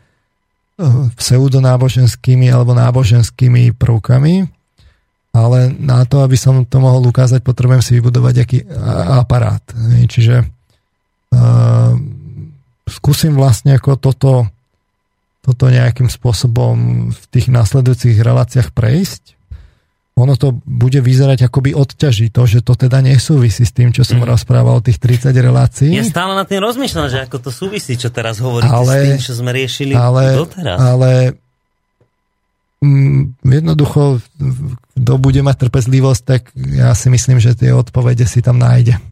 pseudonáboženskými 1.15 2.49
alebo 2.49 2.73
náboženskými 2.73 3.77
prvkami. 3.77 4.35
Ale 5.35 5.75
na 5.83 6.07
to, 6.07 6.23
aby 6.23 6.39
som 6.39 6.63
to 6.63 6.79
mohol 6.79 7.11
ukázať, 7.11 7.43
potrebujem 7.43 7.83
si 7.83 7.99
vybudovať 7.99 8.35
aký 8.39 8.59
aparát. 9.19 9.67
Čiže 10.07 10.47
uh, 11.35 11.99
skúsim 12.89 13.33
vlastne 13.37 13.77
ako 13.77 13.97
toto, 13.97 14.33
toto 15.41 15.65
nejakým 15.69 16.09
spôsobom 16.09 17.09
v 17.13 17.25
tých 17.33 17.49
následujúcich 17.49 18.17
reláciách 18.21 18.73
prejsť. 18.73 19.37
Ono 20.15 20.39
to 20.39 20.55
bude 20.63 21.03
vyzerať 21.03 21.51
akoby 21.51 21.75
odťaží 21.75 22.31
to, 22.31 22.47
že 22.47 22.63
to 22.63 22.79
teda 22.79 23.03
nesúvisí 23.03 23.67
s 23.67 23.75
tým, 23.75 23.91
čo 23.91 24.07
som 24.07 24.23
mm. 24.23 24.31
rozprával 24.31 24.79
o 24.79 24.85
tých 24.85 25.03
30 25.03 25.35
relácií. 25.35 25.91
Ja 25.91 26.07
stále 26.07 26.39
na 26.39 26.47
tým 26.47 26.63
rozmýšľam, 26.63 27.11
že 27.11 27.27
ako 27.27 27.37
to 27.43 27.51
súvisí, 27.51 27.99
čo 27.99 28.15
teraz 28.15 28.39
hovoríte 28.39 28.71
ale, 28.71 28.95
s 28.95 29.03
tým, 29.03 29.19
čo 29.19 29.35
sme 29.35 29.51
riešili 29.51 29.91
ale, 29.91 30.39
doteraz. 30.39 30.79
Ale 30.79 31.11
mm, 32.79 33.43
jednoducho, 33.43 34.23
kto 34.95 35.13
bude 35.19 35.41
mať 35.43 35.57
trpezlivosť, 35.67 36.23
tak 36.23 36.55
ja 36.55 36.95
si 36.95 37.11
myslím, 37.11 37.43
že 37.43 37.59
tie 37.59 37.75
odpovede 37.75 38.23
si 38.31 38.39
tam 38.39 38.63
nájde. 38.63 39.03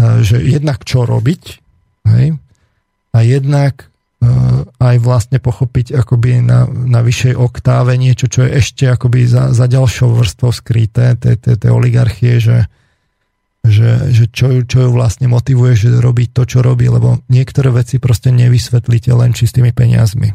E, 0.00 0.24
že 0.24 0.40
jednak 0.40 0.82
čo 0.88 1.04
robiť, 1.04 1.42
hej, 2.08 2.40
a 3.12 3.18
jednak 3.20 3.84
e, 3.84 4.26
aj 4.80 4.96
vlastne 4.98 5.38
pochopiť 5.38 5.92
akoby 5.92 6.40
na, 6.40 6.64
na 6.66 7.00
vyššej 7.04 7.36
oktáve 7.36 7.94
niečo, 8.00 8.26
čo 8.26 8.48
je 8.48 8.56
ešte 8.58 8.88
akoby 8.88 9.28
za, 9.28 9.52
za 9.52 9.68
ďalšou 9.68 10.16
vrstvou 10.16 10.50
skryté, 10.50 11.14
tej 11.20 11.70
oligarchie, 11.70 12.40
že, 12.40 12.66
že, 13.62 14.10
že 14.10 14.24
čo, 14.32 14.48
ju, 14.48 14.60
čo 14.64 14.88
ju 14.88 14.90
vlastne 14.90 15.28
motivuje, 15.28 15.76
že 15.76 16.02
robí 16.02 16.26
to, 16.32 16.48
čo 16.48 16.64
robí, 16.64 16.88
lebo 16.88 17.20
niektoré 17.28 17.70
veci 17.70 18.00
proste 18.00 18.32
nevysvetlíte 18.32 19.12
len 19.12 19.36
čistými 19.36 19.70
peniazmi. 19.70 20.32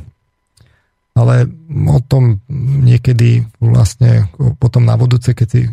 Ale 1.17 1.49
o 1.89 1.97
tom 2.05 2.45
niekedy 2.85 3.41
vlastne 3.57 4.29
potom 4.61 4.85
na 4.85 4.93
budúce, 4.93 5.33
keď 5.33 5.47
si 5.49 5.65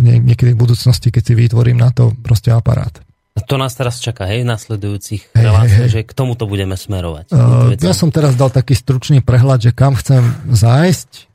niekedy 0.00 0.56
v 0.56 0.62
budúcnosti, 0.64 1.12
keď 1.12 1.22
si 1.28 1.34
vytvorím 1.36 1.76
na 1.76 1.92
to 1.92 2.16
proste 2.24 2.48
aparát. 2.48 3.04
To 3.32 3.56
nás 3.56 3.72
teraz 3.72 3.96
čaká, 3.96 4.28
hej, 4.28 4.44
v 4.44 4.52
nasledujúcich 4.52 5.32
hey, 5.32 5.44
reláciách, 5.48 5.88
hey, 5.88 5.92
že 5.92 6.00
k 6.04 6.12
tomuto 6.12 6.44
budeme 6.44 6.76
smerovať. 6.76 7.32
Uh, 7.32 7.72
ja 7.80 7.96
som 7.96 8.12
teraz 8.12 8.36
dal 8.36 8.52
taký 8.52 8.76
stručný 8.76 9.24
prehľad, 9.24 9.64
že 9.64 9.72
kam 9.72 9.96
chcem 9.96 10.20
zájsť. 10.52 11.32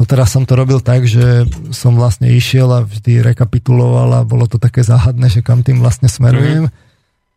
No 0.00 0.08
teraz 0.08 0.32
som 0.32 0.44
to 0.44 0.56
robil 0.56 0.80
tak, 0.80 1.04
že 1.04 1.48
som 1.72 1.96
vlastne 1.96 2.28
išiel 2.32 2.68
a 2.72 2.84
vždy 2.84 3.24
rekapituloval 3.24 4.20
a 4.20 4.28
bolo 4.28 4.48
to 4.48 4.56
také 4.56 4.80
záhadné, 4.84 5.28
že 5.28 5.44
kam 5.44 5.60
tým 5.64 5.80
vlastne 5.80 6.08
smerujem. 6.08 6.68
Mm. 6.68 6.72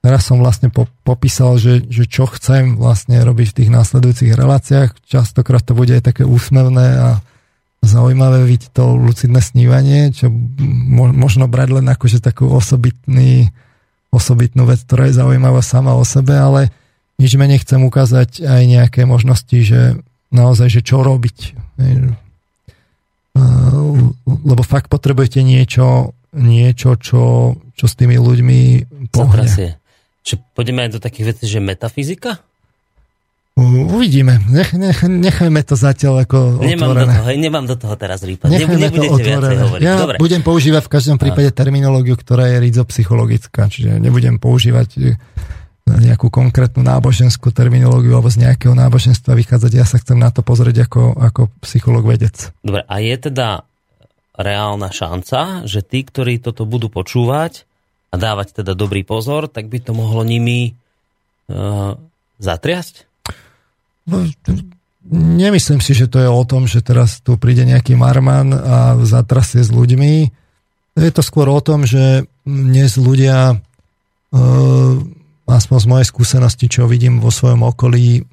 teraz 0.03 0.27
som 0.27 0.39
vlastne 0.39 0.67
po, 0.67 0.87
popísal, 1.07 1.55
že, 1.59 1.83
že 1.87 2.03
čo 2.07 2.27
chcem 2.27 2.75
vlastne 2.75 3.19
robiť 3.23 3.47
v 3.51 3.57
tých 3.63 3.71
následujúcich 3.71 4.31
reláciách. 4.35 4.99
Častokrát 5.07 5.63
to 5.63 5.75
bude 5.75 5.95
aj 5.95 6.11
také 6.11 6.23
úsmevné 6.27 6.87
a 6.99 7.09
zaujímavé 7.83 8.47
vidieť 8.47 8.71
to 8.71 8.95
lucidné 8.95 9.43
snívanie, 9.43 10.15
čo 10.15 10.31
možno 10.95 11.51
brať 11.51 11.83
len 11.83 11.87
akože 11.91 12.23
takú 12.23 12.47
osobitný, 12.47 13.51
osobitnú 14.13 14.69
vec, 14.69 14.85
ktorá 14.85 15.09
je 15.09 15.17
zaujímavá 15.17 15.65
sama 15.65 15.97
o 15.97 16.05
sebe, 16.05 16.37
ale 16.37 16.69
nič 17.17 17.33
menej 17.33 17.65
chcem 17.65 17.81
ukázať 17.81 18.45
aj 18.45 18.61
nejaké 18.69 19.01
možnosti, 19.09 19.57
že 19.57 19.97
naozaj, 20.29 20.69
že 20.69 20.85
čo 20.85 21.01
robiť. 21.01 21.57
Lebo 24.23 24.61
fakt 24.61 24.93
potrebujete 24.93 25.41
niečo, 25.41 26.13
niečo 26.37 26.93
čo, 27.01 27.57
čo 27.73 27.85
s 27.89 27.93
tými 27.97 28.21
ľuďmi 28.21 28.59
pohne. 29.09 29.49
Čiže 30.23 30.37
pôjdeme 30.53 30.85
aj 30.85 30.91
do 30.95 30.99
takých 31.01 31.33
vecí, 31.35 31.49
že 31.49 31.57
metafyzika? 31.59 32.37
Uvidíme. 33.53 34.41
Nech, 34.49 34.73
nech, 34.73 35.05
nechajme 35.05 35.61
to 35.61 35.77
zatiaľ 35.77 36.25
ako 36.25 36.57
nemám 36.57 36.89
otvorené. 36.89 37.13
Do 37.13 37.21
toho, 37.21 37.29
nemám 37.37 37.65
do 37.69 37.75
toho 37.77 37.95
teraz 38.01 38.25
rýpať. 38.25 38.49
Nechajme 38.49 38.89
to 38.89 39.01
otvorené. 39.05 39.61
Ja 39.77 39.93
Dobre. 40.01 40.17
budem 40.17 40.41
používať 40.41 40.89
v 40.89 40.91
každom 40.91 41.17
prípade 41.21 41.53
terminológiu, 41.53 42.17
ktorá 42.17 42.49
je 42.49 42.57
rizopsychologická, 42.65 43.69
čiže 43.69 44.01
nebudem 44.01 44.41
používať 44.41 44.89
e, 44.97 45.01
nejakú 45.85 46.33
konkrétnu 46.33 46.81
náboženskú 46.81 47.53
terminológiu 47.53 48.17
alebo 48.17 48.33
z 48.33 48.41
nejakého 48.41 48.73
náboženstva 48.73 49.37
vychádzať. 49.37 49.71
Ja 49.77 49.85
sa 49.85 50.01
chcem 50.01 50.17
na 50.17 50.33
to 50.33 50.41
pozrieť 50.41 50.89
ako, 50.89 51.13
ako 51.13 51.41
psycholog 51.61 52.09
vedec. 52.09 52.49
Dobre, 52.65 52.81
a 52.89 52.95
je 53.05 53.15
teda 53.21 53.69
reálna 54.33 54.89
šanca, 54.89 55.69
že 55.69 55.85
tí, 55.85 56.01
ktorí 56.01 56.41
toto 56.41 56.65
budú 56.65 56.89
počúvať 56.89 57.69
a 58.09 58.17
dávať 58.17 58.65
teda 58.65 58.73
dobrý 58.73 59.05
pozor, 59.05 59.45
tak 59.45 59.69
by 59.69 59.77
to 59.77 59.93
mohlo 59.93 60.25
nimi 60.25 60.73
uh, 61.53 61.93
zatriasť? 62.41 63.12
No, 64.03 64.27
nemyslím 65.13 65.79
si, 65.79 65.91
že 65.95 66.07
to 66.07 66.19
je 66.19 66.29
o 66.29 66.43
tom, 66.47 66.67
že 66.67 66.83
teraz 66.83 67.19
tu 67.19 67.35
príde 67.35 67.67
nejaký 67.67 67.95
marman 67.95 68.55
a 68.55 68.99
zatrasie 69.03 69.63
s 69.63 69.71
ľuďmi. 69.71 70.31
Je 70.93 71.11
to 71.11 71.23
skôr 71.25 71.49
o 71.49 71.59
tom, 71.63 71.83
že 71.83 72.27
dnes 72.43 72.95
ľudia, 72.99 73.57
uh, 73.57 74.93
aspoň 75.47 75.77
z 75.79 75.87
mojej 75.89 76.07
skúsenosti, 76.07 76.65
čo 76.71 76.87
vidím 76.87 77.19
vo 77.19 77.33
svojom 77.33 77.63
okolí, 77.67 78.23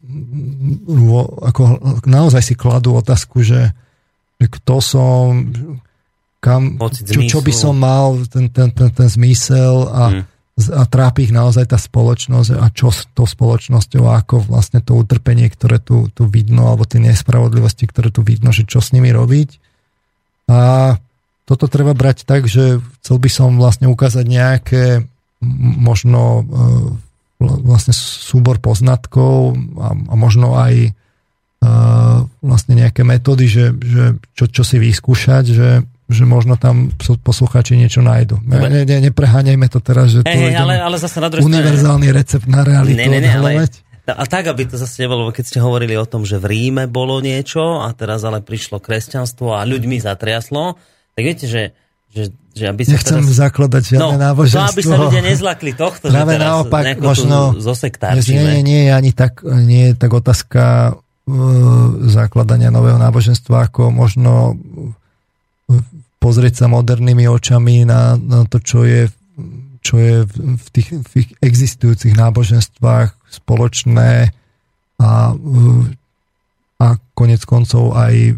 ako 1.43 1.63
naozaj 2.07 2.43
si 2.43 2.55
kladú 2.59 2.99
otázku, 2.99 3.43
že, 3.43 3.73
že 4.39 4.47
kto 4.47 4.77
som, 4.83 5.51
kam, 6.43 6.77
čo, 6.93 7.21
čo 7.27 7.39
by 7.41 7.53
som 7.55 7.75
mal, 7.79 8.21
ten, 8.29 8.51
ten, 8.51 8.71
ten, 8.71 8.91
ten 8.91 9.09
zmysel 9.09 9.91
a 9.91 10.03
hmm 10.11 10.30
a 10.69 10.85
trápi 10.85 11.31
ich 11.31 11.33
naozaj 11.33 11.73
tá 11.73 11.79
spoločnosť 11.81 12.61
a 12.61 12.69
čo 12.69 12.93
s 12.93 13.09
tou 13.17 13.25
spoločnosťou 13.25 14.03
a 14.05 14.21
ako 14.21 14.45
vlastne 14.45 14.85
to 14.85 14.99
utrpenie, 14.99 15.49
ktoré 15.49 15.81
tu, 15.81 16.13
tu 16.13 16.29
vidno, 16.29 16.69
alebo 16.69 16.85
tie 16.85 17.01
nespravodlivosti, 17.01 17.89
ktoré 17.89 18.13
tu 18.13 18.21
vidno, 18.21 18.53
že 18.53 18.69
čo 18.69 18.85
s 18.85 18.93
nimi 18.93 19.09
robiť. 19.09 19.57
A 20.51 20.61
toto 21.49 21.67
treba 21.67 21.97
brať 21.97 22.29
tak, 22.29 22.45
že 22.51 22.79
chcel 23.01 23.17
by 23.17 23.31
som 23.33 23.57
vlastne 23.57 23.89
ukázať 23.89 24.25
nejaké 24.29 24.85
možno 25.81 26.45
e, 26.45 26.45
vlastne 27.41 27.97
súbor 27.97 28.61
poznatkov 28.61 29.57
a, 29.81 29.97
a 29.97 30.15
možno 30.15 30.61
aj 30.61 30.75
e, 30.85 30.91
vlastne 32.45 32.75
nejaké 32.77 33.03
metódy, 33.03 33.49
že, 33.49 33.73
že 33.81 34.05
čo, 34.37 34.45
čo 34.47 34.63
si 34.63 34.77
vyskúšať, 34.77 35.45
že 35.49 35.69
že 36.11 36.27
možno 36.27 36.59
tam 36.59 36.91
poslucháči 37.23 37.79
niečo 37.79 38.03
nájdu. 38.03 38.43
Ne, 38.43 38.83
ne, 38.83 38.99
nepreháňajme 39.11 39.67
to 39.71 39.79
teraz, 39.79 40.11
že 40.11 40.27
hey, 40.27 40.51
to 40.51 40.67
ale, 40.67 40.75
ale 40.83 40.97
zase 40.99 41.23
na 41.23 41.31
univerzálny 41.31 42.11
strane... 42.11 42.19
recept 42.19 42.47
na 42.51 42.61
realitu 42.67 42.99
ne, 42.99 43.07
ne, 43.07 43.21
ne, 43.23 43.31
ale, 43.31 43.51
a 44.11 44.25
tak, 44.27 44.51
aby 44.51 44.67
to 44.67 44.75
zase 44.75 45.07
nebolo, 45.07 45.31
keď 45.31 45.45
ste 45.47 45.59
hovorili 45.63 45.95
o 45.95 46.03
tom, 46.03 46.27
že 46.27 46.43
v 46.43 46.51
Ríme 46.51 46.91
bolo 46.91 47.23
niečo 47.23 47.79
a 47.79 47.95
teraz 47.95 48.27
ale 48.27 48.43
prišlo 48.43 48.83
kresťanstvo 48.83 49.55
a 49.55 49.63
ľuďmi 49.63 50.03
zatriaslo, 50.03 50.75
tak 51.15 51.23
viete, 51.23 51.47
že 51.47 51.71
že, 52.11 52.35
že 52.59 52.67
aby 52.67 52.83
sa 52.83 52.99
Nechcem 52.99 53.23
teraz... 53.23 53.39
zakladať 53.39 53.83
žiadne 53.95 54.19
no, 54.19 54.25
náboženstvo. 54.35 54.67
No, 54.67 54.75
aby 54.75 54.83
sa 54.83 54.97
ľudia 54.99 55.23
nezlakli 55.23 55.73
tohto, 55.79 56.11
Práve 56.11 56.35
že 56.35 56.43
teraz 56.43 56.47
naopak, 56.51 56.85
možno, 56.99 57.55
nie, 58.27 58.43
nie, 58.43 58.61
nie, 58.67 58.83
ani 58.91 59.15
tak, 59.15 59.47
nie 59.47 59.91
je 59.91 59.95
tak 59.95 60.11
otázka 60.11 60.63
uh, 60.91 61.35
zakladania 62.11 62.75
nového 62.75 62.99
náboženstva, 62.99 63.71
ako 63.71 63.95
možno 63.95 64.59
pozrieť 66.21 66.63
sa 66.63 66.67
modernými 66.69 67.25
očami 67.27 67.89
na, 67.89 68.15
na 68.21 68.45
to, 68.45 68.61
čo 68.61 68.85
je, 68.85 69.09
čo 69.81 69.97
je 69.97 70.17
v 70.37 70.67
tých, 70.71 70.89
v 71.01 71.09
tých 71.09 71.29
existujúcich 71.41 72.13
náboženstvách 72.13 73.17
spoločné 73.33 74.37
a, 75.01 75.33
a 76.77 76.87
konec 77.17 77.41
koncov 77.49 77.97
aj 77.97 78.37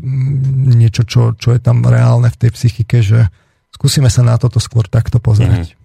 niečo, 0.78 1.02
čo, 1.02 1.34
čo 1.34 1.50
je 1.52 1.60
tam 1.60 1.82
reálne 1.82 2.30
v 2.30 2.38
tej 2.38 2.50
psychike, 2.54 3.02
že 3.02 3.26
skúsime 3.74 4.06
sa 4.06 4.22
na 4.22 4.38
toto 4.38 4.62
skôr 4.62 4.86
takto 4.86 5.18
pozrieť. 5.18 5.74
Mm. 5.74 5.81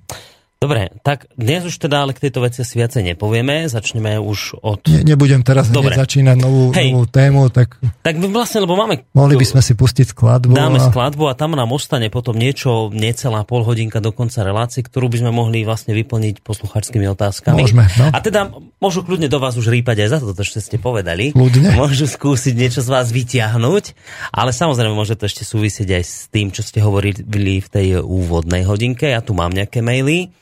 Dobre, 0.57 0.89
tak 1.05 1.29
dnes 1.37 1.69
už 1.69 1.77
teda 1.77 2.01
ale 2.01 2.17
k 2.17 2.27
tejto 2.27 2.41
veci 2.41 2.65
si 2.65 2.81
viacej 2.81 3.13
nepovieme, 3.13 3.69
začneme 3.69 4.17
už 4.17 4.57
od... 4.65 4.89
Ne, 4.89 5.05
nebudem 5.05 5.45
teraz 5.45 5.69
Dobre. 5.69 5.93
začínať 5.93 6.33
novú, 6.33 6.73
Hej. 6.73 6.97
novú 6.97 7.05
tému, 7.05 7.53
tak... 7.53 7.77
Tak 8.01 8.17
vlastne, 8.33 8.65
lebo 8.65 8.73
máme... 8.73 9.05
Mohli 9.13 9.37
by 9.37 9.45
sme 9.53 9.61
si 9.61 9.77
pustiť 9.77 10.17
skladbu. 10.17 10.57
Dáme 10.57 10.81
a... 10.81 10.89
skladbu 10.89 11.29
a 11.29 11.37
tam 11.37 11.53
nám 11.53 11.69
ostane 11.69 12.09
potom 12.09 12.33
niečo, 12.33 12.89
necelá 12.89 13.45
pol 13.45 13.61
hodinka 13.61 14.01
do 14.01 14.09
konca 14.09 14.41
relácie, 14.41 14.81
ktorú 14.81 15.13
by 15.13 15.17
sme 15.21 15.29
mohli 15.29 15.61
vlastne 15.61 15.93
vyplniť 15.93 16.41
posluchačskými 16.41 17.05
otázkami. 17.05 17.61
Môžeme, 17.61 17.85
no. 17.93 18.09
A 18.09 18.17
teda 18.17 18.49
môžu 18.81 19.05
kľudne 19.05 19.29
do 19.29 19.37
vás 19.37 19.53
už 19.61 19.69
rýpať 19.69 20.09
aj 20.09 20.09
za 20.09 20.19
toto, 20.25 20.41
čo 20.41 20.57
ste 20.57 20.81
povedali. 20.81 21.37
Kľudne. 21.37 21.77
Môžu 21.77 22.09
skúsiť 22.09 22.57
niečo 22.57 22.81
z 22.81 22.89
vás 22.89 23.13
vyťahnuť, 23.13 23.93
ale 24.33 24.49
samozrejme 24.49 24.97
môže 24.97 25.13
to 25.13 25.29
ešte 25.29 25.45
súvisieť 25.45 26.01
aj 26.01 26.03
s 26.03 26.33
tým, 26.33 26.49
čo 26.49 26.65
ste 26.65 26.81
hovorili 26.81 27.61
v 27.61 27.69
tej 27.69 28.01
úvodnej 28.01 28.65
hodinke. 28.65 29.13
Ja 29.13 29.21
tu 29.21 29.37
mám 29.37 29.53
nejaké 29.53 29.85
maily 29.85 30.33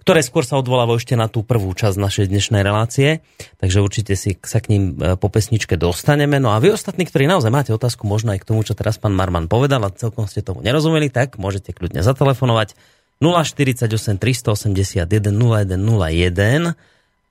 ktoré 0.00 0.24
skôr 0.24 0.48
sa 0.48 0.56
odvolávajú 0.56 0.96
ešte 0.96 1.14
na 1.14 1.28
tú 1.28 1.44
prvú 1.44 1.76
časť 1.76 2.00
našej 2.00 2.26
dnešnej 2.32 2.64
relácie, 2.64 3.20
takže 3.60 3.84
určite 3.84 4.16
si 4.16 4.40
sa 4.40 4.64
k 4.64 4.72
ním 4.72 4.82
e, 4.96 5.14
po 5.20 5.28
pesničke 5.28 5.76
dostaneme. 5.76 6.40
No 6.40 6.56
a 6.56 6.58
vy 6.58 6.72
ostatní, 6.72 7.04
ktorí 7.04 7.28
naozaj 7.28 7.52
máte 7.52 7.70
otázku 7.76 8.08
možno 8.08 8.32
aj 8.32 8.40
k 8.40 8.48
tomu, 8.48 8.64
čo 8.64 8.72
teraz 8.72 8.96
pán 8.96 9.12
Marman 9.12 9.46
povedal 9.46 9.84
a 9.84 9.92
celkom 9.92 10.24
ste 10.24 10.40
tomu 10.40 10.64
nerozumeli, 10.64 11.12
tak 11.12 11.36
môžete 11.36 11.76
kľudne 11.76 12.00
zatelefonovať 12.00 12.72
048 13.20 14.16
381 14.16 15.04
0101 15.04 16.72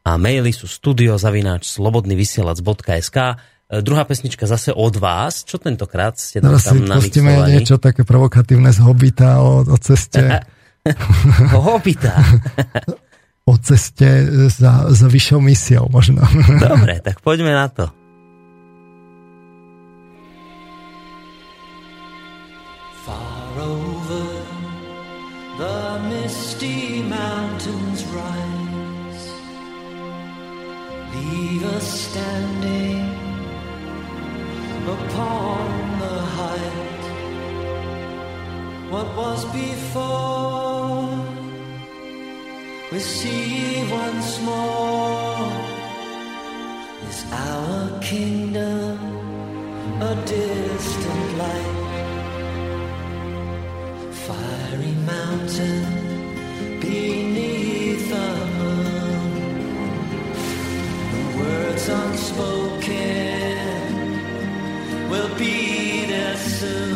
a 0.05 0.11
maily 0.15 0.53
sú 0.53 0.69
studiozavináč 0.69 1.65
slobodnyvysielac.sk 1.73 3.17
e, 3.17 3.35
Druhá 3.81 4.05
pesnička 4.05 4.45
zase 4.45 4.77
od 4.77 4.93
vás. 5.01 5.41
Čo 5.41 5.57
tentokrát 5.57 6.21
ste 6.21 6.37
tam, 6.37 6.53
tam 6.61 6.85
namixovali? 6.85 7.57
niečo 7.57 7.81
také 7.81 8.05
provokatívne 8.05 8.69
z 8.69 8.79
Hobita 8.85 9.41
o, 9.41 9.65
o 9.65 9.77
ceste. 9.81 10.21
Hobita. 11.53 12.23
o 13.49 13.57
ceste 13.57 14.06
za, 14.49 14.85
za 14.88 15.07
vyššou 15.10 15.41
misiou 15.41 15.89
možno. 15.89 16.22
Dobre, 16.69 17.01
tak 17.01 17.18
poďme 17.26 17.49
na 17.49 17.68
to. 17.68 17.85
Far 23.06 23.57
over 23.57 24.30
the 25.57 25.81
misty 26.14 27.01
mountains 27.01 28.06
rise 28.14 29.26
Leave 31.10 31.65
us 31.73 31.88
standing 32.06 33.01
upon 34.85 35.65
the 35.97 36.18
height 36.38 37.03
What 38.93 39.10
was 39.18 39.41
before 39.49 39.78
we 42.91 42.97
see 42.97 43.87
once 43.91 44.41
more 44.41 45.51
is 47.07 47.25
our 47.31 47.99
kingdom 47.99 48.97
a 50.01 50.15
distant 50.25 51.37
light. 51.37 51.75
Fiery 54.25 54.95
mountain 55.13 55.83
beneath 56.79 58.09
the 58.09 58.29
moon. 58.57 59.29
The 61.13 61.23
words 61.37 61.85
unspoken 61.89 62.89
will 65.11 65.31
be 65.37 66.05
there 66.07 66.37
soon 66.37 66.88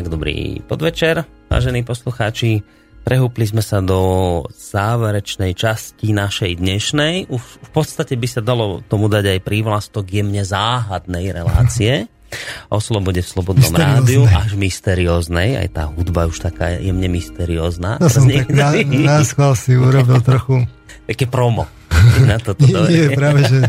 Tak, 0.00 0.16
dobrý 0.16 0.64
podvečer, 0.64 1.28
vážení 1.52 1.84
poslucháči. 1.84 2.64
Prehúpli 3.04 3.44
sme 3.44 3.60
sa 3.60 3.84
do 3.84 4.00
záverečnej 4.48 5.52
časti 5.52 6.16
našej 6.16 6.56
dnešnej. 6.56 7.28
Už 7.28 7.60
v 7.60 7.68
podstate 7.68 8.16
by 8.16 8.24
sa 8.24 8.40
dalo 8.40 8.80
tomu 8.88 9.12
dať 9.12 9.36
aj 9.36 9.44
prívlastok 9.44 10.08
jemne 10.08 10.40
záhadnej 10.40 11.36
relácie 11.36 12.08
o 12.72 12.80
slobode 12.80 13.20
v 13.20 13.28
Slobodnom 13.28 13.76
rádiu, 13.76 14.24
až 14.24 14.56
mysterióznej. 14.56 15.60
Aj 15.60 15.68
tá 15.68 15.92
hudba 15.92 16.24
už 16.32 16.48
taká 16.48 16.80
jemne 16.80 17.12
mysteriózna. 17.12 18.00
To 18.00 18.08
som 18.08 18.24
tak 18.24 18.48
na, 18.56 18.72
na 19.04 19.20
schvál 19.20 19.52
si 19.52 19.76
urobil 19.76 20.24
trochu. 20.24 20.64
Také 21.12 21.28
promo. 21.28 21.68
Na 22.24 22.40
toto 22.40 22.64
nie, 22.64 23.04
nie, 23.04 23.04
práve, 23.12 23.44
že 23.44 23.60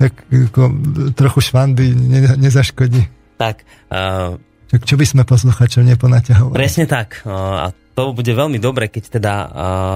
tak, 0.00 0.24
trochu 1.12 1.52
švandy 1.52 1.92
ne, 1.92 2.32
nezaškodí. 2.40 3.12
Tak, 3.36 3.68
uh, 3.92 4.40
čo, 4.66 4.76
čo 4.82 4.94
by 4.98 5.06
sme 5.06 5.22
posluchačov 5.22 5.82
neponaťahovali? 5.86 6.56
Presne 6.58 6.84
tak. 6.90 7.22
A 7.26 7.70
to 7.96 8.12
bude 8.12 8.28
veľmi 8.28 8.60
dobre, 8.60 8.92
keď 8.92 9.04
teda 9.08 9.34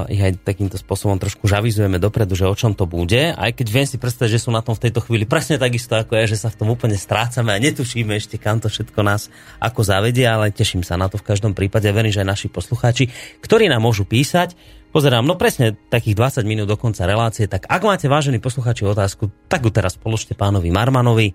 ich 0.09 0.23
aj 0.25 0.41
takýmto 0.41 0.81
spôsobom 0.81 1.21
trošku 1.21 1.45
žavizujeme 1.45 2.01
dopredu, 2.01 2.33
že 2.33 2.49
o 2.49 2.57
čom 2.57 2.73
to 2.73 2.89
bude. 2.89 3.37
Aj 3.37 3.51
keď 3.53 3.67
viem 3.69 3.85
si 3.85 4.01
predstaviť, 4.01 4.41
že 4.41 4.49
sú 4.49 4.49
na 4.49 4.65
tom 4.65 4.73
v 4.73 4.89
tejto 4.89 5.05
chvíli 5.05 5.29
presne 5.29 5.61
takisto 5.61 6.01
ako 6.01 6.17
ja, 6.17 6.25
že 6.25 6.41
sa 6.41 6.49
v 6.49 6.65
tom 6.65 6.73
úplne 6.73 6.97
strácame 6.97 7.53
a 7.53 7.61
netušíme 7.61 8.17
ešte, 8.17 8.41
kam 8.41 8.57
to 8.57 8.73
všetko 8.73 9.05
nás 9.05 9.29
ako 9.61 9.85
zavedie, 9.85 10.25
ale 10.25 10.49
teším 10.49 10.81
sa 10.81 10.97
na 10.97 11.13
to 11.13 11.21
v 11.21 11.29
každom 11.29 11.53
prípade 11.53 11.85
a 11.85 11.93
verím, 11.93 12.09
že 12.09 12.25
aj 12.25 12.33
naši 12.33 12.49
poslucháči, 12.49 13.13
ktorí 13.45 13.69
nám 13.69 13.85
môžu 13.85 14.09
písať, 14.09 14.57
Pozerám, 14.91 15.23
no 15.23 15.39
presne 15.39 15.79
takých 15.87 16.43
20 16.43 16.51
minút 16.51 16.67
do 16.67 16.75
konca 16.75 17.07
relácie, 17.07 17.47
tak 17.47 17.63
ak 17.71 17.79
máte 17.87 18.11
vážení 18.11 18.43
posluchači 18.43 18.83
otázku, 18.83 19.31
tak 19.47 19.63
ju 19.63 19.71
teraz 19.71 19.95
položte 19.95 20.35
pánovi 20.35 20.75
Marmanovi 20.75 21.31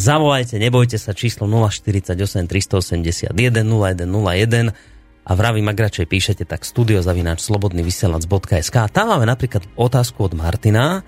Zavolajte, 0.00 0.56
nebojte 0.56 0.96
sa, 0.96 1.12
číslo 1.12 1.44
048 1.44 2.16
381 2.48 3.36
0101 3.36 4.72
a 5.28 5.30
vravím, 5.36 5.68
ak 5.68 5.76
radšej 5.76 6.06
píšete, 6.08 6.48
tak 6.48 6.64
studiozavináč 6.64 7.44
slobodnyvysielac.sk. 7.44 8.76
Tam 8.96 9.06
máme 9.12 9.28
napríklad 9.28 9.68
otázku 9.76 10.24
od 10.24 10.32
Martina, 10.32 11.04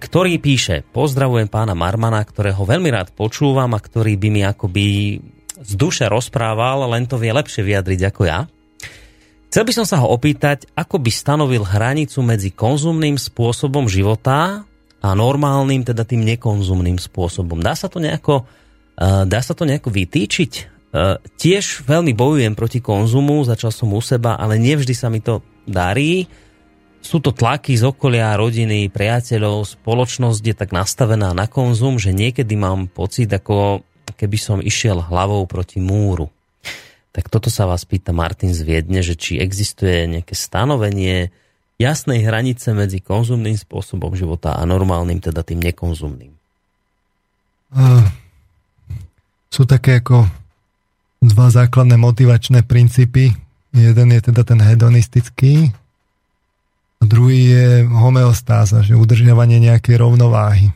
ktorý 0.00 0.40
píše, 0.40 0.88
pozdravujem 0.88 1.52
pána 1.52 1.76
Marmana, 1.76 2.24
ktorého 2.24 2.64
veľmi 2.64 2.88
rád 2.88 3.12
počúvam 3.12 3.76
a 3.76 3.84
ktorý 3.84 4.16
by 4.16 4.28
mi 4.32 4.40
akoby 4.40 4.86
z 5.60 5.72
duše 5.76 6.08
rozprával, 6.08 6.88
len 6.88 7.04
to 7.04 7.20
vie 7.20 7.28
lepšie 7.28 7.60
vyjadriť 7.60 8.00
ako 8.08 8.22
ja. 8.24 8.48
Chcel 9.52 9.68
by 9.68 9.72
som 9.76 9.84
sa 9.84 10.00
ho 10.00 10.08
opýtať, 10.08 10.64
ako 10.72 10.96
by 10.96 11.12
stanovil 11.12 11.60
hranicu 11.60 12.24
medzi 12.24 12.56
konzumným 12.56 13.20
spôsobom 13.20 13.84
života 13.84 14.64
a 14.98 15.14
normálnym, 15.14 15.86
teda 15.86 16.02
tým 16.02 16.26
nekonzumným 16.26 16.98
spôsobom. 16.98 17.62
Dá 17.62 17.78
sa 17.78 17.86
to 17.86 18.02
nejako, 18.02 18.44
uh, 18.98 19.22
dá 19.24 19.40
sa 19.42 19.54
to 19.54 19.62
nejako 19.62 19.94
vytýčiť? 19.94 20.52
Uh, 20.88 21.20
tiež 21.38 21.86
veľmi 21.86 22.16
bojujem 22.16 22.56
proti 22.58 22.82
konzumu, 22.82 23.44
začal 23.46 23.70
som 23.70 23.94
u 23.94 24.02
seba, 24.02 24.34
ale 24.34 24.58
nevždy 24.58 24.94
sa 24.96 25.06
mi 25.12 25.22
to 25.22 25.44
darí. 25.68 26.26
Sú 26.98 27.22
to 27.22 27.30
tlaky 27.30 27.78
z 27.78 27.86
okolia, 27.86 28.34
rodiny, 28.34 28.90
priateľov, 28.90 29.78
spoločnosť 29.78 30.42
je 30.42 30.54
tak 30.56 30.74
nastavená 30.74 31.30
na 31.30 31.46
konzum, 31.46 31.94
že 32.00 32.10
niekedy 32.10 32.58
mám 32.58 32.90
pocit, 32.90 33.30
ako 33.30 33.86
keby 34.18 34.38
som 34.40 34.58
išiel 34.58 34.98
hlavou 34.98 35.46
proti 35.46 35.78
múru. 35.78 36.26
Tak 37.14 37.30
toto 37.30 37.48
sa 37.48 37.70
vás 37.70 37.86
pýta 37.86 38.10
Martin 38.10 38.50
z 38.50 38.66
Viedne, 38.66 39.00
že 39.02 39.14
či 39.14 39.38
existuje 39.38 40.10
nejaké 40.10 40.34
stanovenie, 40.34 41.30
jasnej 41.78 42.26
hranice 42.26 42.74
medzi 42.74 42.98
konzumným 42.98 43.54
spôsobom 43.54 44.12
života 44.18 44.58
a 44.58 44.66
normálnym, 44.66 45.22
teda 45.22 45.46
tým 45.46 45.62
nekonzumným? 45.62 46.34
Uh, 47.70 48.02
sú 49.48 49.62
také 49.62 50.02
ako 50.02 50.26
dva 51.22 51.46
základné 51.54 51.94
motivačné 51.94 52.66
princípy. 52.66 53.30
Jeden 53.70 54.08
je 54.10 54.20
teda 54.20 54.42
ten 54.42 54.58
hedonistický 54.58 55.70
a 56.98 57.02
druhý 57.06 57.40
je 57.54 57.66
homeostáza, 57.86 58.82
že 58.82 58.98
udržiavanie 58.98 59.62
nejakej 59.62 60.02
rovnováhy. 60.02 60.74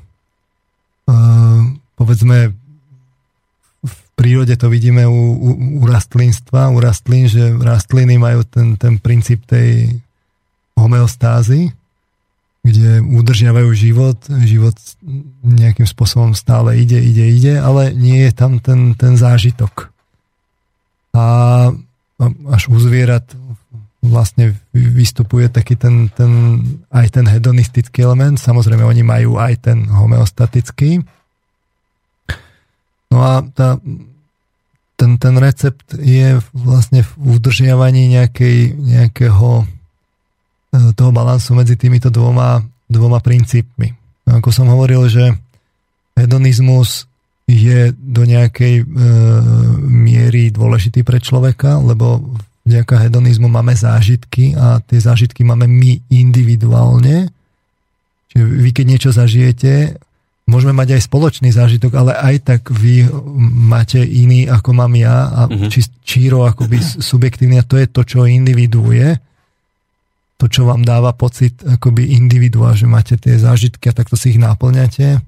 Uh, 1.11 1.75
povedzme, 1.99 2.55
v 3.83 3.97
prírode 4.15 4.55
to 4.55 4.71
vidíme 4.71 5.03
u, 5.03 5.21
u, 5.35 5.51
u 5.83 5.85
rastlinstva, 5.91 6.71
u 6.71 6.79
rastlín, 6.79 7.27
že 7.27 7.59
rastliny 7.59 8.23
majú 8.23 8.47
ten, 8.47 8.79
ten 8.79 9.03
princíp 9.03 9.43
tej 9.51 9.99
homeostázy, 10.77 11.73
kde 12.63 13.03
udržiavajú 13.03 13.71
život, 13.75 14.19
život 14.47 14.79
nejakým 15.43 15.87
spôsobom 15.87 16.31
stále 16.33 16.79
ide, 16.79 17.03
ide, 17.03 17.27
ide, 17.27 17.55
ale 17.59 17.91
nie 17.91 18.23
je 18.29 18.33
tam 18.33 18.63
ten, 18.63 18.95
ten 18.95 19.19
zážitok. 19.19 19.91
A 21.13 21.25
až 22.49 22.63
u 22.71 22.79
zvierat 22.79 23.27
vlastne 24.03 24.59
vystupuje 24.75 25.47
taký 25.47 25.79
ten, 25.79 26.11
ten, 26.11 26.63
aj 26.91 27.19
ten 27.19 27.27
hedonistický 27.27 28.03
element. 28.03 28.39
Samozrejme, 28.39 28.83
oni 28.83 29.03
majú 29.07 29.39
aj 29.39 29.71
ten 29.71 29.87
homeostatický. 29.87 31.03
No 33.11 33.19
a 33.23 33.47
tá, 33.55 33.79
ten, 34.99 35.19
ten 35.19 35.35
recept 35.39 35.99
je 35.99 36.43
vlastne 36.51 37.07
v 37.07 37.11
udržiavaní 37.39 38.11
nejakej, 38.11 38.75
nejakého 38.75 39.67
toho 40.73 41.13
balansu 41.13 41.53
medzi 41.53 41.77
týmito 41.77 42.09
dvoma, 42.09 42.65
dvoma 42.89 43.21
princípmi. 43.21 43.93
Ako 44.25 44.49
som 44.49 44.73
hovoril, 44.73 45.05
že 45.13 45.37
hedonizmus 46.17 47.05
je 47.45 47.93
do 47.93 48.23
nejakej 48.25 48.75
e, 48.81 48.85
miery 49.85 50.49
dôležitý 50.49 51.05
pre 51.05 51.21
človeka, 51.21 51.77
lebo 51.83 52.25
vďaka 52.65 53.09
hedonizmu 53.09 53.51
máme 53.51 53.75
zážitky 53.77 54.55
a 54.57 54.81
tie 54.81 54.97
zážitky 55.03 55.43
máme 55.45 55.69
my 55.69 56.01
individuálne. 56.09 57.29
Čiže 58.33 58.45
vy 58.47 58.71
keď 58.73 58.85
niečo 58.87 59.11
zažijete, 59.13 59.99
môžeme 60.49 60.73
mať 60.73 60.97
aj 60.97 61.03
spoločný 61.05 61.51
zážitok, 61.53 61.93
ale 61.99 62.13
aj 62.17 62.37
tak 62.47 62.61
vy 62.73 63.05
máte 63.69 64.01
iný 64.01 64.49
ako 64.49 64.71
mám 64.73 64.95
ja 64.97 65.29
a 65.29 65.41
uh-huh. 65.51 65.69
či, 65.69 65.85
číro 66.07 66.49
akoby 66.49 66.81
subjektívny 66.81 67.61
a 67.61 67.67
to 67.67 67.77
je 67.77 67.87
to, 67.91 68.03
čo 68.07 68.25
individuuje 68.25 69.19
to, 70.43 70.51
čo 70.51 70.67
vám 70.67 70.83
dáva 70.83 71.15
pocit 71.15 71.63
akoby 71.63 72.19
individua, 72.19 72.75
že 72.75 72.91
máte 72.91 73.15
tie 73.15 73.39
zážitky 73.39 73.87
a 73.87 73.95
takto 73.95 74.19
si 74.19 74.35
ich 74.35 74.43
náplňate. 74.43 75.23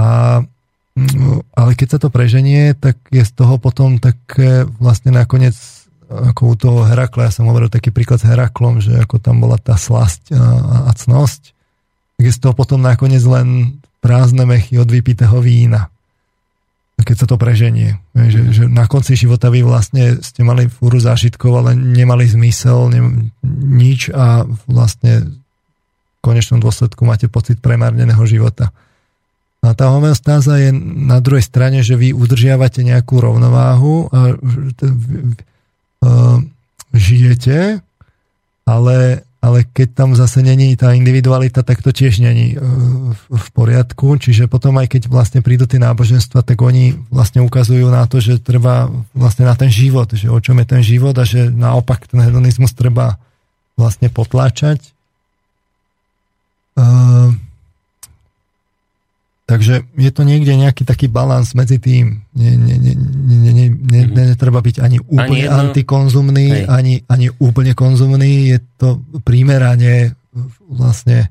A, 0.00 0.40
mm, 0.96 1.52
ale 1.52 1.70
keď 1.76 1.88
sa 1.92 1.98
to 2.00 2.08
preženie, 2.08 2.72
tak 2.72 2.96
je 3.12 3.20
z 3.20 3.32
toho 3.36 3.60
potom 3.60 4.00
také 4.00 4.64
vlastne 4.80 5.12
nakoniec 5.12 5.52
ako 6.08 6.40
u 6.52 6.54
toho 6.56 6.80
Herakla, 6.88 7.28
ja 7.28 7.32
som 7.32 7.48
hovoril 7.48 7.68
taký 7.68 7.92
príklad 7.92 8.20
s 8.20 8.28
Heraklom, 8.28 8.80
že 8.80 8.96
ako 8.96 9.20
tam 9.20 9.44
bola 9.44 9.60
tá 9.60 9.76
slasť 9.76 10.32
a, 10.32 10.44
a 10.88 10.90
cnosť, 10.96 11.42
tak 12.16 12.24
je 12.24 12.32
z 12.32 12.40
toho 12.40 12.54
potom 12.56 12.80
nakoniec 12.80 13.24
len 13.24 13.80
prázdne 14.00 14.44
mechy 14.48 14.76
od 14.80 14.88
vypitého 14.88 15.36
vína 15.40 15.93
keď 17.02 17.16
sa 17.18 17.26
to 17.26 17.34
preženie. 17.34 17.98
Že, 18.14 18.40
že 18.54 18.62
na 18.70 18.86
konci 18.86 19.18
života 19.18 19.50
vy 19.50 19.66
vlastne 19.66 20.22
ste 20.22 20.46
mali 20.46 20.70
fúru 20.70 21.02
zážitkov, 21.02 21.64
ale 21.64 21.70
nemali 21.74 22.30
zmysel, 22.30 22.92
ne, 22.94 23.00
nič 23.66 24.14
a 24.14 24.46
vlastne 24.70 25.26
v 25.26 26.18
konečnom 26.22 26.62
dôsledku 26.62 27.02
máte 27.02 27.26
pocit 27.26 27.58
premárneného 27.58 28.22
života. 28.24 28.70
A 29.64 29.72
tá 29.72 29.88
homeostáza 29.88 30.60
je 30.60 30.70
na 31.08 31.24
druhej 31.24 31.40
strane, 31.40 31.80
že 31.80 31.96
vy 31.96 32.12
udržiavate 32.12 32.84
nejakú 32.84 33.16
rovnováhu 33.16 34.12
a 34.12 34.36
žijete, 36.94 37.80
ale 38.68 39.26
ale 39.44 39.68
keď 39.68 39.88
tam 39.92 40.10
zase 40.16 40.40
není 40.40 40.72
tá 40.72 40.96
individualita, 40.96 41.60
tak 41.60 41.84
to 41.84 41.92
tiež 41.92 42.24
není 42.24 42.56
e, 42.56 42.58
v 43.28 43.48
poriadku. 43.52 44.16
Čiže 44.16 44.48
potom 44.48 44.80
aj 44.80 44.96
keď 44.96 45.12
vlastne 45.12 45.44
prídu 45.44 45.68
tie 45.68 45.76
náboženstva, 45.76 46.40
tak 46.40 46.64
oni 46.64 46.96
vlastne 47.12 47.44
ukazujú 47.44 47.92
na 47.92 48.08
to, 48.08 48.24
že 48.24 48.40
treba 48.40 48.88
vlastne 49.12 49.44
na 49.44 49.52
ten 49.52 49.68
život, 49.68 50.08
že 50.16 50.32
o 50.32 50.40
čom 50.40 50.56
je 50.64 50.66
ten 50.72 50.80
život 50.80 51.12
a 51.20 51.28
že 51.28 51.52
naopak 51.52 52.08
ten 52.08 52.24
hedonizmus 52.24 52.72
treba 52.72 53.20
vlastne 53.76 54.08
potláčať. 54.08 54.80
Uh, 56.74 57.36
Takže 59.44 59.84
je 60.00 60.08
to 60.08 60.24
niekde 60.24 60.56
nejaký 60.56 60.88
taký 60.88 61.04
balans 61.04 61.52
medzi 61.52 61.76
tým. 61.76 62.24
Nie, 62.32 62.56
nie, 62.56 62.80
nie, 62.80 62.96
nie, 62.96 63.36
nie, 63.44 63.52
nie, 63.52 63.68
mm-hmm. 63.68 64.32
netreba 64.32 64.64
byť 64.64 64.80
ani 64.80 65.04
úplne 65.04 65.20
ani 65.20 65.38
jedno... 65.44 65.60
antikonzumný, 65.68 66.46
ani, 66.64 67.04
ani 67.04 67.28
úplne 67.36 67.76
konzumný. 67.76 68.56
Je 68.56 68.58
to 68.80 69.04
primerane 69.20 70.16
vlastne 70.64 71.28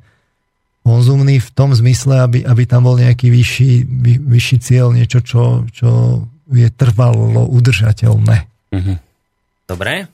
konzumný 0.85 1.41
v 1.41 1.49
tom 1.57 1.73
zmysle, 1.73 2.21
aby, 2.21 2.39
aby 2.45 2.63
tam 2.69 2.85
bol 2.85 3.01
nejaký 3.01 3.33
vyšší, 3.33 3.71
vy, 3.81 4.13
vyšší 4.21 4.57
cieľ, 4.61 4.93
niečo, 4.93 5.25
čo, 5.25 5.65
čo 5.73 6.21
je 6.53 6.69
trvalo 6.69 7.49
udržateľné. 7.49 8.37
Mm-hmm. 8.77 8.97
Dobre. 9.65 10.05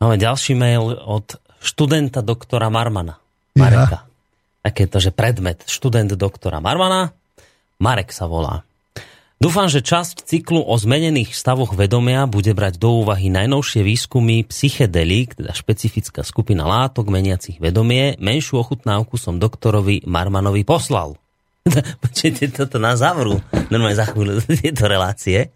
Máme 0.00 0.16
ďalší 0.16 0.56
mail 0.56 0.96
od 0.96 1.36
študenta 1.60 2.24
doktora 2.24 2.72
Marmana. 2.72 3.20
Mareka. 3.52 4.06
Ja. 4.06 4.07
Aké 4.62 4.90
to, 4.90 4.98
že 4.98 5.14
predmet 5.14 5.62
študent 5.66 6.12
doktora 6.18 6.58
Marmana 6.58 7.14
Marek 7.78 8.10
sa 8.10 8.26
volá. 8.26 8.66
Dúfam, 9.38 9.70
že 9.70 9.86
časť 9.86 10.26
cyklu 10.26 10.66
o 10.66 10.74
zmenených 10.74 11.30
stavoch 11.30 11.78
vedomia 11.78 12.26
bude 12.26 12.50
brať 12.50 12.74
do 12.82 13.06
úvahy 13.06 13.30
najnovšie 13.30 13.86
výskumy 13.86 14.42
psychedelík, 14.42 15.38
teda 15.38 15.54
špecifická 15.54 16.26
skupina 16.26 16.66
látok 16.66 17.06
meniacich 17.06 17.62
vedomie. 17.62 18.18
Menšiu 18.18 18.58
ochutnávku 18.66 19.14
som 19.14 19.38
doktorovi 19.38 20.02
Marmanovi 20.10 20.66
poslal. 20.66 21.14
Počujete, 22.04 22.50
toto 22.52 22.80
na 22.80 22.96
zavru. 22.98 23.38
Normálne 23.68 23.98
za 23.98 24.08
chvíľu 24.08 24.40
tieto 24.62 24.88
relácie. 24.88 25.38
E, 25.44 25.48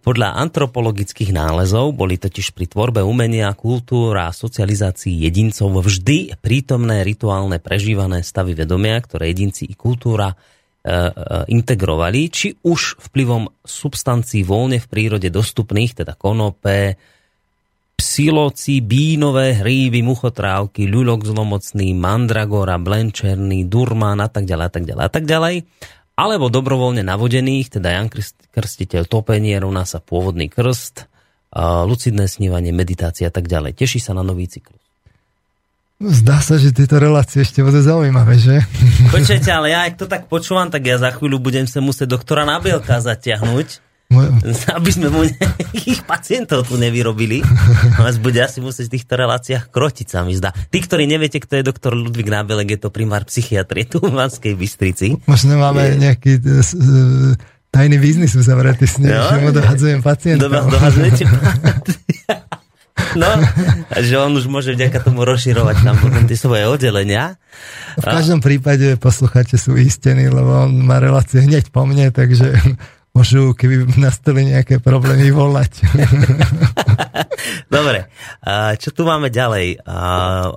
podľa 0.00 0.38
antropologických 0.42 1.30
nálezov 1.34 1.94
boli 1.94 2.16
totiž 2.16 2.56
pri 2.56 2.66
tvorbe 2.68 3.00
umenia, 3.04 3.52
kultúra 3.52 4.28
a 4.28 4.36
socializácii 4.36 5.22
jedincov 5.28 5.72
vždy 5.82 6.38
prítomné 6.40 7.04
rituálne 7.04 7.60
prežívané 7.60 8.24
stavy 8.24 8.56
vedomia, 8.56 8.98
ktoré 8.98 9.30
jedinci 9.30 9.68
i 9.68 9.74
kultúra 9.76 10.34
E, 10.82 10.90
e, 10.90 11.12
integrovali, 11.54 12.26
či 12.26 12.58
už 12.58 12.98
vplyvom 12.98 13.46
substancií 13.62 14.42
voľne 14.42 14.82
v 14.82 14.90
prírode 14.90 15.30
dostupných, 15.30 16.02
teda 16.02 16.18
konope, 16.18 16.98
psiloci, 18.02 18.82
bínové 18.82 19.62
hríby, 19.62 20.02
muchotrávky, 20.02 20.90
ľuľok 20.90 21.22
zlomocný, 21.22 21.94
mandragora, 21.94 22.74
blenčerný, 22.82 23.70
durmán 23.70 24.18
a 24.18 24.26
tak 24.26 24.50
ďalej 24.50 24.66
a 24.66 24.72
tak 24.74 24.84
ďalej 24.90 25.04
a 25.06 25.12
tak 25.14 25.24
ďalej. 25.30 25.56
Alebo 26.18 26.50
dobrovoľne 26.50 27.06
navodených, 27.06 27.78
teda 27.78 27.94
Jan 27.94 28.10
Krstiteľ, 28.50 29.06
topenie, 29.06 29.54
rovná 29.56 29.86
sa 29.86 30.02
pôvodný 30.02 30.50
krst, 30.50 31.06
lucidné 31.86 32.26
snívanie, 32.26 32.74
meditácia 32.74 33.30
a 33.30 33.32
tak 33.32 33.46
ďalej. 33.46 33.78
Teší 33.78 34.02
sa 34.02 34.18
na 34.18 34.26
nový 34.26 34.50
cyklus. 34.50 34.82
Zdá 36.02 36.42
sa, 36.42 36.58
že 36.58 36.74
tieto 36.74 36.98
relácie 36.98 37.46
ešte 37.46 37.62
budú 37.62 37.78
zaujímavé, 37.78 38.34
že? 38.34 38.58
Počujete, 39.14 39.54
ale 39.54 39.70
ja 39.70 39.86
ak 39.86 40.02
to 40.02 40.10
tak 40.10 40.26
počúvam, 40.26 40.66
tak 40.66 40.82
ja 40.82 40.98
za 40.98 41.14
chvíľu 41.14 41.38
budem 41.38 41.70
sa 41.70 41.78
musieť 41.78 42.18
doktora 42.18 42.42
Nabielka 42.42 42.98
zatiahnuť. 42.98 43.91
Aby 44.78 44.90
sme 44.92 45.08
mu 45.08 45.24
nejakých 45.24 46.02
pacientov 46.04 46.68
tu 46.68 46.76
nevyrobili. 46.76 47.40
Nás 48.04 48.20
bude 48.20 48.42
asi 48.44 48.60
musieť 48.60 48.92
v 48.92 48.94
týchto 49.00 49.14
reláciách 49.16 49.72
krotiť, 49.72 50.06
sa 50.10 50.26
mi 50.26 50.36
zdá. 50.36 50.52
Tí, 50.52 50.78
ktorí 50.82 51.08
neviete, 51.08 51.40
kto 51.40 51.60
je 51.60 51.64
doktor 51.64 51.96
Ludvík 51.96 52.28
Nábelek, 52.28 52.76
je 52.76 52.80
to 52.84 52.88
primár 52.92 53.24
psychiatrie 53.24 53.88
tu 53.88 54.02
v 54.02 54.12
Vanskej 54.12 54.52
Bystrici. 54.58 55.16
Možno 55.24 55.56
máme 55.56 55.96
je... 55.96 56.10
nejaký 56.10 56.32
uh, 56.42 57.38
tajný 57.72 57.96
biznis 57.96 58.36
uzavretý 58.36 58.84
s 58.84 59.00
ním, 59.00 59.16
že 59.16 59.36
mu 59.40 59.50
dohadzujem 59.54 60.00
pacientov. 60.04 60.52
Dohadzujete 60.52 61.24
No, 63.16 63.28
že 64.00 64.14
on 64.16 64.32
už 64.36 64.48
môže 64.48 64.72
vďaka 64.72 65.04
tomu 65.04 65.24
rozširovať 65.24 65.76
tam 65.84 65.96
potom 66.00 66.24
tie 66.24 66.36
svoje 66.36 66.64
oddelenia. 66.64 67.36
V 68.00 68.04
každom 68.04 68.40
prípade 68.40 68.96
poslucháte 68.96 69.60
sú 69.60 69.76
istení, 69.76 70.28
lebo 70.32 70.68
on 70.68 70.72
má 70.84 70.96
relácie 71.00 71.44
hneď 71.44 71.68
po 71.72 71.84
mne, 71.84 72.08
takže 72.12 72.52
môžu, 73.12 73.52
keby 73.52 74.00
nastali 74.00 74.48
nejaké 74.48 74.80
problémy, 74.80 75.28
volať. 75.30 75.84
Dobre, 77.74 78.08
čo 78.80 78.88
tu 78.92 79.04
máme 79.04 79.28
ďalej? 79.28 79.84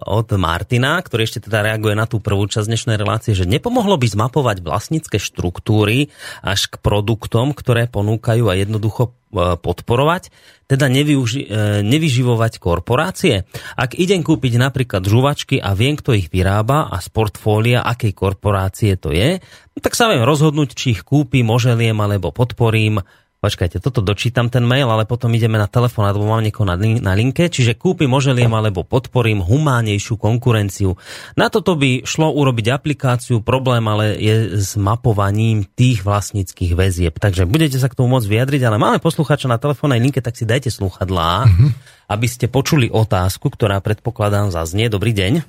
Od 0.08 0.28
Martina, 0.40 1.00
ktorý 1.04 1.28
ešte 1.28 1.44
teda 1.48 1.64
reaguje 1.64 1.96
na 1.96 2.08
tú 2.08 2.24
prvú 2.24 2.48
časť 2.48 2.68
dnešnej 2.68 2.98
relácie, 3.00 3.36
že 3.36 3.48
nepomohlo 3.48 4.00
by 4.00 4.08
zmapovať 4.08 4.64
vlastnícke 4.64 5.20
štruktúry 5.20 6.12
až 6.44 6.72
k 6.72 6.76
produktom, 6.80 7.52
ktoré 7.52 7.92
ponúkajú 7.92 8.48
a 8.48 8.56
jednoducho 8.56 9.12
e, 9.12 9.56
podporovať, 9.60 10.32
teda 10.66 10.90
nevyuži- 10.90 11.46
e, 11.46 11.86
nevyživovať 11.86 12.58
korporácie. 12.58 13.46
Ak 13.78 13.94
idem 13.94 14.26
kúpiť 14.26 14.58
napríklad 14.58 15.06
žuvačky 15.06 15.62
a 15.62 15.78
viem, 15.78 15.94
kto 15.94 16.18
ich 16.18 16.34
vyrába 16.34 16.90
a 16.90 16.98
z 16.98 17.08
portfólia, 17.14 17.86
akej 17.86 18.14
korporácie 18.18 18.98
to 18.98 19.14
je, 19.14 19.38
no 19.46 19.78
tak 19.80 19.94
sa 19.94 20.10
viem 20.10 20.26
rozhodnúť, 20.26 20.74
či 20.74 20.98
ich 20.98 21.06
kúpim, 21.06 21.46
oželiem 21.54 21.96
alebo 22.02 22.34
podporím 22.34 23.06
Počkajte, 23.46 23.78
toto 23.78 24.02
dočítam 24.02 24.50
ten 24.50 24.66
mail, 24.66 24.90
ale 24.90 25.06
potom 25.06 25.30
ideme 25.30 25.62
na 25.62 25.70
telefón, 25.70 26.10
alebo 26.10 26.26
mám 26.26 26.42
niekoho 26.42 26.66
na, 26.66 26.74
na 26.82 27.14
linke, 27.14 27.46
čiže 27.46 27.78
kúpim, 27.78 28.10
oželiem 28.10 28.50
alebo 28.50 28.82
podporím 28.82 29.46
humánejšiu 29.46 30.18
konkurenciu. 30.18 30.98
Na 31.38 31.54
toto 31.54 31.78
by 31.78 32.10
šlo 32.10 32.34
urobiť 32.34 32.74
aplikáciu, 32.74 33.46
problém 33.46 33.86
ale 33.86 34.18
je 34.18 34.58
s 34.58 34.74
mapovaním 34.74 35.62
tých 35.62 36.02
vlastníckých 36.02 36.74
väzieb. 36.74 37.14
Takže 37.22 37.46
budete 37.46 37.78
sa 37.78 37.86
k 37.86 37.94
tomu 37.94 38.18
môcť 38.18 38.26
vyjadriť, 38.26 38.66
ale 38.66 38.82
máme 38.82 38.98
posluchača 38.98 39.46
na 39.46 39.62
telefónnej 39.62 40.02
linke, 40.02 40.26
tak 40.26 40.34
si 40.34 40.50
dajte 40.50 40.74
sluchadlá, 40.74 41.46
mm-hmm. 41.46 41.70
aby 42.18 42.26
ste 42.26 42.50
počuli 42.50 42.90
otázku, 42.90 43.54
ktorá 43.54 43.78
predpokladám 43.78 44.50
zaznie. 44.50 44.90
Dobrý 44.90 45.14
deň. 45.14 45.46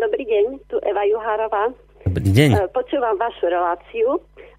Dobrý 0.00 0.24
deň, 0.24 0.44
tu 0.64 0.80
Eva 0.80 1.04
Juhárová. 1.04 1.76
Dobrý 2.08 2.32
deň. 2.32 2.50
E, 2.56 2.64
počúvam 2.72 3.20
vašu 3.20 3.52
reláciu 3.52 4.16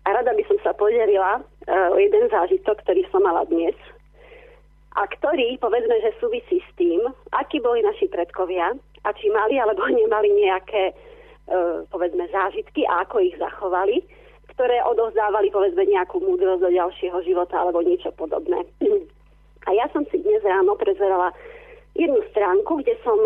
a 0.07 0.15
rada 0.15 0.31
by 0.31 0.43
som 0.47 0.55
sa 0.63 0.71
podelila 0.71 1.43
uh, 1.43 1.91
jeden 1.99 2.31
zážitok, 2.31 2.79
ktorý 2.87 3.03
som 3.11 3.27
mala 3.27 3.43
dnes 3.51 3.75
a 4.95 5.03
ktorý, 5.03 5.59
povedzme, 5.59 5.99
že 5.99 6.15
súvisí 6.17 6.63
s 6.63 6.69
tým, 6.79 7.03
akí 7.35 7.59
boli 7.59 7.83
naši 7.83 8.07
predkovia 8.07 8.71
a 9.03 9.09
či 9.11 9.27
mali 9.29 9.59
alebo 9.59 9.83
nemali 9.99 10.31
nejaké, 10.31 10.95
uh, 11.51 11.83
povedzme, 11.91 12.23
zážitky 12.31 12.87
a 12.87 13.03
ako 13.03 13.19
ich 13.19 13.35
zachovali, 13.35 13.99
ktoré 14.55 14.79
odovzdávali, 14.87 15.51
povedzme, 15.51 15.83
nejakú 15.83 16.23
múdrosť 16.23 16.63
do 16.63 16.71
ďalšieho 16.71 17.19
života 17.27 17.59
alebo 17.59 17.83
niečo 17.83 18.15
podobné. 18.15 18.63
A 19.67 19.75
ja 19.75 19.83
som 19.91 20.07
si 20.07 20.23
dnes 20.23 20.39
ráno 20.47 20.79
prezerala 20.79 21.35
jednu 21.91 22.23
stránku, 22.31 22.79
kde, 22.79 22.95
som, 23.03 23.19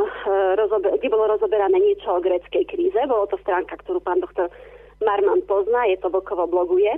rozober- 0.57 0.97
kde 0.97 1.13
bolo 1.13 1.37
rozoberané 1.37 1.77
niečo 1.77 2.17
o 2.17 2.23
greckej 2.23 2.65
kríze. 2.65 2.97
Bolo 3.05 3.29
to 3.29 3.37
stránka, 3.45 3.77
ktorú 3.77 4.01
pán 4.01 4.25
doktor 4.25 4.49
Marman 5.01 5.41
pozná, 5.49 5.85
je 5.89 5.97
to 5.97 6.09
Vlkovo 6.09 6.47
bloguje. 6.47 6.93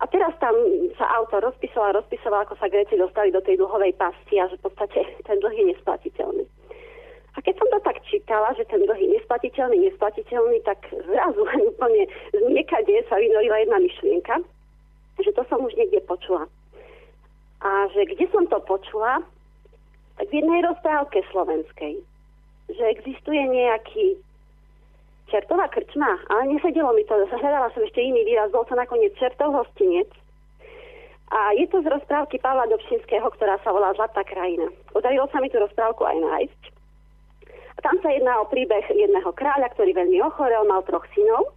A 0.00 0.08
teraz 0.08 0.32
tam 0.40 0.56
sa 0.96 1.04
autor 1.20 1.44
rozpisoval, 1.44 1.92
rozpisoval, 1.92 2.48
ako 2.48 2.56
sa 2.56 2.72
Gréci 2.72 2.96
dostali 2.96 3.28
do 3.28 3.44
tej 3.44 3.60
dlhovej 3.60 3.92
pasti 4.00 4.40
a 4.40 4.48
že 4.48 4.56
v 4.56 4.64
podstate 4.64 5.04
ten 5.28 5.36
dlh 5.36 5.52
je 5.52 5.64
nesplatiteľný. 5.76 6.44
A 7.36 7.38
keď 7.44 7.54
som 7.60 7.68
to 7.68 7.78
tak 7.84 8.00
čítala, 8.08 8.48
že 8.56 8.64
ten 8.64 8.80
dlh 8.80 8.96
je 8.96 9.12
nesplatiteľný, 9.20 9.76
nesplatiteľný, 9.92 10.64
tak 10.64 10.80
zrazu 10.88 11.44
úplne 11.72 12.08
z 12.32 12.40
niekade 12.48 13.04
sa 13.12 13.20
vynorila 13.20 13.60
jedna 13.60 13.76
myšlienka, 13.76 14.34
že 15.20 15.36
to 15.36 15.44
som 15.52 15.60
už 15.60 15.76
niekde 15.76 16.00
počula. 16.08 16.48
A 17.60 17.92
že 17.92 18.08
kde 18.08 18.24
som 18.32 18.48
to 18.48 18.56
počula, 18.64 19.20
tak 20.16 20.32
v 20.32 20.40
jednej 20.40 20.64
rozprávke 20.64 21.20
slovenskej, 21.28 22.00
že 22.72 22.84
existuje 22.88 23.40
nejaký 23.52 24.16
čertová 25.30 25.70
krčma, 25.70 26.18
ale 26.28 26.50
nesedelo 26.50 26.90
mi 26.92 27.06
to, 27.06 27.14
hľadala 27.30 27.70
som 27.72 27.86
ešte 27.86 28.02
iný 28.02 28.26
výraz, 28.26 28.50
bol 28.50 28.66
to 28.66 28.74
nakoniec 28.74 29.14
čertov 29.16 29.54
hostinec. 29.54 30.10
A 31.30 31.54
je 31.54 31.70
to 31.70 31.78
z 31.78 31.86
rozprávky 31.86 32.42
Pavla 32.42 32.66
Dobšinského, 32.66 33.22
ktorá 33.38 33.62
sa 33.62 33.70
volá 33.70 33.94
Zlatá 33.94 34.26
krajina. 34.26 34.66
Podarilo 34.90 35.30
sa 35.30 35.38
mi 35.38 35.46
tú 35.46 35.62
rozprávku 35.62 36.02
aj 36.02 36.18
nájsť. 36.18 36.62
A 37.78 37.78
tam 37.86 37.96
sa 38.02 38.10
jedná 38.10 38.34
o 38.42 38.50
príbeh 38.50 38.82
jedného 38.90 39.30
kráľa, 39.38 39.70
ktorý 39.78 39.94
veľmi 39.94 40.18
ochorel, 40.26 40.66
mal 40.66 40.82
troch 40.82 41.06
synov. 41.14 41.54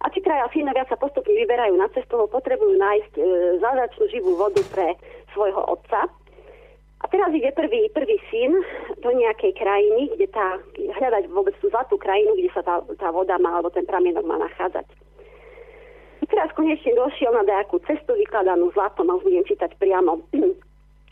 A 0.00 0.08
či 0.14 0.22
traja 0.22 0.46
synovia 0.54 0.86
sa 0.88 0.96
postupne 0.96 1.34
vyberajú 1.36 1.74
na 1.76 1.90
cestu, 1.92 2.24
potrebujú 2.30 2.78
nájsť 2.78 3.12
e, 3.18 3.22
zázračnú 3.60 4.04
živú 4.08 4.32
vodu 4.38 4.62
pre 4.72 4.96
svojho 5.36 5.60
otca. 5.68 6.08
A 7.00 7.08
teraz 7.08 7.32
ide 7.32 7.48
prvý, 7.56 7.88
prvý 7.96 8.20
syn 8.28 8.52
do 9.00 9.10
nejakej 9.16 9.56
krajiny, 9.56 10.12
kde 10.12 10.26
tá, 10.28 10.60
hľadať 10.76 11.32
vôbec 11.32 11.56
tú 11.56 11.72
zlatú 11.72 11.96
krajinu, 11.96 12.36
kde 12.36 12.52
sa 12.52 12.60
tá, 12.60 12.84
tá 13.00 13.08
voda 13.08 13.40
má, 13.40 13.56
alebo 13.56 13.72
ten 13.72 13.88
pramienok 13.88 14.24
má 14.28 14.36
nachádzať. 14.36 14.84
A 16.20 16.24
teraz 16.28 16.52
konečne 16.52 16.92
došiel 16.92 17.32
na 17.32 17.40
nejakú 17.48 17.80
cestu 17.88 18.12
vykladanú 18.12 18.68
zlatom, 18.76 19.08
a 19.08 19.16
už 19.16 19.24
budem 19.24 19.44
čítať 19.48 19.72
priamo. 19.80 20.20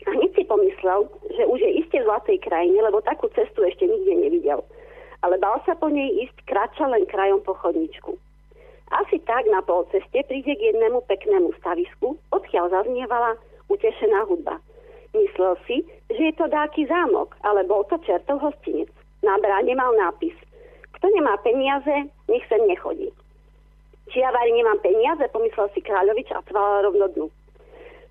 A 0.07 0.15
hneď 0.15 0.31
si 0.31 0.47
pomyslel, 0.47 1.11
že 1.35 1.43
už 1.43 1.59
je 1.59 1.83
iste 1.83 1.99
v 1.99 2.07
zlatej 2.07 2.39
krajine, 2.39 2.79
lebo 2.79 3.03
takú 3.03 3.27
cestu 3.35 3.67
ešte 3.67 3.83
nikde 3.83 4.15
nevidel. 4.15 4.63
Ale 5.19 5.35
bal 5.35 5.59
sa 5.67 5.75
po 5.75 5.91
nej 5.91 6.23
ísť 6.23 6.47
kráča 6.47 6.87
len 6.87 7.03
krajom 7.03 7.43
po 7.43 7.51
chodničku. 7.59 8.15
Asi 8.95 9.19
tak 9.27 9.43
na 9.51 9.59
pol 9.59 9.83
ceste 9.91 10.23
príde 10.23 10.55
k 10.55 10.71
jednému 10.71 11.03
peknému 11.03 11.51
stavisku, 11.59 12.15
odkiaľ 12.31 12.71
zaznievala 12.71 13.35
utešená 13.67 14.23
hudba. 14.25 14.63
Myslel 15.13 15.57
si, 15.65 15.81
že 16.09 16.21
je 16.21 16.33
to 16.37 16.45
dáky 16.45 16.85
zámok, 16.85 17.33
ale 17.41 17.65
bol 17.65 17.81
to 17.89 17.97
čertov 18.05 18.41
hostinec. 18.41 18.89
Na 19.25 19.35
bráne 19.41 19.73
mal 19.73 19.91
nápis. 19.97 20.37
Kto 20.95 21.05
nemá 21.15 21.37
peniaze, 21.41 22.07
nech 22.29 22.45
sem 22.45 22.61
nechodí. 22.69 23.09
Či 24.09 24.25
ja 24.25 24.33
nemám 24.33 24.81
peniaze, 24.81 25.21
pomyslel 25.29 25.69
si 25.73 25.81
kráľovič 25.85 26.33
a 26.33 26.41
tval 26.49 26.85
rovno 26.85 27.05
dnu. 27.13 27.27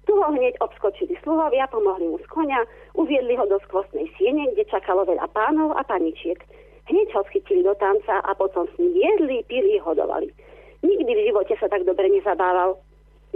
Tu 0.07 0.13
ho 0.17 0.29
hneď 0.33 0.57
obskočili 0.65 1.19
sluhovia, 1.21 1.69
pomohli 1.69 2.09
mu 2.09 2.19
z 2.23 2.27
konia, 2.33 2.65
uviedli 2.97 3.37
ho 3.37 3.45
do 3.45 3.61
skvostnej 3.69 4.09
siene, 4.17 4.49
kde 4.55 4.65
čakalo 4.71 5.05
veľa 5.05 5.29
pánov 5.37 5.77
a 5.77 5.85
paničiek. 5.85 6.41
Hneď 6.89 7.13
ho 7.13 7.23
schytili 7.29 7.61
do 7.61 7.77
tanca 7.77 8.25
a 8.25 8.33
potom 8.33 8.65
s 8.65 8.75
ním 8.81 8.97
jedli, 8.97 9.45
pili, 9.45 9.77
hodovali. 9.77 10.33
Nikdy 10.81 11.13
v 11.13 11.25
živote 11.29 11.55
sa 11.61 11.69
tak 11.69 11.85
dobre 11.85 12.09
nezabával. 12.09 12.81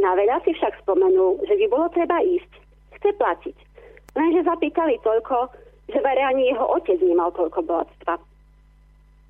Na 0.01 0.17
veľa 0.17 0.41
si 0.49 0.57
však 0.57 0.81
spomenul, 0.81 1.45
že 1.45 1.61
by 1.61 1.67
bolo 1.69 1.93
treba 1.93 2.25
ísť, 2.25 2.53
chce 3.03 3.11
platiť. 3.19 3.57
Lenže 4.15 4.47
zapýtali 4.47 5.03
toľko, 5.03 5.51
že 5.91 5.99
verej 5.99 6.31
ani 6.31 6.55
jeho 6.55 6.67
otec 6.79 7.03
nemal 7.03 7.35
toľko 7.35 7.67
bohatstva. 7.67 8.15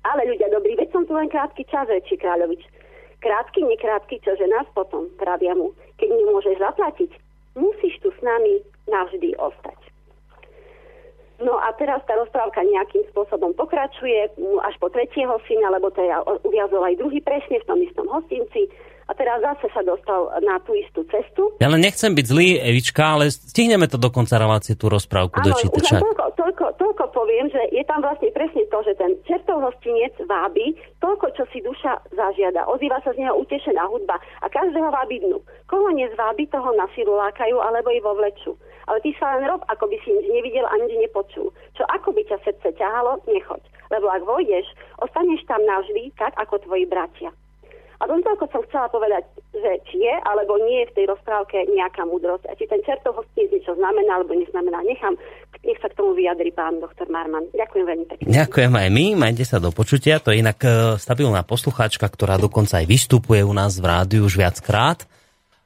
Ale 0.03 0.21
ľudia 0.29 0.53
dobrí, 0.53 0.77
veď 0.77 0.93
som 0.93 1.09
tu 1.09 1.17
len 1.17 1.31
krátky 1.31 1.65
čas, 1.65 1.89
rečí 1.89 2.13
kráľovič. 2.21 2.61
Krátky, 3.23 3.65
nekrátky, 3.65 4.19
čože 4.21 4.45
nás 4.51 4.67
potom, 4.75 5.09
pravia 5.17 5.55
mu. 5.57 5.73
keď 5.97 6.11
nemôžeš 6.11 6.59
zaplatiť, 6.59 7.11
musíš 7.55 7.95
tu 8.03 8.11
s 8.11 8.19
nami 8.19 8.59
navždy 8.91 9.33
ostať. 9.39 9.79
No 11.39 11.55
a 11.59 11.71
teraz 11.79 12.03
tá 12.05 12.13
rozprávka 12.19 12.61
nejakým 12.63 13.03
spôsobom 13.11 13.55
pokračuje 13.55 14.31
až 14.63 14.75
po 14.77 14.87
tretieho 14.91 15.33
syna, 15.47 15.71
lebo 15.71 15.89
teda 15.91 16.23
uviazol 16.45 16.83
aj 16.85 16.99
druhý 16.99 17.19
presne 17.23 17.57
v 17.63 17.67
tom 17.67 17.79
istom 17.81 18.05
hostinci 18.11 18.69
a 19.07 19.11
teraz 19.15 19.43
zase 19.43 19.67
sa 19.75 19.81
dostal 19.83 20.31
na 20.43 20.59
tú 20.63 20.71
istú 20.75 21.03
cestu. 21.11 21.51
Ja 21.59 21.67
len 21.67 21.83
nechcem 21.83 22.15
byť 22.15 22.25
zlý, 22.25 22.47
Evička, 22.63 23.19
ale 23.19 23.31
stihneme 23.31 23.91
to 23.91 23.99
do 23.99 24.07
konca 24.09 24.39
relácie, 24.39 24.79
tú 24.79 24.87
rozprávku 24.87 25.43
dočítať. 25.43 25.99
Áno, 25.99 26.07
toľko, 26.07 26.25
toľko, 26.39 26.65
toľko 26.79 27.03
poviem, 27.11 27.47
že 27.51 27.61
je 27.75 27.83
tam 27.83 27.99
vlastne 27.99 28.31
presne 28.31 28.63
to, 28.71 28.77
že 28.87 28.93
ten 28.95 29.11
čertov 29.27 29.59
hostinec 29.59 30.15
vábi 30.27 30.75
toľko, 31.03 31.35
čo 31.35 31.43
si 31.51 31.59
duša 31.59 31.99
zažiada. 32.15 32.63
Ozýva 32.71 33.03
sa 33.03 33.11
z 33.11 33.23
neho 33.23 33.35
utešená 33.43 33.83
hudba 33.91 34.15
a 34.39 34.47
každého 34.47 34.87
vábi 34.87 35.19
dnu. 35.19 35.39
Koho 35.67 35.91
nezvábi, 35.91 36.47
toho 36.47 36.71
na 36.79 36.87
silu 36.95 37.15
lákajú 37.19 37.59
alebo 37.59 37.91
i 37.91 37.99
vo 37.99 38.15
vleču. 38.15 38.55
Ale 38.87 38.99
ty 38.99 39.15
sa 39.15 39.39
len 39.39 39.47
rob, 39.47 39.63
ako 39.71 39.87
by 39.87 39.97
si 40.03 40.11
nič 40.11 40.27
nevidel 40.27 40.67
a 40.67 40.75
nič 40.79 40.91
nepočul. 40.99 41.51
Čo 41.75 41.83
ako 41.87 42.11
by 42.11 42.21
ťa 42.27 42.37
srdce 42.43 42.75
ťahalo, 42.75 43.23
nechoď. 43.27 43.63
Lebo 43.91 44.11
ak 44.11 44.23
vojdeš, 44.27 44.67
ostaneš 44.99 45.43
tam 45.47 45.63
navždy, 45.63 46.11
tak 46.19 46.35
ako 46.35 46.59
tvoji 46.67 46.83
bratia. 46.87 47.31
A 48.03 48.11
len 48.11 48.19
toľko 48.19 48.51
som 48.51 48.59
chcela 48.67 48.91
povedať, 48.91 49.23
že 49.55 49.79
či 49.87 50.03
je 50.03 50.15
alebo 50.27 50.59
nie 50.59 50.83
je 50.83 50.91
v 50.91 50.95
tej 50.99 51.05
rozprávke 51.15 51.55
nejaká 51.71 52.03
múdrosť. 52.03 52.51
A 52.51 52.53
či 52.59 52.67
ten 52.67 52.83
čertov 52.83 53.15
hostinec 53.15 53.55
niečo 53.55 53.79
znamená 53.79 54.19
alebo 54.19 54.35
neznamená, 54.35 54.83
nechám, 54.83 55.15
nech 55.63 55.79
sa 55.79 55.87
k 55.87 55.95
tomu 55.95 56.11
vyjadri 56.11 56.51
pán 56.51 56.83
doktor 56.83 57.07
Marman. 57.07 57.47
Ďakujem 57.55 57.85
veľmi 57.87 58.05
pekne. 58.11 58.27
Ďakujem 58.27 58.73
aj 58.75 58.89
my, 58.91 59.05
majte 59.15 59.47
sa 59.47 59.63
do 59.63 59.71
počutia. 59.71 60.19
To 60.19 60.35
je 60.35 60.43
inak 60.43 60.59
e, 60.59 60.99
stabilná 60.99 61.47
poslucháčka, 61.47 62.03
ktorá 62.11 62.35
dokonca 62.35 62.83
aj 62.83 62.91
vystupuje 62.91 63.39
u 63.39 63.55
nás 63.55 63.79
v 63.79 63.87
rádiu 63.87 64.27
už 64.27 64.35
viackrát, 64.35 65.07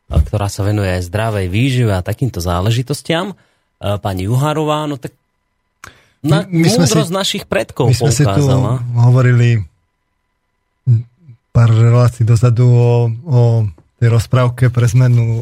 ktorá 0.05 0.45
sa 0.45 0.61
venuje 0.61 0.93
aj 0.93 1.09
zdravej 1.09 1.49
výžive 1.49 1.89
a 1.89 2.05
takýmto 2.05 2.37
záležitostiam. 2.37 3.33
E, 3.33 3.35
pani 3.97 4.29
Juharová, 4.29 4.85
no 4.85 5.01
tak 5.01 5.17
na 6.21 6.45
my, 6.45 6.69
my 6.69 6.85
múdrosť 6.85 7.09
si, 7.09 7.17
našich 7.17 7.43
predkov 7.49 7.89
my 7.89 7.97
sme 7.97 8.13
si 8.13 8.25
tu 8.25 8.45
hovorili 8.93 9.76
pár 11.57 11.73
relácií 11.73 12.21
dozadu 12.21 12.69
o, 12.69 13.09
o 13.09 13.41
tej 13.97 14.13
rozprávke 14.13 14.69
pre 14.69 14.85
zmenu 14.85 15.25
o, 15.25 15.41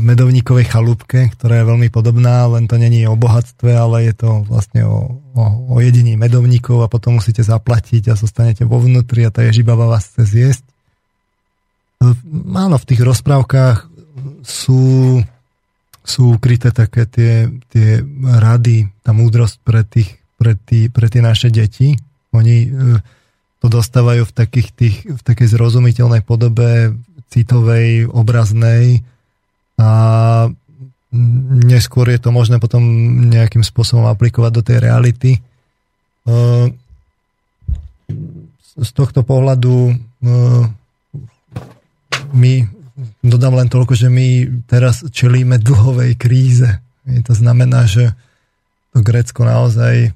medovníkovej 0.00 0.72
chalúbke, 0.72 1.28
ktorá 1.36 1.60
je 1.60 1.68
veľmi 1.68 1.92
podobná, 1.92 2.48
len 2.48 2.64
to 2.64 2.80
není 2.80 3.04
o 3.04 3.12
bohatstve, 3.12 3.76
ale 3.76 4.08
je 4.08 4.14
to 4.16 4.48
vlastne 4.48 4.88
o, 4.88 5.20
o, 5.36 5.44
o 5.68 5.84
jedení 5.84 6.16
medovníkov 6.16 6.80
a 6.80 6.88
potom 6.88 7.20
musíte 7.20 7.44
zaplatiť 7.44 8.08
a 8.08 8.16
zostanete 8.16 8.64
vo 8.64 8.80
vnútri 8.80 9.28
a 9.28 9.34
tá 9.34 9.44
ježibaba 9.44 9.84
vás 9.84 10.08
chce 10.08 10.24
zjesť. 10.24 10.64
Áno, 12.56 12.80
v 12.80 12.88
tých 12.88 13.04
rozprávkach 13.04 13.84
sú, 14.40 15.20
sú 16.00 16.22
ukryté 16.40 16.72
také 16.72 17.04
tie, 17.04 17.52
tie 17.68 18.00
rady, 18.24 18.88
tá 19.04 19.12
múdrosť 19.12 19.60
pre, 19.60 19.84
tých, 19.84 20.16
pre, 20.40 20.56
tí, 20.56 20.88
pre 20.88 21.12
tie 21.12 21.20
naše 21.20 21.52
deti. 21.52 22.00
Oni 22.32 22.72
to 23.58 23.66
dostávajú 23.66 24.22
v, 24.28 24.32
takých 24.32 24.68
tých, 24.70 24.96
v 25.06 25.22
takej 25.22 25.58
zrozumiteľnej 25.58 26.22
podobe, 26.22 26.94
citovej, 27.28 28.08
obraznej 28.08 29.02
a 29.78 29.90
neskôr 31.64 32.08
je 32.12 32.20
to 32.20 32.30
možné 32.30 32.60
potom 32.60 32.82
nejakým 33.28 33.64
spôsobom 33.64 34.06
aplikovať 34.08 34.52
do 34.52 34.62
tej 34.62 34.78
reality. 34.84 35.30
Z 38.78 38.90
tohto 38.94 39.24
pohľadu 39.24 39.96
my, 42.32 42.52
dodám 43.24 43.54
len 43.56 43.68
toľko, 43.72 43.96
že 43.96 44.08
my 44.12 44.60
teraz 44.68 45.00
čelíme 45.08 45.56
dlhovej 45.56 46.16
kríze. 46.20 46.80
To 47.08 47.32
znamená, 47.32 47.88
že 47.88 48.12
to 48.92 49.00
Grécko 49.00 49.48
naozaj 49.48 50.12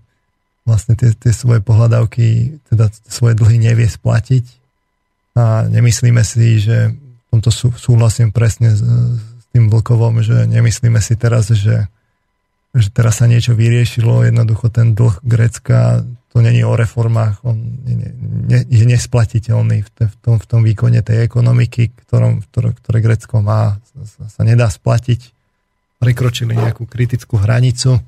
vlastne 0.62 0.94
tie, 0.94 1.10
tie 1.14 1.32
svoje 1.34 1.58
pohľadavky, 1.58 2.58
teda 2.70 2.90
svoje 3.06 3.34
dlhy 3.34 3.58
nevie 3.58 3.88
splatiť. 3.90 4.44
A 5.34 5.66
nemyslíme 5.66 6.22
si, 6.22 6.60
že 6.62 6.92
v 6.92 7.26
tomto 7.32 7.50
sú, 7.50 7.72
súhlasím 7.74 8.30
presne 8.30 8.76
s, 8.76 8.82
s 8.84 9.44
tým 9.50 9.72
Vlkovom, 9.72 10.20
že 10.20 10.44
nemyslíme 10.46 11.00
si 11.00 11.16
teraz, 11.16 11.50
že, 11.50 11.88
že 12.76 12.88
teraz 12.92 13.24
sa 13.24 13.26
niečo 13.26 13.56
vyriešilo, 13.56 14.28
jednoducho 14.28 14.68
ten 14.68 14.92
dlh 14.92 15.18
Grecka, 15.24 16.04
to 16.32 16.40
není 16.40 16.64
o 16.64 16.72
reformách, 16.72 17.44
on 17.44 17.60
je, 17.84 18.08
ne, 18.48 18.60
je 18.64 18.84
nesplatiteľný 18.88 19.84
v, 19.84 19.90
te, 19.92 20.04
v, 20.08 20.16
tom, 20.24 20.36
v 20.40 20.46
tom 20.48 20.60
výkone 20.64 21.00
tej 21.04 21.28
ekonomiky, 21.28 21.92
ktorom, 22.06 22.44
ktoré, 22.48 22.72
ktoré 22.72 22.98
Grecko 23.04 23.44
má, 23.44 23.76
sa, 24.08 24.24
sa 24.28 24.42
nedá 24.44 24.68
splatiť. 24.72 25.32
Prekročili 26.00 26.56
nejakú 26.56 26.88
kritickú 26.88 27.38
hranicu 27.38 28.00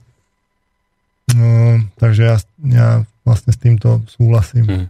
No, 1.33 1.81
takže 1.97 2.23
ja, 2.23 2.37
ja 2.69 2.89
vlastne 3.25 3.57
s 3.57 3.59
týmto 3.59 4.05
súhlasím. 4.13 4.65
Hmm. 4.69 4.87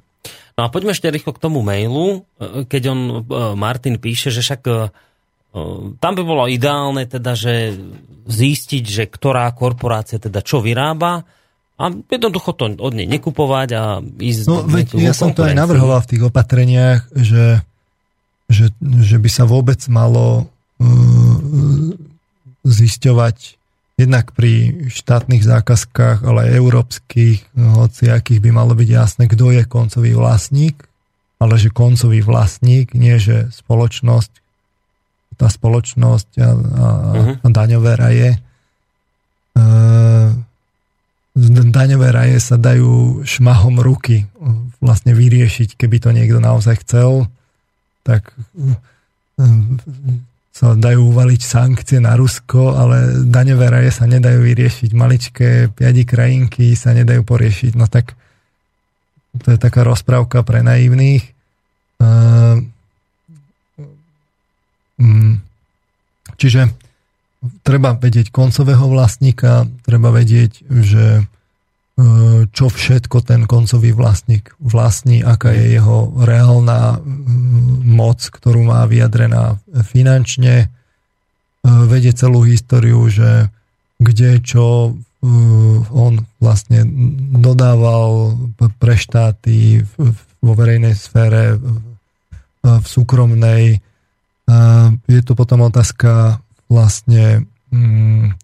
No 0.55 0.61
a 0.66 0.69
poďme 0.70 0.94
ešte 0.94 1.11
rýchlo 1.11 1.35
k 1.35 1.43
tomu 1.43 1.62
mailu, 1.62 2.27
e, 2.39 2.66
keď 2.66 2.82
on, 2.90 3.01
e, 3.01 3.15
Martin 3.55 4.02
píše, 4.02 4.35
že 4.35 4.43
však 4.43 4.62
e, 4.66 4.74
tam 6.02 6.12
by 6.19 6.23
bolo 6.27 6.51
ideálne 6.51 7.06
teda, 7.06 7.39
že 7.39 7.78
zistiť, 8.27 8.85
že 8.86 9.05
ktorá 9.06 9.47
korporácia 9.55 10.19
teda 10.19 10.43
čo 10.43 10.59
vyrába 10.59 11.23
a 11.74 11.85
jednoducho 11.90 12.55
to 12.55 12.70
od 12.78 12.93
nej 12.94 13.06
nekupovať 13.06 13.69
a 13.74 13.82
ísť... 14.02 14.47
No 14.47 14.62
veď 14.66 14.86
ja 14.98 15.15
som 15.15 15.35
to 15.35 15.43
aj 15.43 15.59
navrhoval 15.59 16.02
v 16.02 16.11
tých 16.11 16.23
opatreniach, 16.23 17.11
že, 17.19 17.62
že, 18.47 18.70
že 18.81 19.16
by 19.19 19.31
sa 19.31 19.43
vôbec 19.43 19.82
malo 19.90 20.47
uh, 20.78 21.94
zisťovať 22.62 23.59
jednak 23.95 24.35
pri 24.35 24.87
štátnych 24.91 25.47
zákazkách, 25.47 26.27
ale 26.27 26.51
aj 26.51 26.59
európskych, 26.59 27.39
hoci 27.55 28.11
akých 28.11 28.43
by 28.43 28.51
malo 28.51 28.75
byť 28.75 28.89
jasné, 28.91 29.25
kto 29.31 29.55
je 29.55 29.62
koncový 29.62 30.19
vlastník, 30.19 30.91
ale 31.39 31.55
že 31.59 31.71
koncový 31.71 32.19
vlastník, 32.19 32.91
nie 32.95 33.19
že 33.23 33.51
spoločnosť, 33.55 34.33
tá 35.35 35.47
spoločnosť 35.51 36.29
a, 36.39 36.43
a, 36.43 36.47
uh-huh. 36.51 37.35
a 37.43 37.47
daňové 37.51 37.93
raje. 37.99 38.31
E, 39.55 39.59
daňové 41.71 42.09
raje 42.15 42.39
sa 42.39 42.55
dajú 42.55 43.23
šmahom 43.27 43.83
ruky 43.83 44.31
vlastne 44.79 45.15
vyriešiť, 45.15 45.75
keby 45.75 45.97
to 45.99 46.11
niekto 46.15 46.39
naozaj 46.39 46.83
chcel, 46.87 47.27
tak 48.07 48.35
sa 50.55 50.78
dajú 50.78 51.10
uvaliť 51.10 51.40
sankcie 51.43 51.98
na 51.98 52.14
Rusko, 52.14 52.78
ale 52.78 53.26
daňové 53.26 53.66
raje 53.74 53.90
sa 53.90 54.06
nedajú 54.06 54.39
vyriešiť. 54.39 54.94
Maličké 54.94 55.48
piadi 55.74 56.06
krajinky 56.06 56.78
sa 56.78 56.94
nedajú 56.94 57.26
poriešiť. 57.26 57.74
No 57.74 57.90
tak 57.90 58.14
to 59.43 59.51
je 59.51 59.59
taká 59.59 59.82
rozprávka 59.82 60.47
pre 60.47 60.62
naivných. 60.62 61.26
Mm, 64.94 65.43
čiže 66.39 66.70
treba 67.66 67.98
vedieť 67.98 68.31
koncového 68.31 68.86
vlastníka, 68.86 69.66
treba 69.82 70.14
vedieť, 70.14 70.70
že 70.70 71.26
čo 72.51 72.66
všetko 72.66 73.23
ten 73.23 73.47
koncový 73.47 73.95
vlastník 73.95 74.51
vlastní, 74.59 75.23
aká 75.23 75.55
je 75.55 75.79
jeho 75.79 76.11
reálna 76.27 76.99
moc, 77.87 78.19
ktorú 78.19 78.66
má 78.66 78.83
vyjadrená 78.91 79.62
finančne, 79.87 80.75
vedie 81.62 82.11
celú 82.11 82.43
históriu, 82.43 83.07
že 83.07 83.47
kde 84.03 84.43
čo 84.43 84.99
on 85.95 86.12
vlastne 86.43 86.85
dodával 87.39 88.37
pre 88.83 88.99
štáty 88.99 89.87
vo 90.43 90.53
verejnej 90.53 90.93
sfére, 90.93 91.57
v 92.61 92.87
súkromnej. 92.91 93.81
Je 95.09 95.21
to 95.25 95.33
potom 95.33 95.65
otázka 95.65 96.43
vlastne 96.69 97.49
mm, 97.73 98.37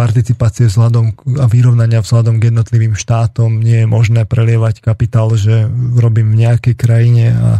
participácie 0.00 0.72
vzhľadom 0.72 1.12
a 1.36 1.44
vyrovnania 1.44 2.00
vzhľadom 2.00 2.40
k 2.40 2.48
jednotlivým 2.48 2.96
štátom. 2.96 3.60
Nie 3.60 3.84
je 3.84 3.92
možné 3.92 4.24
prelievať 4.24 4.80
kapitál, 4.80 5.36
že 5.36 5.68
robím 6.00 6.32
v 6.32 6.48
nejakej 6.48 6.74
krajine 6.80 7.26
a 7.36 7.50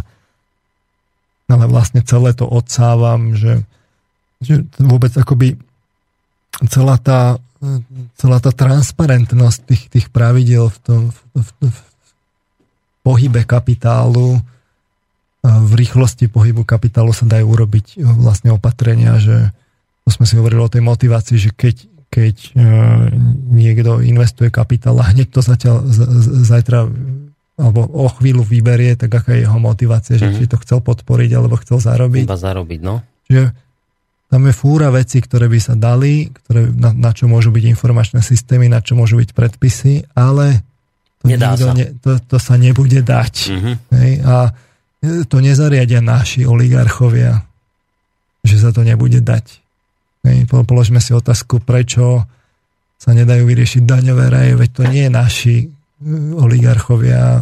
ale 1.51 1.67
vlastne 1.67 1.99
celé 1.99 2.31
to 2.31 2.47
odsávam, 2.47 3.35
že, 3.35 3.67
že 4.39 4.63
vôbec 4.79 5.11
akoby 5.11 5.59
celá 6.71 6.95
tá, 6.95 7.43
celá 8.15 8.39
tá 8.39 8.55
transparentnosť 8.55 9.59
tých, 9.67 9.83
tých 9.91 10.07
pravidel 10.15 10.71
v 10.71 10.77
tom 10.79 11.01
v, 11.11 11.19
v, 11.35 11.49
v 11.67 11.79
pohybe 13.03 13.43
kapitálu 13.43 14.39
v 15.41 15.71
rýchlosti 15.73 16.29
pohybu 16.29 16.61
kapitálu 16.61 17.11
sa 17.17 17.25
dajú 17.25 17.49
urobiť 17.49 17.97
vlastne 17.97 18.53
opatrenia, 18.53 19.17
že 19.17 19.49
to 20.05 20.09
sme 20.13 20.25
si 20.29 20.37
hovorili 20.37 20.61
o 20.61 20.69
tej 20.69 20.85
motivácii, 20.85 21.37
že 21.37 21.49
keď 21.49 21.89
keď 22.11 22.35
e, 22.35 22.49
niekto 23.55 24.03
investuje 24.03 24.51
kapitál 24.51 24.99
a 24.99 25.15
hneď 25.15 25.31
to 25.31 25.39
zatiaľ, 25.39 25.87
zajtra 26.43 26.91
alebo 27.61 27.85
o 27.87 28.09
chvíľu 28.09 28.41
vyberie, 28.43 28.97
tak 28.97 29.13
aká 29.13 29.37
je 29.37 29.45
jeho 29.45 29.59
motivácia, 29.61 30.17
že 30.17 30.27
mm-hmm. 30.27 30.39
či 30.43 30.49
to 30.49 30.57
chcel 30.65 30.79
podporiť, 30.81 31.29
alebo 31.37 31.61
chcel 31.61 31.77
zarobiť. 31.77 32.25
Iba 32.25 32.39
zarobiť, 32.39 32.79
no. 32.81 33.05
Čiže 33.29 33.43
tam 34.33 34.41
je 34.49 34.53
fúra 34.55 34.89
veci, 34.89 35.21
ktoré 35.21 35.45
by 35.45 35.59
sa 35.61 35.77
dali, 35.77 36.31
ktoré, 36.33 36.73
na, 36.73 36.89
na 36.89 37.11
čo 37.13 37.29
môžu 37.29 37.53
byť 37.53 37.63
informačné 37.69 38.25
systémy, 38.25 38.65
na 38.65 38.81
čo 38.81 38.97
môžu 38.97 39.21
byť 39.21 39.29
predpisy, 39.37 40.09
ale 40.17 40.65
to, 41.21 41.29
Nedá 41.29 41.53
sa. 41.53 41.77
Ne, 41.77 41.93
to, 42.01 42.17
to 42.17 42.41
sa 42.41 42.57
nebude 42.57 43.05
dať. 43.05 43.33
Mm-hmm. 43.53 43.75
Hej? 43.93 44.13
A 44.25 44.35
to 45.29 45.37
nezariadia 45.37 46.01
naši 46.01 46.49
oligarchovia, 46.49 47.45
že 48.41 48.57
sa 48.57 48.73
to 48.73 48.81
nebude 48.81 49.21
dať. 49.21 49.60
Hej? 50.25 50.45
Položme 50.47 51.01
si 51.01 51.11
otázku, 51.13 51.61
prečo 51.61 52.25
sa 53.01 53.11
nedajú 53.17 53.49
vyriešiť 53.49 53.81
daňové 53.81 54.25
raje, 54.29 54.53
veď 54.53 54.69
to 54.69 54.83
nie 54.85 55.01
je 55.09 55.11
naši 55.11 55.55
hm, 56.05 56.37
oligarchovia 56.37 57.41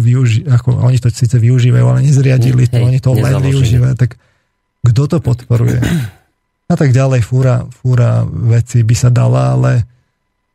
využi- 0.00 0.48
ako, 0.48 0.80
oni 0.80 0.96
to 0.96 1.12
síce 1.12 1.36
využívajú, 1.36 1.84
ale 1.84 2.00
nezriadili 2.00 2.64
to, 2.72 2.80
Hej, 2.80 2.84
oni 2.88 2.98
to 3.04 3.10
len 3.12 3.36
využívajú, 3.36 3.94
tak 4.00 4.16
kto 4.84 5.02
to 5.04 5.18
podporuje? 5.20 5.76
a 6.72 6.74
tak 6.74 6.96
ďalej, 6.96 7.20
fúra, 7.20 7.68
fúra 7.68 8.24
veci 8.24 8.80
by 8.80 8.96
sa 8.96 9.12
dala, 9.12 9.52
ale, 9.52 9.72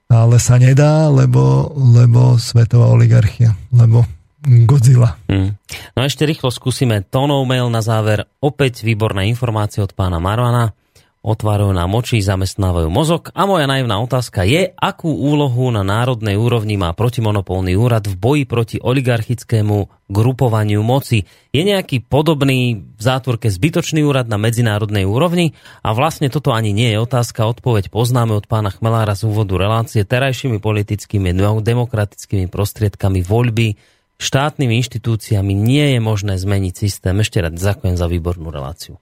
ale 0.10 0.42
sa 0.42 0.58
nedá, 0.58 1.06
lebo, 1.14 1.70
lebo 1.78 2.42
svetová 2.42 2.90
oligarchia, 2.90 3.54
lebo 3.70 4.02
Godzilla. 4.40 5.20
Hmm. 5.28 5.60
No 5.94 6.00
a 6.00 6.08
ešte 6.08 6.24
rýchlo 6.24 6.48
skúsime 6.48 7.04
tónov 7.04 7.44
mail 7.44 7.68
na 7.68 7.84
záver. 7.84 8.24
Opäť 8.40 8.88
výborné 8.88 9.28
informácie 9.28 9.84
od 9.84 9.92
pána 9.92 10.24
Marvana 10.24 10.72
otvárajú 11.20 11.76
nám 11.76 11.92
oči, 12.00 12.24
zamestnávajú 12.24 12.88
mozog. 12.88 13.28
A 13.36 13.44
moja 13.44 13.68
naivná 13.68 14.00
otázka 14.00 14.48
je, 14.48 14.72
akú 14.80 15.12
úlohu 15.12 15.68
na 15.70 15.84
národnej 15.84 16.40
úrovni 16.40 16.80
má 16.80 16.96
protimonopolný 16.96 17.76
úrad 17.76 18.08
v 18.08 18.16
boji 18.16 18.44
proti 18.48 18.78
oligarchickému 18.80 20.08
grupovaniu 20.08 20.80
moci. 20.80 21.28
Je 21.52 21.62
nejaký 21.62 22.08
podobný 22.08 22.80
v 22.80 23.02
zátvorke 23.02 23.52
zbytočný 23.52 24.02
úrad 24.02 24.32
na 24.32 24.40
medzinárodnej 24.40 25.04
úrovni? 25.04 25.54
A 25.84 25.92
vlastne 25.92 26.32
toto 26.32 26.56
ani 26.56 26.72
nie 26.72 26.96
je 26.96 27.04
otázka, 27.04 27.46
odpoveď 27.46 27.92
poznáme 27.92 28.34
od 28.34 28.48
pána 28.48 28.72
Chmelára 28.72 29.14
z 29.14 29.28
úvodu 29.28 29.60
relácie 29.60 30.08
terajšími 30.08 30.64
politickými 30.64 31.36
demokratickými 31.62 32.48
prostriedkami 32.48 33.20
voľby 33.22 33.76
štátnymi 34.20 34.76
inštitúciami 34.84 35.56
nie 35.56 35.96
je 35.96 36.00
možné 36.04 36.36
zmeniť 36.36 36.74
systém. 36.76 37.16
Ešte 37.24 37.40
raz 37.40 37.56
ďakujem 37.56 37.96
za 37.96 38.08
výbornú 38.12 38.52
reláciu. 38.52 39.00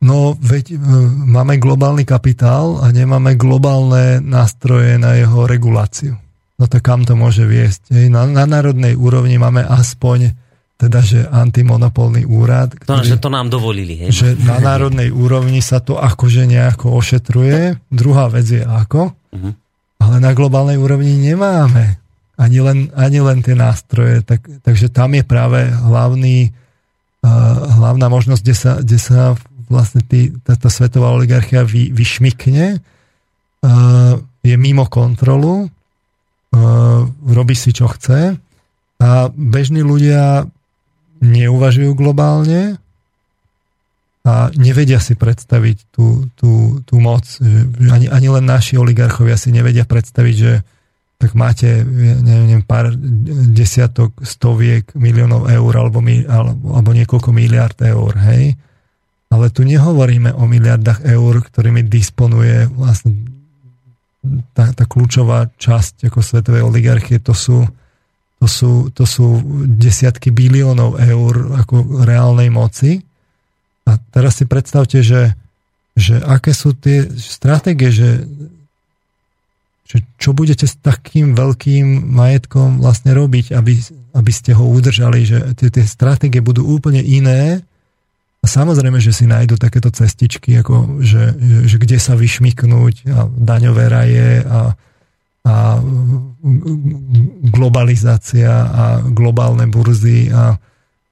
No, 0.00 0.32
veď 0.36 0.74
e, 0.74 0.76
máme 1.28 1.60
globálny 1.60 2.08
kapitál 2.08 2.80
a 2.80 2.88
nemáme 2.88 3.36
globálne 3.36 4.24
nástroje 4.24 4.96
na 4.96 5.20
jeho 5.20 5.44
reguláciu. 5.44 6.16
No 6.60 6.64
to 6.68 6.80
kam 6.80 7.08
to 7.08 7.16
môže 7.16 7.44
viesť? 7.44 7.92
Na, 8.12 8.28
na 8.28 8.44
národnej 8.44 8.92
úrovni 8.92 9.40
máme 9.40 9.64
aspoň 9.64 10.36
teda, 10.80 11.00
že 11.04 11.28
antimonopolný 11.28 12.24
úrad. 12.24 12.72
Ktorý, 12.72 13.04
no, 13.04 13.04
že 13.04 13.20
to 13.20 13.28
nám 13.28 13.52
dovolili. 13.52 14.00
Hej? 14.00 14.16
Že 14.16 14.28
na 14.48 14.56
národnej 14.64 15.12
úrovni 15.12 15.60
sa 15.60 15.84
to 15.84 16.00
akože 16.00 16.48
nejako 16.48 16.96
ošetruje. 16.96 17.76
Druhá 17.92 18.32
vec 18.32 18.48
je 18.48 18.64
ako. 18.64 19.12
Uh-huh. 19.12 19.52
Ale 20.00 20.16
na 20.24 20.32
globálnej 20.32 20.80
úrovni 20.80 21.20
nemáme 21.20 22.00
ani 22.40 22.58
len, 22.64 22.88
ani 22.96 23.20
len 23.20 23.44
tie 23.44 23.52
nástroje. 23.52 24.24
Tak, 24.24 24.64
takže 24.64 24.88
tam 24.88 25.12
je 25.12 25.20
práve 25.20 25.68
hlavný, 25.68 26.48
uh, 26.48 27.28
hlavná 27.76 28.08
možnosť, 28.08 28.40
kde 28.40 28.56
sa, 28.56 28.72
kde 28.80 28.98
sa 29.00 29.20
vlastne 29.70 30.02
tý, 30.02 30.34
táto 30.42 30.66
svetová 30.66 31.14
oligarchia 31.14 31.62
vy, 31.62 31.94
vyšmikne, 31.94 32.82
uh, 32.82 34.14
je 34.42 34.56
mimo 34.58 34.90
kontrolu, 34.90 35.70
uh, 35.70 37.00
robí 37.30 37.54
si 37.54 37.70
čo 37.70 37.86
chce 37.86 38.34
a 39.00 39.08
bežní 39.32 39.80
ľudia 39.80 40.44
neuvažujú 41.22 41.92
globálne 41.96 42.76
a 44.20 44.52
nevedia 44.52 45.00
si 45.00 45.16
predstaviť 45.16 45.88
tú, 45.88 46.28
tú, 46.36 46.84
tú 46.84 46.94
moc. 47.00 47.24
Ani, 47.88 48.04
ani 48.08 48.28
len 48.28 48.44
naši 48.44 48.76
oligarchovia 48.76 49.40
si 49.40 49.48
nevedia 49.48 49.88
predstaviť, 49.88 50.34
že 50.36 50.52
tak 51.20 51.36
máte 51.36 51.84
neviem, 52.24 52.64
pár 52.64 52.96
desiatok, 53.52 54.16
stoviek 54.24 54.88
miliónov 54.96 55.52
eur 55.52 55.72
alebo, 55.76 56.00
alebo, 56.04 56.80
alebo 56.80 56.90
niekoľko 56.96 57.30
miliard 57.32 57.76
eur, 57.76 58.12
hej? 58.32 58.56
Ale 59.30 59.46
tu 59.54 59.62
nehovoríme 59.62 60.34
o 60.34 60.44
miliardách 60.50 61.06
eur, 61.06 61.38
ktorými 61.46 61.86
disponuje 61.86 62.66
vlastne 62.66 63.30
tá, 64.52 64.74
tá 64.74 64.84
kľúčová 64.84 65.48
časť 65.56 66.10
ako 66.10 66.20
svetovej 66.20 66.62
oligarchie, 66.66 67.22
to 67.22 67.32
sú, 67.32 67.64
to, 68.42 68.46
sú, 68.46 68.92
to 68.92 69.08
sú 69.08 69.40
desiatky 69.64 70.28
biliónov 70.28 71.00
eur 71.00 71.56
ako 71.56 72.04
reálnej 72.04 72.52
moci. 72.52 73.00
A 73.88 73.96
teraz 74.12 74.38
si 74.38 74.44
predstavte, 74.44 75.00
že, 75.00 75.32
že 75.96 76.20
aké 76.20 76.52
sú 76.52 76.76
tie 76.76 77.08
stratégie, 77.16 77.90
že, 77.90 78.10
že 79.88 80.04
čo 80.20 80.36
budete 80.36 80.68
s 80.68 80.76
takým 80.78 81.32
veľkým 81.32 82.12
majetkom 82.12 82.78
vlastne 82.78 83.16
robiť, 83.16 83.56
aby, 83.56 83.74
aby 84.14 84.32
ste 84.34 84.52
ho 84.52 84.68
udržali, 84.68 85.24
že 85.24 85.38
tie, 85.56 85.72
tie 85.72 85.86
stratégie 85.88 86.44
budú 86.44 86.68
úplne 86.68 87.00
iné, 87.00 87.64
a 88.40 88.46
samozrejme, 88.48 88.96
že 89.04 89.12
si 89.12 89.28
nájdú 89.28 89.60
takéto 89.60 89.92
cestičky, 89.92 90.56
ako 90.64 91.04
že, 91.04 91.36
že, 91.36 91.58
že 91.68 91.76
kde 91.76 91.98
sa 92.00 92.16
vyšmiknúť 92.16 92.94
a 93.12 93.28
daňové 93.28 93.84
raje 93.92 94.28
a, 94.48 94.72
a 95.44 95.54
globalizácia 97.52 98.48
a 98.48 98.84
globálne 99.04 99.68
burzy 99.68 100.32
a, 100.32 100.56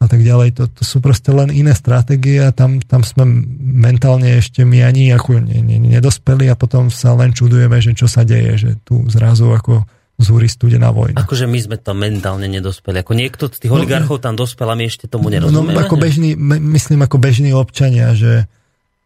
a 0.01 0.05
tak 0.09 0.25
ďalej. 0.25 0.57
To, 0.57 0.65
to 0.73 0.83
sú 0.89 1.05
proste 1.05 1.29
len 1.29 1.53
iné 1.53 1.77
stratégie 1.77 2.41
a 2.41 2.49
tam, 2.49 2.81
tam 2.81 3.05
sme 3.05 3.29
mentálne 3.61 4.41
ešte 4.41 4.65
my 4.65 4.81
ani 4.89 5.13
ako 5.13 5.45
nedospeli 5.45 6.49
a 6.49 6.57
potom 6.57 6.89
sa 6.89 7.13
len 7.13 7.37
čudujeme, 7.37 7.77
že 7.77 7.93
čo 7.93 8.09
sa 8.09 8.25
deje, 8.25 8.57
že 8.57 8.71
tu 8.89 9.05
zrazu 9.13 9.53
ako 9.53 9.85
zúri 10.19 10.51
studená 10.51 10.91
vojna. 10.91 11.23
Akože 11.23 11.47
my 11.47 11.59
sme 11.63 11.77
to 11.79 11.95
mentálne 11.95 12.51
nedospeli. 12.51 13.07
Ako 13.07 13.15
niekto 13.15 13.47
z 13.47 13.63
tých 13.63 13.71
no, 13.71 13.79
oligarchov 13.79 14.19
tam 14.19 14.35
dospel 14.35 14.67
a 14.67 14.75
my 14.75 14.91
ešte 14.91 15.07
tomu 15.07 15.31
nerozumieme. 15.31 15.79
No, 15.79 15.79
ako 15.79 15.95
bežný, 15.95 16.35
myslím 16.75 17.07
ako 17.07 17.23
bežní 17.23 17.55
občania, 17.55 18.19
že, 18.19 18.51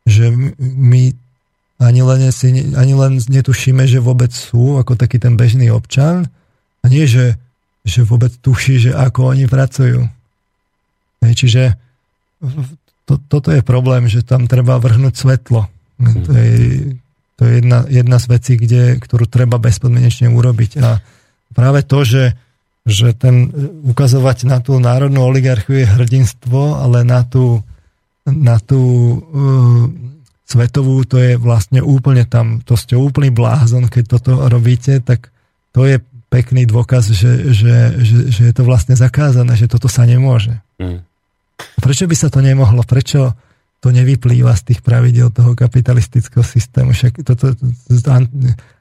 že 0.09 0.32
my 0.59 1.12
ani 1.84 2.01
len, 2.01 2.32
si, 2.32 2.48
ani 2.72 2.94
len 2.97 3.20
netušíme, 3.20 3.84
že 3.84 4.01
vôbec 4.01 4.32
sú 4.32 4.80
ako 4.80 4.97
taký 4.97 5.20
ten 5.20 5.36
bežný 5.36 5.68
občan 5.68 6.32
a 6.80 6.84
nie, 6.89 7.05
že, 7.05 7.36
že 7.84 8.09
vôbec 8.09 8.32
tuší, 8.40 8.89
že 8.89 8.90
ako 8.97 9.36
oni 9.36 9.44
pracujú. 9.44 10.09
Hej, 11.22 11.34
čiže 11.36 11.62
to, 13.05 13.20
toto 13.28 13.52
je 13.52 13.60
problém, 13.60 14.09
že 14.09 14.24
tam 14.24 14.48
treba 14.48 14.80
vrhnúť 14.80 15.14
svetlo. 15.14 15.68
To 16.01 16.30
je, 16.34 16.97
to 17.36 17.48
je 17.48 17.52
jedna, 17.60 17.78
jedna 17.88 18.18
z 18.20 18.26
vecí, 18.28 18.52
kde, 18.60 19.00
ktorú 19.00 19.26
treba 19.26 19.56
bezpodmienečne 19.56 20.30
urobiť. 20.30 20.70
A 20.84 21.00
práve 21.56 21.80
to, 21.82 22.04
že, 22.04 22.36
že 22.84 23.16
ten 23.16 23.50
ukazovať 23.88 24.44
na 24.46 24.59
tú 24.60 24.76
národnú 24.78 25.24
oligarchiu 25.24 25.82
je 25.82 25.88
hrdinstvo, 25.88 26.78
ale 26.78 27.02
na 27.02 27.24
tú, 27.24 27.64
na 28.28 28.60
tú 28.60 28.80
uh, 29.18 29.84
svetovú 30.44 31.09
to 31.09 31.16
je 31.16 31.40
vlastne 31.40 31.80
úplne 31.80 32.28
tam, 32.28 32.60
to 32.60 32.76
ste 32.76 32.92
úplný 32.92 33.32
blázon, 33.32 33.88
keď 33.88 34.04
toto 34.18 34.30
robíte, 34.52 35.00
tak 35.00 35.32
to 35.72 35.88
je 35.88 35.96
pekný 36.28 36.68
dôkaz, 36.68 37.12
že, 37.12 37.52
že, 37.52 37.74
že, 38.00 38.16
že 38.32 38.42
je 38.48 38.54
to 38.56 38.64
vlastne 38.64 38.96
zakázané, 38.96 39.52
že 39.56 39.68
toto 39.68 39.88
sa 39.88 40.09
nemôže. 40.09 40.60
Mm. 40.80 41.04
Prečo 41.80 42.09
by 42.09 42.16
sa 42.16 42.28
to 42.32 42.40
nemohlo? 42.40 42.84
Prečo, 42.84 43.36
to 43.82 43.90
nevyplýva 43.90 44.54
z 44.54 44.62
tých 44.72 44.80
pravidel 44.80 45.34
toho 45.34 45.59
kapitalistického 45.59 46.46
systému. 46.46 46.94
Však 46.94 47.26
toto, 47.26 47.50
to, 47.50 47.66
to, 47.66 47.94
to, 47.98 48.10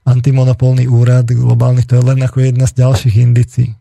antimonopolný 0.06 0.86
úrad 0.86 1.26
globálny, 1.26 1.82
to 1.90 1.98
je 1.98 2.06
len 2.06 2.22
ako 2.22 2.38
jedna 2.46 2.70
z 2.70 2.86
ďalších 2.86 3.16
indicí. 3.18 3.74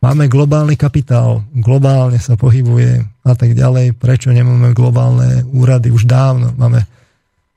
Máme 0.00 0.28
globálny 0.28 0.76
kapitál, 0.76 1.48
globálne 1.52 2.20
sa 2.20 2.36
pohybuje 2.36 3.04
a 3.24 3.32
tak 3.32 3.56
ďalej. 3.56 3.96
Prečo 3.96 4.32
nemáme 4.32 4.76
globálne 4.76 5.44
úrady? 5.48 5.88
Už 5.88 6.04
dávno 6.04 6.52
máme 6.60 6.84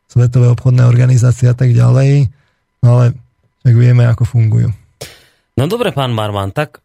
svetové 0.08 0.48
obchodné 0.56 0.88
organizácie 0.88 1.52
a 1.52 1.56
tak 1.56 1.76
ďalej. 1.76 2.32
No 2.84 2.88
ale 2.88 3.06
tak 3.68 3.76
vieme, 3.76 4.08
ako 4.08 4.24
fungujú. 4.24 4.72
No 5.60 5.64
dobre, 5.68 5.92
pán 5.92 6.16
Marman, 6.16 6.56
tak 6.56 6.80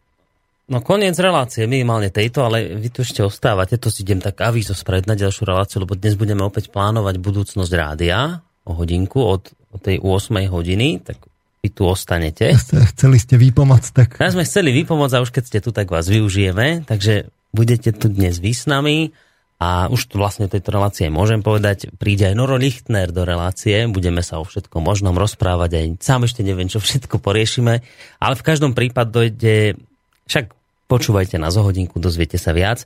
No 0.73 0.81
koniec 0.81 1.13
relácie, 1.21 1.69
minimálne 1.69 2.09
tejto, 2.09 2.49
ale 2.49 2.73
vy 2.73 2.89
tu 2.89 3.05
ešte 3.05 3.21
ostávate, 3.21 3.77
to 3.77 3.93
si 3.93 4.01
idem 4.01 4.17
tak 4.17 4.41
avízo 4.41 4.73
spraviť 4.73 5.05
na 5.05 5.13
ďalšiu 5.13 5.45
reláciu, 5.45 5.85
lebo 5.85 5.93
dnes 5.93 6.17
budeme 6.17 6.41
opäť 6.41 6.73
plánovať 6.73 7.21
budúcnosť 7.21 7.71
rádia 7.77 8.41
o 8.65 8.73
hodinku 8.73 9.21
od, 9.21 9.53
od 9.69 9.77
tej 9.77 10.01
8 10.01 10.33
hodiny, 10.49 11.05
tak 11.05 11.21
vy 11.61 11.69
tu 11.69 11.85
ostanete. 11.85 12.57
Chceli 12.97 13.21
ste 13.21 13.37
výpomoc, 13.37 13.85
tak... 13.93 14.17
Ja 14.17 14.33
sme 14.33 14.49
chceli 14.49 14.73
výpomoc 14.73 15.13
a 15.13 15.21
už 15.21 15.29
keď 15.29 15.43
ste 15.45 15.59
tu, 15.61 15.69
tak 15.69 15.93
vás 15.93 16.09
využijeme, 16.09 16.89
takže 16.89 17.29
budete 17.53 17.93
tu 17.93 18.09
dnes 18.09 18.41
vy 18.41 18.57
s 18.57 18.65
nami 18.65 19.13
a 19.61 19.93
už 19.93 20.09
tu 20.09 20.17
vlastne 20.17 20.49
tejto 20.49 20.73
relácie 20.73 21.05
môžem 21.13 21.45
povedať, 21.45 21.93
príde 22.01 22.33
aj 22.33 22.33
Noro 22.33 22.57
Lichtner 22.57 23.13
do 23.13 23.29
relácie, 23.29 23.85
budeme 23.93 24.25
sa 24.25 24.41
o 24.41 24.43
všetkom 24.49 24.81
možnom 24.81 25.13
rozprávať, 25.13 25.69
aj 25.77 25.85
sám 26.01 26.25
ešte 26.25 26.41
neviem, 26.41 26.65
čo 26.65 26.81
všetko 26.81 27.21
poriešime, 27.21 27.85
ale 28.17 28.33
v 28.33 28.41
každom 28.41 28.73
prípade 28.73 29.13
dojde 29.13 29.77
Však 30.25 30.62
počúvajte 30.93 31.41
na 31.41 31.49
zohodinku, 31.49 31.97
dozviete 31.97 32.37
sa 32.37 32.53
viac. 32.53 32.85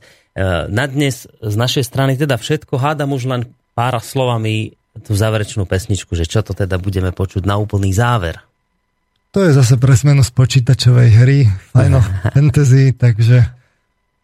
na 0.72 0.88
dnes 0.88 1.28
z 1.28 1.54
našej 1.60 1.84
strany 1.84 2.16
teda 2.16 2.40
všetko. 2.40 2.80
Hádam 2.80 3.12
už 3.12 3.28
len 3.28 3.42
pár 3.76 4.00
slovami 4.00 4.72
tú 5.04 5.12
záverečnú 5.12 5.68
pesničku, 5.68 6.16
že 6.16 6.24
čo 6.24 6.40
to 6.40 6.56
teda 6.56 6.80
budeme 6.80 7.12
počuť 7.12 7.44
na 7.44 7.60
úplný 7.60 7.92
záver. 7.92 8.40
To 9.36 9.44
je 9.44 9.52
zase 9.52 9.76
pre 9.76 9.92
zmenu 9.92 10.24
z 10.24 10.32
počítačovej 10.32 11.08
hry 11.20 11.38
Final 11.76 12.00
Fantasy, 12.32 12.96
takže 12.96 13.57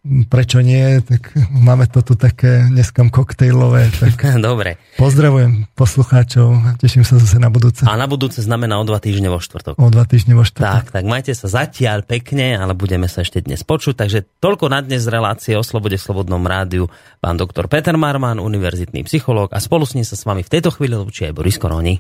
prečo 0.05 0.61
nie, 0.61 1.01
tak 1.01 1.33
máme 1.49 1.89
to 1.89 2.05
tu 2.05 2.13
také 2.13 2.69
dneskam 2.69 3.09
koktejlové. 3.09 3.89
Tak 3.89 4.37
Dobre. 4.45 4.77
Pozdravujem 5.01 5.65
poslucháčov, 5.73 6.77
teším 6.77 7.09
sa 7.09 7.17
zase 7.17 7.41
na 7.41 7.49
budúce. 7.49 7.89
A 7.89 7.97
na 7.97 8.05
budúce 8.05 8.45
znamená 8.45 8.77
o 8.77 8.85
dva 8.85 9.01
týždne 9.01 9.33
vo 9.33 9.41
štvrtok. 9.41 9.81
O 9.81 9.89
dva 9.89 10.05
týždne 10.05 10.37
vo 10.37 10.45
štvrtok. 10.45 10.93
Tak, 10.93 10.93
tak 10.93 11.05
majte 11.09 11.33
sa 11.33 11.49
zatiaľ 11.49 12.05
pekne, 12.05 12.61
ale 12.61 12.77
budeme 12.77 13.09
sa 13.09 13.25
ešte 13.25 13.41
dnes 13.41 13.65
počuť. 13.65 13.97
Takže 13.97 14.19
toľko 14.45 14.69
na 14.69 14.85
dnes 14.85 15.09
relácie 15.09 15.57
o 15.57 15.65
Slobode 15.65 15.97
v 15.97 16.05
Slobodnom 16.05 16.45
rádiu. 16.45 16.93
Pán 17.25 17.41
doktor 17.41 17.73
Peter 17.73 17.97
Marman, 17.97 18.37
univerzitný 18.37 19.09
psychológ 19.09 19.57
a 19.57 19.59
spolu 19.59 19.89
s 19.89 19.97
ním 19.97 20.05
sa 20.05 20.21
s 20.21 20.29
vami 20.29 20.45
v 20.45 20.53
tejto 20.53 20.69
chvíli 20.69 20.93
lúči 21.01 21.33
aj 21.33 21.33
Boris 21.33 21.57
Koroni. 21.57 21.97